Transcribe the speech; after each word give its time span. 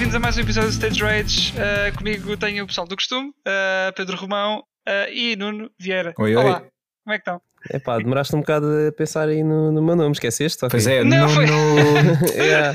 bem-vindos 0.00 0.16
a 0.16 0.18
mais 0.18 0.38
um 0.38 0.40
episódio 0.40 0.70
do 0.70 0.72
Stage 0.72 1.02
Rage. 1.02 1.52
Uh, 1.52 1.94
comigo 1.94 2.34
tenho 2.34 2.64
o 2.64 2.66
pessoal 2.66 2.86
do 2.86 2.96
costume, 2.96 3.28
uh, 3.28 3.92
Pedro 3.94 4.16
Romão 4.16 4.60
uh, 4.88 5.12
e 5.12 5.36
Nuno 5.36 5.70
Vieira. 5.78 6.14
Oi, 6.18 6.34
Olá, 6.34 6.62
oi. 6.62 6.70
como 7.04 7.14
é 7.14 7.18
que 7.18 7.20
estão? 7.20 7.42
É 7.68 7.78
pá, 7.78 7.98
demoraste 7.98 8.34
um 8.34 8.40
bocado 8.40 8.66
a 8.88 8.92
pensar 8.92 9.28
aí 9.28 9.42
no, 9.42 9.70
no 9.70 9.82
meu 9.82 9.94
nome, 9.94 10.12
esqueceste? 10.12 10.66
Pois 10.70 10.86
é, 10.86 11.04
Não, 11.04 11.28
no. 11.28 11.34
foi- 11.34 11.46
no... 11.46 11.76
É. 12.34 12.72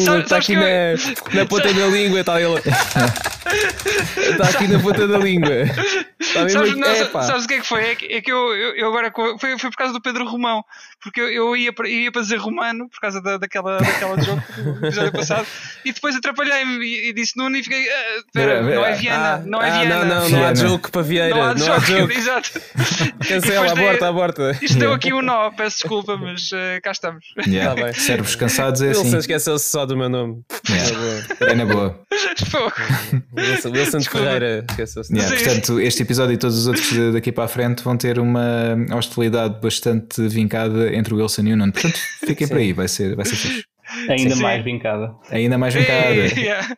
Sabe- 0.00 0.22
Está 0.22 0.36
aqui 0.38 0.46
que 0.46 0.52
eu- 0.54 0.60
na, 0.60 1.40
na 1.40 1.46
ponta 1.46 1.72
da 1.72 1.86
língua, 1.86 2.20
está 2.20 2.40
ele. 2.40 2.54
Está 2.56 4.44
aqui 4.50 4.66
na 4.68 4.78
ponta 4.80 5.06
da 5.06 5.18
língua. 5.18 5.48
Mesmo 5.50 6.32
Sabes, 6.32 6.54
aqui. 6.56 6.74
não, 6.76 6.88
é, 6.88 7.04
sabes 7.06 7.44
o 7.44 7.48
que 7.48 7.54
é 7.54 7.60
que 7.60 7.66
foi? 7.66 7.82
É 7.90 7.94
que, 7.94 8.06
é 8.06 8.20
que 8.20 8.30
eu, 8.30 8.54
eu, 8.56 8.74
eu 8.76 8.88
agora. 8.88 9.10
Foi, 9.38 9.58
foi 9.58 9.70
por 9.70 9.76
causa 9.76 9.92
do 9.92 10.00
Pedro 10.00 10.24
Romão, 10.28 10.64
porque 11.02 11.20
eu, 11.20 11.28
eu 11.28 11.56
ia, 11.56 11.72
para, 11.72 11.88
ia 11.88 12.12
para 12.12 12.22
dizer 12.22 12.36
romano, 12.36 12.88
por 12.88 13.00
causa 13.00 13.20
da, 13.22 13.36
daquela, 13.38 13.78
daquela 13.78 14.20
jogo 14.20 14.42
do 14.58 14.86
episódio 14.86 15.12
passado, 15.12 15.46
e 15.84 15.92
depois 15.92 16.14
atrapalhei-me 16.14 16.84
e, 16.84 17.08
e 17.08 17.12
disse 17.12 17.36
Nuno 17.36 17.56
e 17.56 17.62
fiquei. 17.64 17.88
ah, 17.90 18.16
Espera, 18.18 18.62
não 18.62 18.84
é 18.84 18.92
Viana, 18.94 19.34
Ah, 19.34 19.42
não 19.46 19.62
é 19.62 19.70
ah, 19.70 19.78
Viana. 19.80 20.04
Não, 20.04 20.20
não, 20.22 20.28
não 20.28 20.44
há 20.46 20.54
jogo 20.54 20.90
para 20.90 21.02
Vieira. 21.02 21.34
Não 21.34 21.42
há 21.42 21.54
Não 21.54 21.72
há 21.72 21.78
jogo, 21.78 22.00
jogo. 22.00 22.12
exato. 22.20 22.50
Cancela, 23.26 23.59
aborta, 23.68 24.08
aborta. 24.08 24.58
Isto 24.62 24.78
deu 24.78 24.92
aqui 24.94 25.12
um 25.12 25.22
nó, 25.22 25.50
peço 25.50 25.78
desculpa, 25.78 26.16
mas 26.16 26.50
eh, 26.52 26.80
cá 26.80 26.90
estamos. 26.92 27.24
Yeah. 27.46 27.74
Tá 27.74 27.84
bem. 27.84 27.92
Cérebros 27.94 28.36
cansados 28.36 28.82
é 28.82 28.88
Wilson 28.88 29.02
assim. 29.02 29.16
esqueceu-se 29.18 29.68
só 29.68 29.86
do 29.86 29.96
meu 29.96 30.08
nome. 30.08 30.42
Yeah. 30.68 31.26
É 31.40 31.54
na 31.54 31.66
boa. 31.66 32.00
Wilson, 33.36 33.70
Wilson 33.70 33.98
de. 33.98 34.08
Ferreira 34.08 34.64
esqueceu-se. 34.68 35.12
Yeah, 35.14 35.36
Sim. 35.36 35.44
Portanto, 35.44 35.80
este 35.80 36.02
episódio 36.02 36.34
e 36.34 36.36
todos 36.36 36.58
os 36.58 36.66
outros 36.66 37.12
daqui 37.12 37.32
para 37.32 37.44
a 37.44 37.48
frente 37.48 37.82
vão 37.82 37.96
ter 37.96 38.18
uma 38.18 38.76
hostilidade 38.96 39.60
bastante 39.60 40.26
vincada 40.28 40.94
entre 40.94 41.14
o 41.14 41.16
Wilson 41.18 41.42
e 41.42 41.52
o 41.52 41.56
Nuno. 41.56 41.72
Portanto, 41.72 41.98
fiquem 42.24 42.48
por 42.48 42.56
aí, 42.58 42.72
vai 42.72 42.88
ser, 42.88 43.14
vai 43.16 43.24
ser 43.24 43.36
fixe. 43.36 43.64
Ainda 44.08 44.36
Sim. 44.36 44.42
mais 44.42 44.64
vincada. 44.64 45.14
Ainda 45.30 45.58
mais 45.58 45.74
vincada. 45.74 46.14
Yeah. 46.14 46.76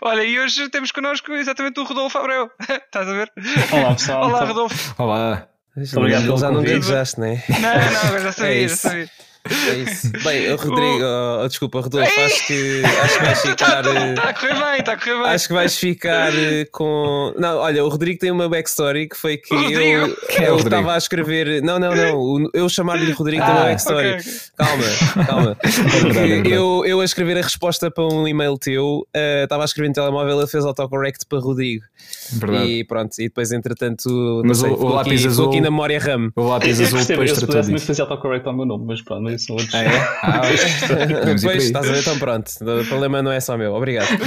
Olha, 0.00 0.24
e 0.24 0.38
hoje 0.38 0.68
temos 0.70 0.90
connosco 0.90 1.32
exatamente 1.32 1.78
o 1.78 1.84
Rodolfo 1.84 2.16
Abreu. 2.18 2.50
Estás 2.86 3.06
a 3.06 3.12
ver? 3.12 3.30
Olá 3.70 3.92
pessoal. 3.94 4.28
Olá, 4.28 4.44
Rodolfo. 4.44 4.94
Olá. 5.02 5.48
Obrigado 5.96 6.22
pelo 6.24 6.38
Já 6.38 6.50
não 6.50 6.62
gaguejaste, 6.62 7.20
não 7.20 7.26
é? 7.26 7.44
Não, 7.48 8.12
não, 8.12 8.18
já 8.20 8.32
sabia, 8.32 8.50
É 8.50 8.58
já 8.60 8.74
isso. 8.74 8.76
sabia. 8.78 9.08
É 9.46 9.74
isso. 9.76 10.12
Bem, 10.24 10.52
o 10.52 10.56
Rodrigo, 10.56 11.02
oh, 11.04 11.42
oh, 11.44 11.48
desculpa, 11.48 11.80
Rodolfo, 11.80 12.20
acho 12.20 12.46
que, 12.46 12.82
acho 12.84 13.18
que 13.18 13.24
vais 13.24 13.40
ficar. 13.40 13.86
eh, 13.86 14.10
Está 14.10 14.28
a 14.28 14.34
correr 14.34 14.54
bem, 14.54 14.78
está 14.80 14.92
a 14.92 14.96
correr 14.98 15.14
bem. 15.22 15.26
Acho 15.26 15.48
que 15.48 15.54
vais 15.54 15.76
ficar 15.78 16.32
eh, 16.34 16.66
com. 16.70 17.32
Não, 17.38 17.56
olha, 17.58 17.82
o 17.84 17.88
Rodrigo 17.88 18.18
tem 18.18 18.30
uma 18.30 18.48
backstory 18.48 19.08
que 19.08 19.16
foi 19.16 19.36
que 19.38 19.54
O 19.54 19.70
eu 19.70 19.80
é 19.80 20.04
o 20.06 20.42
eu 20.42 20.56
estava 20.58 20.94
a 20.94 20.98
escrever. 20.98 21.62
Não, 21.62 21.78
não, 21.78 21.94
não. 21.94 22.16
o- 22.18 22.50
Eu 22.52 22.68
chamar-lhe 22.68 23.10
Rodrigo 23.12 23.42
tem 23.44 23.52
uma 23.54 23.62
Ah, 23.62 23.68
backstory. 23.68 24.08
ok, 24.08 24.18
ok. 24.20 24.32
Calma, 24.56 25.26
calma. 25.26 25.56
verdade, 25.62 25.88
é 25.88 26.00
Porque 26.00 26.12
verdade. 26.28 26.50
eu, 26.52 26.82
eu 26.84 27.00
a 27.00 27.04
escrever 27.04 27.38
a 27.38 27.42
resposta 27.42 27.90
para 27.90 28.04
um 28.04 28.28
e-mail 28.28 28.58
teu, 28.58 29.06
eh, 29.14 29.44
estava 29.44 29.62
a 29.62 29.64
escrever 29.64 29.88
no 29.88 29.94
telemóvel, 29.94 30.38
ele 30.40 30.46
fez 30.48 30.64
autocorrect 30.64 31.24
para 31.26 31.38
Rodrigo. 31.40 31.84
Verdade. 32.32 32.64
E 32.70 32.84
pronto, 32.84 33.12
e 33.18 33.24
depois 33.24 33.50
entretanto, 33.52 34.42
Mas 34.44 34.58
sei, 34.58 34.70
o- 34.70 34.74
o 34.74 34.88
lápis 34.88 35.20
aqui, 35.20 35.26
azul- 35.28 35.48
aqui 35.48 35.60
na 35.60 35.70
memória 35.70 35.98
RAM. 35.98 36.30
O 36.36 36.42
lápis 36.48 36.80
azul 36.80 37.04
depois 37.04 37.32
tratou 37.32 37.60
disso. 37.62 37.86
fazer 37.86 38.02
autocorrect 38.02 38.46
ao 38.46 38.54
meu 38.54 38.66
nome, 38.66 38.84
mas 38.86 39.00
pronto, 39.02 39.27
isso 39.34 39.46
são 39.46 39.56
outros. 39.56 39.74
Ah, 39.74 39.84
é? 39.84 39.88
Ah, 40.22 40.40
aí. 41.50 41.56
estás 41.58 41.88
a 41.88 41.92
ver? 41.92 42.00
Então 42.00 42.18
pronto, 42.18 42.50
o 42.60 42.84
problema 42.86 43.22
não 43.22 43.32
é 43.32 43.40
só 43.40 43.56
meu, 43.56 43.74
obrigado. 43.74 44.08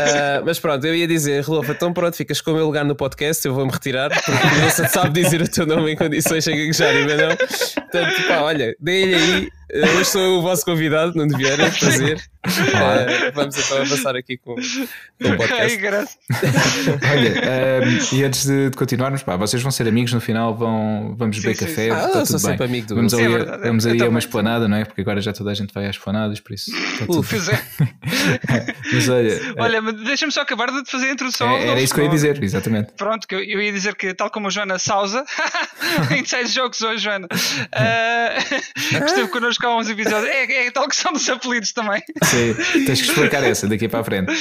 Ah, 0.00 0.42
mas 0.44 0.58
pronto, 0.58 0.84
eu 0.86 0.94
ia 0.94 1.06
dizer, 1.06 1.42
Rodolfo, 1.44 1.72
então 1.72 1.92
pronto, 1.92 2.16
ficas 2.16 2.40
com 2.40 2.50
o 2.52 2.54
meu 2.54 2.66
lugar 2.66 2.84
no 2.84 2.94
podcast, 2.94 3.46
eu 3.46 3.54
vou-me 3.54 3.70
retirar, 3.72 4.10
porque 4.10 4.30
você 4.70 4.88
sabe 4.88 5.22
dizer 5.22 5.42
o 5.42 5.48
teu 5.48 5.66
nome 5.66 5.92
em 5.92 5.96
condições 5.96 6.44
sem 6.44 6.56
gaguejar, 6.56 6.88
ainda 6.94 7.16
não. 7.16 7.36
Portanto, 7.36 8.22
pá, 8.28 8.40
olha, 8.42 8.74
dei-lhe 8.80 9.14
aí, 9.14 9.48
eh, 9.72 9.84
hoje 9.96 10.04
sou 10.06 10.38
o 10.38 10.42
vosso 10.42 10.64
convidado, 10.64 11.12
Nuno 11.14 11.36
Vieira, 11.36 11.70
prazer. 11.78 12.20
Ah, 12.44 13.30
vamos 13.34 13.56
então 13.58 13.78
avançar 13.82 14.16
aqui 14.16 14.36
com, 14.38 14.54
com 14.54 14.60
o 14.60 15.30
Ai, 15.30 15.36
podcast. 15.36 15.76
graças. 15.76 16.18
Olha, 17.10 17.28
ehm, 17.28 17.98
e 18.12 18.24
antes 18.24 18.46
de, 18.46 18.70
de 18.70 18.76
continuarmos, 18.76 19.22
pá, 19.22 19.36
vocês 19.36 19.62
vão 19.62 19.70
ser 19.70 19.86
amigos 19.86 20.12
no 20.12 20.20
final, 20.20 20.54
vão, 20.56 21.14
vamos 21.18 21.38
beber 21.38 21.56
Sim, 21.56 21.66
café. 21.66 21.84
sim. 21.84 21.90
Ah, 21.90 22.02
eu 22.04 22.12
tudo 22.12 22.26
sou 22.26 22.40
bem. 22.40 22.50
sempre 22.50 22.66
amigo 22.66 22.86
do 22.88 22.94
Vamos 22.96 23.14
ali, 23.14 23.24
É 23.24 23.28
verdade, 23.28 23.62
vamos 23.62 23.86
ali 23.86 23.96
a 23.96 23.98
também. 23.98 24.12
Esplanada, 24.40 24.68
não 24.68 24.76
é? 24.76 24.84
Porque 24.84 25.00
agora 25.00 25.20
já 25.20 25.32
toda 25.32 25.50
a 25.50 25.54
gente 25.54 25.72
vai 25.72 25.84
às 25.86 25.96
esplanadas, 25.96 26.40
por 26.40 26.52
isso. 26.52 26.70
tudo- 26.98 27.26
Pois 27.28 27.48
é. 27.48 27.62
Mas 28.92 29.08
olha, 29.08 29.40
Olha, 29.58 29.82
mas 29.82 29.94
deixa-me 30.02 30.32
só 30.32 30.40
acabar 30.42 30.70
de 30.70 30.88
fazer 30.90 31.06
a 31.06 31.12
introdução. 31.12 31.48
é- 31.50 31.68
era 31.68 31.80
isso 31.80 31.94
que 31.94 32.00
eu 32.00 32.04
ia 32.04 32.10
dizer, 32.10 32.42
exatamente. 32.42 32.92
Pronto, 32.96 33.26
que 33.26 33.34
eu, 33.34 33.40
eu 33.42 33.62
ia 33.62 33.72
dizer 33.72 33.94
que, 33.94 34.12
tal 34.14 34.30
como 34.30 34.48
a 34.48 34.50
Joana 34.50 34.78
Souza, 34.78 35.24
Inside 36.18 36.48
Jokes 36.52 36.80
hoje, 36.82 37.04
Joana, 37.04 37.28
que 37.28 38.96
esteve 39.04 39.28
connosco 39.28 39.66
há 39.66 39.76
uns 39.76 39.88
episódios, 39.88 40.28
é, 40.30 40.66
é 40.66 40.70
tal 40.70 40.88
que 40.88 40.96
são 40.96 41.12
dos 41.12 41.28
apelidos 41.28 41.72
também. 41.72 42.02
Sim, 42.24 42.54
tens 42.84 43.00
que 43.02 43.08
explicar 43.08 43.42
essa 43.44 43.68
daqui 43.68 43.88
para 43.88 44.00
a 44.00 44.04
frente. 44.04 44.32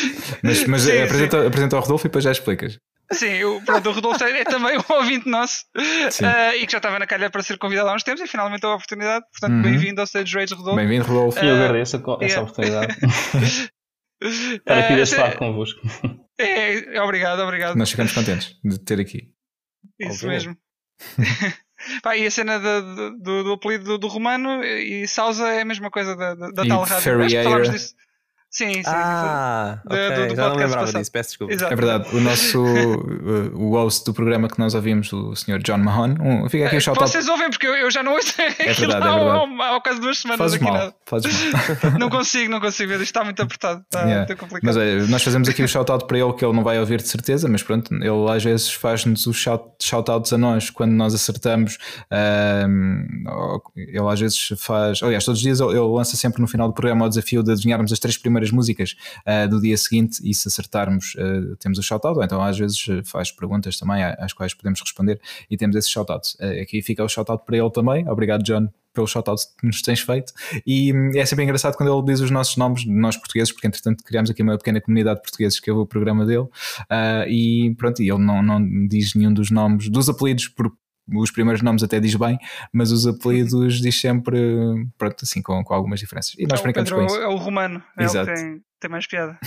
Mas, 0.42 0.66
mas 0.66 0.82
Sim, 0.84 1.02
apresenta, 1.02 1.48
apresenta 1.48 1.76
ao 1.76 1.82
Rodolfo 1.82 2.06
e 2.06 2.10
depois 2.10 2.24
já 2.24 2.32
explicas. 2.32 2.78
Sim, 3.12 3.44
o, 3.44 3.62
pronto, 3.66 3.90
o 3.90 3.94
Rodolfo 3.94 4.24
é 4.24 4.44
também 4.44 4.78
um 4.78 4.94
ouvinte 4.94 5.28
nosso 5.28 5.66
ah, 6.24 6.56
e 6.56 6.66
que 6.66 6.72
já 6.72 6.78
estava 6.78 7.00
na 7.00 7.08
calha 7.08 7.30
para 7.30 7.42
ser 7.42 7.58
convidado 7.58 7.90
há 7.90 7.96
uns 7.96 8.04
tempos 8.04 8.22
e 8.22 8.28
finalmente 8.28 8.62
teve 8.62 8.72
a 8.72 8.76
oportunidade. 8.76 9.26
Portanto, 9.32 9.54
Uhum. 9.54 9.62
bem-vindo 9.64 10.00
ao 10.02 10.06
Stage 10.06 10.36
Rage, 10.36 10.54
Rodolfo. 10.54 10.76
Bem-vindo, 10.78 11.06
Rodolfo. 11.06 11.44
E 11.44 11.48
eu 11.48 11.56
Ah, 11.56 11.66
agradeço 11.66 11.96
essa 11.98 12.24
yeah. 12.24 12.42
oportunidade. 12.42 12.96
Estar 14.22 14.78
aqui 14.80 14.96
deste 14.96 15.16
se- 15.16 15.22
lado 15.22 15.38
convosco. 15.38 15.80
é, 16.38 16.96
é, 16.98 17.02
obrigado, 17.02 17.40
obrigado. 17.40 17.76
Nós 17.76 17.90
ficamos 17.90 18.12
contentes 18.12 18.56
de 18.64 18.78
te 18.78 18.84
ter 18.86 19.00
aqui. 19.00 19.30
Isso 20.00 20.28
mesmo. 20.28 20.56
Pá, 22.04 22.18
e 22.18 22.28
a 22.28 22.32
cena 22.32 22.60
do, 22.60 23.18
do, 23.18 23.44
do 23.46 23.54
apelido 23.54 23.86
do, 23.86 23.98
do 23.98 24.08
romano 24.08 24.62
e 24.64 25.08
Sousa 25.08 25.48
é 25.48 25.62
a 25.62 25.66
mesma 25.66 25.90
coisa 25.90 26.14
da, 26.16 26.36
da, 26.36 26.52
da 26.52 26.66
E 26.66 26.68
tal 26.68 26.84
rádio. 26.84 27.22
Acho 27.24 27.36
que 27.36 27.44
falámos 27.44 27.70
disso. 27.72 27.96
Sim, 28.52 28.74
sim. 28.74 28.82
Ah, 28.88 29.80
Do- 29.86 29.94
ok, 29.96 30.10
do- 30.10 30.28
do 30.30 30.36
já 30.36 30.42
não 30.50 30.56
lembrava 30.56 30.76
passado. 30.86 31.00
disso, 31.02 31.12
peço 31.12 31.30
desculpa. 31.30 31.54
Exato. 31.54 31.72
É 31.72 31.76
verdade, 31.76 32.16
o 32.16 32.20
nosso 32.20 32.60
o 33.54 33.70
host 33.76 34.06
do 34.06 34.14
programa 34.14 34.48
que 34.48 34.58
nós 34.58 34.74
ouvimos, 34.74 35.14
o 35.14 35.36
Sr. 35.36 35.60
John 35.64 35.78
Mahon, 35.78 36.16
um, 36.20 36.50
fica 36.50 36.66
aqui 36.66 36.78
o 36.78 36.82
shout-out. 36.82 37.12
Vocês 37.12 37.28
ouvem 37.28 37.50
porque 37.50 37.68
eu, 37.68 37.76
eu 37.76 37.92
já 37.92 38.02
não 38.02 38.14
ouço 38.14 38.34
aquilo 38.42 38.92
verdade, 38.92 39.08
é 39.08 39.10
há, 39.12 39.16
verdade. 39.16 39.62
há, 39.62 39.76
há 39.76 39.82
quase 39.82 40.02
duas 40.02 40.18
semanas 40.18 40.40
Fazes 40.40 40.56
aqui 40.56 40.64
mal, 40.64 40.74
nada. 40.74 40.94
fazes 41.06 41.52
mal. 41.52 41.62
Não 42.00 42.10
consigo, 42.10 42.52
não 42.52 42.60
consigo 42.60 42.90
ver. 42.90 42.96
Isto 42.96 43.04
está 43.04 43.24
muito 43.24 43.42
apertado. 43.42 43.82
Está 43.82 44.00
Yeah. 44.02 44.26
muito 44.28 44.36
complicado. 44.40 44.64
Mas 44.66 44.78
olha, 44.78 45.06
nós 45.08 45.22
fazemos 45.24 45.48
aqui 45.50 45.62
o 45.64 45.68
shout-out 45.68 46.06
para 46.08 46.18
ele 46.18 46.34
que 46.34 46.44
ele 46.46 46.54
não 46.54 46.64
vai 46.64 46.80
ouvir 46.80 47.02
de 47.02 47.08
certeza, 47.08 47.48
mas 47.48 47.62
pronto, 47.62 47.94
ele 47.94 48.30
às 48.36 48.44
vezes 48.44 48.72
faz-nos 48.74 49.28
os 49.28 49.36
shout- 49.36 49.74
shout-outs 49.82 50.32
a 50.34 50.38
nós 50.38 50.70
quando 50.70 50.92
nós 50.94 51.14
acertamos. 51.14 51.78
ou 53.28 53.62
ele 53.76 54.08
às 54.08 54.20
vezes 54.20 54.50
faz, 54.58 55.02
aliás, 55.04 55.24
todos 55.26 55.40
os 55.40 55.44
dias 55.44 55.60
ele, 55.60 55.72
ele 55.72 55.80
lança 55.80 56.16
sempre 56.18 56.42
no 56.42 56.48
final 56.48 56.68
do 56.68 56.74
programa 56.74 57.06
o 57.06 57.10
desafio 57.10 57.44
de 57.44 57.52
adivinharmos 57.52 57.92
as 57.92 58.00
três 58.00 58.18
primeiras 58.18 58.39
músicas 58.52 58.96
ah, 59.26 59.46
do 59.46 59.60
dia 59.60 59.78
seguinte 59.78 60.20
e 60.24 60.34
se 60.34 60.48
acertarmos 60.48 61.16
ah, 61.18 61.56
temos 61.60 61.78
o 61.78 61.84
shout-out, 61.84 62.18
ou 62.18 62.24
então 62.24 62.42
às 62.42 62.58
vezes 62.58 62.86
ah, 62.90 63.02
faz 63.04 63.32
perguntas 63.32 63.78
também 63.78 64.04
às 64.04 64.34
quais 64.34 64.54
podemos 64.54 64.80
responder 64.82 65.20
e 65.50 65.58
temos 65.58 65.76
esse 65.76 65.90
shout-out. 65.90 66.36
Ah, 66.40 66.62
aqui 66.62 66.82
fica 66.82 67.04
o 67.04 67.10
shout-out 67.10 67.44
para 67.46 67.58
ele 67.58 67.70
também. 67.72 68.08
Obrigado, 68.08 68.44
John, 68.44 68.70
pelo 68.94 69.08
shout-out 69.08 69.42
que 69.60 69.66
nos 69.66 69.82
tens 69.82 70.02
feito. 70.02 70.34
E 70.66 70.94
hum, 70.94 71.12
é 71.16 71.26
sempre 71.26 71.44
engraçado 71.44 71.76
quando 71.76 71.94
ele 71.94 72.06
diz 72.12 72.20
os 72.22 72.32
nossos 72.32 72.58
nomes, 72.58 72.86
nós 72.86 73.16
portugueses, 73.18 73.52
porque 73.52 73.68
entretanto 73.68 74.04
criámos 74.04 74.30
aqui 74.30 74.42
uma 74.42 74.58
pequena 74.58 74.82
comunidade 74.82 75.18
de 75.18 75.24
portugueses 75.24 75.60
que 75.60 75.70
ouve 75.72 75.84
o 75.84 75.86
programa 75.86 76.26
dele. 76.26 76.48
Ah, 76.90 77.26
e 77.28 77.74
pronto, 77.78 78.02
e 78.02 78.10
ele 78.10 78.24
não, 78.24 78.42
não 78.42 78.88
diz 78.88 79.14
nenhum 79.16 79.34
dos 79.34 79.52
nomes, 79.52 79.90
dos 79.90 80.10
apelidos, 80.10 80.48
por 80.48 80.72
os 81.16 81.32
primeiros 81.32 81.62
nomes 81.62 81.84
até 81.84 82.00
diz 82.00 82.14
bem, 82.16 82.38
mas 82.74 82.92
os 82.92 83.06
apelidos 83.08 83.80
diz 83.82 84.00
sempre, 84.00 84.38
pronto, 84.98 85.18
assim, 85.24 85.42
com, 85.42 85.64
com 85.64 85.74
algumas 85.74 86.00
diferenças. 86.00 86.34
E 86.38 86.46
nós 86.48 86.60
o 86.60 86.64
brincamos 86.64 86.90
Pedro 86.90 87.06
com 87.08 87.14
é 87.14 87.18
isso. 87.18 87.28
o- 87.28 87.32
é 87.32 87.34
o 87.34 87.38
romano. 87.38 87.84
É 87.98 88.04
Exato. 88.04 88.28
que 88.32 88.36
tem, 88.36 88.62
tem 88.80 88.90
mais 88.92 89.08
piada. 89.08 89.38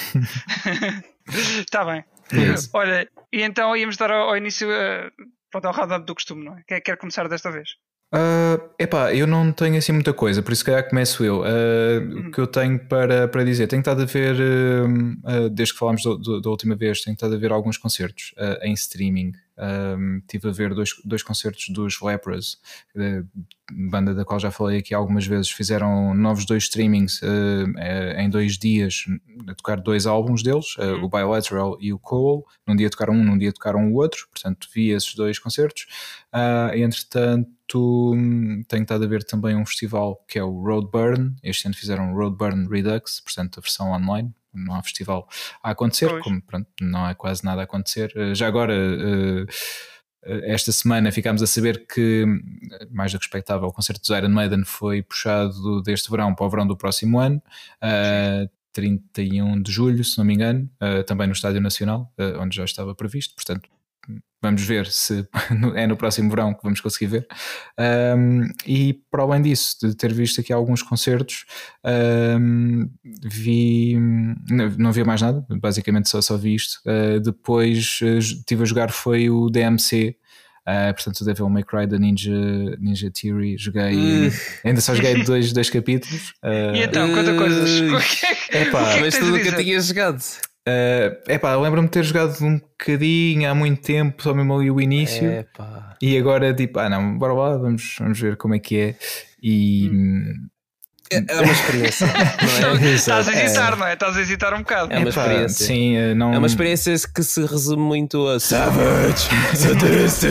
Está 1.60 1.84
bem. 1.87 2.04
É. 2.32 2.54
Olha, 2.72 3.08
e 3.32 3.42
então 3.42 3.76
íamos 3.76 3.96
dar 3.96 4.10
ao, 4.10 4.31
ao 4.31 4.37
início 4.37 4.69
uh, 4.69 5.10
pronto, 5.50 5.66
ao 5.66 5.75
round 5.75 6.06
do 6.06 6.14
costume, 6.14 6.44
não 6.44 6.56
é? 6.56 6.62
Quem 6.66 6.76
é 6.76 6.81
que 6.81 6.87
quer 6.90 6.96
começar 6.96 7.28
desta 7.28 7.50
vez? 7.50 7.70
Ah, 8.14 8.60
epá, 8.78 9.14
eu 9.14 9.26
não 9.26 9.52
tenho 9.52 9.76
assim 9.78 9.90
muita 9.92 10.12
coisa, 10.12 10.42
por 10.42 10.52
isso 10.52 10.60
se 10.60 10.66
calhar 10.66 10.87
começo 10.87 11.25
eu. 11.25 11.42
Ah, 11.44 12.28
O 12.28 12.31
que 12.31 12.38
eu 12.40 12.46
tenho 12.46 12.78
para, 12.87 13.26
para 13.28 13.42
dizer, 13.44 13.66
tenho 13.69 13.81
estado 13.81 14.02
a 14.02 14.04
ver, 14.04 14.37
ah, 15.25 15.48
desde 15.50 15.72
que 15.75 15.78
falámos 15.81 16.02
do- 16.02 16.19
do- 16.19 16.40
da 16.40 16.50
última 16.50 16.75
vez, 16.76 17.00
tenho 17.00 17.14
estado 17.14 17.34
a 17.34 17.38
ver 17.38 17.50
alguns 17.52 17.78
concertos 17.78 18.34
em 18.62 18.72
streaming. 18.75 19.32
Um, 19.58 20.19
estive 20.19 20.49
a 20.49 20.52
ver 20.52 20.75
dois, 20.75 20.90
dois 21.04 21.22
concertos 21.22 21.69
dos 21.69 22.00
Lepras, 22.00 22.58
eh, 22.96 23.22
banda 23.70 24.14
da 24.14 24.25
qual 24.25 24.40
já 24.40 24.50
falei 24.50 24.78
aqui 24.78 24.94
algumas 24.94 25.26
vezes. 25.26 25.50
Fizeram 25.50 26.14
novos 26.14 26.44
dois 26.44 26.64
streamings 26.64 27.20
eh, 27.22 27.64
eh, 27.78 28.22
em 28.22 28.31
dois 28.31 28.58
dias, 28.58 29.04
a 29.49 29.54
tocar 29.54 29.81
dois 29.81 30.06
álbuns 30.06 30.43
deles, 30.43 30.75
eh, 30.78 30.93
o 30.93 31.08
Bilateral 31.08 31.76
e 31.81 31.93
o 31.93 31.99
Cole. 31.99 32.43
Num 32.66 32.76
dia 32.76 32.90
tocaram 32.90 33.14
um, 33.14 33.25
num 33.25 33.38
dia 33.38 33.52
tocaram 33.52 33.93
o 33.93 33.94
outro. 33.96 34.26
Portanto, 34.31 34.69
vi 34.75 34.90
esses 34.90 35.14
dois 35.14 35.38
concertos. 35.38 35.87
Ah, 36.32 36.70
entretanto, 36.75 38.12
hum, 38.14 38.62
tenho 38.69 38.82
estado 38.82 39.04
a 39.04 39.06
ver 39.06 39.25
também 39.25 39.56
um 39.56 39.66
festival 39.66 40.22
que 40.28 40.38
é 40.38 40.44
o 40.44 40.62
Roadburn. 40.62 41.34
Este 41.43 41.66
ano 41.66 41.75
fizeram 41.75 42.12
o 42.12 42.16
Roadburn 42.16 42.69
Redux, 42.69 43.20
portanto, 43.20 43.58
a 43.58 43.60
versão 43.60 43.90
online. 43.93 44.32
Não 44.54 44.75
há 44.75 44.82
festival 44.82 45.28
a 45.62 45.70
acontecer, 45.70 46.08
Pois. 46.08 46.22
como 46.25 46.43
pronto, 46.43 46.69
não 46.81 47.04
há 47.04 47.14
quase 47.14 47.44
nada 47.44 47.62
a 47.62 47.64
acontecer. 47.64 48.12
Eh, 48.16 48.34
Já 48.34 48.46
agora, 48.46 48.75
eh, 48.75 49.46
esta 50.44 50.70
semana 50.70 51.10
ficámos 51.10 51.43
a 51.43 51.46
saber 51.46 51.87
que, 51.87 52.25
mais 52.90 53.12
do 53.12 53.19
que 53.19 53.25
expectável, 53.25 53.66
o 53.69 53.72
concerto 53.72 54.00
dos 54.00 54.10
Iron 54.16 54.28
Maiden 54.28 54.64
foi 54.64 55.02
puxado 55.02 55.82
deste 55.82 56.10
verão 56.10 56.34
para 56.34 56.46
o 56.46 56.50
verão 56.50 56.66
do 56.66 56.76
próximo 56.76 57.19
ano. 57.19 57.43
Uh, 57.82 58.49
31 58.72 59.60
de 59.60 59.70
julho, 59.72 60.02
se 60.04 60.16
não 60.16 60.25
me 60.25 60.32
engano, 60.32 60.70
também 61.06 61.26
no 61.26 61.34
Estádio 61.34 61.60
Nacional, 61.60 62.10
onde 62.40 62.56
já 62.56 62.64
estava 62.64 62.94
previsto. 62.94 63.34
Portanto, 63.34 63.69
vamos 64.43 64.62
ver 64.62 64.87
se 64.88 65.26
é 65.76 65.87
no 65.87 65.96
próximo 65.96 66.28
verão 66.28 66.52
que 66.52 66.62
vamos 66.62 66.81
conseguir 66.81 67.06
ver. 67.06 67.26
Um, 68.19 68.49
e 68.66 68.94
para 69.10 69.22
além 69.22 69.40
disso, 69.40 69.76
de 69.81 69.94
ter 69.94 70.12
visto 70.12 70.40
aqui 70.40 70.52
alguns 70.52 70.82
concertos, 70.82 71.44
um, 72.38 72.90
vi. 73.22 73.96
Não, 74.50 74.69
não 74.70 74.93
vi 74.93 75.04
mais 75.04 75.22
nada, 75.22 75.46
basicamente 75.60 76.08
só, 76.08 76.20
só 76.20 76.37
vi 76.37 76.56
isto. 76.56 76.81
Uh, 76.84 77.20
depois 77.20 78.00
estive 78.02 78.62
a 78.62 78.66
jogar 78.66 78.90
foi 78.90 79.31
o 79.31 79.49
DMC. 79.49 80.16
Uh, 80.62 80.94
portanto, 80.94 81.22
o 81.22 81.25
Devil 81.25 81.49
May 81.49 81.64
Cry 81.64 81.88
da 81.88 81.99
Ninja, 81.99 82.31
Ninja 82.78 83.10
Theory, 83.10 83.56
joguei. 83.58 84.28
Uh. 84.28 84.32
Ainda 84.64 84.81
só 84.81 84.94
joguei 84.94 85.22
dois, 85.25 85.52
dois 85.52 85.69
capítulos. 85.69 86.31
Uh, 86.43 86.76
e 86.76 86.82
então, 86.82 87.12
conta 87.12 87.34
coisas. 87.34 88.22
É 88.50 88.66
pá, 88.66 88.96
mas 89.00 89.19
tu 89.19 89.25
nunca 89.25 89.50
tinhas 89.56 89.87
jogado. 89.87 90.22
Uh, 90.69 91.19
epá, 91.29 91.56
lembro-me 91.56 91.88
de 91.88 91.93
ter 91.93 92.05
jogado 92.05 92.41
um 92.41 92.56
bocadinho 92.56 93.50
há 93.50 93.55
muito 93.55 93.82
tempo, 93.82 94.23
só 94.23 94.32
mesmo 94.32 94.56
ali 94.56 94.70
o 94.70 94.81
início. 94.81 95.29
Epá. 95.29 95.97
E 96.00 96.17
agora, 96.17 96.55
tipo, 96.55 96.79
ah 96.79 96.88
não, 96.88 97.19
bora 97.19 97.32
lá, 97.32 97.56
vamos, 97.56 97.97
vamos 97.99 98.20
ver 98.20 98.37
como 98.37 98.55
é 98.55 98.59
que 98.61 98.79
é. 98.79 98.97
E. 99.43 99.91
Hum. 99.93 100.49
É, 101.12 101.17
é 101.29 101.41
uma 101.43 101.53
experiência. 101.53 102.06
Não 102.06 102.87
é? 102.87 102.94
Estás 102.94 103.29
a 103.29 103.32
hesitar, 103.44 103.73
é. 103.73 103.76
não 103.76 103.87
é? 103.87 103.93
Estás 103.93 104.17
a 104.17 104.20
hesitar 104.20 104.55
um 104.55 104.59
bocado. 104.59 104.93
É 104.93 104.99
uma 104.99 105.09
experiência. 105.09 105.67
Sim, 105.67 105.97
eh, 105.97 106.14
não... 106.14 106.32
É 106.32 106.38
uma 106.38 106.47
experiência 106.47 106.94
que 107.14 107.23
se 107.23 107.44
resume 107.44 107.82
muito 107.82 108.26
a 108.29 108.41
Savage, 108.41 109.29
Sadistic 109.55 110.31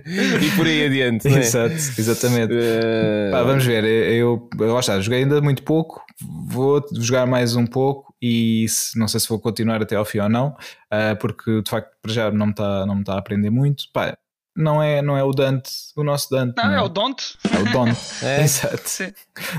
e 0.40 0.50
por 0.56 0.66
aí 0.66 0.86
adiante. 0.86 1.28
É? 1.28 1.40
Exato, 1.40 1.74
exatamente. 1.74 2.54
Uh... 2.54 3.32
Pá, 3.32 3.42
vamos 3.42 3.66
ver, 3.66 3.84
eu, 3.84 4.48
eu, 4.58 4.78
está, 4.78 4.98
joguei 4.98 5.24
ainda 5.24 5.42
muito 5.42 5.62
pouco, 5.62 6.00
vou 6.46 6.82
jogar 6.98 7.26
mais 7.26 7.54
um 7.54 7.66
pouco 7.66 8.11
e 8.22 8.66
se, 8.68 8.96
não 8.96 9.08
sei 9.08 9.18
se 9.18 9.28
vou 9.28 9.40
continuar 9.40 9.82
até 9.82 9.96
ao 9.96 10.04
fim 10.04 10.20
ou 10.20 10.28
não, 10.28 10.48
uh, 10.48 11.16
porque 11.20 11.60
de 11.60 11.68
facto 11.68 11.90
para 12.00 12.12
já 12.12 12.30
não 12.30 12.46
me 12.46 12.52
está 12.52 12.86
tá 13.04 13.14
a 13.14 13.18
aprender 13.18 13.50
muito. 13.50 13.84
Pá, 13.92 14.16
não 14.56 14.82
é, 14.82 15.02
não 15.02 15.16
é 15.16 15.24
o 15.24 15.32
Dante, 15.32 15.70
o 15.96 16.04
nosso 16.04 16.30
Dante. 16.30 16.54
Não, 16.56 16.64
não 16.64 16.72
é? 16.72 16.76
é? 16.76 16.82
o 16.82 16.88
Don't. 16.88 17.38
É 17.52 17.58
o 17.58 17.72
Don't. 17.72 17.98
é. 18.22 18.42
Exato. 18.42 18.88
Sim. 18.88 19.12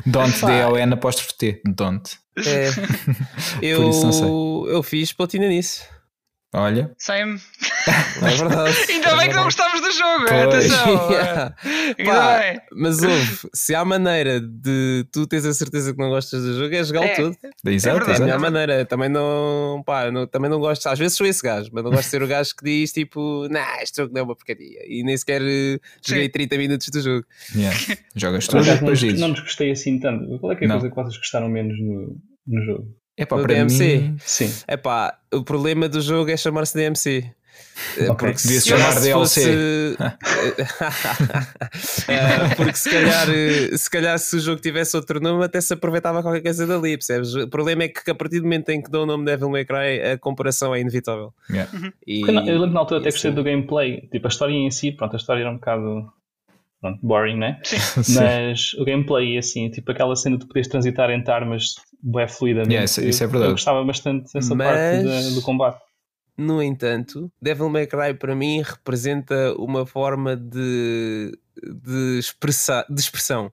Don't, 0.05 0.45
D-O-N 0.45 0.93
apóstrofe 0.93 1.33
T. 1.37 1.61
Don't. 1.65 2.17
É. 2.37 2.69
Eu, 3.61 3.91
eu 4.67 4.81
fiz 4.81 5.13
platina 5.13 5.47
nisso. 5.47 5.83
Olha. 6.53 6.91
Same. 6.99 7.39
É 8.21 8.35
verdade. 8.37 8.77
Ainda 8.87 9.07
é 9.09 9.17
bem 9.17 9.29
que 9.29 9.35
não 9.35 9.45
gostávamos 9.45 9.81
do 9.81 9.91
jogo, 9.91 10.27
é, 10.29 10.43
atenção. 10.43 11.11
yeah. 11.11 11.55
Pá, 12.05 12.39
bem. 12.39 12.61
Mas 12.71 13.01
houve, 13.01 13.49
se 13.53 13.73
há 13.73 13.83
maneira 13.83 14.39
de 14.39 15.03
tu 15.11 15.25
teres 15.25 15.45
a 15.47 15.53
certeza 15.53 15.93
que 15.93 15.99
não 15.99 16.09
gostas 16.09 16.43
do 16.43 16.55
jogo, 16.55 16.75
é 16.75 16.83
jogar 16.83 17.05
é. 17.05 17.15
tudo. 17.15 17.35
Exato, 17.65 18.07
é, 18.07 18.13
é 18.13 18.17
a 18.17 18.19
minha 18.19 18.39
maneira. 18.39 18.85
Também 18.85 19.09
não, 19.09 19.81
pá, 19.83 20.11
não, 20.11 20.27
também 20.27 20.49
não 20.49 20.59
gosto, 20.59 20.87
às 20.87 20.99
vezes 20.99 21.17
sou 21.17 21.25
esse 21.25 21.41
gajo, 21.41 21.71
mas 21.73 21.83
não 21.83 21.89
gosto 21.89 22.03
de 22.03 22.09
ser 22.09 22.21
o 22.21 22.27
gajo 22.27 22.55
que 22.55 22.63
diz 22.63 22.93
tipo, 22.93 23.47
nah, 23.49 23.81
este 23.81 23.97
jogo 23.97 24.13
não 24.13 24.21
é 24.21 24.23
uma 24.23 24.35
porcaria. 24.35 24.81
E 24.87 25.03
nem 25.03 25.17
sequer 25.17 25.41
eh, 25.41 25.79
joguei 26.05 26.25
Sim. 26.25 26.31
30 26.31 26.57
minutos 26.59 26.89
do 26.89 27.01
jogo. 27.01 27.25
Yeah. 27.55 27.77
Jogas 28.15 28.47
tudo 28.47 28.63
não, 28.63 29.19
não 29.19 29.27
nos 29.29 29.39
gostei 29.39 29.71
assim 29.71 29.99
tanto. 29.99 30.37
Qual 30.37 30.51
é 30.51 30.55
que 30.55 30.65
é 30.65 30.67
a 30.67 30.69
não. 30.69 30.79
coisa 30.79 30.89
que 30.89 31.01
vocês 31.01 31.17
gostaram 31.17 31.49
menos 31.49 31.79
no, 31.79 32.15
no 32.45 32.63
jogo? 32.63 33.02
É 33.15 33.25
pá, 33.25 33.37
para 33.37 33.53
DMC. 33.53 33.97
Mim, 33.97 34.17
sim. 34.19 34.53
É 34.67 34.75
pá, 34.75 35.17
o 35.33 35.43
problema 35.43 35.87
do 35.87 36.01
jogo 36.01 36.31
é 36.31 36.37
chamar-se 36.37 36.75
DMC. 36.75 37.31
Okay. 37.93 38.07
Porque 38.07 38.41
devia 38.43 38.61
se 38.61 38.69
chamar 38.69 38.99
DLC. 38.99 39.13
Fosse... 39.13 39.97
é, 42.07 42.55
porque 42.55 42.75
se 42.75 42.89
calhar, 42.89 43.27
se 43.77 43.89
calhar 43.89 44.19
se 44.19 44.35
o 44.35 44.39
jogo 44.39 44.61
tivesse 44.61 44.95
outro 44.95 45.19
nome 45.19 45.43
até 45.43 45.59
se 45.61 45.73
aproveitava 45.73 46.21
qualquer 46.21 46.41
coisa 46.41 46.65
dali, 46.65 46.97
percebes? 46.97 47.33
O 47.35 47.47
problema 47.47 47.83
é 47.83 47.87
que 47.87 48.09
a 48.09 48.15
partir 48.15 48.39
do 48.39 48.43
momento 48.43 48.69
em 48.69 48.81
que 48.81 48.89
dão 48.89 49.03
o 49.03 49.05
nome 49.05 49.25
Devil 49.25 49.49
May 49.49 49.65
Cry 49.65 50.01
a 50.13 50.17
comparação 50.17 50.73
é 50.73 50.81
inevitável. 50.81 51.33
Yeah. 51.49 51.71
Uhum. 51.73 51.91
E, 52.05 52.21
eu 52.21 52.59
lembro 52.59 52.71
na 52.71 52.79
altura 52.79 52.99
até 52.99 53.11
gostei 53.11 53.31
do 53.31 53.43
gameplay, 53.43 54.07
tipo 54.11 54.27
a 54.27 54.29
história 54.29 54.53
em 54.53 54.71
si, 54.71 54.91
pronto, 54.91 55.13
a 55.13 55.17
história 55.17 55.41
era 55.41 55.51
um 55.51 55.55
bocado 55.55 56.11
pronto, 56.83 56.99
boring, 57.01 57.37
né? 57.37 57.59
Sim. 57.63 58.15
Mas 58.15 58.73
o 58.73 58.83
gameplay, 58.83 59.37
assim, 59.37 59.69
tipo 59.69 59.89
aquela 59.89 60.15
cena 60.15 60.37
de 60.37 60.45
poderes 60.45 60.67
transitar 60.67 61.09
entre 61.09 61.31
armas 61.31 61.75
é 62.17 62.27
fluida. 62.27 62.63
Yeah, 62.63 62.83
isso, 62.83 63.01
isso, 63.01 63.23
é 63.23 63.27
verdade. 63.27 63.51
Eu 63.51 63.53
gostava 63.53 63.83
bastante 63.85 64.31
dessa 64.33 64.53
Mas... 64.53 65.03
parte 65.03 65.33
do 65.33 65.41
combate. 65.41 65.81
No 66.35 66.61
entanto, 66.61 67.31
Devil 67.41 67.69
May 67.69 67.85
Cry 67.85 68.13
para 68.19 68.35
mim 68.35 68.61
representa 68.61 69.53
uma 69.57 69.85
forma 69.85 70.35
de, 70.35 71.31
de, 71.55 72.17
expressa, 72.19 72.83
de 72.89 72.99
expressão 72.99 73.51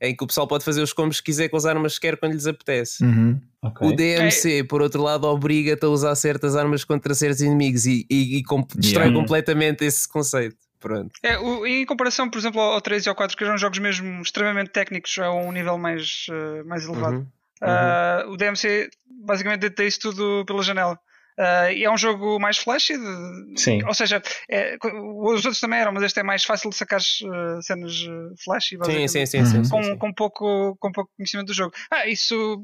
em 0.00 0.14
que 0.14 0.22
o 0.22 0.26
pessoal 0.26 0.46
pode 0.46 0.64
fazer 0.64 0.80
os 0.80 0.92
combos 0.92 1.18
que 1.18 1.26
quiser 1.26 1.48
com 1.48 1.56
as 1.56 1.64
armas 1.64 1.98
que 1.98 2.06
quer 2.06 2.16
quando 2.16 2.32
lhes 2.32 2.46
apetece. 2.46 3.02
Uhum. 3.02 3.40
Okay. 3.62 3.88
O 3.88 3.96
DMC, 3.96 4.64
por 4.64 4.80
outro 4.82 5.02
lado, 5.02 5.26
obriga-te 5.26 5.84
a 5.84 5.88
usar 5.88 6.14
certas 6.14 6.54
armas 6.54 6.84
contra 6.84 7.14
certos 7.14 7.40
inimigos 7.40 7.86
e, 7.86 8.06
e, 8.10 8.38
e 8.38 8.42
destrói 8.76 9.06
yeah. 9.06 9.12
completamente 9.12 9.84
esse 9.84 10.08
conceito. 10.08 10.56
Pronto. 10.84 11.12
É, 11.22 11.38
o, 11.38 11.66
em 11.66 11.86
comparação, 11.86 12.28
por 12.28 12.36
exemplo, 12.36 12.60
ao 12.60 12.78
3 12.78 13.06
e 13.06 13.08
ao 13.08 13.14
4, 13.14 13.34
que 13.34 13.42
eram 13.42 13.56
jogos 13.56 13.78
mesmo 13.78 14.20
extremamente 14.20 14.68
técnicos, 14.68 15.16
a 15.16 15.32
um 15.32 15.50
nível 15.50 15.78
mais, 15.78 16.26
uh, 16.28 16.62
mais 16.68 16.84
elevado. 16.84 17.16
Uhum. 17.16 17.26
Uh, 17.62 18.30
o 18.30 18.36
DMC 18.36 18.90
basicamente 19.06 19.60
deita 19.60 19.82
isso 19.82 19.98
tudo 20.00 20.44
pela 20.44 20.62
janela. 20.62 21.00
Uh, 21.38 21.72
e 21.72 21.84
é 21.84 21.90
um 21.90 21.96
jogo 21.96 22.38
mais 22.38 22.58
flashy, 22.58 22.98
de, 22.98 23.58
Sim. 23.58 23.82
ou 23.84 23.94
seja, 23.94 24.22
é, 24.48 24.76
os 24.84 25.44
outros 25.46 25.58
também 25.58 25.80
eram, 25.80 25.90
mas 25.90 26.02
este 26.02 26.20
é 26.20 26.22
mais 26.22 26.44
fácil 26.44 26.68
de 26.68 26.76
sacar 26.76 27.00
uh, 27.00 27.62
cenas 27.62 28.04
flashy 28.44 28.76
sim, 28.84 29.08
sim, 29.08 29.26
sim, 29.26 29.44
sim, 29.46 29.68
com, 29.68 29.82
sim, 29.82 29.96
com, 29.96 30.12
pouco, 30.12 30.76
com 30.78 30.92
pouco 30.92 31.10
conhecimento 31.16 31.46
do 31.46 31.54
jogo. 31.54 31.72
Ah, 31.90 32.06
isso 32.06 32.62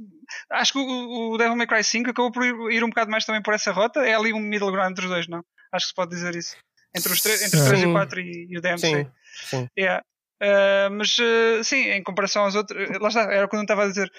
acho 0.50 0.74
que 0.74 0.78
o, 0.78 1.32
o 1.32 1.38
Devil 1.38 1.56
May 1.56 1.66
Cry 1.66 1.82
5 1.82 2.10
acabou 2.10 2.30
por 2.30 2.44
ir, 2.44 2.54
ir, 2.70 2.84
um 2.84 2.90
bocado 2.90 3.10
mais 3.10 3.24
também 3.24 3.42
por 3.42 3.54
essa 3.54 3.72
rota. 3.72 4.00
É 4.00 4.14
ali 4.14 4.32
um 4.34 4.40
middle 4.40 4.70
ground 4.70 4.92
entre 4.92 5.06
os 5.06 5.10
dois, 5.10 5.26
não? 5.26 5.42
Acho 5.72 5.86
que 5.86 5.88
se 5.88 5.94
pode 5.94 6.10
dizer 6.10 6.36
isso. 6.36 6.54
Entre 6.94 7.12
os, 7.12 7.26
entre 7.26 7.58
os 7.58 7.66
3 7.66 7.82
e 7.82 7.92
4 7.92 8.20
e, 8.20 8.46
e 8.50 8.58
o 8.58 8.60
DMC. 8.60 8.86
Sim, 8.86 9.10
sim. 9.44 9.68
Yeah. 9.78 10.02
Uh, 10.42 10.88
mas 10.92 11.18
uh, 11.18 11.62
sim, 11.62 11.90
em 11.90 12.02
comparação 12.02 12.44
aos 12.44 12.54
outros, 12.54 12.88
lá 12.98 13.08
está, 13.08 13.30
era 13.30 13.44
o 13.44 13.48
que 13.48 13.54
eu 13.54 13.58
não 13.58 13.64
estava 13.64 13.84
a 13.84 13.88
dizer. 13.88 14.10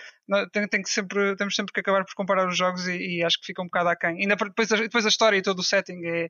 Tem, 0.54 0.68
tem, 0.68 0.82
que 0.84 0.90
sempre, 0.90 1.36
temos 1.36 1.56
sempre 1.56 1.74
que 1.74 1.80
acabar 1.80 2.06
por 2.06 2.14
comparar 2.14 2.48
os 2.48 2.56
jogos 2.56 2.88
e, 2.88 3.18
e 3.18 3.24
acho 3.24 3.40
que 3.40 3.48
fica 3.48 3.62
um 3.62 3.66
bocado 3.66 3.90
aquém. 3.90 4.22
Ainda 4.22 4.36
depois, 4.36 4.68
depois 4.68 5.04
a 5.04 5.10
história 5.10 5.38
e 5.38 5.42
todo 5.42 5.60
o 5.60 5.64
setting 5.64 6.00
é. 6.06 6.28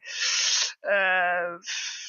Uh, 0.86 1.60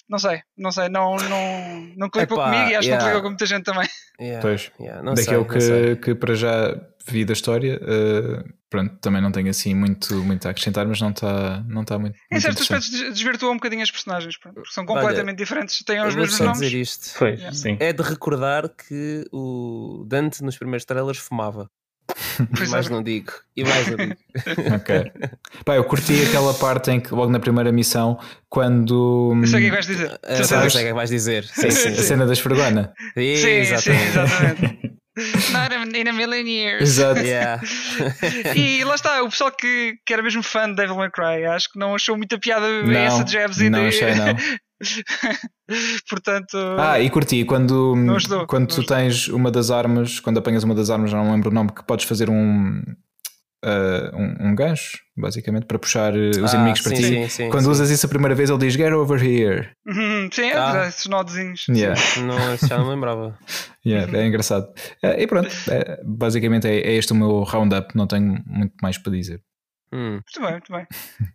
não 0.09 0.19
sei, 0.19 0.43
não 0.57 0.71
sei, 0.71 0.89
não, 0.89 1.17
não, 1.17 1.93
não 1.97 2.09
clicou 2.09 2.39
Epá, 2.39 2.53
comigo 2.53 2.71
e 2.71 2.77
acho 2.77 2.87
yeah. 2.87 2.89
que 2.89 2.91
não 2.91 3.01
clicou 3.01 3.23
com 3.23 3.29
muita 3.29 3.47
gente 3.47 3.65
também. 3.65 3.89
Yeah, 4.21 4.41
pois, 4.41 4.71
yeah, 4.79 5.15
daquilo 5.15 5.45
que, 5.45 5.97
que 5.97 6.15
para 6.15 6.35
já 6.35 6.77
vi 7.07 7.25
da 7.25 7.33
história, 7.33 7.81
uh, 7.83 8.53
pronto, 8.71 8.97
também 9.01 9.21
não 9.21 9.33
tenho 9.33 9.51
assim 9.51 9.75
muito, 9.75 10.15
muito 10.23 10.47
a 10.47 10.51
acrescentar, 10.51 10.87
mas 10.87 11.01
não 11.01 11.11
está 11.11 11.63
não 11.69 11.85
tá 11.85 11.99
muito. 11.99 12.19
Em 12.31 12.41
certos 12.41 12.63
aspectos 12.63 12.91
desvirtua 12.91 13.51
um 13.51 13.55
bocadinho 13.55 13.83
as 13.83 13.91
personagens, 13.91 14.37
porque 14.37 14.61
são 14.71 14.87
completamente 14.87 15.37
Olha, 15.37 15.45
diferentes, 15.45 15.83
têm 15.85 16.01
os 16.05 16.15
mesmos 16.15 16.39
nomes. 16.39 16.61
Dizer 16.61 16.79
isto. 16.79 17.11
Foi, 17.15 17.31
yeah. 17.31 17.53
sim. 17.53 17.77
É 17.81 17.93
de 17.93 18.03
recordar 18.03 18.69
que 18.69 19.27
o 19.33 20.05
Dante 20.07 20.43
nos 20.43 20.57
primeiros 20.57 20.85
trailers 20.85 21.19
fumava. 21.19 21.71
Pois 22.57 22.71
mais 22.71 22.87
é. 22.87 22.91
não 22.91 23.03
digo. 23.03 23.33
E 23.57 23.65
mais 23.65 23.87
não 23.87 23.97
digo. 23.97 24.17
ok. 24.75 25.13
Pá, 25.65 25.77
eu 25.77 25.85
curti 25.85 26.23
aquela 26.23 26.55
parte 26.55 26.91
em 26.91 27.01
que, 27.01 27.15
logo 27.15 27.31
na 27.31 27.39
primeira 27.39 27.71
missão, 27.71 28.19
quando. 28.49 29.33
Eu 29.41 29.47
sei 29.47 29.59
o 29.59 29.63
que 29.63 29.69
é 29.69 29.71
vais 29.71 29.87
dizer. 29.87 30.13
Uh, 30.13 30.45
sei 30.45 30.59
o 30.59 30.71
que 30.71 30.79
é 30.79 30.95
vais 30.95 31.11
dizer. 31.11 31.45
Sim, 31.45 31.71
sim, 31.71 31.89
a 31.89 32.03
cena 32.03 32.27
das 32.27 32.39
Fergona. 32.39 32.93
Sim, 33.15 33.37
sim, 33.37 33.49
exatamente. 33.49 34.13
Sim, 34.13 34.19
exatamente. 34.19 34.92
Not 35.53 35.75
in 35.75 36.09
a 36.09 36.13
million 36.13 36.47
years. 36.47 36.83
Exato. 36.83 37.21
Yeah. 37.21 37.61
e 38.57 38.83
lá 38.85 38.95
está, 38.95 39.23
o 39.23 39.29
pessoal 39.29 39.53
que, 39.53 39.97
que 40.07 40.13
era 40.13 40.23
mesmo 40.23 40.43
fã 40.43 40.69
de 40.69 40.77
Devil 40.77 40.97
May 40.97 41.11
Cry, 41.11 41.45
acho 41.45 41.71
que 41.71 41.79
não 41.79 41.95
achou 41.95 42.17
muita 42.17 42.39
piada 42.39 42.83
não, 42.83 42.93
essa 42.93 43.27
jabs 43.27 43.61
e 43.61 43.69
não 43.69 43.87
achei, 43.87 44.15
não. 44.15 44.35
Portanto. 46.09 46.57
Ah, 46.79 46.99
e 46.99 47.11
curti 47.11 47.45
quando, 47.45 47.95
quando 48.49 48.67
tu 48.69 48.85
tens 48.85 49.29
uma 49.29 49.51
das 49.51 49.71
armas, 49.71 50.19
quando 50.19 50.39
apanhas 50.39 50.65
uma 50.65 50.75
das 50.75 50.89
armas, 50.89 51.11
já 51.11 51.19
não 51.19 51.31
lembro 51.31 51.51
o 51.51 51.55
nome, 51.55 51.73
que 51.73 51.85
podes 51.85 52.07
fazer 52.07 52.31
um, 52.31 52.83
Uh, 53.65 54.17
um, 54.17 54.49
um, 54.49 54.55
gancho, 54.57 54.99
basicamente, 55.17 55.67
para 55.67 55.79
puxar 55.79 56.13
uh, 56.15 56.31
os 56.31 56.53
ah, 56.53 56.57
inimigos 56.57 56.81
para 56.81 56.97
sim, 56.97 57.03
ti. 57.03 57.09
Sim, 57.09 57.29
sim, 57.29 57.51
Quando 57.51 57.71
usas 57.71 57.91
isso 57.91 58.05
a 58.07 58.09
primeira 58.09 58.35
vez, 58.35 58.51
ele 58.51 58.59
diz 58.59 58.75
Get 58.75 58.93
over 58.93 59.23
here. 59.23 59.71
Uhum, 59.87 60.29
sim, 60.33 60.47
é, 60.47 60.59
ah. 60.59 60.89
esses 60.89 61.07
nodezinhos. 61.07 61.67
Yeah. 61.69 62.01
Não, 62.23 62.57
já 62.57 62.77
não 62.77 62.89
lembrava. 62.89 63.39
yeah, 63.87 64.19
é 64.19 64.27
engraçado. 64.27 64.67
Uh, 65.01 65.15
e 65.17 65.27
pronto, 65.29 65.49
é, 65.69 66.01
basicamente 66.05 66.67
é, 66.67 66.77
é, 66.77 66.95
este 66.95 67.13
o 67.13 67.15
meu 67.15 67.45
roundup, 67.45 67.97
não 67.97 68.09
tenho 68.09 68.43
muito 68.45 68.75
mais 68.83 68.99
para 68.99 69.13
dizer. 69.13 69.41
Hum. 69.93 70.15
Muito 70.15 70.41
bem, 70.41 70.51
muito 70.51 70.73
bem. 70.73 70.87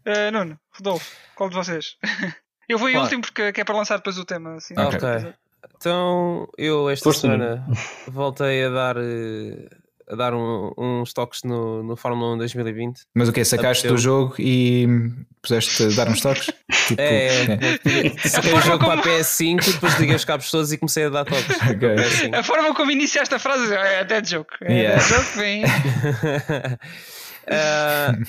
Uh, 0.06 0.32
Nuno, 0.34 0.60
Rodolfo, 0.76 1.16
qual 1.34 1.50
de 1.50 1.56
vocês? 1.56 1.96
eu 2.68 2.78
vou 2.78 2.90
em 2.90 2.98
último 2.98 3.22
porque 3.22 3.42
é 3.42 3.64
para 3.64 3.78
lançar 3.78 3.98
depois 3.98 4.18
o 4.18 4.26
tema. 4.26 4.56
Assim, 4.56 4.74
ok. 4.78 5.34
Então, 5.78 6.48
eu 6.58 6.90
esta 6.90 7.06
Força 7.06 7.22
semana 7.22 7.66
voltei 8.08 8.66
a 8.66 8.70
dar 8.70 8.98
a 10.10 10.16
dar 10.16 10.34
um- 10.34 10.72
uns 10.78 11.12
toques 11.14 11.44
no, 11.44 11.84
no 11.84 11.96
Fórmula 11.98 12.34
1 12.36 12.38
2020. 12.38 13.02
Mas 13.14 13.28
o 13.30 13.34
que 13.34 13.44
Sacaste 13.44 13.88
Apeteceu. 13.88 13.96
do 13.96 14.02
jogo 14.02 14.36
e 14.40 14.88
puseste 15.42 15.94
dar 15.96 16.08
uns 16.10 16.22
toques? 16.22 16.48
Tipo, 16.88 17.02
É, 17.02 17.28
é. 17.54 18.18
saquei 18.30 18.54
o 18.58 18.62
jogo 18.62 18.86
para 18.86 19.02
a 19.02 19.04
PS5, 19.04 19.74
depois 19.74 20.00
liguei 20.00 20.16
os 20.16 20.24
cabos 20.24 20.50
todos 20.50 20.72
e 20.72 20.78
comecei 20.78 21.04
a 21.06 21.10
dar 21.10 21.26
toques. 21.26 21.58
Ok. 21.70 21.94
Assim. 21.96 22.34
A 22.34 22.42
forma 22.44 22.74
como 22.74 22.92
iniciaste 22.92 23.36
a 23.36 23.40
frase 23.40 23.74
é 23.74 24.06
dead 24.06 24.26
joke. 24.26 24.54
É 24.62 24.74
Yeah. 24.74 25.04
dead 25.04 25.20
joke, 25.20 25.38
vem. 25.38 25.64
uh, 25.66 25.68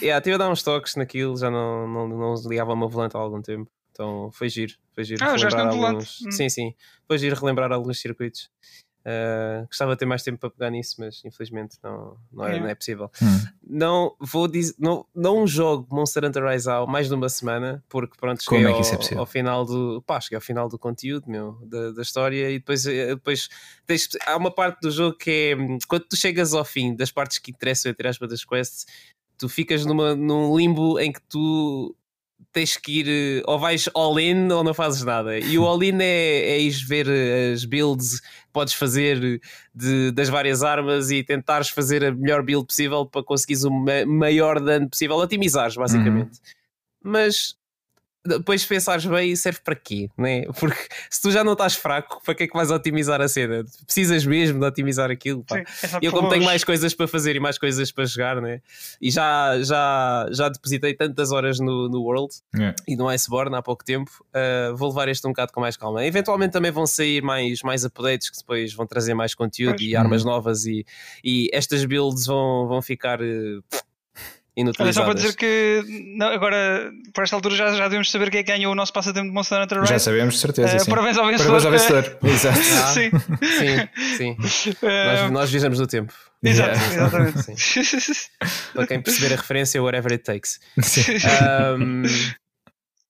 yeah, 0.03 0.21
tive 0.21 0.35
a 0.35 0.39
dar 0.39 0.51
uns 0.51 0.63
toques 0.63 0.97
naquilo, 0.97 1.37
já 1.37 1.51
não, 1.51 1.87
não, 1.87 2.09
não 2.09 2.35
ligava 2.49 2.73
o 2.73 2.77
meu 2.77 2.89
volante 2.89 3.17
há 3.17 3.21
algum 3.21 3.41
tempo. 3.41 3.71
Então 3.93 4.31
foi 4.33 4.49
giro, 4.49 4.75
foi 4.95 5.05
giro. 5.05 5.25
Ah, 5.25 5.37
já 5.37 5.49
está 5.49 5.65
no 5.65 5.73
volante. 5.73 5.87
alguns... 5.95 6.21
Hum. 6.27 6.31
Sim, 6.31 6.49
sim. 6.49 6.75
Foi 7.07 7.19
giro 7.19 7.37
relembrar 7.39 7.73
alguns 7.73 8.01
circuitos. 8.01 8.49
Uh, 9.09 9.67
gostava 9.69 9.93
de 9.93 9.99
ter 10.01 10.05
mais 10.05 10.23
tempo 10.23 10.39
para 10.39 10.51
pegar 10.51 10.69
nisso, 10.71 10.97
mas 10.99 11.23
infelizmente 11.25 11.79
não, 11.83 12.19
não, 12.31 12.45
é, 12.45 12.49
Yeah. 12.49 12.63
não 12.65 12.71
é 12.71 12.75
possível. 12.75 13.11
Hum. 13.23 13.47
Não 13.71 14.15
vou 14.21 14.47
dizer, 14.47 14.75
não, 14.79 15.07
não 15.15 15.47
jogo 15.47 15.87
Monster 15.91 16.25
Hunter 16.27 16.45
Rise 16.45 16.69
há 16.71 16.85
mais 16.85 17.09
de 17.09 17.15
uma 17.15 17.29
semana, 17.31 17.83
porque 17.89 18.17
pronto, 18.19 18.45
Como 18.45 18.61
cheguei 18.61 18.73
é 18.73 18.77
que 18.77 18.83
isso 18.83 18.91
é 18.91 18.95
ao, 18.95 18.99
possível? 18.99 19.21
ao 19.21 19.27
final 19.27 19.65
do 19.65 20.03
pá, 20.07 20.21
cheguei 20.21 20.37
ao 20.37 20.43
final 20.43 20.69
do 20.69 20.79
conteúdo 20.79 21.25
meu, 21.31 21.53
da, 21.65 21.93
da 21.93 22.03
história 22.03 22.51
e 22.51 22.59
depois, 22.59 22.85
eh, 22.87 23.15
depois 23.15 23.49
tens- 23.87 24.09
há 24.27 24.37
uma 24.37 24.51
parte 24.51 24.81
do 24.83 24.91
jogo 24.91 25.17
que 25.17 25.55
é 25.55 25.79
quando 25.87 26.05
tu 26.05 26.17
chegas 26.17 26.53
ao 26.53 26.65
fim 26.65 26.95
das 26.95 27.11
partes 27.11 27.39
que 27.39 27.51
interessam 27.51 27.91
entre 27.91 28.09
aspas 28.09 28.29
das 28.29 28.45
quests, 28.45 28.85
tu 29.39 29.49
ficas 29.49 29.87
numa, 29.87 30.15
num 30.15 30.55
limbo 30.57 30.99
em 30.99 31.13
que 31.13 31.21
tu 31.23 31.95
tens 32.53 32.77
que 32.77 33.01
ir 33.01 33.07
eh, 33.09 33.43
ou 33.47 33.59
vais 33.59 33.89
all-in 33.95 34.51
ou 34.53 34.63
não 34.65 34.73
fazes 34.73 35.03
nada. 35.05 35.39
E 35.39 35.59
o 35.59 35.65
all-in 35.67 35.99
é, 36.01 36.51
é 36.57 36.61
ires 36.61 36.81
ver 36.83 37.07
eh, 37.09 37.53
as 37.53 37.65
builds 37.65 38.21
que 38.21 38.27
podes 38.53 38.75
fazer 38.75 39.41
de- 39.75 40.11
das 40.13 40.29
várias 40.29 40.63
armas 40.63 41.11
e 41.11 41.23
tentares 41.23 41.69
fazer 41.69 42.05
a 42.05 42.13
melhor 42.13 42.43
build 42.43 42.67
possível 42.67 43.05
para 43.05 43.23
conseguires 43.23 43.65
o 43.65 43.71
ma- 43.71 44.07
maior 44.07 44.61
dano 44.61 44.89
possível, 44.89 45.17
otimizares 45.17 45.75
basicamente. 45.77 46.39
Mas 47.03 47.57
depois 48.29 48.63
se 48.63 48.69
pensares 48.69 49.05
bem, 49.07 49.35
serve 49.35 49.61
para 49.65 49.75
quê? 49.75 50.09
Né? 50.17 50.43
Porque 50.59 50.79
se 51.11 51.21
tu 51.21 51.31
já 51.31 51.43
não 51.43 51.53
estás 51.53 51.75
fraco, 51.75 52.21
para 52.25 52.35
que 52.35 52.45
é 52.45 52.47
que 52.47 52.55
vais 52.55 52.71
otimizar 52.71 53.21
a 53.21 53.29
cena? 53.29 53.65
Precisas 53.85 54.25
mesmo 54.25 54.61
de 54.61 54.67
otimizar 54.67 55.11
aquilo. 55.11 55.43
pá. 55.45 55.57
Sim, 55.57 55.87
é 55.97 55.99
E 56.03 56.07
eu, 56.07 56.13
como 56.13 56.29
tenho 56.29 56.45
mais 56.45 56.63
coisas 56.65 56.95
para 56.95 57.09
fazer 57.09 57.35
e 57.37 57.41
mais 57.41 57.59
coisas 57.59 57.91
para 57.91 58.05
jogar, 58.05 58.41
né? 58.41 58.61
e 59.01 59.11
já, 59.11 59.61
já, 59.63 60.29
já 60.31 60.49
depositei 60.49 60.95
tantas 60.95 61.33
horas 61.33 61.59
no, 61.59 61.89
no 61.89 62.03
World 62.03 62.35
Yeah. 62.55 62.75
e 62.87 62.97
no 62.97 63.09
Iceborne 63.09 63.55
há 63.57 63.63
pouco 63.63 63.85
tempo, 63.85 64.11
uh, 64.35 64.77
vou 64.77 64.89
levar 64.89 65.09
este 65.09 65.27
um 65.27 65.31
bocado 65.31 65.53
com 65.53 65.61
mais 65.61 65.77
calma. 65.77 66.05
Eventualmente 66.05 66.53
também 66.53 66.71
vão 66.71 66.87
sair 66.87 67.23
mais, 67.23 67.63
mais 67.63 67.85
updates 67.85 68.31
que 68.31 68.39
depois 68.39 68.73
vão 68.75 68.87
trazer 68.87 69.15
mais 69.15 69.35
conteúdo 69.35 69.77
Pois. 69.77 69.83
e 69.89 69.95
armas 69.97 70.25
novas, 70.25 70.67
e, 70.67 70.85
e 71.23 71.49
estas 71.53 71.85
builds 71.85 72.27
vão, 72.27 72.67
vão 72.67 72.83
ficar 72.83 73.21
uh, 73.21 73.63
Olha, 74.59 74.93
só 74.93 75.03
inutilizadas. 75.03 75.05
para 75.07 75.15
dizer 75.15 75.37
que 75.37 75.85
não, 76.17 76.29
agora, 76.29 76.91
por 77.15 77.25
esta 77.25 77.37
altura, 77.37 77.55
já, 77.57 77.73
já 77.73 77.85
devemos 77.85 78.11
saber 78.11 78.31
quem 78.31 78.41
é 78.41 78.43
que 78.43 78.51
ganhou 78.53 78.73
o 78.73 78.75
nosso 78.75 78.93
passatempo 78.93 79.27
de 79.29 79.33
Monster 79.35 79.63
Hunter 79.63 79.81
Rise. 79.81 79.93
Já 79.93 79.99
sabemos, 79.99 80.35
de 80.35 80.41
certeza. 80.41 80.77
Eh, 80.77 80.79
sim. 80.81 80.91
parabéns 80.91 81.17
ao 81.19 81.27
vencedor. 81.27 81.61
Parabéns 81.61 81.65
ao 81.65 82.01
vencedor. 82.03 82.19
Exato. 82.29 82.59
Ah. 82.79 82.93
Sim. 82.93 83.11
Sim, 84.17 84.37
sim. 84.49 84.75
Eh, 84.83 85.23
Nós, 85.23 85.31
nós 85.31 85.51
viajamos 85.51 85.79
no 85.79 85.87
tempo. 85.87 86.13
Exato, 86.43 86.71
Yeah. 86.79 86.95
exatamente. 86.95 88.29
Para 88.75 88.87
quem 88.87 89.01
perceber 89.03 89.33
a 89.35 89.37
referência, 89.37 89.83
whatever 89.83 90.13
it 90.13 90.23
takes. 90.25 90.61
Sim. 90.83 91.03
Um, 91.77 92.03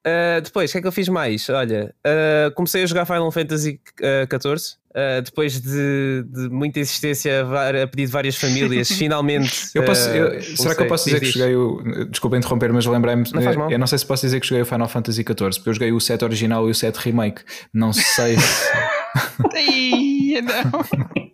uh, 0.07 0.40
depois, 0.43 0.71
o 0.71 0.73
que 0.73 0.78
é 0.78 0.81
que 0.81 0.87
eu 0.87 0.93
fiz 0.93 1.09
mais? 1.09 1.49
Olha, 1.49 1.95
uh, 2.07 2.50
comecei 2.55 2.83
a 2.83 2.87
jogar 2.87 3.05
Final 3.07 3.31
Fantasy 3.31 3.81
XIV. 3.99 4.55
uh, 4.95 5.23
depois 5.23 5.61
de, 5.61 6.25
de 6.26 6.49
muita 6.50 6.81
insistência 6.81 7.43
a 7.43 7.87
pedido 7.87 8.07
de 8.07 8.12
várias 8.12 8.37
famílias, 8.37 8.88
finalmente. 8.97 9.71
Eu 9.75 9.85
posso, 9.85 10.09
uh, 10.11 10.14
eu- 10.14 10.43
será 10.57 10.75
que 10.75 10.83
eu 10.83 10.87
posso 10.88 11.05
dizer 11.07 11.21
diz, 11.21 11.33
que 11.33 11.38
joguei 11.38 11.55
o. 11.57 12.07
Desculpa 12.11 12.37
interromper, 12.37 12.73
mas 12.73 12.87
lembrei-me. 12.87 13.25
Não 13.33 13.43
faz 13.43 13.57
mal. 13.57 13.71
Eu 13.71 13.78
não 13.78 13.87
sei 13.87 13.99
se 13.99 14.07
posso 14.07 14.26
dizer 14.26 14.40
que 14.40 14.47
joguei 14.47 14.62
o 14.62 14.67
Final 14.67 14.88
Fantasy 14.88 15.23
XIV, 15.23 15.37
porque 15.57 15.69
eu 15.71 15.75
joguei 15.75 15.93
o 15.93 16.00
set 16.00 16.23
original 16.25 16.67
e 16.69 16.71
o 16.71 16.75
set 16.75 16.97
remake. 16.97 17.43
Não 17.73 17.93
sei 17.93 18.37
se. 18.38 18.69
Ai, 19.55 20.40
não. 20.43 21.19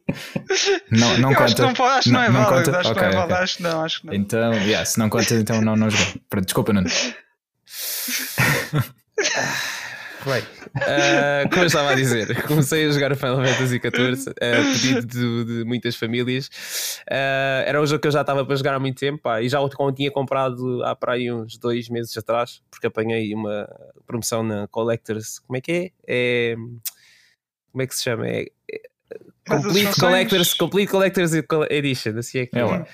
Não, 0.91 1.19
não 1.19 1.31
Eu 1.33 1.37
conta. 1.37 1.45
acho 1.45 1.57
que 1.57 1.63
não, 1.63 1.75
pode- 1.75 1.91
acho 1.99 2.03
que 2.09 2.11
não, 2.15 2.23
é 2.23 2.31
válido. 2.31 2.71
conta? 2.71 2.79
Acho 2.79 2.95
não 2.95 3.03
é 3.03 3.07
ok. 3.09 3.17
válido. 3.17 3.35
Acho 3.35 3.57
que 3.57 3.63
não, 3.65 3.81
acho 3.85 4.01
que 4.01 4.07
não. 4.07 4.15
Então, 4.15 4.53
yeah, 4.55 4.85
se 4.85 4.99
não 5.01 5.09
conta, 5.09 5.35
então 5.35 5.61
não, 5.61 5.75
não 5.75 5.91
joguei. 5.91 6.23
Desculpa, 6.45 6.73
Nuno. 6.73 6.89
Bem, 10.25 10.43
uh, 10.43 11.49
como 11.51 11.63
eu 11.63 11.67
estava 11.67 11.91
a 11.91 11.95
dizer, 11.95 12.43
comecei 12.47 12.87
a 12.87 12.91
jogar 12.91 13.13
o 13.13 13.17
Final 13.17 13.37
Fantasy 13.45 13.79
XIV 13.79 14.31
a 14.41 14.73
pedido 14.73 15.07
de, 15.07 15.45
de 15.45 15.65
muitas 15.65 15.97
famílias. 15.97 16.47
Uh, 17.11 17.61
era 17.67 17.81
um 17.81 17.87
jogo 17.87 18.01
que 18.01 18.09
eu 18.09 18.13
já 18.13 18.23
estava 18.23 18.45
para 18.45 18.57
jogar 18.57 18.75
há 18.75 18.79
muito 18.81 18.99
tempo 18.99 19.23
pá, 19.23 19.43
e 19.43 19.49
já 19.51 19.61
o 19.61 19.93
tinha 19.93 20.11
comprado 20.11 20.83
há 20.83 20.97
para 20.97 21.13
aí 21.13 21.31
uns 21.31 21.59
dois 21.59 21.91
meses 21.91 22.17
atrás, 22.17 22.63
porque 22.71 22.87
apanhei 22.87 23.35
uma 23.35 23.69
promoção 24.07 24.43
na 24.43 24.67
Collectors. 24.69 25.41
Como 25.41 25.59
é 25.59 25.61
que 25.61 25.73
é? 25.73 26.53
é 26.53 26.57
como 27.71 27.83
é 27.83 27.87
que 27.87 27.95
se 27.95 28.05
chama? 28.05 28.27
É, 28.27 28.47
é- 28.73 28.81
Complete. 29.47 30.01
Collectors, 30.01 30.55
Complete 30.55 30.91
Collectors 30.91 31.33
Edition, 31.69 32.19
assim 32.19 32.39
é 32.39 32.47
que 32.47 32.57
É 32.57 32.61
é. 32.61 32.65
lá. 32.65 32.87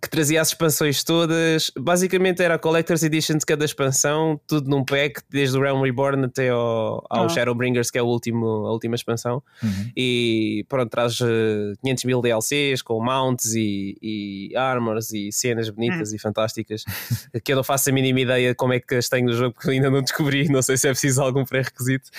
Que 0.00 0.10
trazia 0.10 0.40
as 0.40 0.48
expansões 0.48 1.02
todas. 1.04 1.70
Basicamente 1.78 2.42
era 2.42 2.54
a 2.54 2.58
Collector's 2.58 3.02
Edition 3.02 3.38
de 3.38 3.46
cada 3.46 3.64
expansão, 3.64 4.40
tudo 4.46 4.68
num 4.68 4.84
pack, 4.84 5.22
desde 5.30 5.56
o 5.56 5.60
Realm 5.60 5.82
Reborn 5.82 6.24
até 6.24 6.50
ao, 6.50 7.04
ao 7.08 7.26
Ah. 7.26 7.28
Shadowbringers, 7.28 7.90
que 7.90 7.98
é 7.98 8.02
o 8.02 8.06
último, 8.06 8.46
a 8.66 8.72
última 8.72 8.94
expansão. 8.94 9.42
Uhum. 9.62 9.90
E 9.96 10.64
pronto, 10.68 10.90
traz 10.90 11.18
eh, 11.20 11.74
500 11.82 12.04
mil 12.04 12.20
DLCs 12.20 12.82
com 12.82 13.02
mounts 13.02 13.54
e, 13.54 13.96
e 14.02 14.56
armors 14.56 15.12
e 15.12 15.30
cenas 15.32 15.70
bonitas 15.70 16.12
e 16.12 16.18
fantásticas. 16.18 16.84
que 17.44 17.52
eu 17.52 17.56
não 17.56 17.64
faço 17.64 17.90
a 17.90 17.92
mínima 17.92 18.20
ideia 18.20 18.54
como 18.54 18.72
é 18.72 18.80
que 18.80 18.94
as 18.94 19.08
tenho 19.08 19.26
no 19.26 19.32
jogo, 19.32 19.54
porque 19.54 19.70
ainda 19.70 19.90
não 19.90 20.02
descobri. 20.02 20.48
Não 20.48 20.62
sei 20.62 20.76
se 20.76 20.88
é 20.88 20.90
preciso 20.90 21.22
algum 21.22 21.44
pré-requisito, 21.44 22.10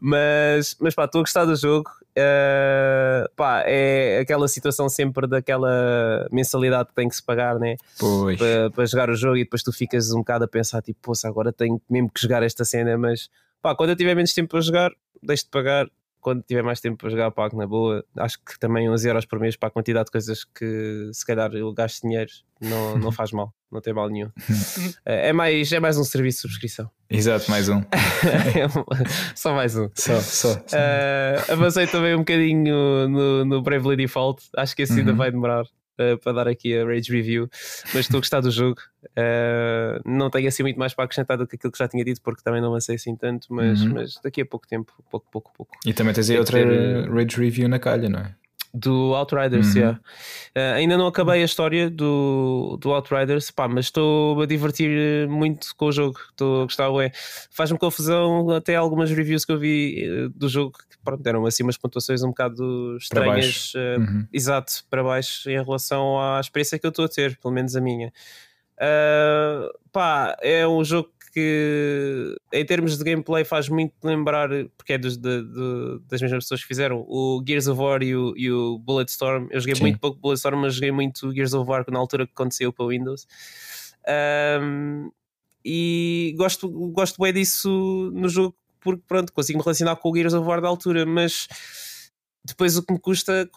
mas, 0.00 0.76
mas 0.80 0.94
pá, 0.94 1.04
estou 1.04 1.20
a 1.20 1.22
gostar 1.22 1.44
do 1.44 1.56
jogo. 1.56 1.90
Eh, 2.20 3.30
pá, 3.36 3.62
é 3.64 4.18
aquela 4.18 4.48
situação 4.48 4.88
sempre 4.88 5.28
daquela 5.28 6.26
mensalidade 6.32 6.88
que 6.88 6.94
tem 6.96 7.08
que 7.08 7.14
se 7.14 7.22
pagar, 7.22 7.60
né? 7.60 7.76
Pois. 7.96 8.36
para, 8.36 8.70
para 8.70 8.86
jogar 8.86 9.08
o 9.08 9.14
jogo 9.14 9.36
e 9.36 9.44
depois 9.44 9.62
tu 9.62 9.72
ficas 9.72 10.10
um 10.10 10.18
bocado 10.18 10.44
a 10.44 10.48
pensar 10.48 10.82
tipo, 10.82 10.98
poça, 11.00 11.28
agora 11.28 11.52
tenho 11.52 11.80
mesmo 11.88 12.10
que 12.10 12.20
jogar 12.20 12.42
esta 12.42 12.64
cena, 12.64 12.98
mas 12.98 13.30
pá, 13.62 13.72
quando 13.76 13.90
eu 13.90 13.96
tiver 13.96 14.16
menos 14.16 14.34
tempo 14.34 14.48
para 14.48 14.60
jogar, 14.60 14.90
deixo 15.22 15.44
de 15.44 15.50
pagar. 15.50 15.86
Quando 16.20 16.42
tiver 16.42 16.62
mais 16.62 16.80
tempo 16.80 16.96
para 16.98 17.08
jogar, 17.10 17.30
pago 17.30 17.56
na 17.56 17.66
boa. 17.66 18.04
Acho 18.16 18.38
que 18.44 18.58
também 18.58 18.88
11 18.90 19.08
euros 19.08 19.24
por 19.26 19.38
mês 19.38 19.56
para 19.56 19.68
a 19.68 19.72
quantidade 19.72 20.06
de 20.06 20.10
coisas 20.12 20.44
que 20.44 21.10
se 21.12 21.24
calhar 21.24 21.52
eu 21.54 21.72
gasto 21.72 22.02
dinheiro 22.02 22.30
não, 22.60 22.98
não 22.98 23.12
faz 23.12 23.30
mal, 23.32 23.54
não 23.70 23.80
tem 23.80 23.92
mal 23.94 24.08
nenhum. 24.08 24.30
É 25.06 25.28
é 25.28 25.32
mais, 25.32 25.72
é 25.72 25.78
mais 25.80 25.96
um 25.96 26.04
serviço 26.04 26.38
de 26.38 26.42
subscrição. 26.42 26.90
Exato, 27.08 27.50
mais 27.50 27.68
um. 27.68 27.80
Só 29.34 29.54
mais 29.54 29.76
um. 29.76 29.88
Só, 29.94 30.20
só. 30.20 30.52
Uh, 30.54 31.52
avancei 31.52 31.86
também 31.86 32.14
um 32.14 32.18
bocadinho 32.18 33.08
no, 33.08 33.44
no 33.44 33.62
Bravely 33.62 33.96
Default. 33.96 34.42
Acho 34.56 34.74
que 34.76 34.82
esse 34.82 34.98
ainda 34.98 35.12
Uhum. 35.12 35.16
vai 35.16 35.30
demorar 35.30 35.64
uh, 35.98 36.18
para 36.18 36.32
dar 36.32 36.48
aqui 36.48 36.76
a 36.76 36.84
Rage 36.84 37.12
Review, 37.12 37.48
mas 37.94 37.96
estou 38.06 38.18
a 38.18 38.20
gostar 38.20 38.40
do 38.40 38.50
jogo. 38.50 38.80
Uh, 39.16 40.00
não 40.04 40.30
tenho 40.30 40.48
assim 40.48 40.62
muito 40.62 40.78
mais 40.78 40.94
para 40.94 41.04
acrescentar 41.04 41.36
do 41.36 41.46
que 41.46 41.56
aquilo 41.56 41.72
que 41.72 41.78
já 41.78 41.88
tinha 41.88 42.04
dito, 42.04 42.20
porque 42.22 42.42
também 42.42 42.60
não 42.60 42.68
avancei 42.68 42.96
assim 42.96 43.14
tanto, 43.16 43.46
mas, 43.50 43.82
Uhum. 43.82 43.94
mas 43.94 44.20
daqui 44.22 44.40
a 44.42 44.46
pouco 44.46 44.66
tempo, 44.66 44.92
pouco, 45.10 45.26
pouco, 45.30 45.52
pouco. 45.56 45.76
E 45.86 45.92
também 45.92 46.14
tens 46.14 46.30
aí 46.30 46.38
outra 46.38 46.58
ter, 46.58 47.10
Rage 47.10 47.36
Review 47.36 47.68
na 47.68 47.78
calha, 47.78 48.08
não 48.08 48.20
é? 48.20 48.34
Do 48.72 49.14
Outriders, 49.14 49.74
Uhum. 49.74 49.80
yeah. 49.80 49.98
Uh, 50.56 50.74
ainda 50.76 50.96
não 50.98 51.06
acabei 51.06 51.40
a 51.42 51.44
história 51.44 51.88
do, 51.90 52.78
do 52.80 52.90
Outriders, 52.92 53.50
pá, 53.50 53.66
mas 53.66 53.86
estou 53.86 54.40
a 54.42 54.46
divertir 54.46 54.90
eh, 54.90 55.26
muito 55.26 55.68
com 55.76 55.86
o 55.86 55.92
jogo. 55.92 56.18
Estou 56.30 56.60
a 56.60 56.64
gostar, 56.64 56.90
ué. 56.90 57.10
Faz-me 57.50 57.78
confusão 57.78 58.50
até 58.50 58.76
algumas 58.76 59.10
reviews 59.10 59.44
que 59.44 59.52
eu 59.52 59.58
vi 59.58 60.04
eh, 60.04 60.28
do 60.34 60.48
jogo 60.48 60.72
que 60.78 60.98
pronto, 61.02 61.22
deram 61.22 61.46
assim 61.46 61.62
umas 61.62 61.78
pontuações 61.78 62.22
um 62.22 62.28
bocado 62.28 62.96
estranhas, 63.00 63.72
eh, 63.74 63.96
Uhum. 63.98 64.26
exato, 64.32 64.84
para 64.90 65.02
baixo 65.02 65.48
em 65.48 65.62
relação 65.62 66.20
à 66.20 66.38
experiência 66.38 66.78
que 66.78 66.86
eu 66.86 66.90
estou 66.90 67.06
a 67.06 67.08
ter, 67.08 67.38
pelo 67.38 67.54
menos 67.54 67.74
a 67.74 67.80
minha. 67.80 68.12
Uh, 68.80 69.72
pá, 69.90 70.36
é 70.40 70.66
um 70.68 70.84
jogo 70.84 71.10
que 71.30 72.36
em 72.52 72.64
termos 72.64 72.96
de 72.98 73.04
gameplay 73.04 73.44
faz 73.44 73.68
muito 73.68 73.92
lembrar, 74.02 74.48
porque 74.76 74.94
é 74.94 74.98
dos, 74.98 75.16
de- 75.16 75.42
de- 75.42 76.00
das 76.08 76.20
mesmas 76.22 76.44
pessoas 76.44 76.60
que 76.62 76.66
fizeram 76.68 77.04
o 77.08 77.42
Gears 77.46 77.66
of 77.68 77.80
War 77.80 78.02
e 78.02 78.14
o, 78.16 78.34
e 78.36 78.50
o 78.50 78.78
Bulletstorm. 78.78 79.48
Eu 79.50 79.60
joguei 79.60 79.74
Sim. 79.76 79.82
muito 79.82 79.98
pouco 79.98 80.18
Bulletstorm, 80.18 80.60
mas 80.60 80.74
joguei 80.74 80.90
muito 80.92 81.32
Gears 81.32 81.54
of 81.54 81.68
War 81.68 81.84
na 81.88 81.98
altura 81.98 82.26
que 82.26 82.32
aconteceu 82.32 82.72
para 82.72 82.84
o 82.84 82.88
Windows. 82.88 83.26
Um, 84.62 85.10
e 85.64 86.34
gosto, 86.38 86.68
gosto 86.90 87.20
bem 87.22 87.32
disso 87.32 88.10
no 88.14 88.28
jogo 88.28 88.56
porque 88.80 89.02
pronto, 89.06 89.32
consigo 89.32 89.58
me 89.58 89.64
relacionar 89.64 89.96
com 89.96 90.10
o 90.10 90.14
Gears 90.16 90.32
of 90.34 90.46
War 90.46 90.60
da 90.60 90.68
altura, 90.68 91.04
mas 91.04 91.48
depois 92.44 92.76
o 92.76 92.82
que 92.82 92.92
me 92.92 92.98
custa, 93.00 93.48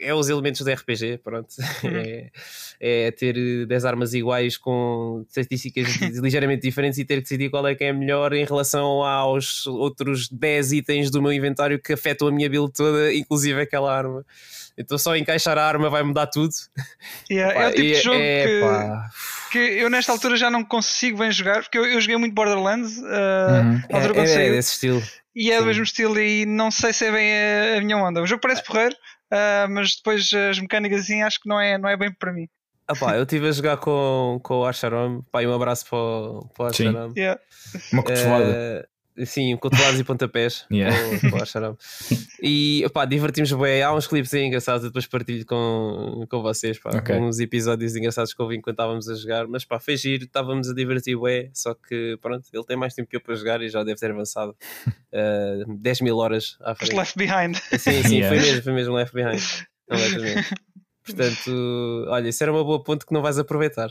é 0.00 0.14
os 0.14 0.28
elementos 0.28 0.60
do 0.62 0.70
RPG, 0.70 1.18
pronto. 1.22 1.48
É, 2.80 3.06
é 3.06 3.10
ter 3.10 3.66
10 3.66 3.84
armas 3.84 4.14
iguais 4.14 4.56
com 4.56 5.24
estatísticas 5.28 5.96
ligeiramente 6.22 6.62
diferentes 6.62 6.98
e 6.98 7.04
ter 7.04 7.16
que 7.16 7.22
decidir 7.22 7.50
qual 7.50 7.66
é 7.66 7.74
que 7.74 7.82
é 7.84 7.92
melhor 7.92 8.32
em 8.32 8.44
relação 8.44 9.02
aos 9.02 9.66
outros 9.66 10.28
10 10.28 10.72
itens 10.72 11.10
do 11.10 11.20
meu 11.20 11.32
inventário 11.32 11.80
que 11.80 11.92
afetam 11.92 12.28
a 12.28 12.32
minha 12.32 12.48
build 12.48 12.72
toda, 12.72 13.12
inclusive 13.12 13.60
aquela 13.60 13.92
arma. 13.96 14.24
Então 14.76 14.96
só 14.96 15.16
encaixar 15.16 15.58
a 15.58 15.64
arma 15.66 15.90
vai 15.90 16.02
mudar 16.02 16.26
tudo. 16.28 16.52
Yeah, 17.30 17.54
Pá, 17.54 17.62
é 17.62 17.68
o 17.68 17.74
tipo 17.74 17.82
de 17.88 18.00
jogo 18.00 18.18
é, 18.20 18.46
que, 18.46 18.60
pá. 18.60 19.10
que 19.52 19.58
eu 19.58 19.90
nesta 19.90 20.12
altura 20.12 20.36
já 20.36 20.50
não 20.50 20.64
consigo 20.64 21.18
bem 21.18 21.30
jogar, 21.30 21.62
porque 21.62 21.76
eu, 21.76 21.84
eu 21.84 22.00
joguei 22.00 22.16
muito 22.16 22.34
Borderlands 22.34 22.96
uh, 22.98 23.02
Uhum. 23.02 23.82
altura 23.92 24.20
É, 24.20 24.22
é 24.22 24.26
saiu, 24.26 24.52
desse 24.52 24.72
estilo. 24.72 25.02
e 25.34 25.50
é 25.50 25.56
do 25.56 25.62
sim. 25.62 25.66
mesmo 25.66 25.82
estilo 25.82 26.18
e 26.18 26.46
não 26.46 26.70
sei 26.70 26.92
se 26.92 27.04
é 27.06 27.12
bem 27.12 27.32
a, 27.34 27.78
a 27.78 27.80
minha 27.82 27.96
onda. 27.98 28.22
O 28.22 28.26
jogo 28.26 28.40
parece 28.40 28.62
porreiro, 28.64 28.94
uh, 29.32 29.68
mas 29.70 29.96
depois 29.96 30.32
as 30.32 30.58
mecânicas 30.58 31.02
assim 31.02 31.22
acho 31.22 31.40
que 31.40 31.48
não 31.48 31.60
é, 31.60 31.78
não 31.78 31.88
é 31.88 31.96
bem 31.96 32.12
para 32.12 32.32
mim. 32.32 32.48
Ah, 32.86 32.94
pá, 32.96 33.16
eu 33.16 33.24
estive 33.24 33.48
a 33.48 33.52
jogar 33.52 33.76
com, 33.76 34.40
com 34.42 34.60
o 34.60 34.64
Arsharam. 34.64 35.22
Pá, 35.30 35.42
e 35.42 35.46
um 35.46 35.52
abraço 35.52 35.86
para 35.86 35.98
o, 35.98 36.48
para 36.56 36.66
o 36.66 36.74
Sim. 36.74 36.88
Arsharam. 36.88 37.12
Yeah. 37.14 37.40
Uma 37.92 38.02
cotovelada. 38.02 38.88
Sim, 39.26 39.56
cotoveladas 39.56 40.00
e 40.00 40.04
pontapés. 40.04 40.64
Yeah. 40.72 40.96
E 42.42 42.84
opá, 42.86 43.04
divertimos 43.04 43.50
bem. 43.52 43.82
Há 43.82 43.92
uns 43.94 44.06
clipes 44.06 44.32
aí 44.34 44.44
engraçados, 44.44 44.84
eu 44.84 44.90
depois 44.90 45.06
partilho 45.06 45.44
com, 45.44 46.24
com 46.28 46.42
vocês. 46.42 46.78
Pá, 46.78 46.90
Ok. 46.96 47.14
Uns 47.16 47.38
episódios 47.40 47.96
engraçados 47.96 48.32
que 48.32 48.40
eu 48.40 48.48
vi 48.48 48.56
enquanto 48.56 48.74
estávamos 48.74 49.08
a 49.08 49.14
jogar. 49.14 49.46
Mas 49.46 49.64
pá, 49.64 49.78
foi 49.80 49.96
giro, 49.96 50.24
estávamos 50.24 50.68
a 50.70 50.74
divertir 50.74 51.18
bem. 51.20 51.50
Só 51.54 51.74
que 51.74 52.16
pronto, 52.20 52.46
ele 52.52 52.64
tem 52.64 52.76
mais 52.76 52.94
tempo 52.94 53.08
que 53.08 53.16
eu 53.16 53.20
para 53.20 53.34
jogar 53.34 53.60
e 53.62 53.68
já 53.68 53.82
deve 53.82 53.98
ter 53.98 54.10
avançado 54.10 54.54
eh, 55.12 55.64
10 55.66 56.00
mil 56.02 56.16
horas 56.18 56.56
à 56.60 56.70
Just 56.70 56.78
frente. 56.92 56.96
left 56.96 57.18
behind. 57.18 57.56
Sim, 57.78 58.02
sim, 58.02 58.18
Yeah. 58.18 58.28
foi 58.28 58.46
mesmo, 58.46 58.62
foi 58.62 58.72
mesmo 58.72 58.94
Left 58.94 59.14
Behind. 59.14 59.40
Não, 59.88 59.96
Left 59.96 60.18
Behind. 60.20 60.44
Portanto, 61.14 62.04
olha, 62.08 62.28
isso 62.28 62.42
era 62.42 62.52
uma 62.52 62.64
boa 62.64 62.82
ponte 62.82 63.06
que 63.06 63.12
não 63.12 63.22
vais 63.22 63.38
aproveitar. 63.38 63.90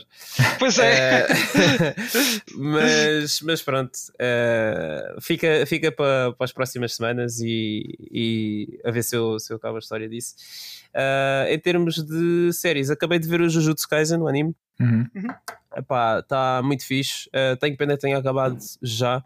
Pois 0.58 0.78
é. 0.78 1.26
Eh, 1.26 1.94
mas, 2.56 3.40
mas 3.42 3.62
pronto, 3.62 3.92
eh, 4.18 5.16
fica, 5.20 5.64
fica 5.66 5.90
para, 5.90 6.32
para 6.32 6.44
as 6.44 6.52
próximas 6.52 6.94
semanas 6.94 7.40
e, 7.40 7.96
e 8.10 8.80
a 8.84 8.90
ver 8.90 9.02
se 9.02 9.16
eu, 9.16 9.38
se 9.38 9.52
eu 9.52 9.56
acabo 9.56 9.76
a 9.76 9.80
história 9.80 10.08
disso. 10.08 10.34
Eh, 10.94 11.54
em 11.54 11.58
termos 11.58 11.96
de 12.02 12.52
séries, 12.52 12.90
acabei 12.90 13.18
de 13.18 13.28
ver 13.28 13.40
o 13.40 13.48
Jujutsu 13.48 13.88
Kaisen, 13.88 14.20
o 14.20 14.28
anime. 14.28 14.54
Uhum. 14.80 15.06
Está 16.20 16.60
muito 16.62 16.86
fixe. 16.86 17.28
Eh, 17.32 17.56
tenho 17.56 17.76
pena 17.76 17.94
que 17.94 18.00
tenha 18.00 18.18
acabado 18.18 18.58
já. 18.82 19.22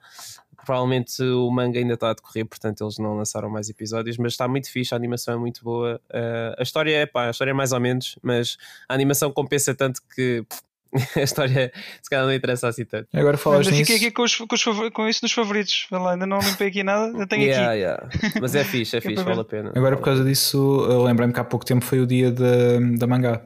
Provavelmente 0.64 1.22
o 1.22 1.50
manga 1.50 1.78
ainda 1.78 1.94
está 1.94 2.10
a 2.10 2.14
decorrer, 2.14 2.46
portanto 2.46 2.82
eles 2.84 2.98
não 2.98 3.16
lançaram 3.16 3.50
mais 3.50 3.68
episódios, 3.68 4.16
mas 4.16 4.32
está 4.32 4.46
muito 4.46 4.70
fixe, 4.70 4.94
a 4.94 4.96
animação 4.96 5.34
é 5.34 5.36
muito 5.36 5.62
boa. 5.64 6.00
Eh, 6.12 6.54
a 6.58 6.62
história 6.62 6.96
é 6.96 7.06
pá, 7.06 7.26
a 7.26 7.30
história 7.30 7.50
é 7.50 7.54
mais 7.54 7.72
ou 7.72 7.80
menos, 7.80 8.16
mas 8.22 8.56
a 8.88 8.94
animação 8.94 9.30
compensa 9.32 9.74
tanto 9.74 10.00
que 10.14 10.44
pff, 10.48 10.62
a 11.18 11.22
história 11.22 11.72
se 12.02 12.10
calhar 12.10 12.24
não 12.26 12.32
interessa 12.34 12.68
assim 12.68 12.84
tanto. 12.84 13.08
Agora 13.14 13.36
falas 13.38 13.66
nisso. 13.66 13.78
fiquei 13.78 13.96
aqui 13.96 14.10
com, 14.10 14.22
os, 14.22 14.36
com, 14.36 14.54
os 14.54 14.62
favor- 14.62 14.90
com 14.92 15.08
isso 15.08 15.20
nos 15.22 15.32
favoritos. 15.32 15.86
Lá, 15.90 16.12
ainda 16.12 16.26
não 16.26 16.38
limpei 16.38 16.68
aqui 16.68 16.82
nada, 16.82 17.06
ainda 17.06 17.26
tenho 17.26 17.42
Yeah, 17.44 17.70
aqui. 17.70 17.78
yeah. 17.80 18.08
Mas 18.40 18.54
é 18.54 18.62
fixe, 18.62 18.96
é 18.96 19.00
fixe, 19.02 19.24
vale 19.24 19.40
a 19.40 19.44
pena. 19.44 19.72
Agora 19.74 19.96
por 19.96 20.04
causa 20.04 20.22
disso, 20.22 20.86
lembrei-me 21.04 21.32
que 21.32 21.40
há 21.40 21.44
pouco 21.44 21.64
tempo 21.64 21.84
foi 21.84 21.98
o 22.00 22.06
dia 22.06 22.30
da, 22.30 22.78
da 22.98 23.06
mangá. 23.06 23.40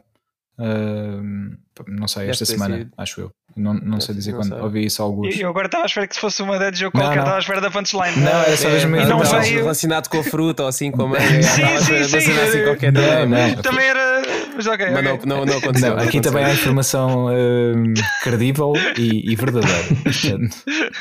Não 0.58 2.08
sei, 2.08 2.22
Deve 2.22 2.30
esta 2.32 2.44
semana, 2.46 2.78
sido. 2.78 2.90
acho 2.96 3.20
eu. 3.20 3.30
Não, 3.56 3.72
não 3.74 4.00
sei 4.00 4.14
dizer 4.14 4.32
não 4.32 4.40
quando. 4.40 4.52
sei. 4.54 4.60
Ouvi 4.62 4.84
isso 4.86 5.02
alguns. 5.02 5.34
E 5.34 5.40
eu 5.40 5.48
agora 5.48 5.66
estava 5.66 5.84
à 5.84 5.86
espera 5.86 6.06
que 6.06 6.14
se 6.14 6.20
fosse 6.20 6.42
uma 6.42 6.58
de 6.70 6.78
jogo 6.78 6.96
Não, 6.96 7.04
qualquer, 7.04 7.16
não. 7.16 7.22
estava 7.24 7.36
à 7.36 7.40
espera 7.40 7.60
da 7.60 7.70
punchline. 7.70 8.16
Não, 8.20 8.30
era 8.42 8.56
só 8.56 8.68
É, 8.68 8.72
mesmo 8.72 8.96
e 8.96 9.04
não 9.06 9.18
mas 9.18 9.30
veio. 9.32 9.58
relacionado 9.60 10.08
com 10.08 10.20
a 10.20 10.24
fruta 10.24 10.62
ou 10.64 10.68
assim 10.68 10.90
com 10.90 11.02
a 11.02 11.08
manga. 11.08 11.20
Sim, 11.42 11.62
estava 11.62 11.74
a 11.74 11.80
sim, 11.80 11.92
mencionar 11.92 12.20
sim. 12.22 12.48
assim 12.48 12.64
qualquer 12.64 12.92
Não, 12.92 13.00
também, 13.02 13.26
não. 13.26 13.28
mas- 13.38 13.60
Também 13.62 13.86
era. 13.86 14.15
Mas 14.56 14.66
ok. 14.66 14.86
Mas 14.90 15.04
não, 15.04 15.14
ok. 15.14 15.26
não, 15.28 15.44
não 15.44 15.58
aconteceu. 15.58 15.88
Não, 15.90 15.96
não 15.96 16.02
aqui 16.04 16.18
aconteceu. 16.18 16.22
também 16.22 16.44
há 16.44 16.52
informação 16.54 17.28
ahm, 17.28 17.94
credível 18.22 18.72
e, 18.96 19.30
e 19.32 19.36
verdadeira. 19.36 19.84
Portanto, 20.02 20.56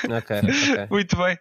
Ok. 0.10 0.88
Muito 0.90 1.16
bem. 1.18 1.38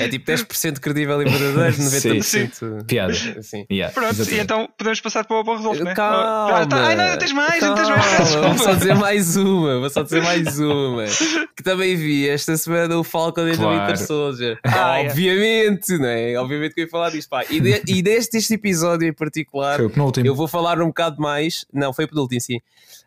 É 0.00 0.08
tipo 0.08 0.30
10% 0.30 0.78
credível 0.80 1.20
e 1.22 1.24
verdadeiro, 1.28 1.76
90%. 1.76 2.86
piada. 2.86 3.12
Sim. 3.42 3.64
Yeah, 3.70 3.92
Pronto, 3.92 4.10
exatamente. 4.10 4.34
e 4.38 4.40
então 4.42 4.68
podemos 4.76 5.00
passar 5.00 5.24
para 5.24 5.36
o, 5.36 5.40
o 5.40 5.42
Rodolfo, 5.56 5.84
né? 5.84 5.94
Calma. 5.94 6.48
Já 6.56 6.62
está. 6.64 6.86
Ai, 6.86 6.96
não, 6.96 7.18
tens 7.18 7.32
mais, 7.32 7.62
não 7.62 7.74
tens 7.74 7.88
mais. 7.88 8.34
Vou 8.34 8.58
só 8.58 8.74
dizer 8.74 8.94
mais 8.94 9.36
uma, 9.36 9.78
vou 9.80 9.90
só 9.90 10.02
dizer 10.02 10.22
mais 10.22 10.58
uma. 10.58 11.04
Que 11.56 11.62
também 11.62 11.96
vi 11.96 12.28
esta 12.28 12.56
semana 12.56 12.96
o 12.98 13.04
Falcon 13.04 13.44
the 13.46 13.56
Claro. 13.56 13.80
Winter 13.80 13.98
Soldier. 14.06 14.58
Ah, 14.64 14.98
é. 15.00 15.06
Obviamente, 15.08 15.98
não 15.98 16.06
é? 16.08 16.34
Obviamente 16.36 16.74
que 16.74 16.80
eu 16.80 16.84
ia 16.84 16.90
falar 16.90 17.10
disto. 17.10 17.28
Pá. 17.28 17.44
E, 17.50 17.60
de- 17.60 17.82
e 17.86 18.02
deste 18.02 18.36
este 18.36 18.54
episódio 18.54 19.06
em 19.08 19.12
particular, 19.12 19.80
o 19.80 19.90
eu 20.24 20.34
vou 20.34 20.48
falar 20.48 20.80
um 20.80 20.86
bocado 20.88 21.20
mais. 21.20 21.41
Não, 21.72 21.92
foi 21.92 22.04
o 22.04 22.08
penúltimo, 22.08 22.40
sim. 22.40 22.60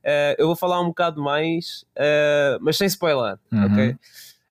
Eh, 0.03 0.35
eu 0.39 0.47
vou 0.47 0.55
falar 0.55 0.81
um 0.81 0.87
bocado 0.87 1.21
mais, 1.21 1.85
eh, 1.95 2.57
mas 2.61 2.77
sem 2.77 2.87
spoiler, 2.87 3.37
Uhum. 3.51 3.65
ok? 3.65 3.95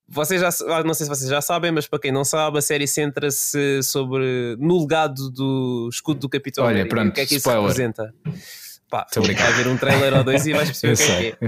Vocês 0.06 0.40
já, 0.40 0.50
ah, 0.74 0.84
não 0.84 0.92
sei 0.92 1.04
se 1.06 1.10
vocês 1.10 1.30
já 1.30 1.40
sabem, 1.40 1.72
mas 1.72 1.86
para 1.86 1.98
quem 1.98 2.12
não 2.12 2.24
sabe, 2.24 2.58
a 2.58 2.62
série 2.62 2.86
centra-se 2.86 3.82
sobre 3.82 4.54
no 4.58 4.80
legado 4.82 5.30
do 5.30 5.88
escudo 5.90 6.20
do 6.20 6.28
Capitão 6.28 6.64
Olha, 6.64 6.86
pronto, 6.86 7.08
o 7.08 7.12
que 7.12 7.20
é 7.22 7.26
que 7.26 7.36
isso 7.36 7.48
spoiler. 7.48 7.62
representa? 7.62 8.14
Pá, 8.90 9.06
vai 9.16 9.52
ver 9.54 9.66
um 9.66 9.76
trailer 9.78 10.12
ou 10.14 10.22
dois 10.22 10.46
e 10.46 10.52
vais 10.52 10.68
perceber 10.68 10.92
o 10.94 10.96
que 10.96 11.12
é 11.26 11.32
que 11.32 11.44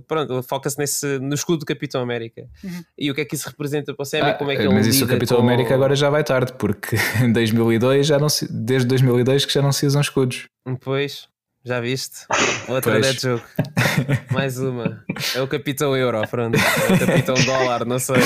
Pronto, 0.07 0.43
foca-se 0.43 0.77
nesse, 0.77 1.17
no 1.19 1.33
escudo 1.33 1.59
do 1.59 1.65
Capitão 1.65 2.01
América. 2.01 2.45
Uhum. 2.63 2.83
E 2.97 3.09
o 3.09 3.15
que 3.15 3.21
é 3.21 3.25
que 3.25 3.35
isso 3.35 3.47
representa 3.49 3.93
para 3.93 4.03
o 4.03 4.05
Sam 4.05 4.19
Ah, 4.23 4.29
e 4.29 4.33
como 4.35 4.51
é 4.51 4.55
que 4.55 4.61
ele 4.61 4.73
mas 4.73 4.85
isso 4.87 5.05
o 5.05 5.07
Capitão 5.07 5.37
com- 5.37 5.43
América 5.43 5.73
agora 5.73 5.95
já 5.95 6.09
vai 6.09 6.23
tarde, 6.23 6.53
porque 6.53 6.95
em 7.23 7.31
2002 7.33 8.05
já 8.07 8.19
não 8.19 8.29
se, 8.29 8.47
desde 8.51 8.87
2002 8.87 9.45
que 9.45 9.53
já 9.53 9.61
não 9.61 9.71
se 9.71 9.85
usam 9.87 10.01
escudos. 10.01 10.47
Pois, 10.81 11.27
já 11.63 11.79
viste? 11.81 12.25
Outra 12.67 12.91
Pois. 12.99 13.05
dead 13.07 13.19
joke. 13.21 13.45
Mais 14.31 14.59
uma. 14.59 15.03
É 15.33 15.41
o 15.41 15.47
Capitão 15.47 15.95
Euro, 15.97 16.21
pronto. 16.29 16.55
É 16.57 16.93
o 16.93 16.99
Capitão 16.99 17.35
Dólar, 17.45 17.85
não 17.85 17.97
sei. 17.99 18.15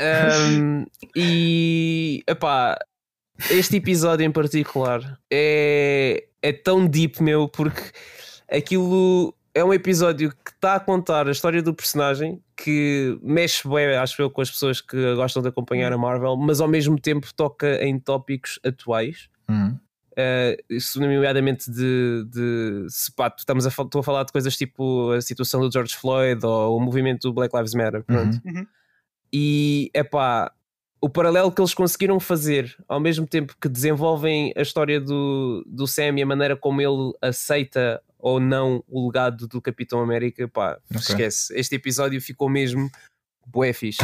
Um, 0.00 0.84
e 1.16 2.22
epá, 2.28 2.78
este 3.50 3.76
episódio 3.76 4.24
em 4.24 4.30
particular 4.30 5.18
é, 5.30 6.24
é 6.42 6.52
tão 6.52 6.86
deep, 6.86 7.22
meu, 7.22 7.48
porque 7.48 7.82
aquilo 8.50 9.34
é 9.54 9.64
um 9.64 9.72
episódio 9.72 10.30
que 10.30 10.50
está 10.52 10.74
a 10.76 10.80
contar 10.80 11.26
a 11.26 11.30
história 11.30 11.62
do 11.62 11.74
personagem 11.74 12.40
que 12.56 13.18
mexe 13.22 13.68
bem, 13.68 13.96
acho 13.96 14.20
eu, 14.20 14.30
com 14.30 14.40
as 14.40 14.50
pessoas 14.50 14.80
que 14.80 15.14
gostam 15.14 15.42
de 15.42 15.48
acompanhar 15.48 15.92
a 15.92 15.98
Marvel, 15.98 16.36
mas 16.36 16.60
ao 16.60 16.68
mesmo 16.68 16.98
tempo 16.98 17.32
toca 17.34 17.82
em 17.84 17.98
tópicos 17.98 18.58
atuais. 18.64 19.28
Uhum. 19.48 19.78
Uh, 20.12 20.56
isso 20.68 21.00
nomeadamente 21.00 21.70
de, 21.70 22.24
de 22.28 22.86
se 22.88 23.12
pá, 23.12 23.32
estamos 23.36 23.64
a, 23.66 23.68
estou 23.68 24.00
a 24.00 24.02
falar 24.02 24.24
de 24.24 24.32
coisas 24.32 24.56
tipo 24.56 25.12
a 25.12 25.20
situação 25.20 25.60
do 25.60 25.70
George 25.72 25.94
Floyd 25.96 26.44
ou 26.44 26.76
o 26.76 26.80
movimento 26.80 27.28
do 27.28 27.32
Black 27.32 27.56
Lives 27.56 27.72
Matter 27.72 28.02
pronto. 28.02 28.40
Uhum. 28.44 28.52
Uhum. 28.52 28.66
e 29.32 29.88
é 29.94 30.02
pá 30.02 30.52
o 31.00 31.08
paralelo 31.08 31.50
que 31.52 31.60
eles 31.60 31.74
conseguiram 31.74 32.18
fazer 32.18 32.76
ao 32.88 32.98
mesmo 33.00 33.26
tempo 33.26 33.54
que 33.60 33.68
desenvolvem 33.68 34.52
a 34.56 34.62
história 34.62 35.00
do, 35.00 35.64
do 35.66 35.86
Sam 35.86 36.18
e 36.18 36.22
a 36.22 36.26
maneira 36.26 36.56
como 36.56 36.80
ele 36.80 37.12
aceita 37.22 38.00
ou 38.18 38.40
não 38.40 38.82
o 38.88 39.06
legado 39.06 39.46
do 39.46 39.62
Capitão 39.62 40.00
América 40.00 40.48
pá, 40.48 40.78
Ok. 40.90 40.98
esquece, 41.00 41.54
este 41.58 41.76
episódio 41.76 42.20
ficou 42.20 42.48
mesmo 42.48 42.90
bué 43.46 43.72
fixe 43.72 43.98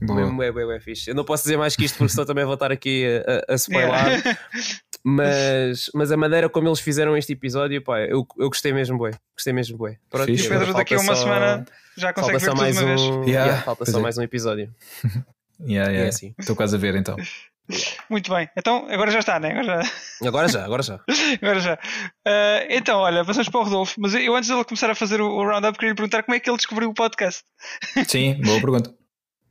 mesmo 0.00 0.34
bué, 0.34 0.50
bué, 0.50 0.64
bué 0.64 0.80
fixe 0.80 1.10
eu 1.10 1.14
não 1.14 1.24
posso 1.24 1.44
dizer 1.44 1.56
mais 1.56 1.76
que 1.76 1.84
isto 1.84 1.98
porque 1.98 2.12
senão 2.12 2.26
também 2.26 2.44
vou 2.44 2.54
estar 2.54 2.72
aqui 2.72 3.04
a, 3.26 3.52
a, 3.52 3.52
a 3.52 3.56
spoiler 3.56 3.90
Yeah. 3.90 4.38
mas, 5.04 5.90
mas 5.94 6.12
a 6.12 6.16
maneira 6.16 6.48
como 6.48 6.68
eles 6.68 6.80
fizeram 6.80 7.16
este 7.16 7.32
episódio, 7.32 7.80
pá, 7.82 8.00
eu, 8.00 8.26
eu 8.38 8.48
gostei 8.48 8.70
mesmo, 8.72 8.98
bué. 8.98 9.12
Gostei 9.34 9.52
mesmo, 9.52 9.78
bué. 9.78 9.96
Pronto, 10.10 10.26
Fixe. 10.26 10.44
e 10.44 10.48
Pedro 10.50 10.74
daqui 10.74 10.94
a 10.94 10.98
uma 10.98 11.14
só- 11.14 11.22
semana 11.22 11.64
já 11.96 12.12
consegue 12.12 12.38
ver 12.38 12.44
tudo 12.50 12.56
mais 12.58 12.76
uma 12.78 12.86
vez. 12.86 13.00
um. 13.00 13.22
Yeah, 13.24 13.30
Yeah, 13.46 13.62
falta 13.62 13.78
pois 13.84 13.90
só 13.92 13.98
é. 13.98 14.02
mais 14.02 14.18
um 14.18 14.22
episódio. 14.22 14.74
Yeah, 15.66 15.90
É 15.90 15.94
yeah. 15.94 16.08
assim. 16.08 16.34
Estou 16.38 16.56
quase 16.56 16.74
a 16.76 16.78
ver 16.78 16.94
então. 16.96 17.16
Muito 18.10 18.28
bem. 18.34 18.48
Então, 18.56 18.86
agora 18.90 19.10
já 19.12 19.20
está, 19.20 19.38
né? 19.38 19.52
Agora 19.52 19.82
já. 19.84 20.28
Agora 20.28 20.48
já, 20.48 20.64
agora 20.64 20.82
já. 20.82 21.00
Agora 21.40 21.60
já. 21.60 21.78
Ah, 22.26 22.66
então, 22.68 22.98
olha, 22.98 23.24
passamos 23.24 23.48
para 23.48 23.60
o 23.60 23.64
Rodolfo. 23.64 23.94
Mas 24.00 24.12
eu, 24.14 24.34
antes 24.34 24.48
dele 24.50 24.64
começar 24.64 24.90
a 24.90 24.94
fazer 24.94 25.20
o, 25.20 25.26
o 25.28 25.44
roundup, 25.48 25.78
queria 25.78 25.90
lhe 25.90 25.96
perguntar 25.96 26.24
como 26.24 26.34
é 26.34 26.40
que 26.40 26.50
ele 26.50 26.56
descobriu 26.56 26.88
o 26.90 26.94
podcast. 26.94 27.44
Sim, 28.08 28.40
boa 28.42 28.60
pergunta. 28.60 28.92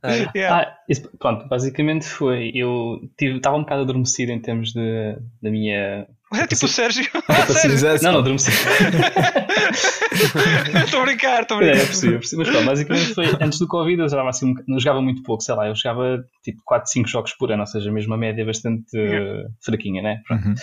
Ah, 0.02 0.14
é. 0.14 0.30
Yeah. 0.36 0.56
Ah, 0.68 0.76
isso- 0.88 1.10
pronto, 1.18 1.48
basicamente 1.48 2.04
foi. 2.06 2.50
Eu 2.54 3.00
tive- 3.18 3.38
estava 3.38 3.56
um 3.56 3.60
bocado 3.62 3.82
adormecido 3.82 4.32
em 4.32 4.40
termos 4.40 4.72
de, 4.72 5.16
da 5.42 5.50
minha. 5.50 6.06
É 6.34 6.46
tipo 6.46 6.64
o 6.64 6.68
Sérgio. 6.68 7.04
Ah? 7.28 7.46
Exato. 7.66 8.02
Não, 8.04 8.12
não, 8.12 8.18
adormecido. 8.20 8.56
Estou 10.84 11.00
a 11.00 11.04
brincar, 11.04 11.42
estou 11.42 11.58
a 11.58 11.62
É, 11.64 11.70
brincar. 11.70 11.82
é 11.82 11.86
possível, 11.86 12.16
é 12.16 12.20
possível. 12.20 12.44
Mas 12.44 12.48
pronto, 12.54 12.66
basicamente 12.66 13.14
foi 13.14 13.26
antes 13.40 13.58
do 13.58 13.66
Covid, 13.68 14.02
eu 14.02 14.08
jogava, 14.08 14.28
assim, 14.30 14.50
um 14.50 14.54
não 14.68 14.78
jogava 14.78 15.00
muito 15.02 15.22
pouco, 15.22 15.42
sei 15.42 15.54
lá, 15.54 15.68
eu 15.68 15.74
jogava 15.74 16.22
tipo 16.42 16.60
4, 16.64 16.90
5 16.90 17.08
jogos 17.08 17.32
por 17.34 17.50
ano, 17.50 17.62
ou 17.62 17.66
seja, 17.66 17.90
mesmo 17.90 18.12
a 18.14 18.18
média 18.18 18.44
bastante 18.44 18.84
eh, 18.96 19.44
fraquinha, 19.64 20.02
né? 20.02 20.20
Pronto. 20.26 20.46
Uhum. 20.48 20.54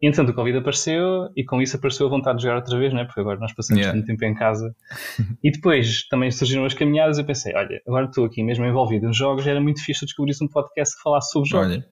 E 0.00 0.06
entretanto 0.06 0.30
o 0.30 0.34
Covid 0.34 0.58
apareceu 0.58 1.28
e 1.36 1.44
com 1.44 1.60
isso 1.60 1.76
apareceu 1.76 2.06
a 2.06 2.10
vontade 2.10 2.38
de 2.38 2.44
jogar 2.44 2.56
outra 2.56 2.78
vez, 2.78 2.92
né? 2.92 3.04
porque 3.04 3.20
agora 3.20 3.38
nós 3.40 3.52
passamos 3.52 3.80
Yeah. 3.80 3.98
tanto 3.98 4.06
tempo 4.06 4.24
em 4.24 4.34
casa. 4.34 4.74
e 5.42 5.50
depois 5.50 6.06
também 6.08 6.30
surgiram 6.30 6.64
as 6.64 6.74
caminhadas 6.74 7.18
e 7.18 7.22
eu 7.22 7.26
pensei, 7.26 7.54
olha, 7.54 7.80
agora 7.86 8.06
estou 8.06 8.24
aqui 8.24 8.42
mesmo 8.42 8.64
envolvido 8.64 9.06
nos 9.08 9.16
jogos, 9.16 9.46
era 9.46 9.60
muito 9.60 9.82
fixe 9.84 10.04
eu 10.04 10.06
descobrisse 10.06 10.44
um 10.44 10.48
podcast 10.48 10.96
que 10.96 11.02
falasse 11.02 11.30
sobre 11.32 11.48
jogos. 11.48 11.66
Olha, 11.68 11.84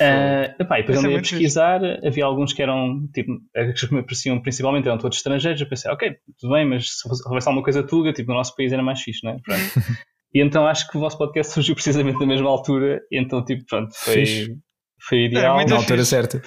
Ah, 0.00 0.54
epá, 0.58 0.78
e 0.78 0.82
depois 0.82 0.98
Isso 0.98 1.06
é 1.06 1.08
andei 1.08 1.18
a 1.18 1.22
pesquisar, 1.22 1.80
havia 2.04 2.24
alguns 2.24 2.52
que 2.52 2.62
eram, 2.62 3.08
tipo, 3.12 3.32
as 3.54 3.80
que 3.80 3.92
me 3.92 4.00
apareciam 4.00 4.40
principalmente 4.40 4.88
eram 4.88 4.98
todos 4.98 5.18
estrangeiros, 5.18 5.60
eu 5.60 5.68
pensei, 5.68 5.90
ok, 5.90 6.16
tudo 6.38 6.52
bem, 6.52 6.66
mas 6.66 6.98
se 6.98 7.08
houvesse 7.26 7.48
alguma 7.48 7.62
coisa 7.62 7.82
tuga, 7.82 8.12
tipo, 8.12 8.30
no 8.30 8.38
nosso 8.38 8.54
país 8.56 8.72
era 8.72 8.82
mais 8.82 9.00
fixe, 9.00 9.24
não 9.24 9.32
é? 9.32 9.36
E 10.34 10.40
então 10.40 10.66
acho 10.66 10.90
que 10.90 10.96
o 10.96 11.00
vosso 11.00 11.16
podcast 11.16 11.52
surgiu 11.54 11.76
precisamente 11.76 12.18
na 12.18 12.26
mesma 12.26 12.50
altura, 12.50 13.00
e 13.10 13.20
então, 13.20 13.44
tipo, 13.44 13.64
pronto, 13.66 13.94
foi, 13.94 14.26
Fixe. 14.26 14.58
foi 15.00 15.24
ideal. 15.26 15.54
muito 15.54 15.70
na 15.70 15.76
altura 15.76 16.04
certa. 16.04 16.42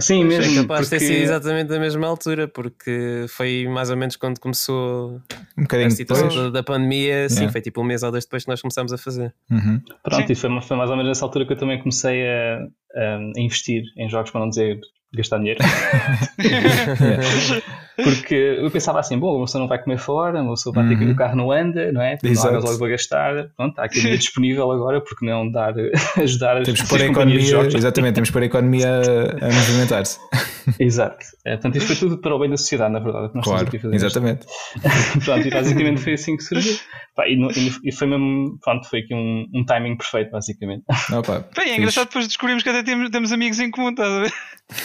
Sim, 0.00 0.22
É 0.22 0.24
mesmo, 0.24 0.62
capaz 0.62 0.86
de 0.86 0.90
ter 0.90 0.98
porque... 0.98 1.12
sido 1.14 1.22
exatamente 1.24 1.68
da 1.68 1.78
mesma 1.78 2.06
altura, 2.06 2.48
porque 2.48 3.26
foi 3.28 3.66
mais 3.68 3.90
ou 3.90 3.96
menos 3.96 4.16
quando 4.16 4.38
começou 4.40 5.20
Um 5.58 5.86
a 5.86 5.90
situação 5.90 6.28
depois. 6.28 6.44
da, 6.44 6.50
da 6.50 6.62
pandemia. 6.62 7.28
Sim, 7.28 7.40
Yeah. 7.40 7.52
foi 7.52 7.60
tipo 7.60 7.80
um 7.80 7.84
mês 7.84 8.02
ou 8.02 8.10
dois 8.10 8.24
depois 8.24 8.44
que 8.44 8.50
nós 8.50 8.60
começámos 8.60 8.92
a 8.92 8.98
fazer. 8.98 9.32
Uhum. 9.50 9.80
Pronto, 10.02 10.26
Sim. 10.26 10.32
e 10.32 10.34
foi, 10.34 10.60
foi 10.62 10.76
mais 10.76 10.90
ou 10.90 10.96
menos 10.96 11.10
nessa 11.10 11.24
altura 11.24 11.46
que 11.46 11.52
eu 11.52 11.56
também 11.56 11.78
comecei 11.78 12.26
a, 12.26 12.58
a 12.96 13.18
investir 13.40 13.82
em 13.96 14.08
jogos, 14.08 14.30
para 14.30 14.40
não 14.40 14.48
dizer 14.48 14.80
gastar 15.12 15.38
dinheiro. 15.38 15.58
Porque 17.96 18.34
eu 18.34 18.70
pensava 18.70 18.98
assim, 19.00 19.18
bom, 19.18 19.36
uma 19.36 19.44
pessoa 19.44 19.60
não 19.60 19.68
vai 19.68 19.82
comer 19.82 19.98
fora, 19.98 20.40
uma 20.42 20.54
pessoa 20.54 20.74
vai 20.74 20.88
ter 20.88 20.96
que 20.96 21.04
Uhum. 21.04 21.12
o 21.12 21.16
carro 21.16 21.36
não 21.36 21.52
anda, 21.52 21.92
não 21.92 22.00
é? 22.00 22.18
Não 22.22 22.30
há 22.30 22.32
Exato. 22.32 22.54
logo 22.64 22.78
para 22.78 22.88
gastar. 22.88 23.34
Pronto, 23.56 23.70
está 23.70 23.84
aqui 23.84 23.98
o 23.98 24.00
dinheiro 24.00 24.18
disponível 24.22 24.70
agora, 24.72 25.00
porque 25.00 25.24
não 25.26 25.50
dar, 25.50 25.74
ajudar 26.18 26.56
as, 26.58 26.64
Temos 26.64 26.80
as 26.80 26.88
pôr 26.88 26.96
a 26.96 27.04
de 27.04 27.10
economia, 27.10 27.58
exatamente, 27.76 28.14
temos 28.14 28.28
que 28.30 28.32
pôr 28.32 28.42
a 28.42 28.46
economia 28.46 28.88
a, 28.88 29.46
a 29.46 29.52
movimentar-se. 29.52 30.18
Exato. 30.78 31.18
É, 31.44 31.52
portanto, 31.52 31.76
isto 31.76 31.86
foi 31.86 31.96
tudo 31.96 32.18
para 32.18 32.34
o 32.34 32.38
bem 32.38 32.50
da 32.50 32.56
sociedade, 32.56 32.92
na 32.92 33.00
verdade. 33.00 33.30
que 33.30 33.36
nós 33.36 33.44
estamos 33.46 33.60
Claro, 33.62 33.66
aqui 33.68 33.76
a 33.76 33.80
fazer 33.80 33.96
isto. 33.96 34.06
exatamente. 34.06 34.46
Pronto, 35.24 35.46
e 35.46 35.50
basicamente 35.50 36.00
foi 36.00 36.12
assim 36.14 36.36
que 36.36 36.42
surgiu. 36.44 36.76
Pá, 37.16 37.26
e, 37.28 37.36
no- 37.36 37.50
e- 37.50 37.92
foi 37.92 38.06
mesmo, 38.06 38.58
pronto, 38.62 38.88
foi 38.88 39.00
aqui 39.00 39.14
um, 39.14 39.46
um 39.54 39.64
timing 39.64 39.96
perfeito, 39.96 40.30
basicamente. 40.30 40.84
Opa, 41.12 41.38
Bem, 41.56 41.64
é 41.64 41.64
fixe. 41.64 41.78
engraçado 41.78 42.06
depois 42.06 42.26
descobrimos 42.28 42.62
que 42.62 42.68
até 42.68 42.82
temos, 42.82 43.10
temos 43.10 43.32
amigos 43.32 43.58
em 43.58 43.70
comum, 43.70 43.90
estás 43.90 44.08
a 44.12 44.20
ver? 44.22 44.32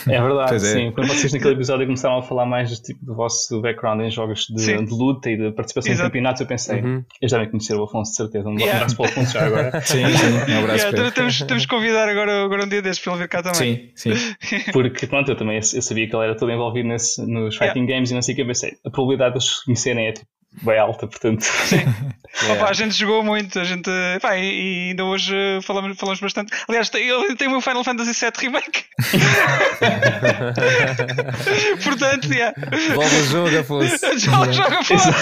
É 0.07 0.19
verdade, 0.21 0.55
é. 0.55 0.59
sim. 0.59 0.91
Quando 0.93 1.07
vocês 1.07 1.31
naquele 1.31 1.53
episódio 1.53 1.85
começaram 1.85 2.17
a 2.17 2.23
falar 2.23 2.45
mais 2.47 2.71
tipo, 2.79 3.04
do 3.05 3.15
vosso 3.15 3.61
background 3.61 4.01
em 4.01 4.09
jogos 4.11 4.45
de, 4.49 4.65
de 4.85 4.91
luta 4.93 5.29
e 5.29 5.37
de 5.37 5.51
participação 5.51 5.91
Exato. 5.91 6.07
em 6.07 6.09
campeonatos, 6.09 6.41
eu 6.41 6.47
pensei, 6.47 6.81
Uhum. 6.81 7.03
eles 7.21 7.31
devem 7.31 7.49
conhecer 7.49 7.75
o 7.75 7.83
Afonso 7.83 8.11
de 8.11 8.17
certeza. 8.17 8.49
Um 8.49 8.55
Yeah. 8.59 8.75
abraço 8.77 8.95
para 8.97 9.05
o 9.05 9.09
Afonso 9.09 9.31
já 9.33 9.45
agora. 9.45 9.81
Sim, 9.85 10.05
sim, 10.17 10.53
um 10.53 10.59
abraço 10.59 10.85
Yeah, 10.87 11.11
temos, 11.11 11.41
temos 11.41 11.65
que 11.65 11.69
convidar 11.75 12.09
agora, 12.09 12.43
agora 12.43 12.65
um 12.65 12.67
dia 12.67 12.81
destes 12.81 13.03
para 13.03 13.13
ele 13.13 13.21
vir 13.23 13.29
cá 13.29 13.43
também. 13.43 13.91
Sim, 13.95 14.13
sim. 14.15 14.35
Porque, 14.73 15.05
pronto, 15.07 15.29
eu 15.31 15.35
também 15.35 15.55
eu 15.57 15.81
sabia 15.81 16.07
que 16.09 16.15
ele 16.15 16.23
era 16.25 16.35
todo 16.35 16.51
envolvido 16.51 16.87
nesse, 16.87 17.21
nos 17.25 17.55
fighting 17.57 17.85
games 17.85 18.11
e 18.11 18.13
não 18.13 18.21
sei 18.21 18.33
o 18.33 18.35
que. 18.35 18.41
Eu 18.41 18.47
pensei, 18.47 18.71
a 18.85 18.89
probabilidade 18.89 19.33
de 19.33 19.37
eles 19.39 19.55
se 19.59 19.65
conhecerem 19.65 20.07
é 20.07 20.11
tipo, 20.13 20.27
bem 20.61 20.79
alta, 20.79 21.07
portanto. 21.07 21.45
Opa, 22.51 22.69
a 22.69 22.73
gente 22.73 22.93
jogou 22.95 23.23
muito, 23.23 23.57
a 23.59 23.63
gente. 23.63 23.89
Pá, 24.21 24.37
e, 24.37 24.89
ainda 24.89 25.05
hoje 25.05 25.33
eh, 25.33 25.61
falamos, 25.61 25.97
falamos 25.97 26.19
bastante. 26.19 26.51
Aliás, 26.67 26.91
ele 26.93 27.33
tem 27.35 27.47
o 27.47 27.51
meu 27.51 27.61
Final 27.61 27.81
Fantasy 27.83 28.11
VII 28.11 28.31
Remake. 28.41 28.83
Portanto, 31.83 32.33
yeah. 32.33 32.53
Volta 32.93 33.15
o 33.15 33.23
jogo, 33.23 33.57
Afonso. 33.57 34.19
joga, 34.19 34.51
joga 34.51 34.83
fora. 34.83 35.15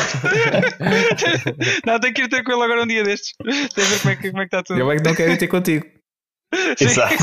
Não, 1.86 2.00
tenho 2.00 2.16
que 2.16 2.24
ir 2.24 2.30
ter 2.30 2.44
com 2.44 2.52
ele 2.52 2.64
agora 2.64 2.82
um 2.84 2.88
dia 2.88 3.04
destes. 3.04 3.34
Tem 3.76 3.84
a 3.84 3.88
ver 3.88 4.00
como 4.00 4.12
é 4.12 4.16
que, 4.16 4.32
como 4.32 4.42
é 4.42 4.46
que 4.46 4.56
está 4.56 4.64
tudo. 4.64 4.80
Eu 4.80 4.92
é 4.92 4.98
que 4.98 5.04
não 5.04 5.14
quero 5.14 5.34
ir 5.34 5.38
ter 5.38 5.48
contigo. 5.48 5.86
Exato. 6.80 7.16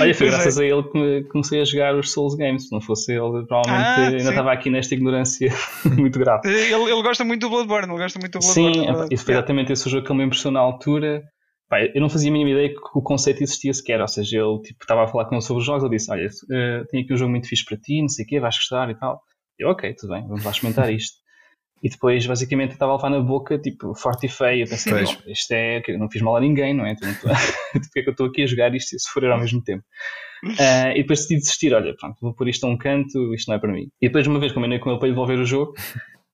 Olha, 0.00 0.14
foi 0.14 0.14
Pois 0.14 0.20
é. 0.20 0.26
graças 0.36 0.58
a 0.58 0.64
ele 0.64 0.82
que 0.84 0.98
me- 0.98 1.24
comecei 1.24 1.60
a 1.60 1.64
jogar 1.64 1.94
os 1.96 2.12
Souls 2.12 2.34
Games. 2.34 2.66
Se 2.68 2.72
não 2.72 2.80
fosse 2.80 3.12
ele, 3.12 3.44
provavelmente 3.46 3.88
Ah, 4.00 4.06
ainda 4.08 4.18
sim. 4.20 4.28
estava 4.28 4.52
aqui 4.52 4.70
nesta 4.70 4.94
ignorância 4.94 5.48
muito 5.98 6.18
grave. 6.18 6.48
Ele, 6.48 6.72
ele 6.90 7.02
gosta 7.02 7.24
muito 7.24 7.40
do 7.40 7.50
Bloodborne, 7.50 7.88
ele 7.92 7.98
gosta 8.02 8.18
muito 8.18 8.38
do 8.38 8.42
Sim, 8.42 8.72
Bloodborne. 8.72 9.08
isso 9.14 9.24
foi 9.24 9.34
exatamente 9.34 9.72
esse 9.72 9.86
o 9.86 9.90
jogo 9.90 10.06
que 10.06 10.12
ele 10.12 10.18
me 10.18 10.24
impressionou 10.26 10.60
na 10.62 10.66
altura. 10.66 11.22
Pá, 11.68 11.80
eu 11.82 12.00
não 12.00 12.10
fazia 12.10 12.28
a 12.30 12.32
mínima 12.32 12.50
ideia 12.50 12.68
que 12.68 12.80
o 12.94 13.00
conceito 13.02 13.42
existia 13.42 13.72
sequer. 13.72 14.00
Ou 14.00 14.08
seja, 14.08 14.38
ele 14.38 14.60
tipo, 14.60 14.82
estava 14.82 15.04
a 15.04 15.08
falar 15.08 15.24
com 15.24 15.34
ele 15.36 15.42
sobre 15.42 15.60
os 15.60 15.66
jogos. 15.66 15.82
Ele 15.84 15.96
disse: 15.96 16.10
Olha, 16.12 16.26
eh, 16.50 16.84
tenho 16.90 17.04
aqui 17.04 17.14
um 17.14 17.16
jogo 17.16 17.30
muito 17.30 17.48
fixe 17.48 17.64
para 17.64 17.78
ti, 17.78 18.00
não 18.02 18.08
sei 18.08 18.24
o 18.24 18.28
quê, 18.28 18.38
vais 18.40 18.54
gostar 18.56 18.90
e 18.90 18.94
tal. 18.94 19.20
Eu, 19.58 19.68
ok, 19.70 19.94
tudo 19.94 20.12
bem, 20.12 20.22
vamos 20.26 20.44
lá 20.44 20.50
experimentar 20.50 20.90
isto. 20.92 21.16
E 21.82 21.88
depois, 21.88 22.24
basicamente, 22.26 22.70
eu 22.70 22.74
estava 22.74 22.92
a 22.92 22.96
levar 22.96 23.10
na 23.10 23.20
boca, 23.20 23.58
tipo, 23.58 23.92
forte 23.94 24.26
e 24.26 24.28
feio. 24.28 24.64
Eu 24.64 24.68
pensei: 24.68 24.92
Pois. 24.92 25.12
"Bom, 25.14 25.22
Isto 25.26 25.52
é. 25.52 25.82
eu 25.88 25.98
não 25.98 26.08
fiz 26.10 26.22
mal 26.22 26.36
a 26.36 26.40
ninguém, 26.40 26.72
não 26.72 26.86
é? 26.86 26.92
Então, 26.92 27.08
não 27.08 27.14
tô- 27.16 27.28
Porque 27.72 28.00
é 28.00 28.02
que 28.02 28.08
eu 28.08 28.12
estou 28.12 28.26
aqui 28.26 28.42
a 28.42 28.46
jogar 28.46 28.74
isto 28.74 28.92
e 28.92 28.96
a 28.96 28.98
sofrer 29.00 29.30
ao 29.30 29.40
mesmo 29.40 29.62
tempo? 29.62 29.82
Ah, 30.60 30.92
e 30.92 30.98
depois 31.02 31.20
decidi 31.20 31.40
desistir: 31.40 31.72
Olha, 31.74 31.94
pronto, 31.96 32.16
vou 32.20 32.34
pôr 32.34 32.48
isto 32.48 32.64
a 32.66 32.68
um 32.68 32.76
canto, 32.76 33.34
isto 33.34 33.48
não 33.48 33.56
é 33.56 33.58
para 33.58 33.72
mim. 33.72 33.88
E 34.00 34.06
depois, 34.08 34.26
uma 34.26 34.38
vez, 34.38 34.52
combinei 34.52 34.78
com 34.78 34.90
ele 34.90 34.98
para 34.98 35.08
devolver 35.08 35.38
o 35.38 35.44
jogo. 35.44 35.72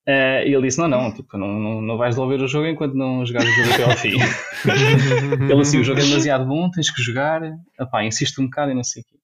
Ah, 0.07 0.43
e 0.45 0.53
ele 0.55 0.63
disse: 0.67 0.79
Não, 0.79 0.89
não, 0.89 1.13
tipo, 1.13 1.37
não, 1.39 1.49
não, 1.59 1.81
não 1.83 1.97
vais 1.97 2.15
devolver 2.15 2.41
o 2.43 2.49
jogo 2.49 2.67
enquanto 2.67 2.95
não 2.95 3.25
jogares 3.25 3.49
o 3.51 3.53
jogo 3.53 3.73
até 3.75 3.85
ao 3.85 3.97
fim. 3.97 4.17
ele 5.51 5.61
assim: 5.61 5.79
O 5.81 5.85
jogo 5.85 6.01
é 6.01 6.03
demasiado 6.05 6.47
bom, 6.47 6.71
tens 6.71 6.91
que 6.91 7.03
jogar. 7.03 7.41
Epá, 7.81 8.05
insiste 8.05 8.39
um 8.41 8.45
bocado 8.45 8.71
e 8.73 8.75
não 8.75 8.85
sei 8.85 9.03
o 9.03 9.05
quê. 9.07 9.17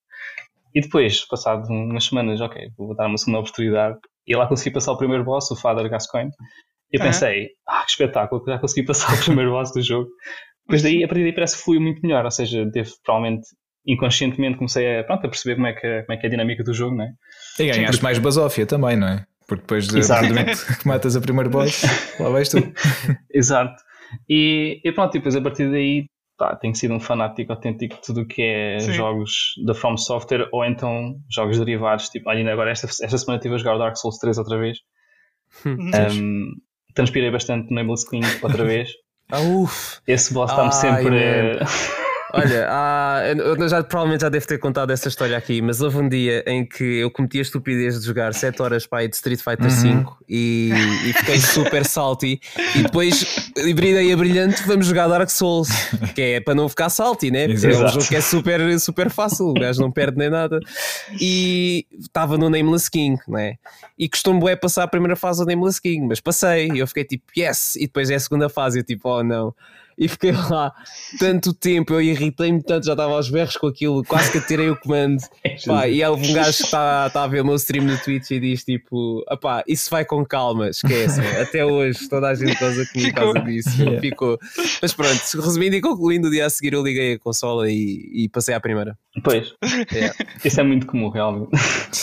E 0.74 0.80
depois, 0.80 1.24
passado 1.26 1.66
umas 1.70 2.04
semanas, 2.04 2.40
ok, 2.40 2.68
vou 2.76 2.94
dar 2.96 3.06
uma 3.06 3.16
segunda 3.18 3.38
oportunidade. 3.40 3.96
E 4.26 4.34
lá 4.34 4.46
consegui 4.46 4.72
passar 4.72 4.92
o 4.92 4.96
primeiro 4.96 5.24
boss, 5.24 5.50
o 5.50 5.56
Father 5.56 5.88
Gascoigne. 5.88 6.30
E 6.92 6.96
eu 6.96 7.00
Aham. 7.00 7.10
pensei: 7.10 7.48
Ah, 7.68 7.82
que 7.84 7.90
espetáculo, 7.90 8.42
já 8.46 8.58
consegui 8.58 8.86
passar 8.86 9.14
o 9.14 9.18
primeiro 9.24 9.50
boss 9.52 9.72
do 9.72 9.82
jogo. 9.82 10.08
Depois 10.66 10.82
daí, 10.82 11.04
a 11.04 11.08
partir 11.08 11.22
daí, 11.22 11.34
parece 11.34 11.56
que 11.56 11.62
flui 11.62 11.78
muito 11.78 12.00
melhor. 12.02 12.24
Ou 12.24 12.30
seja, 12.30 12.68
teve 12.70 12.90
provavelmente. 13.04 13.46
Inconscientemente 13.86 14.56
comecei 14.56 15.00
a, 15.00 15.04
pronto, 15.04 15.26
a 15.26 15.28
perceber 15.28 15.56
como 15.56 15.66
é, 15.66 15.74
que, 15.74 16.02
como 16.04 16.12
é 16.14 16.16
que 16.16 16.24
é 16.24 16.26
a 16.26 16.30
dinâmica 16.30 16.64
do 16.64 16.72
jogo, 16.72 16.96
não 16.96 17.04
é? 17.04 17.10
E 17.58 17.66
ganhaste 17.66 18.02
mais 18.02 18.18
basófia 18.18 18.64
também, 18.64 18.96
não 18.96 19.06
é? 19.06 19.26
Porque 19.46 19.60
depois 19.60 19.86
de 19.86 20.00
que 20.80 20.88
matas 20.88 21.14
a 21.14 21.20
primeiro 21.20 21.50
boss, 21.50 21.82
lá 22.18 22.30
vais 22.30 22.48
tu. 22.48 22.56
Exato. 23.30 23.74
E, 24.26 24.80
e 24.82 24.92
pronto, 24.92 25.14
e 25.14 25.18
depois 25.18 25.36
a 25.36 25.40
partir 25.42 25.70
daí 25.70 26.06
pá, 26.36 26.56
tenho 26.56 26.74
sido 26.74 26.94
um 26.94 27.00
fanático 27.00 27.52
autêntico 27.52 27.96
de 27.96 28.02
tudo 28.02 28.22
o 28.22 28.26
que 28.26 28.42
é 28.42 28.78
Sim. 28.78 28.92
jogos 28.92 29.54
da 29.64 29.74
From 29.74 29.96
Software 29.96 30.48
ou 30.52 30.64
então 30.64 31.16
jogos 31.30 31.58
derivados. 31.58 32.08
Tipo, 32.08 32.30
ainda 32.30 32.52
agora 32.52 32.70
esta, 32.70 32.86
esta 32.86 33.18
semana 33.18 33.36
estive 33.36 33.54
a 33.54 33.58
jogar 33.58 33.76
o 33.76 33.78
Dark 33.78 33.96
Souls 33.96 34.18
3 34.18 34.38
outra 34.38 34.58
vez. 34.58 34.78
Um, 35.66 36.52
transpirei 36.94 37.30
bastante 37.30 37.70
no 37.70 37.76
Nameless 37.76 38.08
King 38.08 38.26
outra 38.42 38.64
vez. 38.64 38.90
Ah, 39.32 39.40
uf. 39.40 40.02
Esse 40.06 40.34
boss 40.34 40.50
está-me 40.50 40.68
Ai, 40.68 41.02
sempre. 41.02 41.10
man. 41.10 41.58
Olha, 42.36 42.66
há- 42.68 43.22
eu 43.36 43.68
já, 43.68 43.82
provavelmente 43.84 44.22
já 44.22 44.28
devo 44.28 44.44
ter 44.46 44.58
contado 44.58 44.90
essa 44.90 45.06
história 45.08 45.36
aqui, 45.36 45.62
mas 45.62 45.80
houve 45.80 45.98
um 45.98 46.08
dia 46.08 46.42
em 46.46 46.66
que 46.66 46.82
eu 46.82 47.08
cometi 47.10 47.38
a 47.38 47.42
estupidez 47.42 48.00
de 48.00 48.06
jogar 48.06 48.34
7 48.34 48.60
horas 48.60 48.86
para 48.86 49.06
de 49.06 49.14
Street 49.14 49.38
Fighter 49.40 49.70
V 49.70 50.04
e, 50.28 50.70
e 51.06 51.12
fiquei 51.12 51.38
super 51.38 51.84
salty. 51.86 52.40
E 52.74 52.82
depois 52.82 53.50
hibridei 53.56 54.12
a 54.12 54.16
brilhante, 54.16 54.62
vamos 54.66 54.86
jogar 54.86 55.06
Dark 55.06 55.30
Souls, 55.30 55.68
que 56.14 56.20
é 56.20 56.40
para 56.40 56.54
não 56.56 56.68
ficar 56.68 56.88
salty, 56.88 57.30
né? 57.30 57.46
Porque 57.46 57.66
é 57.66 57.68
um 57.68 57.72
Exato. 57.72 57.92
jogo 57.94 58.06
que 58.08 58.16
é 58.16 58.20
super, 58.20 58.80
super 58.80 59.10
fácil, 59.10 59.46
o 59.46 59.54
gajo 59.54 59.80
não 59.80 59.92
perde 59.92 60.18
nem 60.18 60.28
nada. 60.28 60.58
E 61.20 61.86
estava 62.00 62.36
no 62.36 62.50
Nameless 62.50 62.90
King, 62.90 63.16
né? 63.28 63.54
E 63.96 64.08
costumo 64.08 64.48
é 64.48 64.56
passar 64.56 64.82
a 64.82 64.88
primeira 64.88 65.14
fase 65.14 65.40
do 65.44 65.46
Nameless 65.46 65.80
King, 65.80 66.06
mas 66.08 66.20
passei 66.20 66.68
e 66.72 66.78
eu 66.80 66.86
fiquei 66.88 67.04
tipo, 67.04 67.24
yes! 67.36 67.76
E 67.76 67.80
depois 67.86 68.10
é 68.10 68.16
a 68.16 68.20
segunda 68.20 68.48
fase, 68.48 68.80
eu 68.80 68.84
tipo, 68.84 69.08
oh 69.08 69.22
não. 69.22 69.54
E 69.96 70.08
fiquei 70.08 70.32
lá 70.32 70.72
tanto 71.18 71.52
tempo, 71.52 71.92
eu 71.94 72.00
irritei-me 72.00 72.62
tanto, 72.62 72.86
já 72.86 72.92
estava 72.92 73.12
aos 73.12 73.30
berros 73.30 73.56
com 73.56 73.66
aquilo, 73.66 74.04
quase 74.04 74.32
que 74.32 74.40
tirei 74.40 74.70
o 74.70 74.76
comando. 74.76 75.20
Pá, 75.66 75.88
e 75.88 76.04
houve 76.04 76.30
um 76.30 76.34
gajo 76.34 76.58
que 76.58 76.64
está 76.64 77.10
tá 77.10 77.24
a 77.24 77.26
ver 77.26 77.42
o 77.42 77.44
meu 77.44 77.54
stream 77.56 77.84
no 77.84 77.98
Twitch 77.98 78.30
e 78.30 78.40
diz 78.40 78.64
tipo: 78.64 79.24
Apá, 79.28 79.62
isso 79.66 79.90
vai 79.90 80.04
com 80.04 80.24
calma, 80.24 80.68
esquece. 80.68 81.20
Até 81.40 81.64
hoje 81.64 82.08
toda 82.08 82.28
a 82.28 82.34
gente 82.34 82.58
goza 82.58 82.86
comigo 82.92 83.10
por 83.10 83.14
causa 83.14 83.40
disso. 83.40 83.82
Yeah. 83.82 84.00
Ficou. 84.00 84.38
Mas 84.82 84.92
pronto, 84.92 85.20
resumindo 85.40 85.76
e 85.76 85.80
concluindo, 85.80 86.28
o 86.28 86.30
dia 86.30 86.46
a 86.46 86.50
seguir 86.50 86.74
eu 86.74 86.82
liguei 86.82 87.14
a 87.14 87.18
consola 87.18 87.70
e, 87.70 88.10
e 88.12 88.28
passei 88.28 88.54
à 88.54 88.60
primeira. 88.60 88.96
Pois, 89.22 89.54
Yeah. 89.92 90.14
isso 90.44 90.60
é 90.60 90.64
muito 90.64 90.86
comum, 90.86 91.08
realmente. 91.08 91.50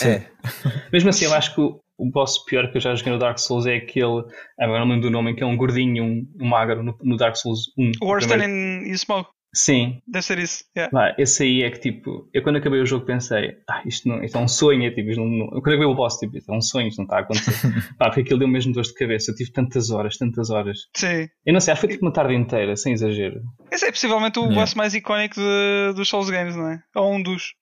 É. 0.04 0.22
Mesmo 0.92 1.10
assim, 1.10 1.24
eu 1.24 1.34
acho 1.34 1.54
que 1.54 1.60
o, 2.06 2.10
boss 2.10 2.44
pior 2.44 2.70
que 2.70 2.76
eu 2.78 2.80
já 2.80 2.94
joguei 2.94 3.12
no 3.12 3.18
Dark 3.18 3.38
Souls 3.38 3.66
é 3.66 3.76
aquele. 3.76 4.22
Agora 4.58 4.80
não 4.80 4.88
lembro 4.88 5.02
do 5.02 5.10
nome, 5.10 5.34
que 5.34 5.42
é 5.42 5.46
um 5.46 5.56
gordinho, 5.56 6.04
um, 6.04 6.26
um 6.40 6.46
magro 6.48 6.82
no, 6.82 6.96
no 7.02 7.16
Dark 7.16 7.36
Souls 7.36 7.60
1. 7.78 7.92
O 8.02 8.06
Warston 8.08 8.28
Primeiro- 8.36 8.52
in 8.52 8.90
e 8.90 8.98
Smoke. 8.98 9.30
Sim, 9.54 10.00
Deve 10.08 10.24
ser 10.24 10.38
isso. 10.38 10.64
Yeah. 10.74 11.14
Esse 11.18 11.42
aí 11.42 11.62
é 11.62 11.70
que 11.70 11.78
tipo, 11.78 12.26
eu 12.32 12.42
quando 12.42 12.56
acabei 12.56 12.80
o 12.80 12.86
jogo 12.86 13.04
pensei, 13.04 13.50
ah, 13.68 13.82
isto, 13.84 14.08
não, 14.08 14.24
isto 14.24 14.38
é 14.38 14.40
um 14.40 14.48
sonho, 14.48 14.82
é, 14.86 14.90
tipo, 14.90 15.10
isto 15.10 15.20
não, 15.22 15.28
não- 15.28 15.44
eu 15.54 15.60
quando 15.60 15.74
acabei 15.74 15.84
o 15.84 15.94
boss, 15.94 16.16
tipo, 16.16 16.38
isto 16.38 16.50
é 16.50 16.56
um 16.56 16.62
sonho, 16.62 16.88
isto 16.88 16.96
não 16.96 17.04
está 17.04 17.18
a 17.18 17.20
acontecer. 17.20 17.52
Pá, 17.98 18.06
porque 18.06 18.22
aquilo 18.22 18.38
deu 18.38 18.48
mesmo 18.48 18.72
dor 18.72 18.82
de 18.82 18.94
cabeça, 18.94 19.30
eu 19.30 19.34
tive 19.34 19.52
tantas 19.52 19.90
horas, 19.90 20.16
tantas 20.16 20.48
horas. 20.48 20.78
Sim. 20.96 21.28
Eu 21.44 21.52
não 21.52 21.60
sei, 21.60 21.72
acho 21.72 21.82
que 21.82 21.86
foi 21.86 21.94
tipo 21.94 22.06
uma 22.06 22.12
tarde 22.14 22.34
inteira, 22.34 22.74
sem 22.76 22.94
exagero. 22.94 23.42
Esse 23.70 23.84
é 23.84 23.90
possivelmente 23.90 24.38
o 24.38 24.42
Yeah. 24.44 24.58
boss 24.58 24.74
mais 24.74 24.94
icónico 24.94 25.34
de- 25.34 25.92
dos 25.96 26.08
Souls 26.08 26.30
Games, 26.30 26.56
não 26.56 26.70
é? 26.70 26.80
Ou 26.96 27.12
um 27.12 27.22
dos. 27.22 27.52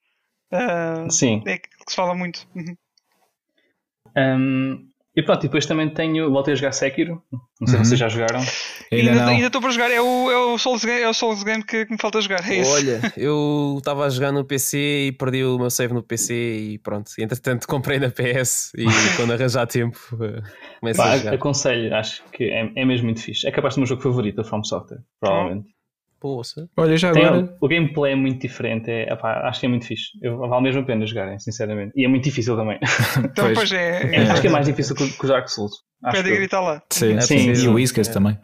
Ah, 0.53 1.07
Sim. 1.09 1.43
é 1.45 1.57
que 1.57 1.67
se 1.89 1.95
fala 1.95 2.15
muito. 2.15 2.47
Uhum. 2.55 2.73
Hum, 4.17 4.87
E 5.13 5.21
pronto, 5.21 5.43
e 5.43 5.47
depois 5.47 5.65
também 5.65 5.89
tenho. 5.89 6.31
Voltei 6.31 6.53
a 6.53 6.55
jogar 6.55 6.71
Sekiro. 6.71 7.21
Não 7.59 7.67
sei 7.67 7.77
Uhum. 7.79 7.83
se 7.83 7.89
vocês 7.89 7.99
já 7.99 8.07
jogaram. 8.07 8.39
Ainda 8.39 9.11
Ainda 9.11 9.25
não. 9.25 9.27
ainda 9.33 9.47
estou 9.47 9.61
para 9.61 9.71
jogar. 9.71 9.91
É 9.91 9.99
o, 9.99 10.31
é 10.31 10.37
o 10.37 10.57
Souls 10.57 10.85
Game, 10.85 11.01
é 11.01 11.09
o 11.09 11.13
Souls 11.13 11.43
Game 11.43 11.61
que, 11.65 11.85
que 11.85 11.91
me 11.91 11.97
falta 11.99 12.21
jogar. 12.21 12.49
É. 12.49 12.63
Olha, 12.65 13.01
eu 13.17 13.75
estava 13.77 14.05
a 14.05 14.09
jogar 14.09 14.31
no 14.31 14.45
PC 14.45 14.77
e 15.07 15.11
perdi 15.11 15.43
o 15.43 15.57
meu 15.59 15.69
save 15.69 15.93
no 15.93 16.01
PC 16.01 16.33
e 16.33 16.77
pronto. 16.79 17.11
Entretanto 17.19 17.67
comprei 17.67 17.99
na 17.99 18.09
PS 18.09 18.71
e 18.77 18.85
quando 19.17 19.33
arranjar 19.33 19.67
tempo 19.67 19.99
eh, 20.21 20.41
começo 20.79 20.97
Pá, 20.97 21.11
a 21.11 21.17
jogar. 21.17 21.33
aconselho, 21.33 21.93
acho 21.93 22.23
que 22.31 22.45
é, 22.45 22.71
é 22.73 22.85
mesmo 22.85 23.05
muito 23.07 23.21
fixe. 23.21 23.45
É 23.45 23.51
capaz 23.51 23.73
de 23.73 23.75
ser 23.75 23.79
o 23.79 23.81
meu 23.81 23.87
jogo 23.87 24.01
favorito, 24.01 24.39
a 24.39 24.43
From 24.45 24.63
Software, 24.63 24.99
provavelmente. 25.19 25.67
Poxa. 26.21 26.67
Olha, 26.77 26.95
já 26.97 27.11
Tem- 27.11 27.25
agora. 27.25 27.57
o 27.59 27.67
gameplay 27.67 28.13
é 28.13 28.15
muito 28.15 28.39
diferente, 28.39 28.91
é, 28.91 29.07
acho 29.21 29.59
que 29.59 29.65
é 29.65 29.69
muito 29.69 29.87
fixe. 29.87 30.11
Eu, 30.21 30.37
vale 30.37 30.61
mesmo 30.61 30.81
a 30.81 30.83
pena 30.85 31.03
jogarem, 31.05 31.39
sinceramente. 31.39 31.91
E 31.95 32.05
é 32.05 32.07
muito 32.07 32.23
difícil 32.23 32.55
também. 32.55 32.79
Então, 33.31 33.45
Pois. 33.45 33.57
pois 33.57 33.71
é. 33.71 34.15
É, 34.15 34.21
acho 34.29 34.39
que 34.41 34.47
é 34.47 34.51
mais 34.51 34.67
difícil 34.67 34.95
que, 34.95 35.03
o- 35.03 35.09
que 35.11 35.25
o 35.25 35.27
Dark 35.27 35.49
Souls. 35.49 35.71
Acho 36.03 36.17
Pede 36.17 36.29
que- 36.29 36.35
a 36.35 36.37
gritar 36.39 36.61
lá. 36.61 36.81
Sim, 36.91 37.17
É 37.17 37.21
sim. 37.21 37.51
E 37.51 37.67
o 37.67 37.73
Whiskas 37.73 38.07
É. 38.07 38.13
também. 38.13 38.37